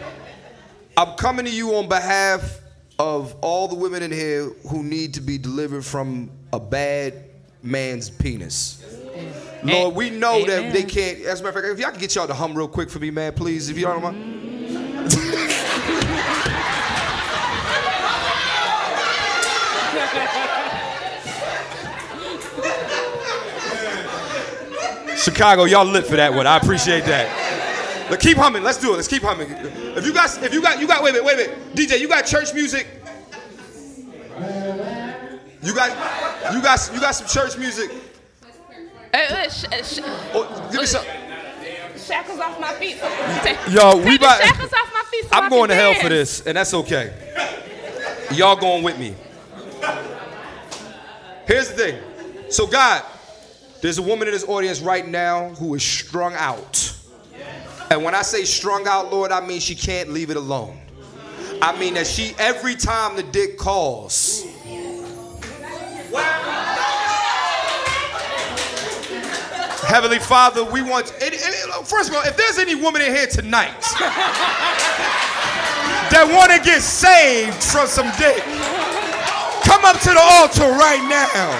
I'm 0.95 1.15
coming 1.15 1.45
to 1.45 1.51
you 1.51 1.75
on 1.75 1.87
behalf 1.87 2.59
of 2.99 3.35
all 3.41 3.67
the 3.67 3.75
women 3.75 4.01
in 4.01 4.11
here 4.11 4.49
who 4.69 4.83
need 4.83 5.13
to 5.15 5.21
be 5.21 5.37
delivered 5.37 5.85
from 5.85 6.31
a 6.51 6.59
bad 6.59 7.25
man's 7.61 8.09
penis. 8.09 8.83
Lord, 9.63 9.95
we 9.95 10.09
know 10.09 10.45
that 10.45 10.73
they 10.73 10.83
can't. 10.83 11.21
As 11.21 11.41
a 11.41 11.43
matter 11.43 11.59
of 11.59 11.63
fact, 11.63 11.73
if 11.73 11.79
y'all 11.79 11.91
can 11.91 11.99
get 11.99 12.15
y'all 12.15 12.27
to 12.27 12.33
hum 12.33 12.55
real 12.55 12.67
quick 12.67 12.89
for 12.89 12.99
me, 12.99 13.11
man, 13.11 13.33
please, 13.33 13.69
if 13.69 13.77
you 13.77 13.85
don't 13.85 14.01
mind. 14.01 14.33
Chicago, 25.17 25.65
y'all 25.65 25.85
lit 25.85 26.05
for 26.05 26.15
that 26.15 26.33
one. 26.33 26.47
I 26.47 26.57
appreciate 26.57 27.05
that. 27.05 28.07
But 28.09 28.19
keep 28.19 28.37
humming. 28.37 28.63
Let's 28.63 28.79
do 28.79 28.93
it. 28.93 28.97
Let's 28.97 29.07
keep 29.07 29.23
humming. 29.23 29.49
If 29.51 30.05
you 30.05 30.13
got, 30.13 30.41
if 30.43 30.53
you 30.53 30.61
got, 30.61 30.79
you 30.79 30.87
got. 30.87 31.03
Wait 31.03 31.11
a 31.11 31.21
minute. 31.21 31.25
Wait 31.25 31.33
a 31.33 31.37
minute. 31.51 31.75
DJ, 31.75 31.99
you 31.99 32.07
got 32.07 32.25
church 32.25 32.53
music. 32.53 32.87
You 35.63 35.73
got, 35.75 35.89
you 36.53 36.61
got, 36.61 36.91
you 36.93 36.99
got 37.01 37.11
some 37.11 37.27
church 37.27 37.57
music. 37.57 37.91
Uh, 39.13 39.17
uh, 39.17 39.49
sh- 39.49 39.65
uh, 39.65 39.83
sh- 39.83 39.99
Oh, 40.33 40.69
give 40.71 40.81
me 40.81 40.85
some. 40.85 41.03
shackles 41.97 42.39
off 42.39 42.59
my 42.59 42.73
feet. 42.75 42.97
Take, 43.41 43.57
Yo, 43.73 43.97
we 43.97 44.15
about- 44.15 44.39
shackles 44.41 44.71
off 44.71 44.93
my 44.93 45.03
feet 45.11 45.23
so 45.23 45.29
I'm 45.33 45.49
going 45.49 45.69
to 45.69 45.75
hell 45.75 45.91
dance. 45.93 46.03
for 46.03 46.09
this, 46.09 46.41
and 46.45 46.55
that's 46.55 46.73
okay. 46.73 47.11
Y'all 48.31 48.55
going 48.55 48.83
with 48.83 48.97
me. 48.99 49.15
Here's 51.45 51.69
the 51.69 51.75
thing. 51.75 52.01
So, 52.49 52.67
God, 52.67 53.03
there's 53.81 53.97
a 53.97 54.01
woman 54.01 54.27
in 54.27 54.33
this 54.33 54.43
audience 54.43 54.81
right 54.81 55.07
now 55.07 55.49
who 55.49 55.75
is 55.75 55.83
strung 55.83 56.33
out. 56.33 56.93
And 57.89 58.03
when 58.03 58.13
I 58.13 58.21
say 58.21 58.43
strung 58.43 58.87
out, 58.87 59.11
Lord, 59.11 59.31
I 59.31 59.45
mean 59.45 59.59
she 59.59 59.75
can't 59.75 60.09
leave 60.09 60.29
it 60.29 60.37
alone. 60.37 60.77
I 61.61 61.77
mean 61.79 61.93
that 61.93 62.05
she, 62.05 62.35
every 62.37 62.75
time 62.75 63.15
the 63.15 63.23
dick 63.23 63.57
calls, 63.57 64.45
Heavenly 69.87 70.19
Father, 70.19 70.65
we 70.65 70.81
want. 70.81 71.07
First 71.85 72.09
of 72.09 72.15
all, 72.15 72.23
if 72.23 72.35
there's 72.35 72.59
any 72.59 72.75
woman 72.75 73.01
in 73.01 73.15
here 73.15 73.25
tonight 73.25 73.79
that 76.11 76.27
want 76.29 76.51
to 76.51 76.59
get 76.59 76.81
saved 76.81 77.63
from 77.63 77.87
some 77.87 78.11
dick, 78.19 78.43
come 79.67 79.83
up 79.83 79.99
to 79.99 80.09
the 80.09 80.23
altar 80.39 80.71
right 80.71 81.03
now. 81.09 81.51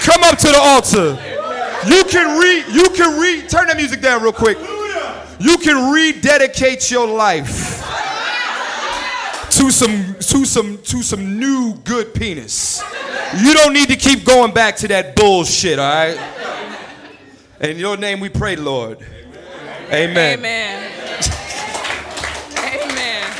Come 0.00 0.22
up 0.24 0.38
to 0.38 0.48
the 0.48 0.58
altar. 0.58 1.18
You 1.86 2.02
can 2.04 2.40
read. 2.40 2.64
You 2.74 2.88
can 2.90 3.20
read. 3.20 3.48
Turn 3.48 3.66
that 3.68 3.76
music 3.76 4.00
down 4.00 4.22
real 4.22 4.32
quick. 4.32 4.58
You 5.38 5.58
can 5.58 5.92
rededicate 5.92 6.90
your 6.90 7.06
life 7.06 7.82
to 9.50 9.70
some 9.70 10.14
to 10.14 10.44
some 10.44 10.78
to 10.78 11.02
some 11.02 11.38
new 11.38 11.74
good 11.84 12.14
penis. 12.14 12.82
You 13.38 13.52
don't 13.52 13.72
need 13.72 13.88
to 13.88 13.96
keep 13.96 14.24
going 14.24 14.52
back 14.52 14.76
to 14.76 14.88
that 14.88 15.14
bullshit. 15.16 15.78
All 15.78 15.88
right. 15.88 16.18
In 17.60 17.78
your 17.78 17.96
name 17.96 18.20
we 18.20 18.28
pray, 18.28 18.56
Lord. 18.56 18.98
Amen. 19.90 20.38
Amen. 20.38 20.92
Amen. 22.58 23.32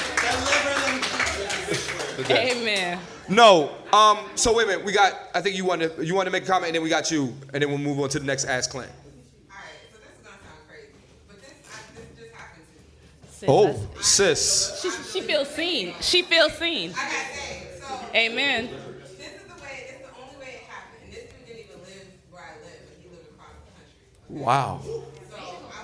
Amen. 2.30 2.65
No. 3.28 3.70
Um. 3.92 4.18
So 4.34 4.54
wait 4.54 4.64
a 4.64 4.66
minute. 4.68 4.84
We 4.84 4.92
got. 4.92 5.14
I 5.34 5.40
think 5.40 5.56
you 5.56 5.64
want 5.64 5.82
to. 5.82 6.04
You 6.04 6.14
want 6.14 6.26
to 6.26 6.30
make 6.30 6.44
a 6.44 6.46
comment, 6.46 6.66
and 6.68 6.74
then 6.76 6.82
we 6.82 6.88
got 6.88 7.10
you, 7.10 7.34
and 7.52 7.62
then 7.62 7.68
we'll 7.68 7.78
move 7.78 7.98
on 8.00 8.08
to 8.10 8.18
the 8.18 8.24
next 8.24 8.44
Ask 8.44 8.70
Clint. 8.70 8.90
Alright, 9.50 9.64
so 9.92 9.98
this 9.98 10.08
gonna 10.24 10.36
sound 10.36 10.68
crazy, 10.68 10.92
but 11.28 11.40
this, 11.40 11.52
I, 11.66 12.20
just 12.20 12.34
happened. 12.34 12.64
Oh, 13.48 14.00
sis. 14.02 14.80
She, 14.82 14.90
she 14.90 15.20
feels 15.26 15.48
seen. 15.48 15.94
She 16.00 16.22
feels 16.22 16.52
seen. 16.54 16.90
I 16.90 16.94
got 16.94 17.10
saved, 17.10 17.82
so 17.82 18.16
Amen. 18.16 18.66
this 18.66 18.72
is 18.72 19.42
the 19.42 19.54
way, 19.62 19.86
this 19.86 19.96
is 19.96 20.06
the 20.06 20.22
only 20.22 20.36
way 20.44 20.52
it 20.54 20.62
happened. 20.70 21.02
And 21.04 21.12
this 21.12 21.24
dude 21.24 21.46
didn't 21.46 21.60
even 21.64 21.80
live 21.82 22.08
where 22.30 22.42
I 22.42 22.54
live, 22.64 22.80
but 22.88 22.96
he 23.02 23.08
lived 23.08 23.28
across 23.34 23.54
the 23.66 23.72
country. 23.74 24.44
Wow. 24.44 24.80
So 24.82 24.94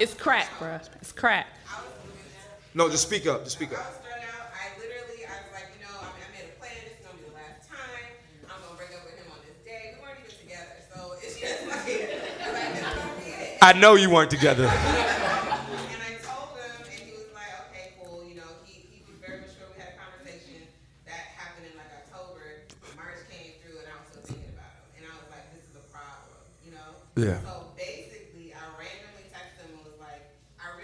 It's 0.00 0.14
crack, 0.14 0.48
bro. 0.58 0.78
It's 1.00 1.12
crack. 1.12 1.46
I 1.68 1.80
was 1.80 1.90
moving 2.04 2.22
there. 2.32 2.58
No, 2.74 2.88
just 2.88 3.02
speak 3.06 3.26
up. 3.26 3.44
Just 3.44 3.56
speak 3.56 3.72
I 3.72 3.76
up. 3.80 3.86
was 3.86 3.98
starting 4.02 4.26
out, 4.32 4.50
I 4.52 4.78
literally, 4.78 5.26
I 5.26 5.34
was 5.42 5.52
like, 5.52 5.68
you 5.76 5.84
know, 5.84 5.94
I, 6.00 6.08
mean, 6.16 6.24
I 6.24 6.30
made 6.34 6.48
a 6.50 6.56
plan, 6.58 6.72
this 6.82 6.98
is 6.98 7.04
gonna 7.04 7.18
be 7.20 7.28
the 7.30 7.36
last 7.36 7.68
time. 7.68 8.10
I'm 8.48 8.58
gonna 8.64 8.74
break 8.80 8.90
up 8.96 9.04
with 9.06 9.16
him 9.20 9.28
on 9.30 9.38
this 9.46 9.58
day. 9.62 9.94
We 9.94 10.02
weren't 10.02 10.18
even 10.24 10.34
together, 10.34 10.78
so 10.88 11.14
it's 11.20 11.36
just 11.38 11.68
like, 11.68 11.84
it's 11.86 12.48
like 12.48 12.74
this 12.74 12.80
is 12.80 12.96
gonna 12.96 13.20
be 13.22 13.30
it. 13.30 13.51
I 13.62 13.72
know 13.74 13.94
you 13.94 14.10
weren't 14.10 14.28
together. 14.28 14.66
And 14.66 14.74
I 14.74 16.18
told 16.18 16.58
him, 16.58 16.82
and 16.82 16.98
he 16.98 17.14
was 17.14 17.30
like, 17.30 17.46
okay, 17.70 17.94
cool. 18.02 18.26
You 18.26 18.42
know, 18.42 18.50
he, 18.66 18.82
he 18.90 19.06
was 19.06 19.14
very 19.22 19.38
mature. 19.38 19.70
We 19.70 19.78
had 19.78 19.94
a 19.94 19.98
conversation 20.02 20.66
that 21.06 21.30
happened 21.38 21.70
in 21.70 21.78
like 21.78 21.94
October. 22.02 22.66
March 22.98 23.22
came 23.30 23.62
through, 23.62 23.78
and 23.78 23.86
I 23.86 24.02
was 24.02 24.10
still 24.10 24.26
thinking 24.26 24.50
about 24.50 24.82
him. 24.82 25.06
And 25.06 25.06
I 25.06 25.14
was 25.14 25.30
like, 25.30 25.46
this 25.54 25.62
is 25.62 25.78
a 25.78 25.86
problem, 25.94 26.42
you 26.66 26.74
know? 26.74 26.90
Yeah. 27.14 27.38
So 27.46 27.70
basically, 27.78 28.50
I 28.50 28.66
randomly 28.74 29.30
texted 29.30 29.70
him 29.70 29.78
and 29.78 29.86
was 29.86 29.94
like, 30.02 30.26
I 30.58 30.74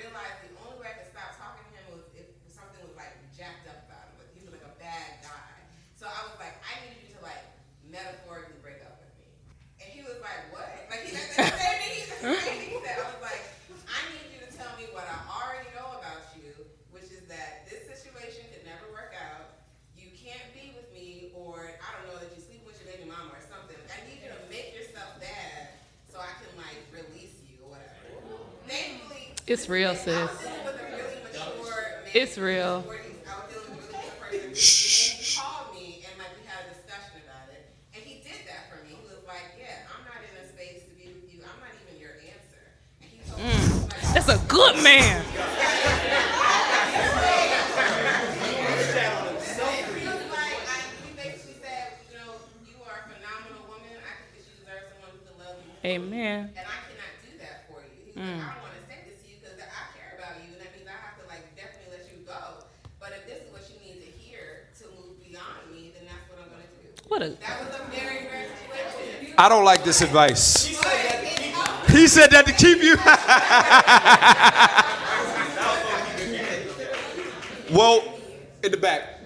It's 29.59 29.69
real, 29.69 29.93
sis. 29.97 30.07
with 30.07 30.47
a 30.47 30.87
really 30.87 31.19
mature 31.25 31.51
man. 31.67 32.11
It's 32.15 32.39
real. 32.39 32.83
where 32.83 32.99
he's- 32.99 33.19
I 33.27 33.43
was 33.43 33.51
dealing 33.51 33.75
with 33.75 33.91
a 33.91 33.99
really 34.31 34.55
mature 34.55 34.55
person. 34.55 34.55
And 34.55 34.57
he 34.57 35.35
called 35.35 35.75
me 35.75 36.07
and 36.07 36.15
like 36.23 36.31
we 36.39 36.47
had 36.47 36.63
a 36.63 36.71
discussion 36.79 37.19
about 37.27 37.51
it. 37.51 37.67
And 37.93 38.05
he 38.07 38.23
did 38.23 38.47
that 38.47 38.71
for 38.71 38.79
me. 38.87 38.95
He 38.95 39.03
was 39.03 39.19
like, 39.27 39.59
Yeah, 39.59 39.83
I'm 39.91 40.07
not 40.07 40.23
in 40.23 40.31
a 40.39 40.47
space 40.47 40.87
to 40.87 40.95
be 40.95 41.11
with 41.11 41.27
you. 41.35 41.43
I'm 41.43 41.59
not 41.59 41.75
even 41.75 41.99
your 41.99 42.15
answer. 42.23 42.63
And 43.03 43.11
he 43.11 43.19
told 43.27 43.43
me 43.43 43.51
he 43.51 43.67
was 43.67 43.83
like, 43.91 44.15
That's 44.15 44.31
a 44.31 44.39
good 44.47 44.79
man. 44.79 45.27
he 45.27 45.27
was 50.07 50.23
like, 50.31 50.55
I, 50.71 50.79
he 51.03 51.11
basically 51.19 51.59
said, 51.59 51.99
you 52.07 52.15
know, 52.15 52.39
you 52.63 52.79
are 52.87 53.03
a 53.03 53.11
phenomenal 53.11 53.67
woman. 53.67 53.91
I 54.07 54.23
think 54.23 54.39
that 54.39 54.43
you 54.47 54.55
deserve 54.63 54.87
someone 54.95 55.11
who 55.19 55.21
can 55.27 55.35
love 55.43 55.59
you. 55.59 55.75
Amen. 55.83 56.55
And 56.55 56.63
I 56.63 56.79
cannot 56.87 57.11
do 57.27 57.35
that 57.43 57.67
for 57.67 57.83
you. 57.83 57.91
He 58.07 58.15
was 58.15 58.23
like, 58.23 58.39
I 58.39 58.55
don't 58.55 58.63
want 58.63 58.79
to 58.79 58.85
say 58.87 58.99
this 59.11 59.19
to 59.23 59.27
you 59.31 59.37
because 59.43 59.59
I 59.59 59.83
care 59.99 60.15
about 60.19 60.39
you, 60.43 60.55
and 60.57 60.61
that 60.63 60.71
means 60.75 60.89
I 60.91 60.97
have 60.99 61.17
to 61.23 61.25
like 61.31 61.45
definitely 61.55 61.91
let 61.99 62.05
you 62.11 62.19
go. 62.27 62.67
But 62.99 63.15
if 63.15 63.23
this 63.31 63.47
is 63.47 63.49
what 63.55 63.63
you 63.71 63.77
need 63.85 64.03
to 64.03 64.11
hear 64.19 64.67
to 64.83 64.85
move 64.99 65.17
beyond 65.23 65.71
me, 65.71 65.95
then 65.95 66.05
that's 66.11 66.27
what 66.29 66.43
I'm 66.43 66.51
gonna 66.51 66.67
do. 66.83 66.89
What 67.09 67.23
a 67.23 67.39
That 67.39 67.57
was 67.63 67.71
a 67.79 67.83
very 67.95 68.27
rare 68.27 68.49
situation. 68.59 69.35
I 69.39 69.49
don't 69.49 69.65
like 69.65 69.78
this 69.89 70.03
advice. 70.03 70.77
But 70.83 70.87
it 70.95 71.41
helped 71.55 71.91
He 71.91 72.07
said 72.09 72.31
that 72.31 72.47
to 72.47 72.53
keep 72.53 72.83
you. 72.83 72.97
well, 77.77 78.03
in 78.63 78.71
the 78.71 78.77
back. 78.77 79.21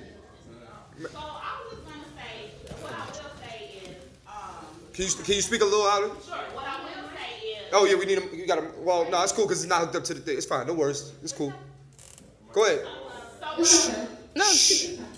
So 1.00 1.08
I 1.18 1.58
was 1.64 1.72
just 1.72 1.84
gonna 1.84 2.04
say, 2.14 2.50
what 2.80 2.92
I 2.92 3.06
will 3.06 3.12
say 3.42 3.56
is, 3.82 3.96
um, 4.28 4.64
Can 4.92 5.04
you, 5.06 5.10
can 5.24 5.34
you 5.34 5.42
speak 5.42 5.62
a 5.62 5.64
little 5.64 5.80
louder? 5.80 6.06
sure, 6.24 6.36
what 6.54 6.64
I 6.64 6.78
will 6.84 7.08
say 7.10 7.30
is, 7.48 7.66
Oh 7.72 7.84
yeah, 7.84 7.96
we 7.96 8.06
need 8.06 8.18
him. 8.18 8.28
You 8.32 8.46
got 8.46 8.58
him. 8.58 8.70
Well, 8.84 9.10
no, 9.10 9.20
it's 9.24 9.32
cool 9.32 9.46
because 9.46 9.64
it's 9.64 9.68
not 9.68 9.80
hooked 9.80 9.96
up 9.96 10.04
to 10.04 10.14
the 10.14 10.20
thing. 10.20 10.36
It's 10.36 10.46
fine. 10.46 10.66
No 10.68 10.74
worries. 10.74 11.12
It's 11.24 11.32
cool. 11.32 11.52
Go 12.52 12.66
ahead. 12.66 12.86
so 13.64 13.92
no. 14.36 14.44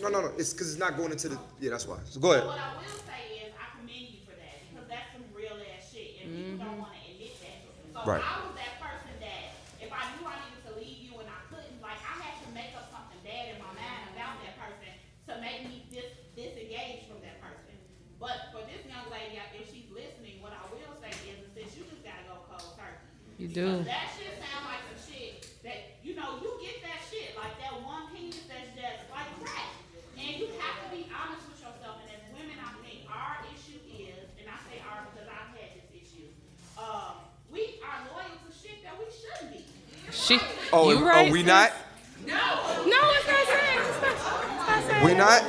No, 0.01 0.09
no, 0.09 0.21
no. 0.23 0.33
It's 0.39 0.53
because 0.55 0.71
it's 0.71 0.79
not 0.81 0.97
going 0.97 1.13
into 1.13 1.29
the. 1.29 1.39
Yeah, 1.61 1.71
that's 1.73 1.87
why. 1.87 1.99
So 2.05 2.19
go 2.21 2.33
ahead. 2.33 2.47
what 2.47 2.59
I 2.59 2.75
will 2.77 2.83
say 3.05 3.47
is, 3.47 3.53
I 3.61 3.77
commend 3.79 4.09
you 4.11 4.21
for 4.25 4.33
that 4.39 4.57
because 4.73 4.89
that's 4.89 5.13
some 5.13 5.23
real 5.37 5.53
ass 5.55 5.93
shit, 5.93 6.23
and 6.25 6.35
people 6.35 6.67
don't 6.67 6.79
want 6.79 6.93
to 6.95 6.99
admit 7.13 7.35
that. 7.43 7.59
So 7.93 7.94
Right. 8.05 8.21
I 8.21 8.45
was 8.45 8.53
that 8.61 8.77
person 8.81 9.17
that 9.25 9.57
if 9.81 9.89
I 9.89 10.03
knew 10.15 10.29
I 10.29 10.37
needed 10.45 10.63
to 10.69 10.73
leave 10.77 11.01
you 11.01 11.17
and 11.21 11.29
I 11.29 11.41
couldn't, 11.49 11.81
like 11.81 11.97
I 12.05 12.15
had 12.21 12.37
to 12.45 12.49
make 12.53 12.77
up 12.77 12.93
something 12.93 13.17
bad 13.25 13.57
in 13.57 13.59
my 13.61 13.73
mind 13.73 14.13
about 14.13 14.41
that 14.45 14.61
person 14.61 14.93
to 15.29 15.33
make 15.41 15.65
me 15.65 15.89
dis 15.89 16.13
disengage 16.37 17.09
from 17.09 17.25
that 17.25 17.41
person. 17.41 17.73
But 18.21 18.53
for 18.53 18.61
this 18.69 18.85
young 18.85 19.09
lady, 19.09 19.41
if 19.57 19.69
she's 19.73 19.89
listening, 19.89 20.45
what 20.45 20.53
I 20.53 20.65
will 20.69 20.97
say 21.01 21.13
is, 21.29 21.49
is 21.49 21.53
that 21.57 21.69
you 21.77 21.89
just 21.89 22.05
gotta 22.05 22.25
go 22.29 22.45
cold 22.45 22.77
turkey. 22.77 23.09
You 23.41 23.49
do. 23.49 23.83
Because 23.83 23.89
that 23.89 24.09
shit 24.15 24.37
sound 24.37 24.65
like 24.69 24.85
some 24.89 25.01
shit 25.01 25.49
that, 25.65 25.99
you 26.05 26.15
know, 26.15 26.39
you 26.45 26.61
get 26.61 26.85
that 26.85 27.01
shit, 27.09 27.35
like 27.35 27.57
that 27.61 27.75
one 27.83 28.13
penis 28.13 28.45
that's 28.47 28.69
just 28.77 29.09
like 29.11 29.29
crack. 29.41 29.73
And 30.15 30.39
you 30.39 30.47
have 30.61 30.77
to 30.85 30.89
be 30.95 31.09
honest 31.11 31.43
with 31.51 31.59
yourself. 31.59 32.05
And 32.05 32.09
as 32.15 32.23
women, 32.37 32.57
I 32.63 32.71
think 32.85 33.09
our 33.11 33.43
issue 33.51 33.81
is, 33.91 34.29
and 34.39 34.47
I 34.47 34.57
say 34.69 34.79
our 34.85 35.09
because 35.11 35.27
I've 35.27 35.51
had 35.57 35.75
this 35.75 35.89
issue, 35.91 36.31
um, 36.79 37.27
we 37.51 37.83
are 37.83 37.99
loyal 38.15 38.39
to 38.39 38.51
shit 38.55 38.87
that 38.87 38.95
we 38.97 39.07
shouldn't 39.11 39.51
be. 39.53 39.63
She. 40.25 40.41
Oh, 40.73 40.89
you 40.91 40.97
oh, 40.97 41.05
right, 41.05 41.29
are 41.29 41.33
we 41.33 41.41
sis. 41.41 41.47
not? 41.47 41.73
No, 42.25 42.33
No, 42.33 43.01
it's 43.13 43.29
not 43.29 43.45
saying. 43.45 43.81
It's 43.85 44.01
not, 44.01 44.13
it's 44.17 44.25
not 44.57 44.81
saying. 44.89 45.05
We 45.05 45.13
not? 45.13 45.45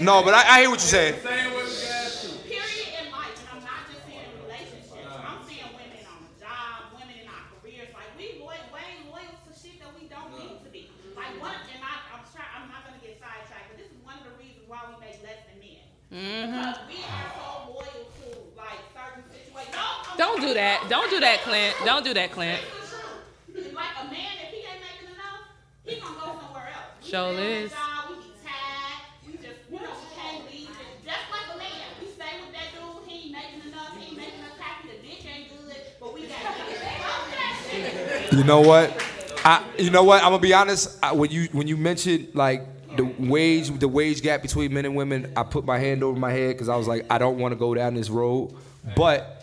No, 0.00 0.20
but 0.22 0.34
I, 0.34 0.44
I 0.44 0.60
hear 0.60 0.68
what 0.68 0.84
you're 0.84 0.92
saying. 0.92 1.16
Saying 1.24 1.54
what 1.56 1.64
guys. 1.64 2.36
Period 2.44 3.00
in 3.00 3.08
life, 3.08 3.32
and 3.40 3.48
I'm 3.48 3.64
not 3.64 3.88
just 3.88 4.04
saying 4.04 4.28
in 4.28 4.36
relationships. 4.44 4.92
I'm 4.92 5.40
saying 5.48 5.72
women 5.72 6.04
on 6.04 6.20
the 6.28 6.36
job, 6.36 6.92
women 7.00 7.16
in 7.16 7.24
our 7.32 7.48
careers. 7.56 7.88
Like 7.96 8.12
we 8.20 8.36
loyal, 8.36 8.60
way 8.68 9.08
loyal 9.08 9.32
to 9.40 9.52
shit 9.56 9.80
that 9.80 9.96
we 9.96 10.04
don't 10.12 10.28
need 10.36 10.60
to 10.60 10.68
be. 10.68 10.92
Like 11.16 11.32
what? 11.40 11.56
And 11.72 11.80
I, 11.80 12.12
I'm 12.12 12.28
trying. 12.28 12.52
I'm 12.60 12.68
not 12.68 12.84
gonna 12.84 13.00
get 13.00 13.16
sidetracked, 13.16 13.72
but 13.72 13.80
this 13.80 13.88
is 13.88 13.96
one 14.04 14.20
of 14.20 14.28
the 14.28 14.36
reasons 14.36 14.68
why 14.68 14.84
we 14.84 15.00
make 15.00 15.16
less 15.24 15.40
than 15.48 15.64
men. 15.64 15.80
Mm-hmm. 16.12 16.60
Because 16.60 16.76
we 16.92 17.00
are 17.08 17.28
so 17.40 17.72
loyal 17.72 18.04
to 18.20 18.28
like 18.52 18.84
certain 18.92 19.24
situations. 19.32 19.80
Don't 20.20 20.44
do 20.44 20.52
that. 20.52 20.84
Don't 20.92 21.08
do 21.08 21.24
that, 21.24 21.40
Clint. 21.40 21.72
Don't 21.88 22.04
do 22.04 22.12
that, 22.12 22.28
Clint. 22.28 22.60
It's 22.60 22.92
the 22.92 23.62
truth. 23.62 23.74
Like 23.74 23.94
a 24.02 24.04
man, 24.10 24.34
if 24.42 24.50
he 24.50 24.66
ain't 24.66 24.82
making 24.82 25.14
enough, 25.14 25.46
he 25.84 26.00
gonna 26.00 26.14
go 26.16 26.26
somewhere 26.40 26.68
else. 26.68 27.02
We 27.02 27.10
Sure 27.10 27.10
stay 27.10 27.26
on 27.28 27.36
the 27.36 27.42
is. 27.42 27.70
job, 27.70 27.80
we 28.08 28.14
be 28.16 28.30
tired, 28.44 29.00
we 29.26 29.32
just, 29.34 29.58
you 29.70 29.76
know, 29.76 29.92
we 29.92 30.06
can't 30.16 30.42
leave. 30.50 30.68
And 30.68 31.04
Just 31.04 31.26
like 31.30 31.48
a 31.54 31.58
man, 31.58 31.86
we 32.00 32.06
stay 32.08 32.32
with 32.40 32.52
that 32.52 32.68
dude, 32.72 33.08
he 33.08 33.14
ain't 33.28 33.32
making 33.32 33.68
enough, 33.70 33.96
he 33.98 34.04
ain't 34.08 34.16
making 34.16 34.40
us 34.40 34.58
happy, 34.58 34.88
the 34.88 35.06
dick 35.06 35.20
ain't 35.26 35.48
good, 35.50 35.76
but 36.00 36.14
we 36.14 36.20
got 36.22 36.38
that 36.40 37.68
shit. 37.70 38.32
You 38.32 38.44
know 38.44 38.60
what? 38.60 39.02
I, 39.44 39.62
you 39.78 39.90
know 39.90 40.04
what? 40.04 40.22
I'm 40.22 40.30
gonna 40.30 40.38
be 40.38 40.54
honest. 40.54 40.98
I, 41.02 41.12
when 41.12 41.30
you 41.30 41.48
when 41.52 41.68
you 41.68 41.76
mentioned 41.76 42.28
like 42.34 42.62
the 42.96 43.04
wage 43.18 43.68
the 43.78 43.86
wage 43.88 44.22
gap 44.22 44.40
between 44.40 44.72
men 44.72 44.86
and 44.86 44.96
women, 44.96 45.30
I 45.36 45.42
put 45.42 45.66
my 45.66 45.78
hand 45.78 46.02
over 46.02 46.18
my 46.18 46.30
head 46.32 46.54
because 46.54 46.70
I 46.70 46.76
was 46.76 46.88
like, 46.88 47.04
I 47.10 47.18
don't 47.18 47.38
want 47.38 47.52
to 47.52 47.56
go 47.56 47.74
down 47.74 47.92
this 47.94 48.08
road. 48.08 48.54
But 48.96 49.42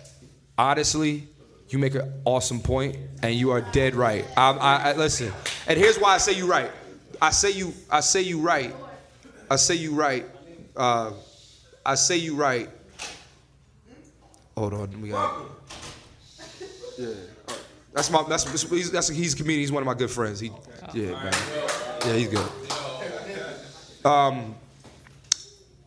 honestly, 0.58 1.28
you 1.72 1.80
make 1.80 1.95
an 1.95 2.11
awesome 2.26 2.59
point, 2.59 2.97
and 3.24 3.34
you 3.36 3.51
are 3.51 3.61
dead 3.61 3.95
right. 3.95 4.26
I, 4.38 4.51
I, 4.51 4.76
I 4.76 4.93
listen, 4.93 5.32
and 5.67 5.78
here's 5.78 5.97
why 5.97 6.15
I 6.15 6.17
say 6.17 6.34
you 6.34 6.45
right. 6.47 6.69
I 7.22 7.30
say 7.32 7.51
you 7.51 7.74
I 7.89 8.01
say 8.01 8.22
you 8.22 8.39
right. 8.39 8.76
I 9.49 9.55
say 9.55 9.76
you 9.76 9.93
right. 9.93 10.26
Uh, 10.76 11.11
I 11.86 11.95
say 11.95 12.17
you 12.17 12.36
right. 12.36 12.69
Hold 14.57 14.74
on, 14.74 15.01
we 15.01 15.09
got. 15.09 15.45
Yeah. 16.97 17.07
uh, 17.47 17.53
That's 17.93 18.11
my 18.11 18.24
that's 18.28 18.63
he's, 18.69 18.91
that's 18.91 19.07
he's 19.07 19.34
a 19.34 19.38
comedian. 19.38 19.61
He's 19.61 19.72
one 19.72 19.82
of 19.82 19.88
my 19.88 19.93
good 19.93 20.11
friends. 20.11 20.39
He 20.39 20.51
yeah 20.93 21.11
man. 21.11 21.34
Yeah, 22.05 22.13
he's 22.13 22.28
good. 22.28 22.49
Um, 24.05 24.56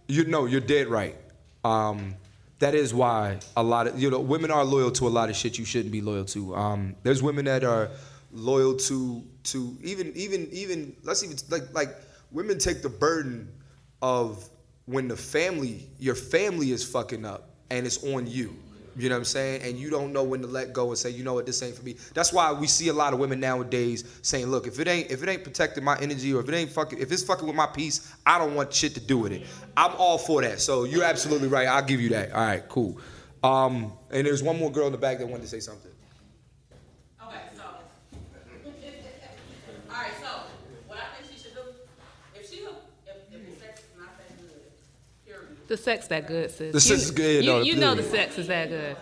you 0.09 0.25
know 0.25 0.47
you're 0.47 0.61
dead 0.61 0.87
right. 0.89 1.17
Um, 1.65 2.15
that 2.59 2.75
is 2.75 2.95
why 2.95 3.39
a 3.57 3.63
lot 3.63 3.87
of 3.87 4.01
you 4.01 4.11
know 4.11 4.21
women 4.21 4.51
are 4.51 4.65
loyal 4.65 4.91
to 4.93 5.07
a 5.07 5.11
lot 5.11 5.29
of 5.29 5.37
shit 5.37 5.59
you 5.59 5.65
shouldn't 5.65 5.93
be 5.93 6.01
loyal 6.01 6.25
to. 6.27 6.55
Um, 6.55 6.97
there's 7.03 7.23
women 7.23 7.45
that 7.47 7.65
are 7.65 7.91
loyal 8.33 8.77
to 8.77 9.23
to 9.45 9.77
even 9.83 10.13
even 10.15 10.49
even 10.53 10.97
let's 11.03 11.23
even 11.23 11.37
like 11.51 11.73
like 11.73 11.89
women 12.31 12.59
take 12.59 12.83
the 12.83 12.89
burden 12.89 13.53
of 14.03 14.49
when 14.87 15.09
the 15.09 15.17
family 15.17 15.89
your 15.99 16.15
family 16.15 16.71
is 16.71 16.85
fucking 16.85 17.25
up 17.25 17.51
and 17.71 17.87
it's 17.87 18.05
on 18.05 18.27
you. 18.27 18.57
You 18.97 19.09
know 19.09 19.17
what 19.17 19.21
I'm 19.21 19.25
saying? 19.25 19.63
And 19.63 19.79
you 19.79 19.91
don't 19.91 20.13
know 20.13 20.23
when 20.23 20.41
to 20.43 20.47
let 20.47 20.73
go 20.73 20.89
and 20.89 20.99
say, 20.99 21.11
you 21.11 21.25
know 21.25 21.35
what, 21.35 21.47
this 21.47 21.63
ain't 21.63 21.77
for 21.77 21.83
me. 21.83 21.97
That's 22.15 22.33
why 22.33 22.53
we 22.53 22.67
see 22.67 22.89
a 22.89 22.93
lot 22.93 23.13
of 23.13 23.19
women 23.19 23.41
nowadays 23.41 24.05
saying, 24.23 24.47
look, 24.47 24.67
if 24.67 24.79
it 24.79 24.87
ain't 24.87 25.11
if 25.11 25.23
it 25.23 25.29
ain't 25.29 25.43
protecting 25.45 25.83
my 25.83 25.99
energy 25.99 26.33
or 26.33 26.41
if 26.41 26.49
it 26.49 26.55
ain't 26.55 26.71
fucking 26.71 26.99
if 27.01 27.11
it's 27.11 27.23
fucking 27.23 27.47
with 27.47 27.57
my 27.57 27.67
peace, 27.67 28.15
I 28.25 28.39
don't 28.39 28.55
want 28.55 28.73
shit 28.73 28.95
to 28.95 29.01
do 29.01 29.19
with 29.19 29.33
it. 29.33 29.47
I'm 29.77 29.93
all 29.97 30.19
for 30.19 30.43
that. 30.43 30.61
So 30.61 30.85
you're 30.85 31.05
absolutely 31.05 31.49
right. 31.49 31.67
I'll 31.67 31.85
give 31.85 32.01
you 32.01 32.11
that. 32.11 32.33
All 32.33 32.41
right, 32.41 32.69
cool. 32.69 32.99
Um, 33.43 33.93
and 34.11 34.27
there's 34.27 34.43
one 34.43 34.59
more 34.59 34.73
girl 34.73 34.87
in 34.87 34.93
the 34.93 34.99
back 34.99 35.19
that 35.19 35.27
wanted 35.27 35.43
to 35.43 35.49
say 35.49 35.61
something. 35.61 35.91
Okay, 37.23 37.37
so. 37.55 37.63
Alright, 39.91 40.13
so, 40.21 40.29
what 40.87 40.99
I 40.99 41.15
think 41.21 41.31
she 41.31 41.43
should 41.43 41.55
do, 41.55 41.61
if 42.35 42.49
she, 42.49 42.61
if, 42.61 43.17
if 43.31 43.45
the 43.45 43.61
sex 43.61 43.81
is 43.81 43.87
not 43.99 44.17
that 44.17 44.29
good, 44.41 44.73
period. 45.27 45.54
The 45.67 45.77
sex 45.77 46.07
that 46.09 46.27
good, 46.27 46.51
sis. 46.51 46.73
The 46.73 46.81
sex 46.81 47.03
is 47.05 47.11
good, 47.11 47.45
You, 47.45 47.51
no, 47.53 47.61
you 47.63 47.77
know 47.77 47.91
yeah. 47.95 48.03
the 48.03 48.09
sex 48.09 48.37
is 48.39 48.47
that 48.49 48.69
good. 48.69 48.97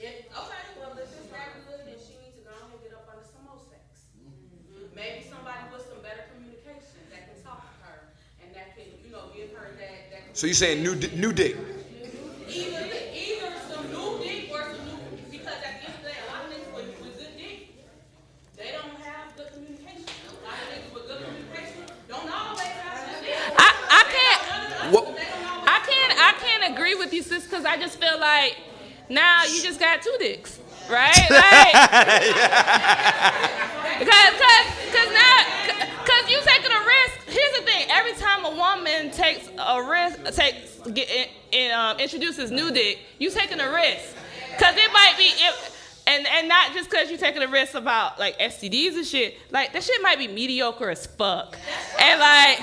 It, 0.00 0.30
okay, 0.32 0.54
well, 0.80 0.92
if 0.96 1.04
it's 1.04 1.28
that 1.28 1.52
can 1.52 1.62
talk 1.64 1.68
to 1.68 1.68
her 1.68 1.68
and 1.68 1.68
that 1.68 1.68
can, 1.68 1.68
you 1.68 1.68
know, 1.68 1.68
give 1.68 1.68
her 1.68 1.68
that 1.68 1.68
that 1.68 1.68
can 1.68 1.68
be 1.68 1.68
a 1.68 1.68
good, 1.68 1.80
then 1.84 1.98
she 2.00 2.14
needs 2.24 2.36
to 2.40 2.44
go 2.48 2.52
on 2.56 2.72
and 2.72 2.80
get 2.80 2.92
up 2.96 3.04
under 3.12 3.24
some 3.28 3.44
more 3.44 3.60
sex. 3.68 4.08
Maybe 4.96 5.28
somebody 5.28 5.68
with 5.68 5.84
some 5.84 6.00
better 6.00 6.24
communication 6.32 7.04
that 7.12 7.28
can 7.28 7.36
talk 7.44 7.60
to 7.60 7.74
her 7.84 8.08
and 8.40 8.48
that 8.56 8.72
can, 8.72 8.88
you 9.04 9.12
know, 9.12 9.28
give 9.36 9.52
her 9.52 9.68
that, 9.76 10.08
that. 10.08 10.32
So 10.32 10.48
you're 10.48 10.56
saying 10.56 10.80
new 10.82 10.96
di- 10.96 11.12
new 11.12 11.32
dick? 11.36 11.56
Either, 12.48 12.88
either 13.12 13.52
some 13.68 13.84
new 13.92 14.16
dick 14.24 14.48
or 14.48 14.64
some 14.64 14.80
new, 14.88 14.96
because 15.28 15.60
at 15.60 15.84
the 15.84 15.92
end 15.92 15.92
of 15.92 16.00
the 16.00 16.08
day, 16.08 16.16
a 16.16 16.32
lot 16.32 16.40
of 16.40 16.56
niggas 16.56 16.72
with, 16.72 16.88
with 17.04 17.14
good 17.20 17.36
dick, 17.36 17.84
they 18.56 18.72
don't 18.72 18.96
have 19.04 19.36
good 19.36 19.52
communication. 19.52 20.08
A 20.08 20.40
lot 20.40 20.56
of 20.56 20.72
niggas 20.72 20.88
with 20.96 21.04
good 21.04 21.20
communication 21.20 21.84
don't 22.08 22.32
always 22.32 22.72
have 22.80 22.96
good 23.12 23.20
dick. 23.28 23.36
I, 23.60 23.68
I 23.68 24.02
can't. 24.08 24.40
What? 24.88 25.04
They 25.12 25.28
don't 25.28 25.44
always 25.44 25.68
I 25.68 25.78
can't 25.84 26.12
I 26.16 26.32
can't 26.40 26.64
agree 26.72 26.86
with 26.98 27.12
you, 27.12 27.22
sis, 27.22 27.44
because 27.44 27.64
I 27.64 27.76
just 27.76 28.00
feel 28.00 28.18
like 28.18 28.56
now 29.08 29.44
you 29.44 29.62
just 29.62 29.78
got 29.80 30.02
two 30.02 30.16
dicks, 30.18 30.58
right? 30.90 31.26
Like, 31.38 31.72
because, 33.98 34.14
cause, 34.14 34.66
cause 34.94 35.10
now, 35.12 35.42
cause 36.06 36.30
you 36.30 36.38
taking 36.44 36.70
a 36.70 36.78
risk. 36.78 37.18
Here's 37.26 37.58
the 37.58 37.64
thing: 37.64 37.88
every 37.90 38.12
time 38.12 38.44
a 38.44 38.50
woman 38.50 39.10
takes 39.10 39.48
a 39.58 39.82
risk, 39.82 40.22
takes 40.36 40.78
get 40.90 41.10
in, 41.10 41.26
in, 41.50 41.72
um, 41.72 41.98
introduces 41.98 42.52
new 42.52 42.70
dick, 42.70 43.00
you 43.18 43.28
taking 43.30 43.58
a 43.58 43.72
risk, 43.72 44.14
cause 44.58 44.76
it 44.76 44.92
might 44.92 45.14
be 45.16 45.24
it. 45.24 45.72
And, 46.06 46.26
and 46.26 46.48
not 46.48 46.72
just 46.72 46.88
because 46.88 47.10
you're 47.10 47.18
taking 47.18 47.42
a 47.42 47.48
risk 47.48 47.74
about 47.74 48.18
like 48.18 48.38
STDs 48.38 48.94
and 48.94 49.04
shit, 49.04 49.36
like 49.50 49.74
that 49.74 49.82
shit 49.82 50.00
might 50.00 50.16
be 50.18 50.26
mediocre 50.26 50.88
as 50.88 51.04
fuck. 51.06 51.54
And 52.00 52.18
like 52.20 52.60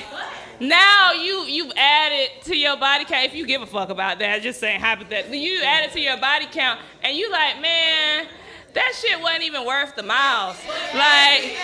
now 0.59 1.13
you 1.13 1.43
you've 1.45 1.71
added 1.75 2.29
to 2.45 2.55
your 2.55 2.77
body 2.77 3.05
count. 3.05 3.25
If 3.25 3.35
you 3.35 3.45
give 3.45 3.61
a 3.61 3.65
fuck 3.65 3.89
about 3.89 4.19
that, 4.19 4.41
just 4.41 4.59
saying 4.59 4.79
hypothetically, 4.79 5.39
you 5.39 5.61
add 5.63 5.85
it 5.85 5.91
to 5.93 5.99
your 5.99 6.17
body 6.17 6.47
count, 6.51 6.79
and 7.03 7.15
you 7.15 7.31
like, 7.31 7.61
man, 7.61 8.27
that 8.73 8.93
shit 8.99 9.19
wasn't 9.21 9.43
even 9.43 9.65
worth 9.65 9.95
the 9.95 10.03
miles. 10.03 10.57
Like 10.93 11.55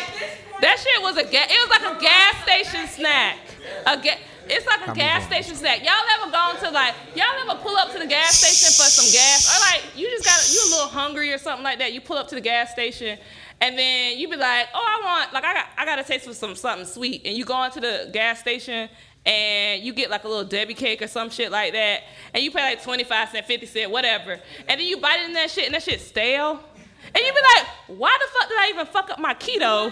that 0.62 0.78
shit 0.80 1.02
was 1.02 1.18
a 1.18 1.24
ga- 1.24 1.48
it 1.50 1.70
was 1.70 1.82
like 1.82 1.98
a 1.98 2.02
gas 2.02 2.44
station 2.44 2.88
snack. 2.88 3.38
A 3.86 3.98
ga- 3.98 4.20
it's 4.48 4.66
like 4.66 4.88
a 4.88 4.94
gas 4.94 5.26
station 5.26 5.56
snack. 5.56 5.84
Y'all 5.84 5.94
ever 6.20 6.32
gone 6.32 6.58
to 6.58 6.70
like 6.72 6.94
y'all 7.16 7.26
ever 7.50 7.60
pull 7.62 7.76
up 7.78 7.92
to 7.94 8.00
the 8.00 8.08
gas 8.08 8.36
station 8.36 8.68
for 8.74 8.90
some 8.90 9.06
gas 9.12 9.48
or 9.48 9.60
like 9.72 9.84
you 9.96 10.10
just 10.10 10.26
got 10.26 10.54
you 10.54 10.60
a 10.68 10.70
little 10.76 10.90
hungry 10.90 11.32
or 11.32 11.38
something 11.38 11.64
like 11.64 11.80
that. 11.80 11.94
You 11.94 12.02
pull 12.02 12.18
up 12.18 12.28
to 12.30 12.36
the 12.36 12.42
gas 12.42 12.72
station 12.72 13.18
and 13.62 13.78
then 13.78 14.18
you 14.18 14.28
be 14.28 14.36
like, 14.36 14.68
oh 14.74 14.84
I 14.84 15.06
want 15.06 15.34
like 15.34 15.44
I 15.44 15.54
got 15.54 15.66
I 15.78 15.86
got 15.86 16.00
a 16.00 16.04
taste 16.04 16.26
for 16.26 16.34
some 16.34 16.56
something 16.56 16.88
sweet 16.88 17.22
and 17.24 17.38
you 17.38 17.46
go 17.46 17.64
into 17.64 17.80
the 17.80 18.10
gas 18.12 18.40
station 18.40 18.90
and 19.24 19.84
you 19.84 19.94
get 19.94 20.10
like 20.10 20.24
a 20.24 20.28
little 20.28 20.44
Debbie 20.44 20.74
cake 20.74 21.02
or 21.02 21.08
some 21.08 21.30
shit 21.30 21.52
like 21.52 21.74
that 21.74 22.02
and 22.34 22.44
you 22.44 22.50
pay 22.50 22.64
like 22.64 22.84
25 22.84 23.30
cent, 23.30 23.46
50 23.46 23.66
cent, 23.68 23.92
whatever. 23.92 24.40
And 24.68 24.80
then 24.80 24.88
you 24.88 24.98
bite 24.98 25.22
into 25.22 25.34
that 25.34 25.52
shit 25.52 25.66
and 25.66 25.76
that 25.76 25.84
shit's 25.84 26.04
stale. 26.04 26.60
And 27.14 27.18
you 27.18 27.32
be 27.32 27.40
like, 27.56 27.68
why 28.00 28.18
the 28.20 28.28
fuck 28.40 28.50
did 28.50 28.58
I 28.58 28.70
even 28.70 28.86
fuck 28.88 29.10
up 29.12 29.20
my 29.20 29.34
keto? 29.36 29.92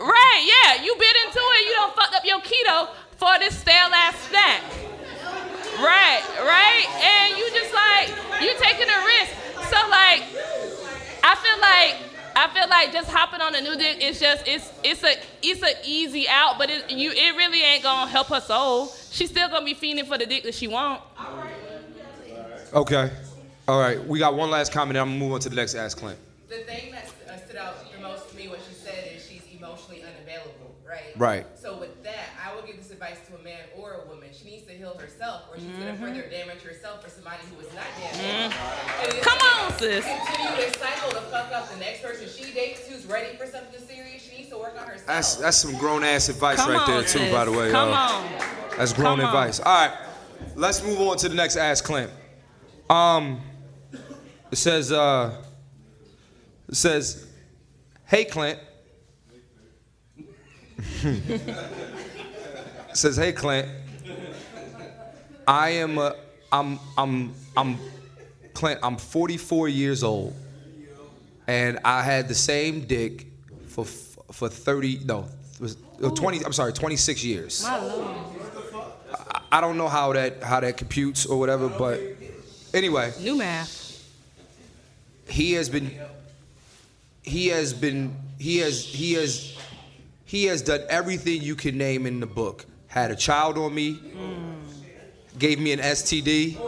Right, 0.00 0.42
yeah, 0.42 0.82
you 0.82 0.94
bit 0.98 1.16
into 1.26 1.38
it, 1.38 1.64
you 1.64 1.72
don't 1.74 1.94
fuck 1.94 2.12
up 2.14 2.24
your 2.24 2.40
keto 2.40 2.88
for 3.16 3.38
this 3.38 3.56
stale 3.56 3.88
ass 3.94 4.18
snack. 4.28 4.62
Right, 5.78 6.22
right? 6.42 6.86
And 7.00 7.38
you 7.38 7.48
just 7.50 7.72
like, 7.72 8.08
you 8.42 8.52
taking 8.58 8.88
a 8.88 9.00
risk. 9.04 9.32
So 9.70 9.76
like, 9.88 10.24
I 11.22 11.34
feel 11.36 11.60
like 11.60 12.11
I 12.34 12.48
feel 12.48 12.68
like 12.68 12.92
just 12.92 13.10
hopping 13.10 13.40
on 13.40 13.54
a 13.54 13.60
new 13.60 13.76
dick 13.76 14.02
is 14.02 14.20
just 14.20 14.46
it's 14.46 14.72
it's 14.82 15.02
a 15.02 15.14
it's 15.42 15.62
a 15.62 15.74
easy 15.84 16.28
out, 16.28 16.56
but 16.58 16.70
it 16.70 16.90
you 16.90 17.10
it 17.10 17.36
really 17.36 17.62
ain't 17.62 17.82
gonna 17.82 18.10
help 18.10 18.28
her 18.28 18.40
soul. 18.40 18.88
She's 19.10 19.30
still 19.30 19.48
gonna 19.48 19.64
be 19.64 19.74
fiending 19.74 20.06
for 20.06 20.18
the 20.18 20.26
dick 20.26 20.42
that 20.44 20.54
she 20.54 20.68
want. 20.68 21.02
Okay. 22.74 23.10
All 23.68 23.78
right. 23.78 24.02
We 24.06 24.18
got 24.18 24.34
one 24.34 24.50
last 24.50 24.72
comment. 24.72 24.98
I'm 24.98 25.08
gonna 25.08 25.18
move 25.18 25.32
on 25.32 25.40
to 25.40 25.48
the 25.48 25.56
next 25.56 25.74
Ask 25.74 25.98
Clint. 25.98 26.18
The 26.48 26.58
thing 26.58 26.92
that 26.92 27.06
uh, 27.28 27.36
stood 27.36 27.56
out 27.56 27.74
the 27.92 28.00
most 28.00 28.30
to 28.30 28.36
me, 28.36 28.48
what 28.48 28.60
she 28.66 28.74
said, 28.74 29.10
is 29.14 29.28
she's 29.28 29.42
emotionally 29.56 30.02
unavailable, 30.02 30.74
right? 30.88 31.12
Right. 31.16 31.46
So 31.54 31.78
with 31.78 32.02
that, 32.02 32.30
I 32.42 32.54
would 32.54 32.66
give 32.66 32.78
this 32.78 32.90
advice 32.90 33.18
to 33.28 33.36
a 33.38 33.42
man 33.42 33.60
or 33.76 34.02
a 34.04 34.08
woman. 34.08 34.30
She 34.32 34.46
needs 34.48 34.64
to 34.66 34.72
heal 34.72 34.94
herself, 35.22 35.42
or 35.50 35.58
she's 35.58 35.68
gonna 35.78 35.94
further 35.96 36.28
damage 36.28 36.62
herself 36.62 37.02
for 37.02 37.10
somebody 37.10 37.38
who 37.54 37.60
is 37.60 37.72
not 37.74 37.84
damaged. 37.98 38.56
And 39.02 39.22
Come 39.22 39.38
on, 39.38 39.72
sis. 39.78 40.04
Continue 40.04 40.56
this 40.56 40.74
cycle 40.74 41.10
to 41.10 41.20
fuck 41.28 41.52
up 41.52 41.70
the 41.70 41.78
next 41.78 42.02
person 42.02 42.28
she 42.28 42.52
dates 42.52 42.86
who's 42.88 43.06
ready 43.06 43.36
for 43.36 43.46
something 43.46 43.80
serious. 43.86 44.22
She 44.22 44.36
needs 44.38 44.50
to 44.50 44.58
work 44.58 44.74
on 44.80 44.86
herself. 44.86 45.06
That's 45.06 45.36
that's 45.36 45.56
some 45.56 45.76
grown 45.78 46.02
ass 46.04 46.28
advice 46.28 46.58
Come 46.58 46.72
right 46.72 46.86
there 46.86 46.98
on, 46.98 47.04
too, 47.04 47.30
by 47.32 47.44
the 47.44 47.52
way. 47.52 47.70
Come 47.70 47.90
yo. 47.90 47.94
on. 47.94 48.30
That's 48.76 48.92
grown 48.92 49.18
Come 49.18 49.26
on. 49.26 49.26
advice. 49.26 49.60
All 49.60 49.88
right. 49.88 49.96
Let's 50.56 50.82
move 50.82 51.00
on 51.00 51.16
to 51.18 51.28
the 51.28 51.34
next 51.34 51.56
ask 51.56 51.84
Clint. 51.84 52.10
Um, 52.90 53.40
it 54.50 54.56
says 54.56 54.90
uh, 54.92 55.40
it 56.68 56.74
says, 56.74 57.26
"Hey 58.06 58.24
Clint." 58.24 58.58
it 61.04 61.40
says, 62.92 63.16
"Hey 63.16 63.32
Clint, 63.32 63.68
I 65.46 65.70
am 65.70 65.98
a, 65.98 66.16
I'm 66.50 66.78
I'm 66.96 67.34
I'm 67.56 67.78
Clint. 68.54 68.80
I'm 68.82 68.96
44 68.96 69.68
years 69.68 70.02
old, 70.02 70.34
and 71.46 71.78
I 71.84 72.02
had 72.02 72.28
the 72.28 72.34
same 72.34 72.84
dick 72.84 73.26
for 73.68 73.84
for 73.84 74.48
30 74.48 75.00
no 75.04 75.28
was 75.60 75.76
it 76.00 76.16
20 76.16 76.44
I'm 76.44 76.52
sorry 76.52 76.72
26 76.72 77.24
years. 77.24 77.64
My 77.64 77.78
lord. 77.78 78.16
I 79.50 79.60
don't 79.60 79.76
know 79.76 79.88
how 79.88 80.12
that 80.14 80.42
how 80.42 80.60
that 80.60 80.76
computes 80.76 81.26
or 81.26 81.38
whatever, 81.38 81.68
but 81.68 82.00
anyway, 82.72 83.12
New 83.20 83.36
math. 83.36 84.02
he 85.28 85.52
has 85.52 85.68
been 85.68 85.90
he 87.22 87.48
has 87.48 87.72
been 87.74 88.16
he 88.38 88.58
has 88.58 88.84
he 88.84 89.12
has 89.12 89.56
he 90.24 90.46
has 90.46 90.62
done 90.62 90.80
everything 90.88 91.42
you 91.42 91.54
can 91.54 91.76
name 91.76 92.06
in 92.06 92.20
the 92.20 92.26
book. 92.26 92.64
Had 92.88 93.10
a 93.10 93.16
child 93.16 93.58
on 93.58 93.74
me, 93.74 93.94
mm. 93.94 94.61
Gave 95.38 95.58
me 95.58 95.72
an 95.72 95.80
STD, 95.80 96.58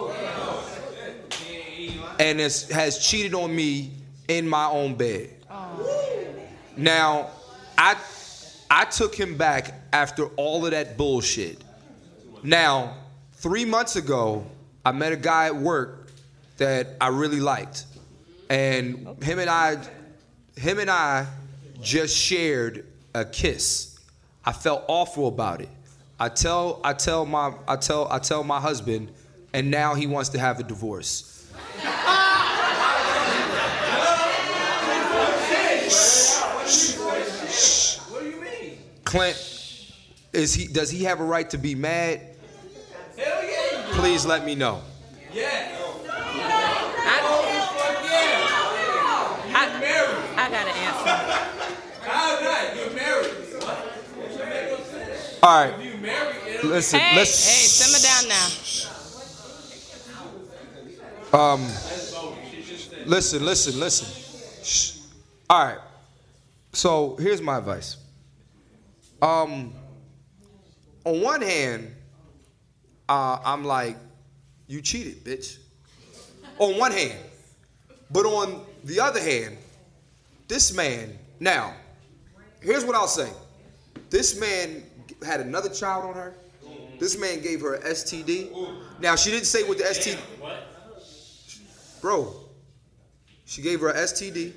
and 2.19 2.41
has, 2.41 2.69
has 2.71 2.99
cheated 2.99 3.35
on 3.35 3.55
me 3.55 3.93
in 4.29 4.49
my 4.49 4.67
own 4.67 4.95
bed. 4.95 5.31
Now, 6.77 7.31
I 7.79 7.97
I 8.71 8.85
took 8.87 9.15
him 9.15 9.37
back 9.37 9.73
after 9.93 10.27
all 10.37 10.65
of 10.65 10.73
that 10.73 10.97
bullshit. 10.97 11.63
Now, 12.43 12.97
three 13.35 13.65
months 13.65 13.95
ago, 13.95 14.45
I 14.85 14.91
met 14.91 15.13
a 15.13 15.17
guy 15.17 15.47
at 15.47 15.55
work 15.55 16.11
that 16.57 16.89
I 17.01 17.09
really 17.09 17.39
liked, 17.39 17.85
and 18.51 19.23
him 19.23 19.39
and 19.39 19.49
I, 19.49 19.77
him 20.57 20.81
and 20.81 20.91
I, 20.91 21.27
just 21.81 22.17
shared 22.17 22.85
a 23.15 23.25
kiss. 23.25 23.99
I 24.45 24.53
felt 24.53 24.85
awful 24.89 25.29
about 25.29 25.61
it. 25.61 25.69
I 26.25 26.31
tell, 26.31 26.81
I 26.83 26.95
tell 26.95 27.27
my, 27.27 27.53
I 27.69 27.77
tell, 27.77 28.11
I 28.11 28.19
tell 28.19 28.43
my 28.45 28.59
husband, 28.59 29.13
and 29.53 29.71
now 29.71 29.95
he 29.95 30.07
wants 30.07 30.31
to 30.31 30.39
have 30.39 30.59
a 30.59 30.63
divorce. 30.63 31.53
What 38.09 38.23
do 38.23 38.31
you 38.31 38.41
mean? 38.41 38.79
Clint, 39.05 39.93
is 40.33 40.55
he? 40.55 40.67
Does 40.67 40.89
he 40.89 41.05
have 41.05 41.21
a 41.21 41.25
right 41.25 41.51
to 41.51 41.59
be 41.59 41.75
mad? 41.75 42.23
Hell 43.19 43.45
yeah. 43.45 43.91
Please 43.91 44.25
let 44.25 44.47
me 44.47 44.55
know. 44.55 44.81
Yeah. 45.31 45.73
I, 49.57 49.79
Married. 49.79 50.17
I 50.39 50.51
got 50.51 50.67
an 50.67 50.75
answer. 50.75 51.11
How 52.01 52.41
not? 52.41 52.77
You're 52.77 52.95
married. 52.95 53.31
What? 53.63 53.93
That 54.39 54.49
make 54.49 54.71
no 54.71 54.85
sense. 54.85 55.39
All 55.43 55.65
right, 55.65 55.73
You 55.73 55.77
married. 55.77 55.84
It'll 55.84 55.84
listen, 56.69 56.99
Hey, 57.01 57.11
hey, 57.11 57.17
let's. 57.17 57.31
simmer 57.35 57.99
down 58.03 58.29
now. 58.29 58.49
Um, 61.57 61.61
listen, 63.07 63.45
listen, 63.45 63.81
listen. 63.81 64.07
Shh. 64.65 64.99
All 65.51 65.65
right. 65.67 65.79
So 66.73 67.17
here's 67.17 67.41
my 67.43 67.59
advice. 67.59 67.97
Um, 69.21 69.73
on 71.05 71.21
one 71.21 71.43
hand, 71.43 71.95
uh, 73.09 73.39
I'm 73.45 73.65
like, 73.65 73.97
you 74.67 74.81
cheated, 74.81 75.25
bitch. 75.25 75.59
On 76.59 76.79
one 76.79 76.93
hand, 76.93 77.19
but 78.11 78.27
on 78.27 78.65
the 78.85 79.01
other 79.01 79.21
hand, 79.21 79.57
this 80.47 80.73
man. 80.75 81.19
Now, 81.41 81.75
here's 82.61 82.85
what 82.85 82.95
I'll 82.95 83.09
say. 83.09 83.29
This 84.09 84.39
man 84.39 84.85
had 85.27 85.41
another 85.41 85.69
child 85.69 86.05
on 86.05 86.15
her. 86.15 86.35
This 87.05 87.19
man 87.19 87.43
gave 87.43 87.61
her 87.61 87.75
an 87.75 87.83
STD. 87.83 88.51
Now 88.99 89.15
she 89.15 89.31
didn't 89.31 89.45
say 89.45 89.63
what 89.63 89.77
the 89.77 89.85
STD. 89.85 90.17
Bro, 92.01 92.35
she 93.45 93.61
gave 93.61 93.81
her 93.81 93.91
a 93.91 93.95
STD, 93.95 94.55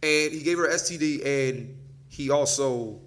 and 0.00 0.32
he 0.32 0.42
gave 0.44 0.58
her 0.58 0.66
a 0.66 0.74
STD, 0.74 1.26
and 1.26 1.76
he 2.08 2.30
also 2.30 3.00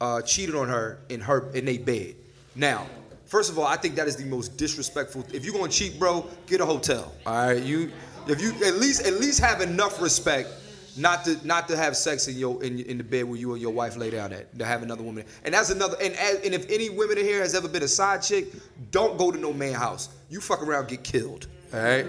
uh, 0.00 0.22
cheated 0.22 0.54
on 0.54 0.68
her 0.68 1.00
in 1.08 1.20
her 1.20 1.50
in 1.54 1.66
a 1.66 1.78
bed. 1.78 2.14
Now, 2.54 2.86
first 3.24 3.50
of 3.50 3.58
all, 3.58 3.66
I 3.66 3.76
think 3.76 3.96
that 3.96 4.06
is 4.06 4.14
the 4.14 4.26
most 4.26 4.56
disrespectful. 4.56 5.26
If 5.32 5.44
you're 5.44 5.52
gonna 5.52 5.68
cheat, 5.68 5.98
bro, 5.98 6.24
get 6.46 6.60
a 6.60 6.66
hotel. 6.66 7.12
All 7.26 7.48
right, 7.48 7.60
you 7.60 7.90
if 8.28 8.40
you 8.40 8.52
at 8.64 8.76
least 8.76 9.04
at 9.04 9.14
least 9.14 9.40
have 9.40 9.60
enough 9.60 10.00
respect 10.00 10.50
not 10.96 11.24
to 11.24 11.46
not 11.46 11.68
to 11.68 11.76
have 11.76 11.96
sex 11.96 12.28
in 12.28 12.36
your 12.36 12.62
in, 12.62 12.78
in 12.80 12.98
the 12.98 13.04
bed 13.04 13.24
where 13.24 13.38
you 13.38 13.52
and 13.52 13.62
your 13.62 13.72
wife 13.72 13.96
lay 13.96 14.10
down 14.10 14.32
at 14.32 14.58
to 14.58 14.64
have 14.64 14.82
another 14.82 15.02
woman. 15.02 15.24
And 15.44 15.54
that's 15.54 15.70
another. 15.70 15.96
And 16.00 16.14
and 16.14 16.54
if 16.54 16.70
any 16.70 16.90
women 16.90 17.18
in 17.18 17.24
here 17.24 17.40
has 17.40 17.54
ever 17.54 17.68
been 17.68 17.82
a 17.82 17.88
side 17.88 18.22
chick, 18.22 18.46
don't 18.90 19.18
go 19.18 19.30
to 19.30 19.38
no 19.38 19.52
man 19.52 19.74
house. 19.74 20.10
You 20.30 20.40
fuck 20.40 20.62
around, 20.62 20.88
get 20.88 21.04
killed. 21.04 21.46
All 21.72 21.80
right. 21.80 22.06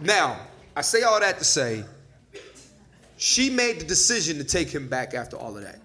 Now, 0.00 0.38
I 0.76 0.82
say 0.82 1.02
all 1.02 1.20
that 1.20 1.38
to 1.38 1.44
say, 1.44 1.84
she 3.16 3.50
made 3.50 3.80
the 3.80 3.84
decision 3.84 4.38
to 4.38 4.44
take 4.44 4.68
him 4.68 4.88
back 4.88 5.14
after 5.14 5.36
all 5.36 5.56
of 5.56 5.62
that. 5.62 5.78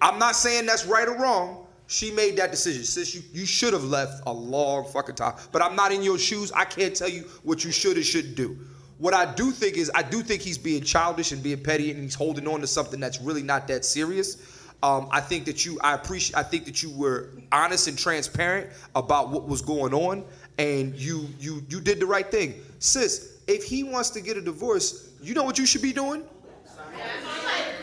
I'm 0.00 0.18
not 0.18 0.34
saying 0.34 0.66
that's 0.66 0.86
right 0.86 1.06
or 1.06 1.16
wrong. 1.16 1.66
She 1.86 2.10
made 2.12 2.36
that 2.36 2.50
decision. 2.50 2.84
Sis, 2.84 3.14
you, 3.14 3.22
you 3.32 3.44
should 3.44 3.72
have 3.72 3.84
left 3.84 4.22
a 4.26 4.32
long 4.32 4.86
fucking 4.86 5.16
time. 5.16 5.34
But 5.50 5.62
I'm 5.62 5.74
not 5.74 5.92
in 5.92 6.02
your 6.02 6.18
shoes. 6.18 6.52
I 6.52 6.64
can't 6.64 6.94
tell 6.94 7.08
you 7.08 7.22
what 7.42 7.64
you 7.64 7.72
should 7.72 7.98
or 7.98 8.02
shouldn't 8.02 8.36
do. 8.36 8.58
What 9.00 9.14
I 9.14 9.32
do 9.32 9.50
think 9.50 9.78
is, 9.78 9.90
I 9.94 10.02
do 10.02 10.22
think 10.22 10.42
he's 10.42 10.58
being 10.58 10.82
childish 10.82 11.32
and 11.32 11.42
being 11.42 11.62
petty, 11.62 11.90
and 11.90 12.02
he's 12.02 12.14
holding 12.14 12.46
on 12.46 12.60
to 12.60 12.66
something 12.66 13.00
that's 13.00 13.18
really 13.18 13.42
not 13.42 13.66
that 13.68 13.86
serious. 13.86 14.36
Um, 14.82 15.08
I 15.10 15.22
think 15.22 15.46
that 15.46 15.64
you, 15.64 15.78
I 15.82 15.94
appreciate, 15.94 16.36
I 16.36 16.42
think 16.42 16.66
that 16.66 16.82
you 16.82 16.90
were 16.90 17.30
honest 17.50 17.88
and 17.88 17.98
transparent 17.98 18.68
about 18.94 19.30
what 19.30 19.48
was 19.48 19.62
going 19.62 19.94
on, 19.94 20.22
and 20.58 20.94
you, 20.94 21.26
you, 21.38 21.62
you 21.70 21.80
did 21.80 21.98
the 21.98 22.04
right 22.04 22.30
thing, 22.30 22.54
sis. 22.78 23.38
If 23.46 23.64
he 23.64 23.84
wants 23.84 24.10
to 24.10 24.20
get 24.20 24.36
a 24.36 24.42
divorce, 24.42 25.10
you 25.22 25.32
know 25.32 25.44
what 25.44 25.58
you 25.58 25.64
should 25.64 25.82
be 25.82 25.94
doing? 25.94 26.22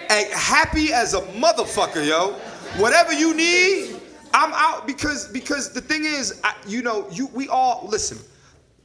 and 0.09 0.31
happy 0.33 0.93
as 0.93 1.15
a 1.15 1.21
motherfucker, 1.21 2.07
yo. 2.07 2.33
Whatever 2.79 3.13
you 3.13 3.33
need, 3.33 3.99
I'm 4.35 4.53
out 4.53 4.85
because 4.85 5.27
because 5.29 5.73
the 5.73 5.81
thing 5.81 6.03
is, 6.03 6.39
I, 6.43 6.53
you 6.67 6.83
know, 6.83 7.07
you 7.11 7.27
we 7.33 7.47
all 7.47 7.87
listen. 7.89 8.19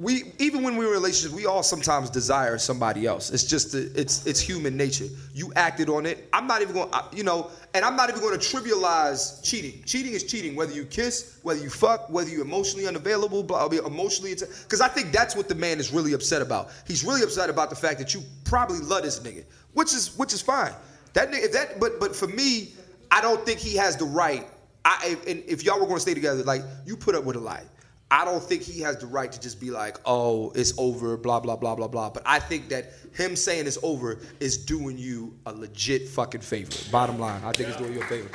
We 0.02 0.32
even 0.40 0.64
when 0.64 0.76
we're 0.76 0.86
in 0.86 0.90
relationships, 0.90 1.32
we 1.32 1.46
all 1.46 1.62
sometimes 1.62 2.10
desire 2.10 2.58
somebody 2.58 3.06
else. 3.06 3.30
It's 3.30 3.44
just 3.44 3.70
the, 3.70 3.90
it's 3.94 4.26
it's 4.26 4.40
human 4.40 4.76
nature. 4.76 5.06
You 5.32 5.52
acted 5.54 5.88
on 5.88 6.06
it. 6.06 6.28
I'm 6.32 6.48
not 6.48 6.60
even 6.60 6.74
going, 6.74 6.90
to 6.90 7.04
you 7.12 7.22
know, 7.22 7.50
and 7.72 7.84
I'm 7.84 7.94
not 7.94 8.10
even 8.10 8.20
going 8.20 8.36
to 8.36 8.44
trivialize 8.44 9.42
cheating. 9.44 9.80
Cheating 9.84 10.12
is 10.12 10.24
cheating, 10.24 10.56
whether 10.56 10.72
you 10.72 10.84
kiss, 10.84 11.38
whether 11.42 11.62
you 11.62 11.70
fuck, 11.70 12.10
whether 12.10 12.28
you're 12.28 12.42
emotionally 12.42 12.88
unavailable, 12.88 13.44
blah, 13.44 13.68
blah, 13.68 13.86
emotionally, 13.86 14.34
because 14.34 14.80
I 14.80 14.88
think 14.88 15.12
that's 15.12 15.36
what 15.36 15.48
the 15.48 15.54
man 15.54 15.78
is 15.78 15.92
really 15.92 16.14
upset 16.14 16.42
about. 16.42 16.70
He's 16.84 17.04
really 17.04 17.22
upset 17.22 17.48
about 17.48 17.70
the 17.70 17.76
fact 17.76 18.00
that 18.00 18.12
you 18.12 18.24
probably 18.42 18.80
love 18.80 19.04
this 19.04 19.20
nigga, 19.20 19.44
which 19.74 19.94
is 19.94 20.18
which 20.18 20.32
is 20.32 20.42
fine. 20.42 20.72
That 21.12 21.30
nigga, 21.30 21.44
if 21.44 21.52
that, 21.52 21.78
but 21.78 22.00
but 22.00 22.16
for 22.16 22.26
me, 22.26 22.72
I 23.12 23.20
don't 23.20 23.46
think 23.46 23.60
he 23.60 23.76
has 23.76 23.96
the 23.96 24.06
right. 24.06 24.48
I 24.84 25.10
if, 25.12 25.26
and 25.28 25.44
if 25.46 25.62
y'all 25.62 25.78
were 25.78 25.86
going 25.86 25.98
to 25.98 26.00
stay 26.00 26.14
together, 26.14 26.42
like 26.42 26.62
you 26.84 26.96
put 26.96 27.14
up 27.14 27.22
with 27.22 27.36
a 27.36 27.40
lie. 27.40 27.62
I 28.12 28.26
don't 28.26 28.42
think 28.42 28.60
he 28.60 28.82
has 28.82 28.98
the 28.98 29.06
right 29.06 29.32
to 29.32 29.40
just 29.40 29.58
be 29.58 29.70
like, 29.70 29.98
oh, 30.04 30.52
it's 30.54 30.74
over, 30.76 31.16
blah, 31.16 31.40
blah, 31.40 31.56
blah, 31.56 31.74
blah, 31.74 31.88
blah. 31.88 32.10
But 32.10 32.22
I 32.26 32.40
think 32.40 32.68
that 32.68 32.92
him 33.14 33.34
saying 33.34 33.66
it's 33.66 33.78
over 33.82 34.18
is 34.38 34.58
doing 34.58 34.98
you 34.98 35.34
a 35.46 35.52
legit 35.54 36.10
fucking 36.10 36.42
favor. 36.42 36.72
Bottom 36.90 37.18
line, 37.18 37.40
I 37.42 37.52
think 37.52 37.70
it's 37.70 37.78
doing 37.78 37.94
you 37.94 38.02
a 38.02 38.04
favor. 38.04 38.28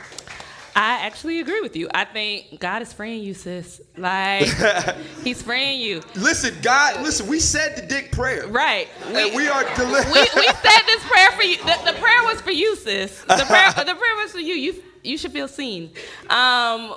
I 0.76 1.06
actually 1.06 1.41
agree 1.41 1.62
with 1.62 1.76
you. 1.76 1.90
I 1.94 2.06
think 2.06 2.60
God 2.60 2.82
is 2.82 2.91
freeing 2.91 3.22
you, 3.22 3.36
sis. 3.36 3.80
Like 3.98 4.48
He's 5.24 5.44
freeing 5.44 5.80
you. 5.80 6.02
Listen, 6.16 6.56
God, 6.64 7.04
listen, 7.04 7.28
we 7.28 7.40
said 7.40 7.76
the 7.76 7.86
dick 7.86 8.12
prayer. 8.12 8.48
Right. 8.48 8.88
and 9.06 9.36
we 9.36 9.48
are 9.48 9.64
deli- 9.76 10.06
we, 10.12 10.22
we 10.36 10.48
said 10.48 10.82
this 10.88 11.04
prayer 11.08 11.32
for 11.34 11.44
you. 11.44 11.58
The, 11.58 11.91
the 11.91 11.98
prayer 11.99 12.24
was 12.24 12.41
for 12.41 12.52
you, 12.52 12.76
sis. 12.78 13.22
The 13.22 13.45
prayer, 13.48 13.72
the 13.74 13.95
prayer 13.95 14.16
was 14.24 14.32
for 14.32 14.40
you. 14.40 14.56
You 14.56 14.84
you 15.04 15.18
should 15.18 15.32
feel 15.32 15.48
seen. 15.48 15.91
Um, 16.30 16.95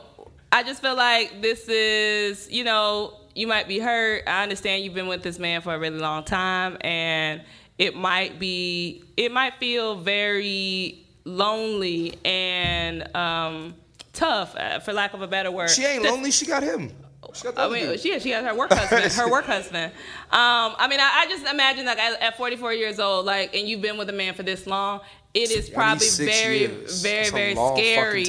I 0.53 0.63
just 0.65 0.83
feel 0.83 0.97
like 0.97 1.43
this 1.43 1.69
is, 1.69 2.51
you 2.51 2.65
know, 2.65 3.15
you 3.35 3.47
might 3.47 3.69
be 3.69 3.79
hurt. 3.79 4.25
I 4.27 4.43
understand 4.43 4.85
you've 4.85 4.95
been 4.95 5.07
with 5.07 5.23
this 5.23 5.39
man 5.39 5.61
for 5.61 5.75
a 5.75 5.79
really 5.79 5.99
long 5.99 6.25
time, 6.25 6.77
and 6.81 7.43
it 7.79 7.95
might 7.95 8.39
be, 8.39 9.05
it 9.17 9.31
might 9.31 9.55
feel 9.55 9.97
very 9.97 11.07
lonely 11.25 12.19
and 12.25 13.15
um, 13.15 13.75
tough, 14.13 14.57
uh, 14.57 14.81
for 14.81 14.93
lack 14.93 15.15
of 15.15 15.23
a 15.23 15.29
better 15.29 15.51
word. 15.51 15.71
She 15.71 15.85
ain't 15.85 16.03
lonely, 16.03 16.31
she 16.33 16.47
got 16.47 16.63
him. 16.63 16.93
She 17.35 17.45
got 17.45 17.59
I 17.59 17.69
mean, 17.69 17.87
dude. 17.87 18.01
she 18.01 18.19
she 18.19 18.31
has 18.31 18.45
her 18.45 18.55
work 18.55 18.73
husband. 18.73 19.13
Her 19.13 19.31
work 19.31 19.45
husband. 19.47 19.93
Um, 20.33 20.75
I 20.79 20.89
mean, 20.89 20.99
I, 21.01 21.21
I 21.21 21.27
just 21.29 21.47
imagine 21.47 21.87
like 21.87 21.99
at, 21.99 22.21
at 22.21 22.37
44 22.37 22.73
years 22.75 22.99
old, 22.99 23.25
like, 23.25 23.55
and 23.55 23.69
you've 23.69 23.81
been 23.81 23.99
with 23.99 24.09
a 24.09 24.13
man 24.13 24.35
for 24.35 24.43
this 24.43 24.67
long. 24.67 25.01
It 25.33 25.53
is 25.53 25.71
probably 25.71 26.09
very, 26.09 26.59
years. 26.59 27.03
very, 27.03 27.19
That's 27.19 27.31
very 27.31 27.55
scary 27.55 28.25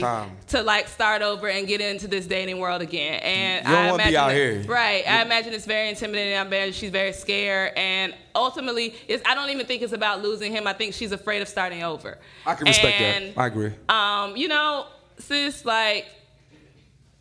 to 0.49 0.61
like 0.61 0.87
start 0.87 1.23
over 1.23 1.47
and 1.49 1.65
get 1.67 1.81
into 1.81 2.07
this 2.07 2.27
dating 2.27 2.59
world 2.59 2.83
again. 2.83 3.19
And 3.23 3.65
You 3.65 3.71
don't 3.73 3.85
I 3.85 3.93
imagine 3.95 4.15
out 4.17 4.27
that- 4.27 4.35
here. 4.35 4.61
right? 4.67 5.03
I 5.09 5.23
imagine 5.23 5.53
it's 5.53 5.65
very 5.65 5.89
intimidating. 5.89 6.37
I 6.37 6.41
imagine 6.41 6.73
she's 6.73 6.91
very 6.91 7.11
scared, 7.13 7.73
and 7.75 8.13
ultimately, 8.35 8.93
it's, 9.07 9.23
I 9.27 9.33
don't 9.33 9.49
even 9.49 9.65
think 9.65 9.81
it's 9.81 9.93
about 9.93 10.21
losing 10.21 10.51
him. 10.51 10.67
I 10.67 10.73
think 10.73 10.93
she's 10.93 11.11
afraid 11.11 11.41
of 11.41 11.47
starting 11.47 11.81
over. 11.81 12.19
I 12.45 12.53
can 12.53 12.67
respect 12.67 13.01
and, 13.01 13.33
that. 13.35 13.39
I 13.41 13.47
agree. 13.47 13.71
um, 13.89 14.37
you 14.37 14.47
know, 14.47 14.85
sis, 15.17 15.65
like, 15.65 16.05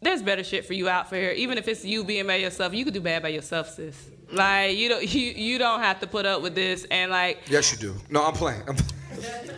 there's 0.02 0.22
better 0.22 0.44
shit 0.44 0.66
for 0.66 0.74
you 0.74 0.90
out 0.90 1.08
for 1.08 1.16
here. 1.16 1.30
Even 1.32 1.56
if 1.56 1.68
it's 1.68 1.86
you 1.86 2.04
being 2.04 2.26
by 2.26 2.36
yourself, 2.36 2.74
you 2.74 2.84
could 2.84 2.92
do 2.94 3.00
bad 3.00 3.22
by 3.22 3.28
yourself, 3.28 3.70
sis. 3.70 4.10
Like, 4.30 4.76
you 4.76 4.90
don't, 4.90 5.02
you, 5.14 5.30
you 5.32 5.58
don't 5.58 5.80
have 5.80 6.00
to 6.00 6.06
put 6.06 6.26
up 6.26 6.42
with 6.42 6.54
this, 6.54 6.84
and 6.90 7.10
like, 7.10 7.38
Yes, 7.48 7.72
you 7.72 7.78
do. 7.78 7.94
No, 8.10 8.26
I'm 8.26 8.34
playing. 8.34 8.60
I'm 8.68 8.76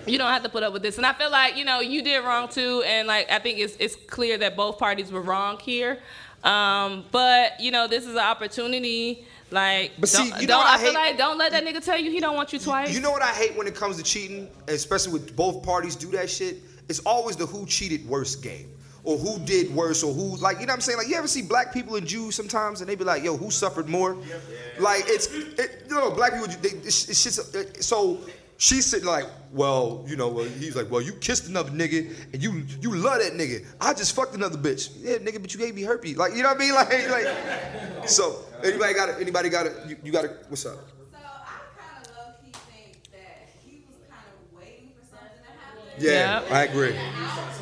you 0.06 0.18
don't 0.18 0.30
have 0.30 0.42
to 0.42 0.48
put 0.48 0.62
up 0.62 0.72
with 0.72 0.82
this. 0.82 0.96
And 0.96 1.06
I 1.06 1.12
feel 1.12 1.30
like, 1.30 1.56
you 1.56 1.64
know, 1.64 1.80
you 1.80 2.02
did 2.02 2.24
wrong 2.24 2.48
too, 2.48 2.82
and 2.86 3.08
like, 3.08 3.30
I 3.30 3.38
think 3.38 3.58
it's 3.58 3.76
it's 3.78 3.96
clear 3.96 4.38
that 4.38 4.56
both 4.56 4.78
parties 4.78 5.10
were 5.12 5.22
wrong 5.22 5.58
here. 5.58 5.98
Um, 6.44 7.04
but 7.12 7.60
you 7.60 7.70
know, 7.70 7.86
this 7.86 8.04
is 8.04 8.12
an 8.12 8.18
opportunity. 8.18 9.26
Like, 9.50 9.92
But 9.98 10.08
see, 10.08 10.30
don't, 10.30 10.40
you 10.40 10.46
know 10.46 10.54
don't 10.54 10.64
what 10.64 10.80
I 10.80 10.82
I 10.82 10.84
feel 10.84 10.94
like 10.94 11.18
don't 11.18 11.38
let 11.38 11.52
that 11.52 11.64
nigga 11.64 11.84
tell 11.84 11.98
you 11.98 12.10
he 12.10 12.20
don't 12.20 12.36
want 12.36 12.52
you 12.52 12.58
twice. 12.58 12.94
You 12.94 13.00
know 13.00 13.10
what 13.10 13.22
I 13.22 13.28
hate 13.28 13.56
when 13.56 13.66
it 13.66 13.74
comes 13.74 13.96
to 13.98 14.02
cheating, 14.02 14.48
especially 14.66 15.12
with 15.12 15.36
both 15.36 15.62
parties 15.62 15.94
do 15.94 16.10
that 16.12 16.30
shit? 16.30 16.56
It's 16.88 17.00
always 17.00 17.36
the 17.36 17.46
who 17.46 17.66
cheated 17.66 18.06
worse 18.08 18.34
game. 18.34 18.68
Or 19.04 19.18
who 19.18 19.40
did 19.40 19.74
worse, 19.74 20.04
or 20.04 20.14
who 20.14 20.36
like 20.36 20.60
you 20.60 20.66
know 20.66 20.70
what 20.70 20.76
I'm 20.76 20.80
saying? 20.80 20.96
Like 20.98 21.08
you 21.08 21.16
ever 21.16 21.26
see 21.26 21.42
black 21.42 21.72
people 21.74 21.96
and 21.96 22.06
Jews 22.06 22.36
sometimes, 22.36 22.82
and 22.82 22.88
they 22.88 22.94
be 22.94 23.02
like, 23.02 23.24
"Yo, 23.24 23.36
who 23.36 23.50
suffered 23.50 23.88
more?" 23.88 24.16
Like 24.78 25.02
it's, 25.08 25.26
it, 25.26 25.86
you 25.88 25.96
know, 25.96 26.12
black 26.12 26.34
people. 26.34 26.46
They, 26.46 26.68
it's, 26.68 27.08
it's 27.08 27.24
just 27.24 27.52
it, 27.52 27.82
so 27.82 28.20
she's 28.62 28.86
sitting 28.86 29.06
like, 29.06 29.26
"Well, 29.52 30.04
you 30.06 30.14
know," 30.16 30.28
well, 30.28 30.44
he's 30.44 30.76
like, 30.76 30.88
"Well, 30.90 31.02
you 31.02 31.12
kissed 31.14 31.48
another 31.48 31.70
nigga, 31.70 32.14
and 32.32 32.40
you 32.42 32.62
you 32.80 32.94
love 32.94 33.18
that 33.20 33.32
nigga. 33.32 33.64
I 33.80 33.92
just 33.92 34.14
fucked 34.14 34.34
another 34.34 34.56
bitch. 34.56 34.90
Yeah, 35.00 35.16
nigga, 35.18 35.42
but 35.42 35.52
you 35.52 35.58
gave 35.58 35.74
me 35.74 35.82
herpes. 35.82 36.16
Like 36.16 36.34
you 36.34 36.42
know 36.42 36.48
what 36.54 36.58
I 36.58 36.60
mean? 36.60 36.74
Like 36.80 37.10
like. 37.10 38.08
So 38.08 38.36
anybody 38.64 38.94
got 38.94 39.08
it? 39.10 39.16
Anybody 39.20 39.48
got 39.48 39.66
it? 39.66 39.72
You, 39.88 39.96
you 40.04 40.12
got 40.12 40.24
it? 40.24 40.44
What's 40.48 40.64
up? 40.66 40.74
So 40.76 41.18
I 41.18 41.58
kind 41.76 42.06
of 42.06 42.12
low 42.16 42.32
key 42.42 42.52
think 42.70 43.02
that 43.12 43.50
he 43.66 43.82
was 43.90 43.98
kind 44.08 44.26
of 44.30 44.58
waiting 44.58 44.90
for 44.94 45.04
something 45.10 45.42
to 45.42 45.50
happen. 45.58 45.82
Yeah, 45.98 46.40
Yep. 46.40 46.50
I 46.50 46.62
agree. 46.64 46.94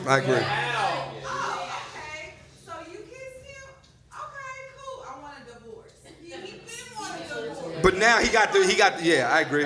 I 0.07 0.19
agree. 0.19 0.45
Oh, 0.45 1.71
okay. 1.97 2.35
So 2.65 2.73
you 2.91 2.99
kissed 3.09 3.45
him? 3.45 3.69
Okay, 4.13 4.57
cool. 4.77 5.05
I 5.09 5.21
want 5.21 5.35
a 5.45 5.53
divorce. 5.53 5.93
He, 6.23 6.25
he 6.25 6.31
didn't 6.31 6.99
want 6.99 7.21
a 7.21 7.51
divorce. 7.51 7.83
But 7.83 7.97
now 7.97 8.19
he 8.19 8.29
got 8.33 8.53
the 8.53 8.67
he 8.67 8.77
got 8.77 8.99
the, 8.99 9.05
yeah, 9.05 9.31
I 9.33 9.41
agree. 9.41 9.65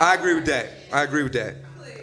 I 0.00 0.14
agree 0.14 0.34
with 0.34 0.46
that. 0.46 0.66
I 0.92 1.02
agree 1.02 1.22
with 1.22 1.32
that. 1.34 1.56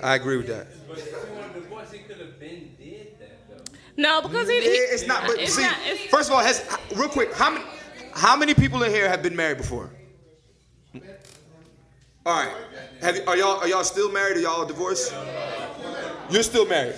I 0.04 0.16
agree 0.16 0.38
with 0.38 0.48
that. 0.48 0.68
But 0.88 1.00
if 1.00 1.08
he 1.08 1.34
wanted 1.36 1.58
a 1.58 1.60
divorce, 1.62 1.92
he 1.92 2.00
could 2.00 2.18
have 2.18 2.40
been 2.40 2.70
did 2.80 3.20
that 3.20 3.50
though. 3.50 3.64
no, 3.98 4.22
because 4.22 4.48
he, 4.48 4.62
he 4.62 4.68
it's 4.68 5.08
not. 5.08 5.24
But 5.26 5.40
it's 5.40 5.56
see, 5.56 5.64
not- 5.64 5.76
first 6.10 6.30
of 6.30 6.36
all, 6.36 6.42
has 6.44 6.64
real 6.96 7.10
quick, 7.10 7.34
how 7.34 7.50
many 7.52 7.66
how 8.14 8.36
many 8.36 8.54
people 8.54 8.84
in 8.84 8.92
here 8.92 9.10
have 9.10 9.24
been 9.24 9.36
married 9.36 9.58
before? 9.58 9.90
All 12.26 12.44
right. 12.44 12.54
Have 13.02 13.28
are 13.28 13.38
y'all 13.38 13.60
are 13.60 13.68
y'all 13.68 13.84
still 13.84 14.12
married 14.12 14.38
Are 14.38 14.42
y'all 14.42 14.66
divorced? 14.66 15.14
You're 16.30 16.44
still 16.44 16.66
married. 16.68 16.96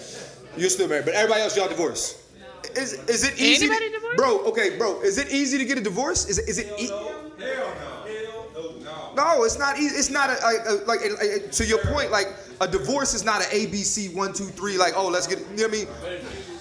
You're 0.58 0.70
still 0.70 0.88
married, 0.88 1.06
but 1.06 1.14
everybody 1.14 1.42
else 1.42 1.56
y'all 1.56 1.68
divorced. 1.70 2.18
Is 2.76 2.94
is 3.08 3.24
it 3.24 3.40
easy? 3.40 3.68
to- 3.68 3.90
divorced? 3.90 4.18
Bro, 4.18 4.40
okay, 4.46 4.78
bro. 4.78 5.02
Is 5.02 5.18
it 5.18 5.32
easy 5.32 5.58
to 5.58 5.66
get 5.66 5.78
a 5.78 5.82
divorce? 5.82 6.28
Is 6.28 6.40
it 6.40 6.50
is 6.50 6.58
it? 6.58 6.68
E- 6.80 6.92
No, 9.20 9.44
it's 9.44 9.60
not. 9.60 9.78
easy. 9.78 9.96
It's 9.96 10.10
not 10.10 10.30
a, 10.30 10.38
a, 10.46 10.50
a 10.50 10.74
like 10.86 11.02
a, 11.02 11.46
a- 11.46 11.48
to 11.50 11.66
your 11.66 11.80
point. 11.80 12.10
Like 12.12 12.28
a 12.62 12.68
divorce 12.68 13.14
is 13.14 13.24
not 13.26 13.42
an 13.42 13.50
ABC 13.52 14.14
one 14.16 14.34
two 14.34 14.46
three. 14.46 14.78
Like 14.78 14.94
oh, 14.96 15.08
let's 15.10 15.28
get. 15.28 15.40
You 15.40 15.46
know 15.46 15.64
what 15.68 15.68
I 15.68 15.72
mean? 15.72 15.88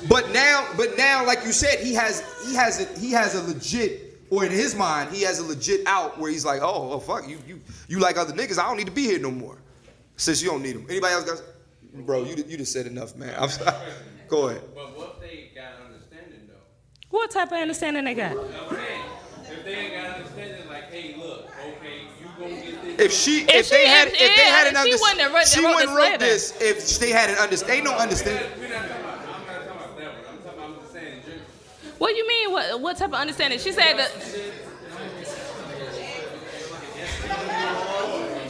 But 0.08 0.30
now, 0.32 0.66
but 0.76 0.96
now, 0.96 1.24
like 1.26 1.44
you 1.44 1.52
said, 1.52 1.78
he 1.80 1.94
has 1.94 2.22
he 2.46 2.54
has 2.54 2.80
a 2.80 2.98
he 2.98 3.10
has 3.12 3.34
a 3.34 3.42
legit, 3.42 4.20
or 4.30 4.44
in 4.44 4.50
his 4.50 4.74
mind, 4.74 5.14
he 5.14 5.22
has 5.22 5.38
a 5.38 5.44
legit 5.44 5.86
out 5.86 6.18
where 6.18 6.30
he's 6.30 6.44
like, 6.44 6.60
oh, 6.62 6.92
oh 6.92 6.98
fuck 7.00 7.28
you 7.28 7.38
you 7.46 7.60
you 7.88 7.98
like 8.00 8.16
other 8.16 8.32
niggas. 8.32 8.58
I 8.58 8.66
don't 8.66 8.76
need 8.76 8.86
to 8.86 8.92
be 8.92 9.04
here 9.04 9.18
no 9.20 9.30
more. 9.30 9.58
Since 10.16 10.42
you 10.42 10.50
don't 10.50 10.62
need 10.62 10.74
them. 10.74 10.86
Anybody 10.90 11.14
else 11.14 11.24
got? 11.24 11.42
Bro, 12.06 12.24
you 12.24 12.44
you 12.46 12.56
just 12.56 12.72
said 12.72 12.86
enough, 12.86 13.14
man. 13.16 13.34
I'm 13.38 13.48
sorry. 13.48 13.76
Go 14.28 14.48
ahead. 14.48 14.62
But 14.74 14.96
what 14.96 15.16
if 15.16 15.20
they 15.20 15.50
got 15.54 15.80
understanding 15.86 16.48
though? 16.48 17.16
what 17.16 17.30
type 17.30 17.48
of 17.48 17.58
understanding 17.58 18.04
they 18.04 18.14
got? 18.14 18.36
I'm 19.68 19.74
saying, 19.74 19.84
if 19.84 19.92
they 19.92 19.96
ain't 19.96 20.02
got 20.02 20.16
understanding, 20.16 20.68
like, 20.68 20.90
hey, 20.90 21.14
look, 21.18 21.44
okay, 21.60 22.00
you 22.20 22.26
gonna 22.38 22.54
get 22.62 22.82
this. 22.82 23.00
If 23.06 23.12
she 23.12 23.40
if, 23.42 23.48
If 23.54 23.68
they 23.70 23.82
she- 23.84 23.88
had 23.88 24.08
if- 24.08 24.14
if, 24.14 24.18
they 24.36 24.42
had 24.48 24.66
an 24.66 24.76
if 24.76 24.82
she 24.82 24.92
understanding, 24.92 25.00
wouldn't 25.00 25.20
have 25.20 25.32
wrote- 25.34 25.48
she 25.48 25.60
wrote 25.60 25.74
wouldn't 25.74 25.88
this 25.90 25.96
wrote 25.96 26.12
letter. 26.12 26.24
this 26.24 26.60
if 26.60 26.98
they 26.98 27.10
had 27.10 27.30
an 27.30 27.36
understanding. 27.38 27.84
They 27.84 27.90
don't 27.90 28.00
understand. 28.00 28.46
We're 28.58 28.68
not 28.68 28.88
talking 28.88 29.04
about. 29.04 29.26
Not 29.26 29.36
talking 29.44 29.70
about 29.70 29.96
that 29.98 30.06
one. 30.08 30.24
I'm 30.32 30.38
talking. 30.42 30.62
I'm 30.64 30.74
just 30.80 30.92
saying 30.92 31.12
in 31.18 31.22
general. 31.22 31.98
What 31.98 32.08
do 32.10 32.16
you 32.16 32.26
mean? 32.28 32.52
What 32.52 32.80
what 32.80 32.96
type 32.96 33.08
of 33.08 33.14
understanding? 33.20 33.58
She 33.58 33.72
said 33.72 33.94
that. 33.98 34.10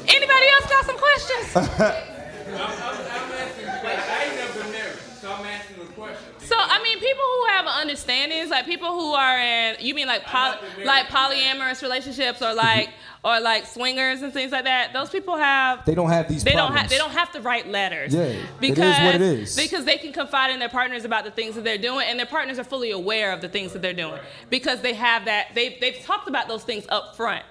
Anybody 0.09 0.47
else 0.55 0.67
got 0.71 0.85
some 0.87 0.97
questions? 0.99 1.47
I'm, 1.57 1.65
I'm, 1.69 2.71
I'm 2.79 3.33
asking 3.33 3.67
because 3.67 3.85
I 3.85 4.25
ain't 4.25 4.37
never 4.37 4.63
been 4.63 4.73
married, 4.73 4.99
so 5.29 5.35
I'm 5.35 5.47
asking 5.47 5.77
a 5.83 5.87
question. 5.93 6.33
So 6.39 6.55
I 6.59 6.83
mean, 6.83 6.99
people 6.99 7.25
who 7.25 7.45
have 7.49 7.67
understandings, 7.67 8.51
like 8.51 8.65
people 8.65 8.93
who 8.93 9.13
are 9.13 9.39
in, 9.39 9.77
you 9.81 9.95
mean 9.95 10.07
like 10.07 10.25
poly, 10.25 10.57
like 10.85 11.07
polyamorous 11.07 11.83
relationships 11.83 12.41
or 12.41 12.55
like 12.55 12.91
or 13.25 13.41
like 13.41 13.67
swingers 13.67 14.23
and 14.23 14.33
things 14.33 14.53
like 14.53 14.65
that. 14.65 14.93
Those 14.93 15.11
people 15.11 15.37
have 15.37 15.85
They 15.85 15.95
don't 15.95 16.09
have 16.09 16.29
these 16.29 16.45
they 16.45 16.53
don't 16.53 16.73
have 16.73 16.89
they 16.89 16.97
don't 16.99 17.11
have 17.11 17.31
to 17.33 17.41
write 17.41 17.69
letters. 17.69 18.15
Yeah, 18.15 18.23
it 18.23 18.37
is 18.37 18.47
because 18.61 19.05
what 19.05 19.15
it 19.17 19.21
is. 19.21 19.57
because 19.57 19.85
they 19.85 19.99
can 19.99 20.13
confide 20.13 20.51
in 20.51 20.59
their 20.59 20.69
partners 20.69 21.05
about 21.05 21.25
the 21.25 21.31
things 21.31 21.55
that 21.57 21.65
they're 21.65 21.79
doing, 21.79 22.07
and 22.09 22.19
their 22.19 22.27
partners 22.27 22.59
are 22.59 22.65
fully 22.65 22.91
aware 22.91 23.33
of 23.33 23.41
the 23.41 23.49
things 23.49 23.73
that 23.73 23.83
they're 23.83 23.93
doing 23.93 24.21
because 24.49 24.81
they 24.81 24.95
have 24.95 25.27
that 25.27 25.49
they 25.55 25.77
they've 25.81 26.03
talked 26.05 26.29
about 26.29 26.49
those 26.49 26.65
things 26.65 26.87
up 26.89 27.17
front. 27.17 27.45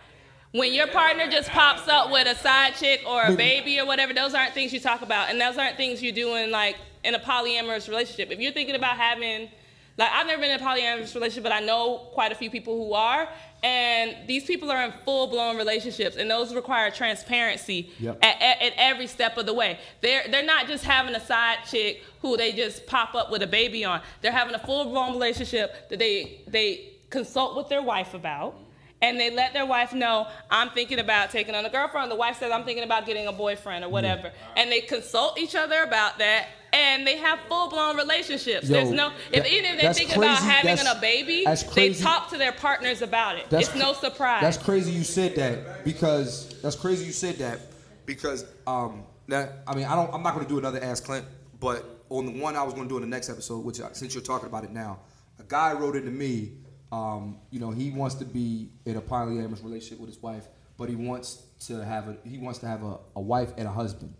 When 0.53 0.73
your 0.73 0.87
partner 0.87 1.29
just 1.29 1.49
pops 1.49 1.87
up 1.89 2.09
with 2.09 2.25
a 2.25 2.33
side 2.41 2.73
chick 2.75 3.03
or 3.05 3.21
a 3.21 3.33
baby 3.35 3.79
or 3.79 3.85
whatever, 3.85 4.13
those 4.13 4.33
aren't 4.33 4.53
things 4.53 4.73
you 4.73 4.79
talk 4.79 5.01
about, 5.03 5.29
and 5.29 5.39
those 5.39 5.57
aren't 5.57 5.77
things 5.77 6.01
you 6.01 6.11
do 6.11 6.35
in 6.35 6.49
like 6.49 6.77
in 7.07 7.15
a 7.15 7.19
polyamorous 7.19 7.87
relationship. 7.87 8.29
If 8.31 8.39
you're 8.39 8.51
thinking 8.51 8.75
about 8.75 8.97
having 8.97 9.49
like 9.97 10.11
I've 10.13 10.27
never 10.27 10.39
been 10.43 10.51
in 10.51 10.59
a 10.61 10.63
polyamorous 10.63 11.15
relationship, 11.15 11.41
but 11.43 11.51
I 11.51 11.59
know 11.59 12.09
quite 12.13 12.31
a 12.31 12.35
few 12.35 12.51
people 12.51 12.73
who 12.85 12.93
are, 12.93 13.27
and 13.63 14.15
these 14.27 14.43
people 14.45 14.69
are 14.69 14.83
in 14.85 14.91
full-blown 15.03 15.57
relationships, 15.57 16.17
and 16.17 16.29
those 16.29 16.53
require 16.53 16.91
transparency 16.91 17.89
Yep. 17.99 18.19
at, 18.21 18.35
at, 18.39 18.61
at 18.61 18.73
every 18.77 19.07
step 19.07 19.37
of 19.37 19.47
the 19.47 19.53
way. 19.55 19.79
They're 20.01 20.25
they're 20.29 20.45
not 20.45 20.67
just 20.67 20.83
having 20.83 21.15
a 21.15 21.19
side 21.19 21.59
chick 21.71 22.03
who 22.21 22.37
they 22.37 22.51
just 22.51 22.85
pop 22.85 23.15
up 23.15 23.31
with 23.31 23.41
a 23.41 23.47
baby 23.47 23.85
on. 23.85 24.01
They're 24.21 24.31
having 24.31 24.53
a 24.53 24.59
full-blown 24.59 25.13
relationship 25.13 25.89
that 25.89 25.97
they 25.97 26.41
they 26.47 26.91
consult 27.09 27.55
with 27.57 27.67
their 27.69 27.81
wife 27.81 28.13
about, 28.13 28.53
and 29.01 29.19
they 29.19 29.29
let 29.29 29.53
their 29.53 29.65
wife 29.65 29.93
know 29.93 30.27
I'm 30.49 30.69
thinking 30.71 30.99
about 30.99 31.29
taking 31.31 31.55
on 31.55 31.65
a 31.65 31.69
girlfriend. 31.69 32.11
The 32.11 32.15
wife 32.15 32.39
says 32.39 32.51
I'm 32.51 32.63
thinking 32.63 32.83
about 32.83 33.05
getting 33.05 33.27
a 33.27 33.31
boyfriend 33.31 33.83
or 33.85 33.89
whatever, 33.89 34.31
and 34.55 34.71
they 34.71 34.81
consult 34.81 35.37
each 35.37 35.55
other 35.55 35.83
about 35.83 36.17
that, 36.17 36.47
and 36.73 37.05
they 37.05 37.17
have 37.17 37.39
full 37.47 37.69
blown 37.69 37.95
relationships. 37.97 38.67
Yo, 38.69 38.73
There's 38.75 38.91
no 38.91 39.11
if 39.31 39.43
that- 39.43 39.51
even 39.51 39.71
if 39.71 39.77
they 39.77 39.83
that's 39.83 39.99
think 39.99 40.15
about 40.15 40.39
having 40.39 40.87
a 40.87 40.99
baby, 40.99 41.45
they 41.75 41.93
talk 41.93 42.29
to 42.31 42.37
their 42.37 42.51
partners 42.51 43.01
about 43.01 43.37
it. 43.37 43.49
That's 43.49 43.69
it's 43.69 43.77
no 43.77 43.93
surprise. 43.93 44.41
That's 44.41 44.57
crazy 44.57 44.91
you 44.91 45.03
said 45.03 45.35
that 45.35 45.83
because 45.83 46.59
that's 46.61 46.75
crazy 46.75 47.05
you 47.05 47.11
said 47.11 47.35
that 47.37 47.59
because 48.05 48.45
um 48.65 49.03
that 49.27 49.63
I 49.67 49.75
mean 49.75 49.85
I 49.85 49.95
don't 49.95 50.13
I'm 50.13 50.23
not 50.23 50.33
gonna 50.33 50.47
do 50.47 50.57
another 50.57 50.83
Ask 50.83 51.03
Clint, 51.05 51.25
but 51.59 51.85
on 52.09 52.25
the 52.25 52.31
one 52.41 52.55
I 52.55 52.63
was 52.63 52.73
gonna 52.73 52.89
do 52.89 52.95
in 52.95 53.01
the 53.01 53.07
next 53.07 53.29
episode, 53.29 53.63
which 53.65 53.79
uh, 53.81 53.91
since 53.93 54.13
you're 54.15 54.23
talking 54.23 54.47
about 54.47 54.63
it 54.63 54.71
now, 54.71 54.99
a 55.39 55.43
guy 55.43 55.73
wrote 55.73 55.95
into 55.95 56.09
me, 56.11 56.53
um, 56.91 57.37
you 57.51 57.59
know, 57.59 57.71
he 57.71 57.91
wants 57.91 58.15
to 58.15 58.25
be 58.25 58.69
in 58.85 58.95
a 58.97 59.01
polyamorous 59.01 59.63
relationship 59.63 59.99
with 59.99 60.09
his 60.09 60.21
wife, 60.21 60.47
but 60.77 60.89
he 60.89 60.95
wants 60.95 61.43
to 61.67 61.83
have 61.83 62.07
a 62.07 62.17
he 62.23 62.37
wants 62.37 62.59
to 62.59 62.67
have 62.67 62.83
a, 62.83 62.97
a 63.15 63.21
wife 63.21 63.51
and 63.57 63.67
a 63.67 63.71
husband. 63.71 64.13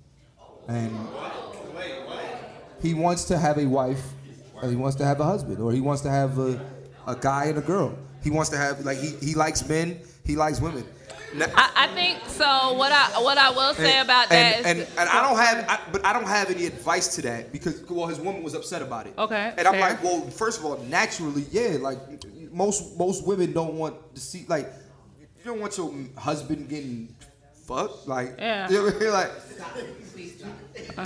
And 0.68 0.91
he 2.81 2.94
wants 2.94 3.26
to 3.26 3.38
have 3.38 3.57
a 3.57 3.65
wife 3.65 4.03
and 4.61 4.69
he 4.72 4.76
wants 4.76 4.95
to 4.98 5.06
have 5.06 5.19
a 5.19 5.23
husband 5.23 5.60
or 5.60 5.72
he 5.72 5.81
wants 5.81 6.02
to 6.02 6.10
have 6.10 6.38
a, 6.39 6.60
a 7.07 7.15
guy 7.15 7.45
and 7.45 7.57
a 7.57 7.61
girl 7.61 7.98
he 8.23 8.30
wants 8.30 8.49
to 8.49 8.57
have 8.57 8.84
like 8.85 8.98
he, 8.98 9.10
he 9.26 9.34
likes 9.35 9.68
men 9.68 9.99
he 10.26 10.35
likes 10.35 10.60
women 10.60 10.84
Now- 11.35 11.45
I, 11.56 11.72
I 11.76 11.88
think 11.95 12.19
so. 12.27 12.73
What 12.73 12.91
I 12.91 13.22
what 13.22 13.38
I 13.38 13.49
will 13.52 13.73
say 13.73 13.99
about 13.99 14.30
that 14.30 14.65
and, 14.65 14.80
is 14.80 14.88
and, 14.88 14.99
and 14.99 15.10
I 15.10 15.27
don't 15.27 15.38
have, 15.38 15.65
I, 15.69 15.80
but 15.91 16.06
I 16.06 16.14
don't 16.14 16.27
have 16.27 16.49
any 16.49 16.65
advice 16.65 17.15
to 17.15 17.22
that 17.23 17.52
because 17.52 17.81
well, 17.89 18.07
his 18.07 18.19
woman 18.19 18.44
was 18.44 18.53
upset 18.53 18.81
about 18.81 19.07
it. 19.07 19.14
Okay, 19.18 19.53
And 19.57 19.68
I'm 19.68 19.73
fair. 19.73 19.81
like, 19.81 20.03
well, 20.03 20.22
first 20.30 20.60
of 20.60 20.65
all, 20.65 20.77
naturally, 20.89 21.45
yeah, 21.52 21.77
like 21.81 21.98
most 22.52 22.98
most 22.98 23.26
women 23.26 23.53
don't 23.53 23.76
want 23.76 24.15
to 24.15 24.22
see, 24.22 24.45
like, 24.48 24.72
you 25.19 25.45
don't 25.45 25.60
want 25.60 25.78
your 25.78 25.94
husband 26.18 26.69
getting 26.69 27.15
fucked, 27.65 28.07
like, 28.07 28.36
Yeah. 28.38 28.69
you 28.72 28.78
know 28.82 28.88
I 28.95 28.99
mean? 28.99 29.11
like, 29.11 29.32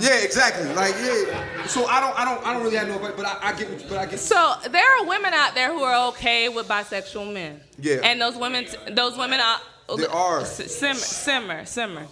yeah, 0.00 0.18
exactly, 0.22 0.72
like, 0.74 0.94
yeah. 1.00 1.66
So 1.66 1.86
I 1.86 2.00
don't, 2.00 2.18
I 2.18 2.24
don't, 2.24 2.46
I 2.46 2.52
don't 2.54 2.62
really 2.62 2.76
have 2.76 2.88
no, 2.88 2.96
advice, 2.96 3.12
but 3.16 3.26
I, 3.26 3.38
I 3.42 3.52
get, 3.58 3.70
what 3.70 3.82
you, 3.82 3.88
but 3.88 3.98
I 3.98 4.06
get. 4.06 4.18
So 4.18 4.54
there 4.70 4.98
are 4.98 5.06
women 5.06 5.32
out 5.34 5.54
there 5.54 5.72
who 5.72 5.82
are 5.82 6.08
okay 6.08 6.48
with 6.48 6.68
bisexual 6.68 7.32
men. 7.32 7.60
Yeah. 7.78 7.96
And 8.02 8.20
those 8.20 8.36
women, 8.36 8.66
those 8.92 9.16
women 9.18 9.40
are. 9.40 9.60
There 9.96 10.10
are. 10.10 10.44
Simmer, 10.44 10.94
simmer, 10.94 11.64
simmer. 11.66 12.06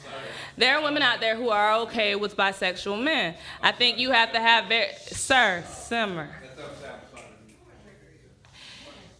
There 0.58 0.76
are 0.76 0.82
women 0.82 1.02
out 1.02 1.20
there 1.20 1.36
who 1.36 1.48
are 1.48 1.76
okay 1.82 2.16
with 2.16 2.36
bisexual 2.36 3.02
men. 3.02 3.34
I 3.62 3.72
think 3.72 3.98
you 3.98 4.10
have 4.10 4.32
to 4.32 4.40
have 4.40 4.66
very, 4.66 4.92
sir, 5.06 5.64
simmer. 5.66 6.28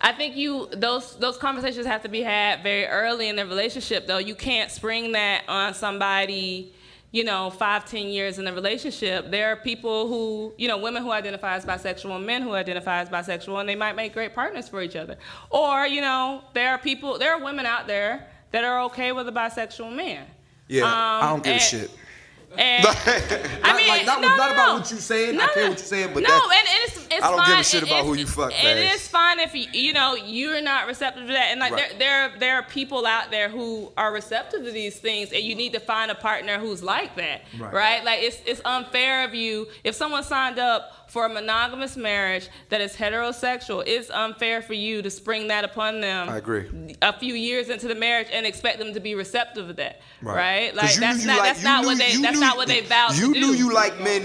I 0.00 0.12
think 0.12 0.36
you 0.36 0.68
those 0.72 1.16
those 1.16 1.36
conversations 1.36 1.86
have 1.86 2.02
to 2.02 2.08
be 2.08 2.22
had 2.22 2.62
very 2.62 2.86
early 2.86 3.28
in 3.28 3.36
the 3.36 3.44
relationship 3.44 4.06
though. 4.06 4.18
You 4.18 4.34
can't 4.34 4.70
spring 4.70 5.12
that 5.12 5.42
on 5.46 5.74
somebody, 5.74 6.72
you 7.12 7.22
know, 7.24 7.50
five, 7.50 7.84
ten 7.84 8.06
years 8.06 8.38
in 8.38 8.46
the 8.46 8.52
relationship. 8.52 9.30
There 9.30 9.52
are 9.52 9.56
people 9.56 10.08
who, 10.08 10.54
you 10.56 10.68
know, 10.68 10.78
women 10.78 11.02
who 11.02 11.10
identify 11.10 11.54
as 11.56 11.66
bisexual 11.66 12.16
and 12.16 12.24
men 12.24 12.40
who 12.42 12.54
identify 12.54 13.00
as 13.00 13.10
bisexual 13.10 13.60
and 13.60 13.68
they 13.68 13.74
might 13.76 13.94
make 13.94 14.14
great 14.14 14.34
partners 14.34 14.68
for 14.68 14.80
each 14.80 14.96
other. 14.96 15.16
Or, 15.50 15.86
you 15.86 16.00
know, 16.00 16.44
there 16.54 16.70
are 16.70 16.78
people 16.78 17.18
there 17.18 17.34
are 17.34 17.44
women 17.44 17.66
out 17.66 17.86
there 17.86 18.26
that 18.52 18.64
are 18.64 18.80
okay 18.84 19.12
with 19.12 19.28
a 19.28 19.32
bisexual 19.32 19.94
man. 19.94 20.26
Yeah, 20.66 20.84
I 20.86 21.24
Um, 21.24 21.28
don't 21.34 21.44
give 21.44 21.56
a 21.56 21.60
shit. 21.60 21.90
And 22.58 22.82
Not, 22.84 22.96
I 23.06 23.76
mean, 23.76 23.88
like, 23.88 24.06
not, 24.06 24.20
no, 24.20 24.28
not 24.28 24.36
no, 24.38 24.52
about 24.52 24.66
no. 24.66 24.74
what 24.78 24.90
you're 24.90 24.98
saying. 25.00 25.36
No, 25.36 25.44
I 25.44 25.46
care 25.48 25.68
what 25.68 25.78
you're 25.78 25.86
saying, 25.86 26.10
but 26.12 26.22
no, 26.24 26.28
that, 26.28 26.58
and 26.58 26.68
it's, 26.92 27.06
it's 27.06 27.24
I 27.24 27.28
don't 27.30 27.38
fine. 27.38 27.48
give 27.50 27.58
a 27.60 27.64
shit 27.64 27.82
about 27.84 28.04
who 28.04 28.14
you 28.14 28.26
fuck, 28.26 28.50
It 28.52 28.64
man. 28.64 28.94
is 28.94 29.06
fine 29.06 29.38
if 29.38 29.54
you, 29.54 29.66
you 29.72 29.92
know 29.92 30.16
you're 30.16 30.60
not 30.60 30.88
receptive 30.88 31.26
to 31.28 31.32
that, 31.32 31.48
and 31.52 31.60
like 31.60 31.72
Right. 31.72 31.90
there, 31.98 32.28
there, 32.30 32.38
there 32.40 32.56
are 32.56 32.62
people 32.64 33.06
out 33.06 33.30
there 33.30 33.48
who 33.48 33.92
are 33.96 34.12
receptive 34.12 34.64
to 34.64 34.72
these 34.72 34.96
things, 34.96 35.32
and 35.32 35.42
you 35.44 35.54
need 35.54 35.72
to 35.74 35.80
find 35.80 36.10
a 36.10 36.14
partner 36.16 36.58
who's 36.58 36.82
like 36.82 37.14
that, 37.16 37.42
Right. 37.58 37.72
right? 37.72 38.04
Like 38.04 38.22
it's 38.22 38.38
it's 38.44 38.60
unfair 38.64 39.24
of 39.24 39.32
you 39.34 39.68
if 39.84 39.94
someone 39.94 40.24
signed 40.24 40.58
up 40.58 40.92
for 41.10 41.26
a 41.26 41.28
monogamous 41.28 41.96
marriage 41.96 42.48
that 42.68 42.80
is 42.80 42.94
heterosexual. 42.94 43.82
It's 43.86 44.10
unfair 44.10 44.62
for 44.62 44.74
you 44.74 45.02
to 45.02 45.10
spring 45.10 45.48
that 45.48 45.64
upon 45.64 46.00
them. 46.00 46.28
I 46.28 46.36
agree. 46.38 46.94
A 47.02 47.12
few 47.12 47.34
years 47.34 47.68
into 47.68 47.88
the 47.88 47.94
marriage 47.96 48.28
and 48.32 48.46
expect 48.46 48.78
them 48.78 48.94
to 48.94 49.00
be 49.00 49.14
receptive 49.16 49.68
of 49.68 49.76
that, 49.76 50.00
Right. 50.22 50.36
right? 50.36 50.74
'Cause 50.74 50.82
Like 50.84 50.94
you 50.94 51.00
that's 51.00 51.20
you 51.22 51.26
not 51.26 51.38
like- 51.38 51.48
that's 51.54 51.62
not 51.64 51.80
knew- 51.82 51.88
what 51.88 51.98
they 51.98 52.16
that's 52.16 52.34
knew- 52.34 52.40
not 52.40 52.56
what 52.56 52.68
they 52.68 52.80
vowed 52.82 53.16
You 53.16 53.34
to 53.34 53.40
knew 53.40 53.52
do. 53.52 53.58
you 53.58 53.72
liked 53.74 54.00
men 54.00 54.22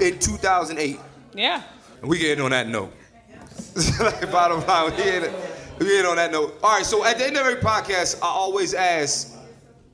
in 0.00 0.18
2008. 0.20 1.00
Yeah. 1.34 1.62
We 2.02 2.18
get 2.18 2.40
on 2.40 2.52
that 2.52 2.68
note. 2.68 2.92
like, 4.00 4.30
bottom 4.30 4.64
line, 4.66 4.90
we 4.90 4.96
getting, 5.02 5.32
we 5.78 5.86
getting 5.86 6.06
on 6.06 6.16
that 6.16 6.30
note. 6.32 6.58
All 6.62 6.76
right, 6.76 6.86
so 6.86 7.04
at 7.04 7.18
the 7.18 7.26
end 7.26 7.36
of 7.36 7.44
every 7.46 7.60
podcast, 7.60 8.16
I 8.22 8.26
always 8.26 8.72
ask, 8.72 9.32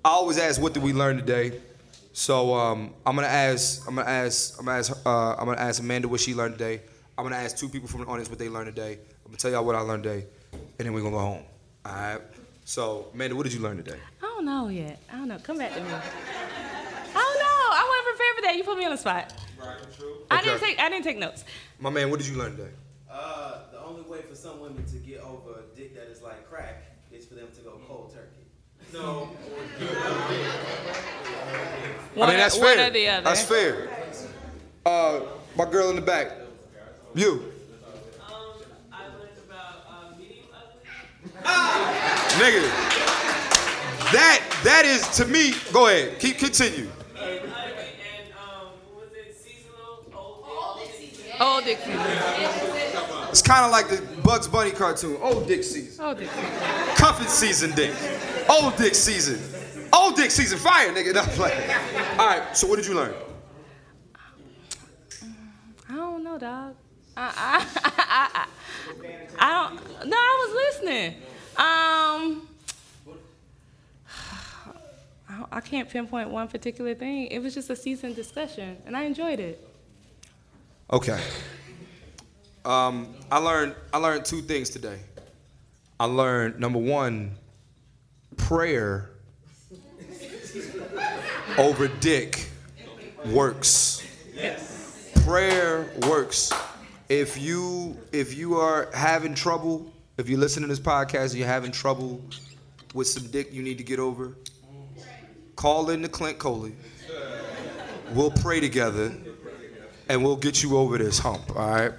I 0.04 0.10
always 0.10 0.38
ask, 0.38 0.60
what 0.60 0.72
did 0.74 0.82
we 0.82 0.92
learn 0.92 1.16
today? 1.16 1.60
So 2.18 2.54
um, 2.54 2.94
I'm 3.04 3.14
gonna 3.14 3.26
ask, 3.26 3.86
I'm 3.86 3.94
gonna 3.94 4.08
ask, 4.08 4.58
I'm 4.58 4.64
gonna 4.64 4.78
ask, 4.78 4.90
uh, 5.04 5.34
I'm 5.34 5.44
gonna 5.44 5.60
ask 5.60 5.82
Amanda 5.82 6.08
what 6.08 6.18
she 6.18 6.34
learned 6.34 6.56
today. 6.56 6.80
I'm 7.18 7.24
gonna 7.24 7.36
ask 7.36 7.58
two 7.58 7.68
people 7.68 7.88
from 7.90 8.00
the 8.00 8.06
audience 8.06 8.30
what 8.30 8.38
they 8.38 8.48
learned 8.48 8.74
today. 8.74 8.94
I'm 8.94 9.32
gonna 9.32 9.36
tell 9.36 9.50
y'all 9.50 9.66
what 9.66 9.74
I 9.74 9.80
learned 9.80 10.04
today, 10.04 10.24
and 10.50 10.86
then 10.86 10.94
we're 10.94 11.02
gonna 11.02 11.14
go 11.14 11.18
home. 11.18 11.42
All 11.84 11.92
right. 11.92 12.20
So 12.64 13.08
Amanda, 13.12 13.36
what 13.36 13.42
did 13.42 13.52
you 13.52 13.60
learn 13.60 13.76
today? 13.76 13.98
I 14.22 14.24
don't 14.24 14.46
know 14.46 14.68
yet. 14.68 14.98
I 15.12 15.18
don't 15.18 15.28
know. 15.28 15.36
Come 15.42 15.58
back 15.58 15.74
to 15.74 15.80
me. 15.82 15.90
I 15.90 15.92
don't 15.92 17.38
know. 17.38 17.66
I 17.70 17.84
wasn't 17.86 18.16
prepared 18.16 18.36
for 18.36 18.42
that. 18.44 18.56
You 18.56 18.64
put 18.64 18.78
me 18.78 18.86
on 18.86 18.92
the 18.92 18.96
spot. 18.96 19.34
I 20.30 20.42
didn't 20.42 20.60
take. 20.60 20.80
I 20.80 20.88
didn't 20.88 21.04
take 21.04 21.18
notes. 21.18 21.44
My 21.78 21.90
man, 21.90 22.08
what 22.08 22.18
did 22.18 22.28
you 22.28 22.38
learn 22.38 22.56
today? 22.56 22.70
Uh, 23.10 23.70
the 23.72 23.80
only 23.84 24.08
way 24.08 24.22
for 24.22 24.34
some 24.34 24.60
women 24.60 24.86
to 24.86 24.96
get 24.96 25.20
over 25.20 25.50
a 25.50 25.76
dick 25.76 25.94
that 25.94 26.06
is 26.06 26.22
like 26.22 26.48
crack 26.48 26.82
is 27.12 27.26
for 27.26 27.34
them 27.34 27.48
to 27.56 27.60
go 27.60 27.78
cold 27.86 28.10
turkey. 28.14 28.46
No. 28.94 29.28
One 32.16 32.28
I 32.28 32.32
mean, 32.32 32.40
or- 32.40 32.42
that's 32.42 32.58
one 32.58 32.74
fair. 32.76 32.86
or 32.88 32.90
the 32.90 33.08
other. 33.08 33.22
That's 33.24 33.42
fair. 33.42 33.88
Uh, 34.84 35.20
my 35.56 35.64
girl 35.70 35.90
in 35.90 35.96
the 35.96 36.02
back. 36.02 36.32
You. 37.14 37.52
Nigga. 42.40 42.62
That 44.12 44.40
that 44.64 44.84
is 44.84 45.06
to 45.16 45.24
me. 45.26 45.52
Go 45.72 45.88
ahead. 45.88 46.18
Keep 46.18 46.38
continue. 46.38 46.88
Old 51.38 51.64
Dick 51.64 51.78
um, 51.78 51.92
season. 51.92 53.28
It's 53.28 53.42
kind 53.42 53.64
of 53.66 53.70
like 53.70 53.88
the 53.88 54.00
Bugs 54.22 54.48
Bunny 54.48 54.70
cartoon. 54.70 55.18
Old 55.20 55.46
Dick 55.46 55.62
season. 55.62 56.02
Old 56.02 56.16
Dick 56.18 56.30
season. 56.30 56.50
Cuffing 56.96 57.26
season, 57.26 57.72
Dick. 57.74 57.92
Old 58.48 58.74
Dick 58.76 58.94
season. 58.94 59.38
Old 59.92 60.16
Dick 60.16 60.30
season. 60.30 60.58
Fire, 60.58 60.92
nigga. 60.92 61.14
No, 61.14 61.42
like. 61.42 62.18
All 62.18 62.26
right. 62.26 62.56
So 62.56 62.66
what 62.66 62.76
did 62.76 62.86
you 62.86 62.94
learn? 62.94 63.14
I 65.88 65.94
don't 65.94 66.24
know, 66.24 66.38
dog. 66.38 66.74
I, 67.16 67.64
I, 67.78 68.28
I, 68.38 68.46
I, 69.38 69.68
don't. 69.68 70.08
No, 70.08 70.16
I 70.16 70.46
was 70.46 70.84
listening. 70.84 71.14
Um. 71.56 72.48
I 75.28 75.44
I 75.52 75.60
can't 75.60 75.88
pinpoint 75.88 76.30
one 76.30 76.48
particular 76.48 76.94
thing. 76.94 77.26
It 77.26 77.40
was 77.40 77.54
just 77.54 77.70
a 77.70 77.76
seasoned 77.76 78.16
discussion, 78.16 78.76
and 78.86 78.96
I 78.96 79.04
enjoyed 79.04 79.40
it. 79.40 79.66
Okay. 80.92 81.20
Um, 82.64 83.14
I 83.30 83.38
learned 83.38 83.74
I 83.92 83.98
learned 83.98 84.24
two 84.24 84.42
things 84.42 84.70
today. 84.70 84.98
I 85.98 86.04
learned 86.04 86.60
number 86.60 86.78
one, 86.78 87.32
prayer 88.36 89.10
over 91.58 91.88
dick 91.88 92.48
works. 93.26 94.02
Prayer 95.24 95.90
works. 96.06 96.52
If 97.08 97.40
you 97.40 97.96
if 98.12 98.36
you 98.36 98.56
are 98.56 98.90
having 98.92 99.34
trouble, 99.34 99.92
if 100.18 100.28
you 100.28 100.36
listen 100.36 100.62
to 100.62 100.68
this 100.68 100.80
podcast 100.80 101.30
and 101.30 101.34
you're 101.34 101.46
having 101.48 101.72
trouble 101.72 102.20
with 102.94 103.06
some 103.06 103.26
dick 103.28 103.52
you 103.52 103.62
need 103.62 103.78
to 103.78 103.84
get 103.84 103.98
over, 103.98 104.36
call 105.54 105.90
in 105.90 106.02
to 106.02 106.08
Clint 106.08 106.38
Coley. 106.38 106.74
We'll 108.12 108.30
pray 108.30 108.60
together 108.60 109.12
and 110.08 110.22
we'll 110.22 110.36
get 110.36 110.62
you 110.62 110.76
over 110.76 110.98
this 110.98 111.18
hump, 111.18 111.56
all 111.56 111.70
right? 111.70 111.92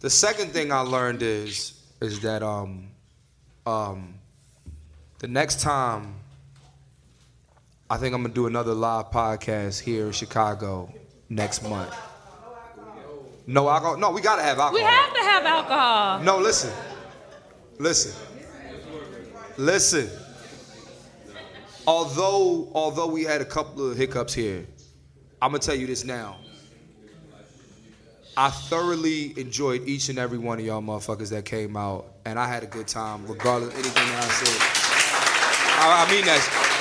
The 0.00 0.10
second 0.10 0.52
thing 0.52 0.72
I 0.72 0.80
learned 0.80 1.22
is 1.22 1.74
is 2.00 2.20
that 2.20 2.42
um 2.42 2.88
um 3.66 4.14
the 5.18 5.28
next 5.28 5.60
time 5.60 6.14
I 7.92 7.96
think 7.96 8.14
I'm 8.14 8.22
gonna 8.22 8.32
do 8.32 8.46
another 8.46 8.72
live 8.72 9.10
podcast 9.10 9.80
here 9.80 10.06
in 10.06 10.12
Chicago 10.12 10.94
next 11.28 11.64
month. 11.64 11.92
No 13.48 13.68
alcohol. 13.68 13.96
No, 13.96 14.12
we 14.12 14.20
gotta 14.20 14.42
have 14.42 14.60
alcohol. 14.60 14.74
We 14.74 14.82
have 14.82 15.12
to 15.12 15.20
have 15.20 15.44
alcohol. 15.44 16.20
No, 16.20 16.38
listen. 16.38 16.72
Listen. 17.80 18.12
Listen. 19.56 20.08
Although 21.84 22.70
although 22.74 23.08
we 23.08 23.24
had 23.24 23.40
a 23.40 23.44
couple 23.44 23.90
of 23.90 23.96
hiccups 23.96 24.34
here, 24.34 24.68
I'm 25.42 25.50
gonna 25.50 25.58
tell 25.58 25.74
you 25.74 25.88
this 25.88 26.04
now. 26.04 26.36
I 28.36 28.50
thoroughly 28.50 29.36
enjoyed 29.36 29.88
each 29.88 30.10
and 30.10 30.18
every 30.20 30.38
one 30.38 30.60
of 30.60 30.64
y'all 30.64 30.80
motherfuckers 30.80 31.30
that 31.30 31.44
came 31.44 31.76
out, 31.76 32.06
and 32.24 32.38
I 32.38 32.46
had 32.46 32.62
a 32.62 32.66
good 32.66 32.86
time, 32.86 33.26
regardless 33.26 33.74
of 33.74 33.80
anything 33.80 34.06
that 34.06 34.24
I 34.24 34.28
said. 34.28 34.62
I, 35.82 36.06
I 36.06 36.10
mean 36.12 36.24
that. 36.26 36.79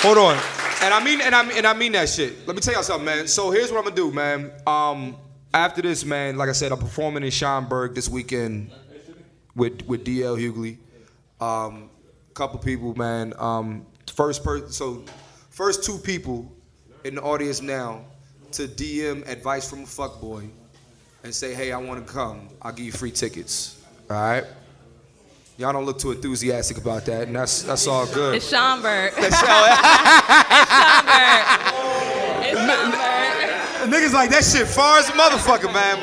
Hold 0.00 0.18
on, 0.18 0.34
and 0.82 0.94
I 0.94 1.02
mean, 1.02 1.20
and 1.20 1.34
I 1.34 1.44
and 1.50 1.66
I 1.66 1.74
mean 1.74 1.92
that 1.92 2.08
shit. 2.08 2.46
Let 2.46 2.54
me 2.54 2.62
tell 2.62 2.74
y'all 2.74 2.84
something, 2.84 3.04
man. 3.04 3.26
So 3.26 3.50
here's 3.50 3.72
what 3.72 3.78
I'm 3.78 3.84
gonna 3.84 3.96
do, 3.96 4.12
man. 4.12 4.52
Um, 4.64 5.16
after 5.52 5.82
this, 5.82 6.04
man, 6.04 6.36
like 6.36 6.48
I 6.48 6.52
said, 6.52 6.70
I'm 6.70 6.78
performing 6.78 7.24
in 7.24 7.30
Schaumburg 7.30 7.96
this 7.96 8.08
weekend 8.08 8.70
with 9.56 9.82
with 9.88 10.04
DL 10.04 10.38
Hughley. 10.38 10.78
Um, 11.40 11.90
couple 12.34 12.60
people, 12.60 12.94
man. 12.94 13.32
Um, 13.38 13.86
first 14.14 14.44
person, 14.44 14.70
so 14.70 15.04
first 15.50 15.82
two 15.82 15.98
people 15.98 16.50
in 17.02 17.16
the 17.16 17.22
audience 17.22 17.60
now 17.60 18.04
to 18.52 18.68
DM 18.68 19.28
advice 19.28 19.68
from 19.68 19.80
a 19.80 19.86
fuckboy 19.86 20.48
and 21.24 21.34
say, 21.34 21.54
hey, 21.54 21.72
I 21.72 21.78
want 21.78 22.06
to 22.06 22.12
come. 22.12 22.48
I'll 22.62 22.72
give 22.72 22.86
you 22.86 22.92
free 22.92 23.10
tickets. 23.10 23.82
All 24.08 24.16
right. 24.16 24.44
Y'all 25.58 25.72
don't 25.72 25.84
look 25.84 25.98
too 25.98 26.12
enthusiastic 26.12 26.78
about 26.78 27.04
that, 27.04 27.26
and 27.26 27.34
that's 27.34 27.62
that's 27.62 27.88
all 27.88 28.06
good. 28.06 28.36
It's 28.36 28.48
Schaumburg. 28.48 29.12
That's 29.16 29.26
it's 29.26 29.40
Schaumburg. 29.40 29.82
It's 32.46 32.60
Schaumburg. 32.60 33.90
Niggas 33.90 34.12
like 34.12 34.30
that 34.30 34.44
shit 34.44 34.68
far 34.68 35.00
as 35.00 35.08
a 35.08 35.12
motherfucker, 35.18 35.74
man. 35.74 35.98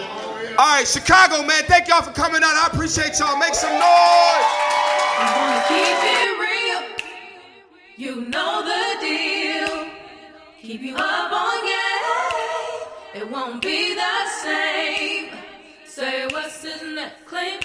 All 0.59 0.75
right, 0.75 0.85
Chicago, 0.85 1.41
man. 1.47 1.63
Thank 1.67 1.87
y'all 1.87 2.01
for 2.01 2.11
coming 2.11 2.43
out. 2.43 2.51
I 2.51 2.67
appreciate 2.73 3.17
y'all. 3.17 3.37
Make 3.37 3.55
some 3.55 3.71
noise. 3.71 4.43
Keep 5.71 6.03
it 6.03 6.35
real. 6.43 6.83
You 7.95 8.27
know 8.27 8.59
the 8.59 8.99
deal. 8.99 9.87
Keep 10.61 10.81
you 10.81 10.97
up 10.97 11.31
on 11.31 11.63
game. 11.63 13.23
It 13.23 13.31
won't 13.31 13.61
be 13.61 13.95
the 13.95 14.27
same. 14.43 15.29
Say 15.87 16.27
what's 16.27 16.61
his 16.61 16.81
next 16.93 17.25
claim? 17.25 17.61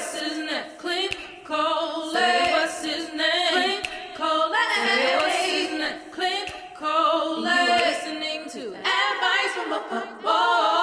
what's 0.00 0.20
his 0.20 0.38
name? 0.38 0.64
What's 2.52 2.84
his 2.84 3.08
name? 3.12 3.82
What's 5.20 5.44
his 5.44 5.70
name? 5.72 6.00
You 7.36 7.74
listening 7.86 8.48
to 8.50 8.74
advice 8.74 9.52
from 9.54 9.72
a 9.72 9.80
fuckboy. 9.90 10.79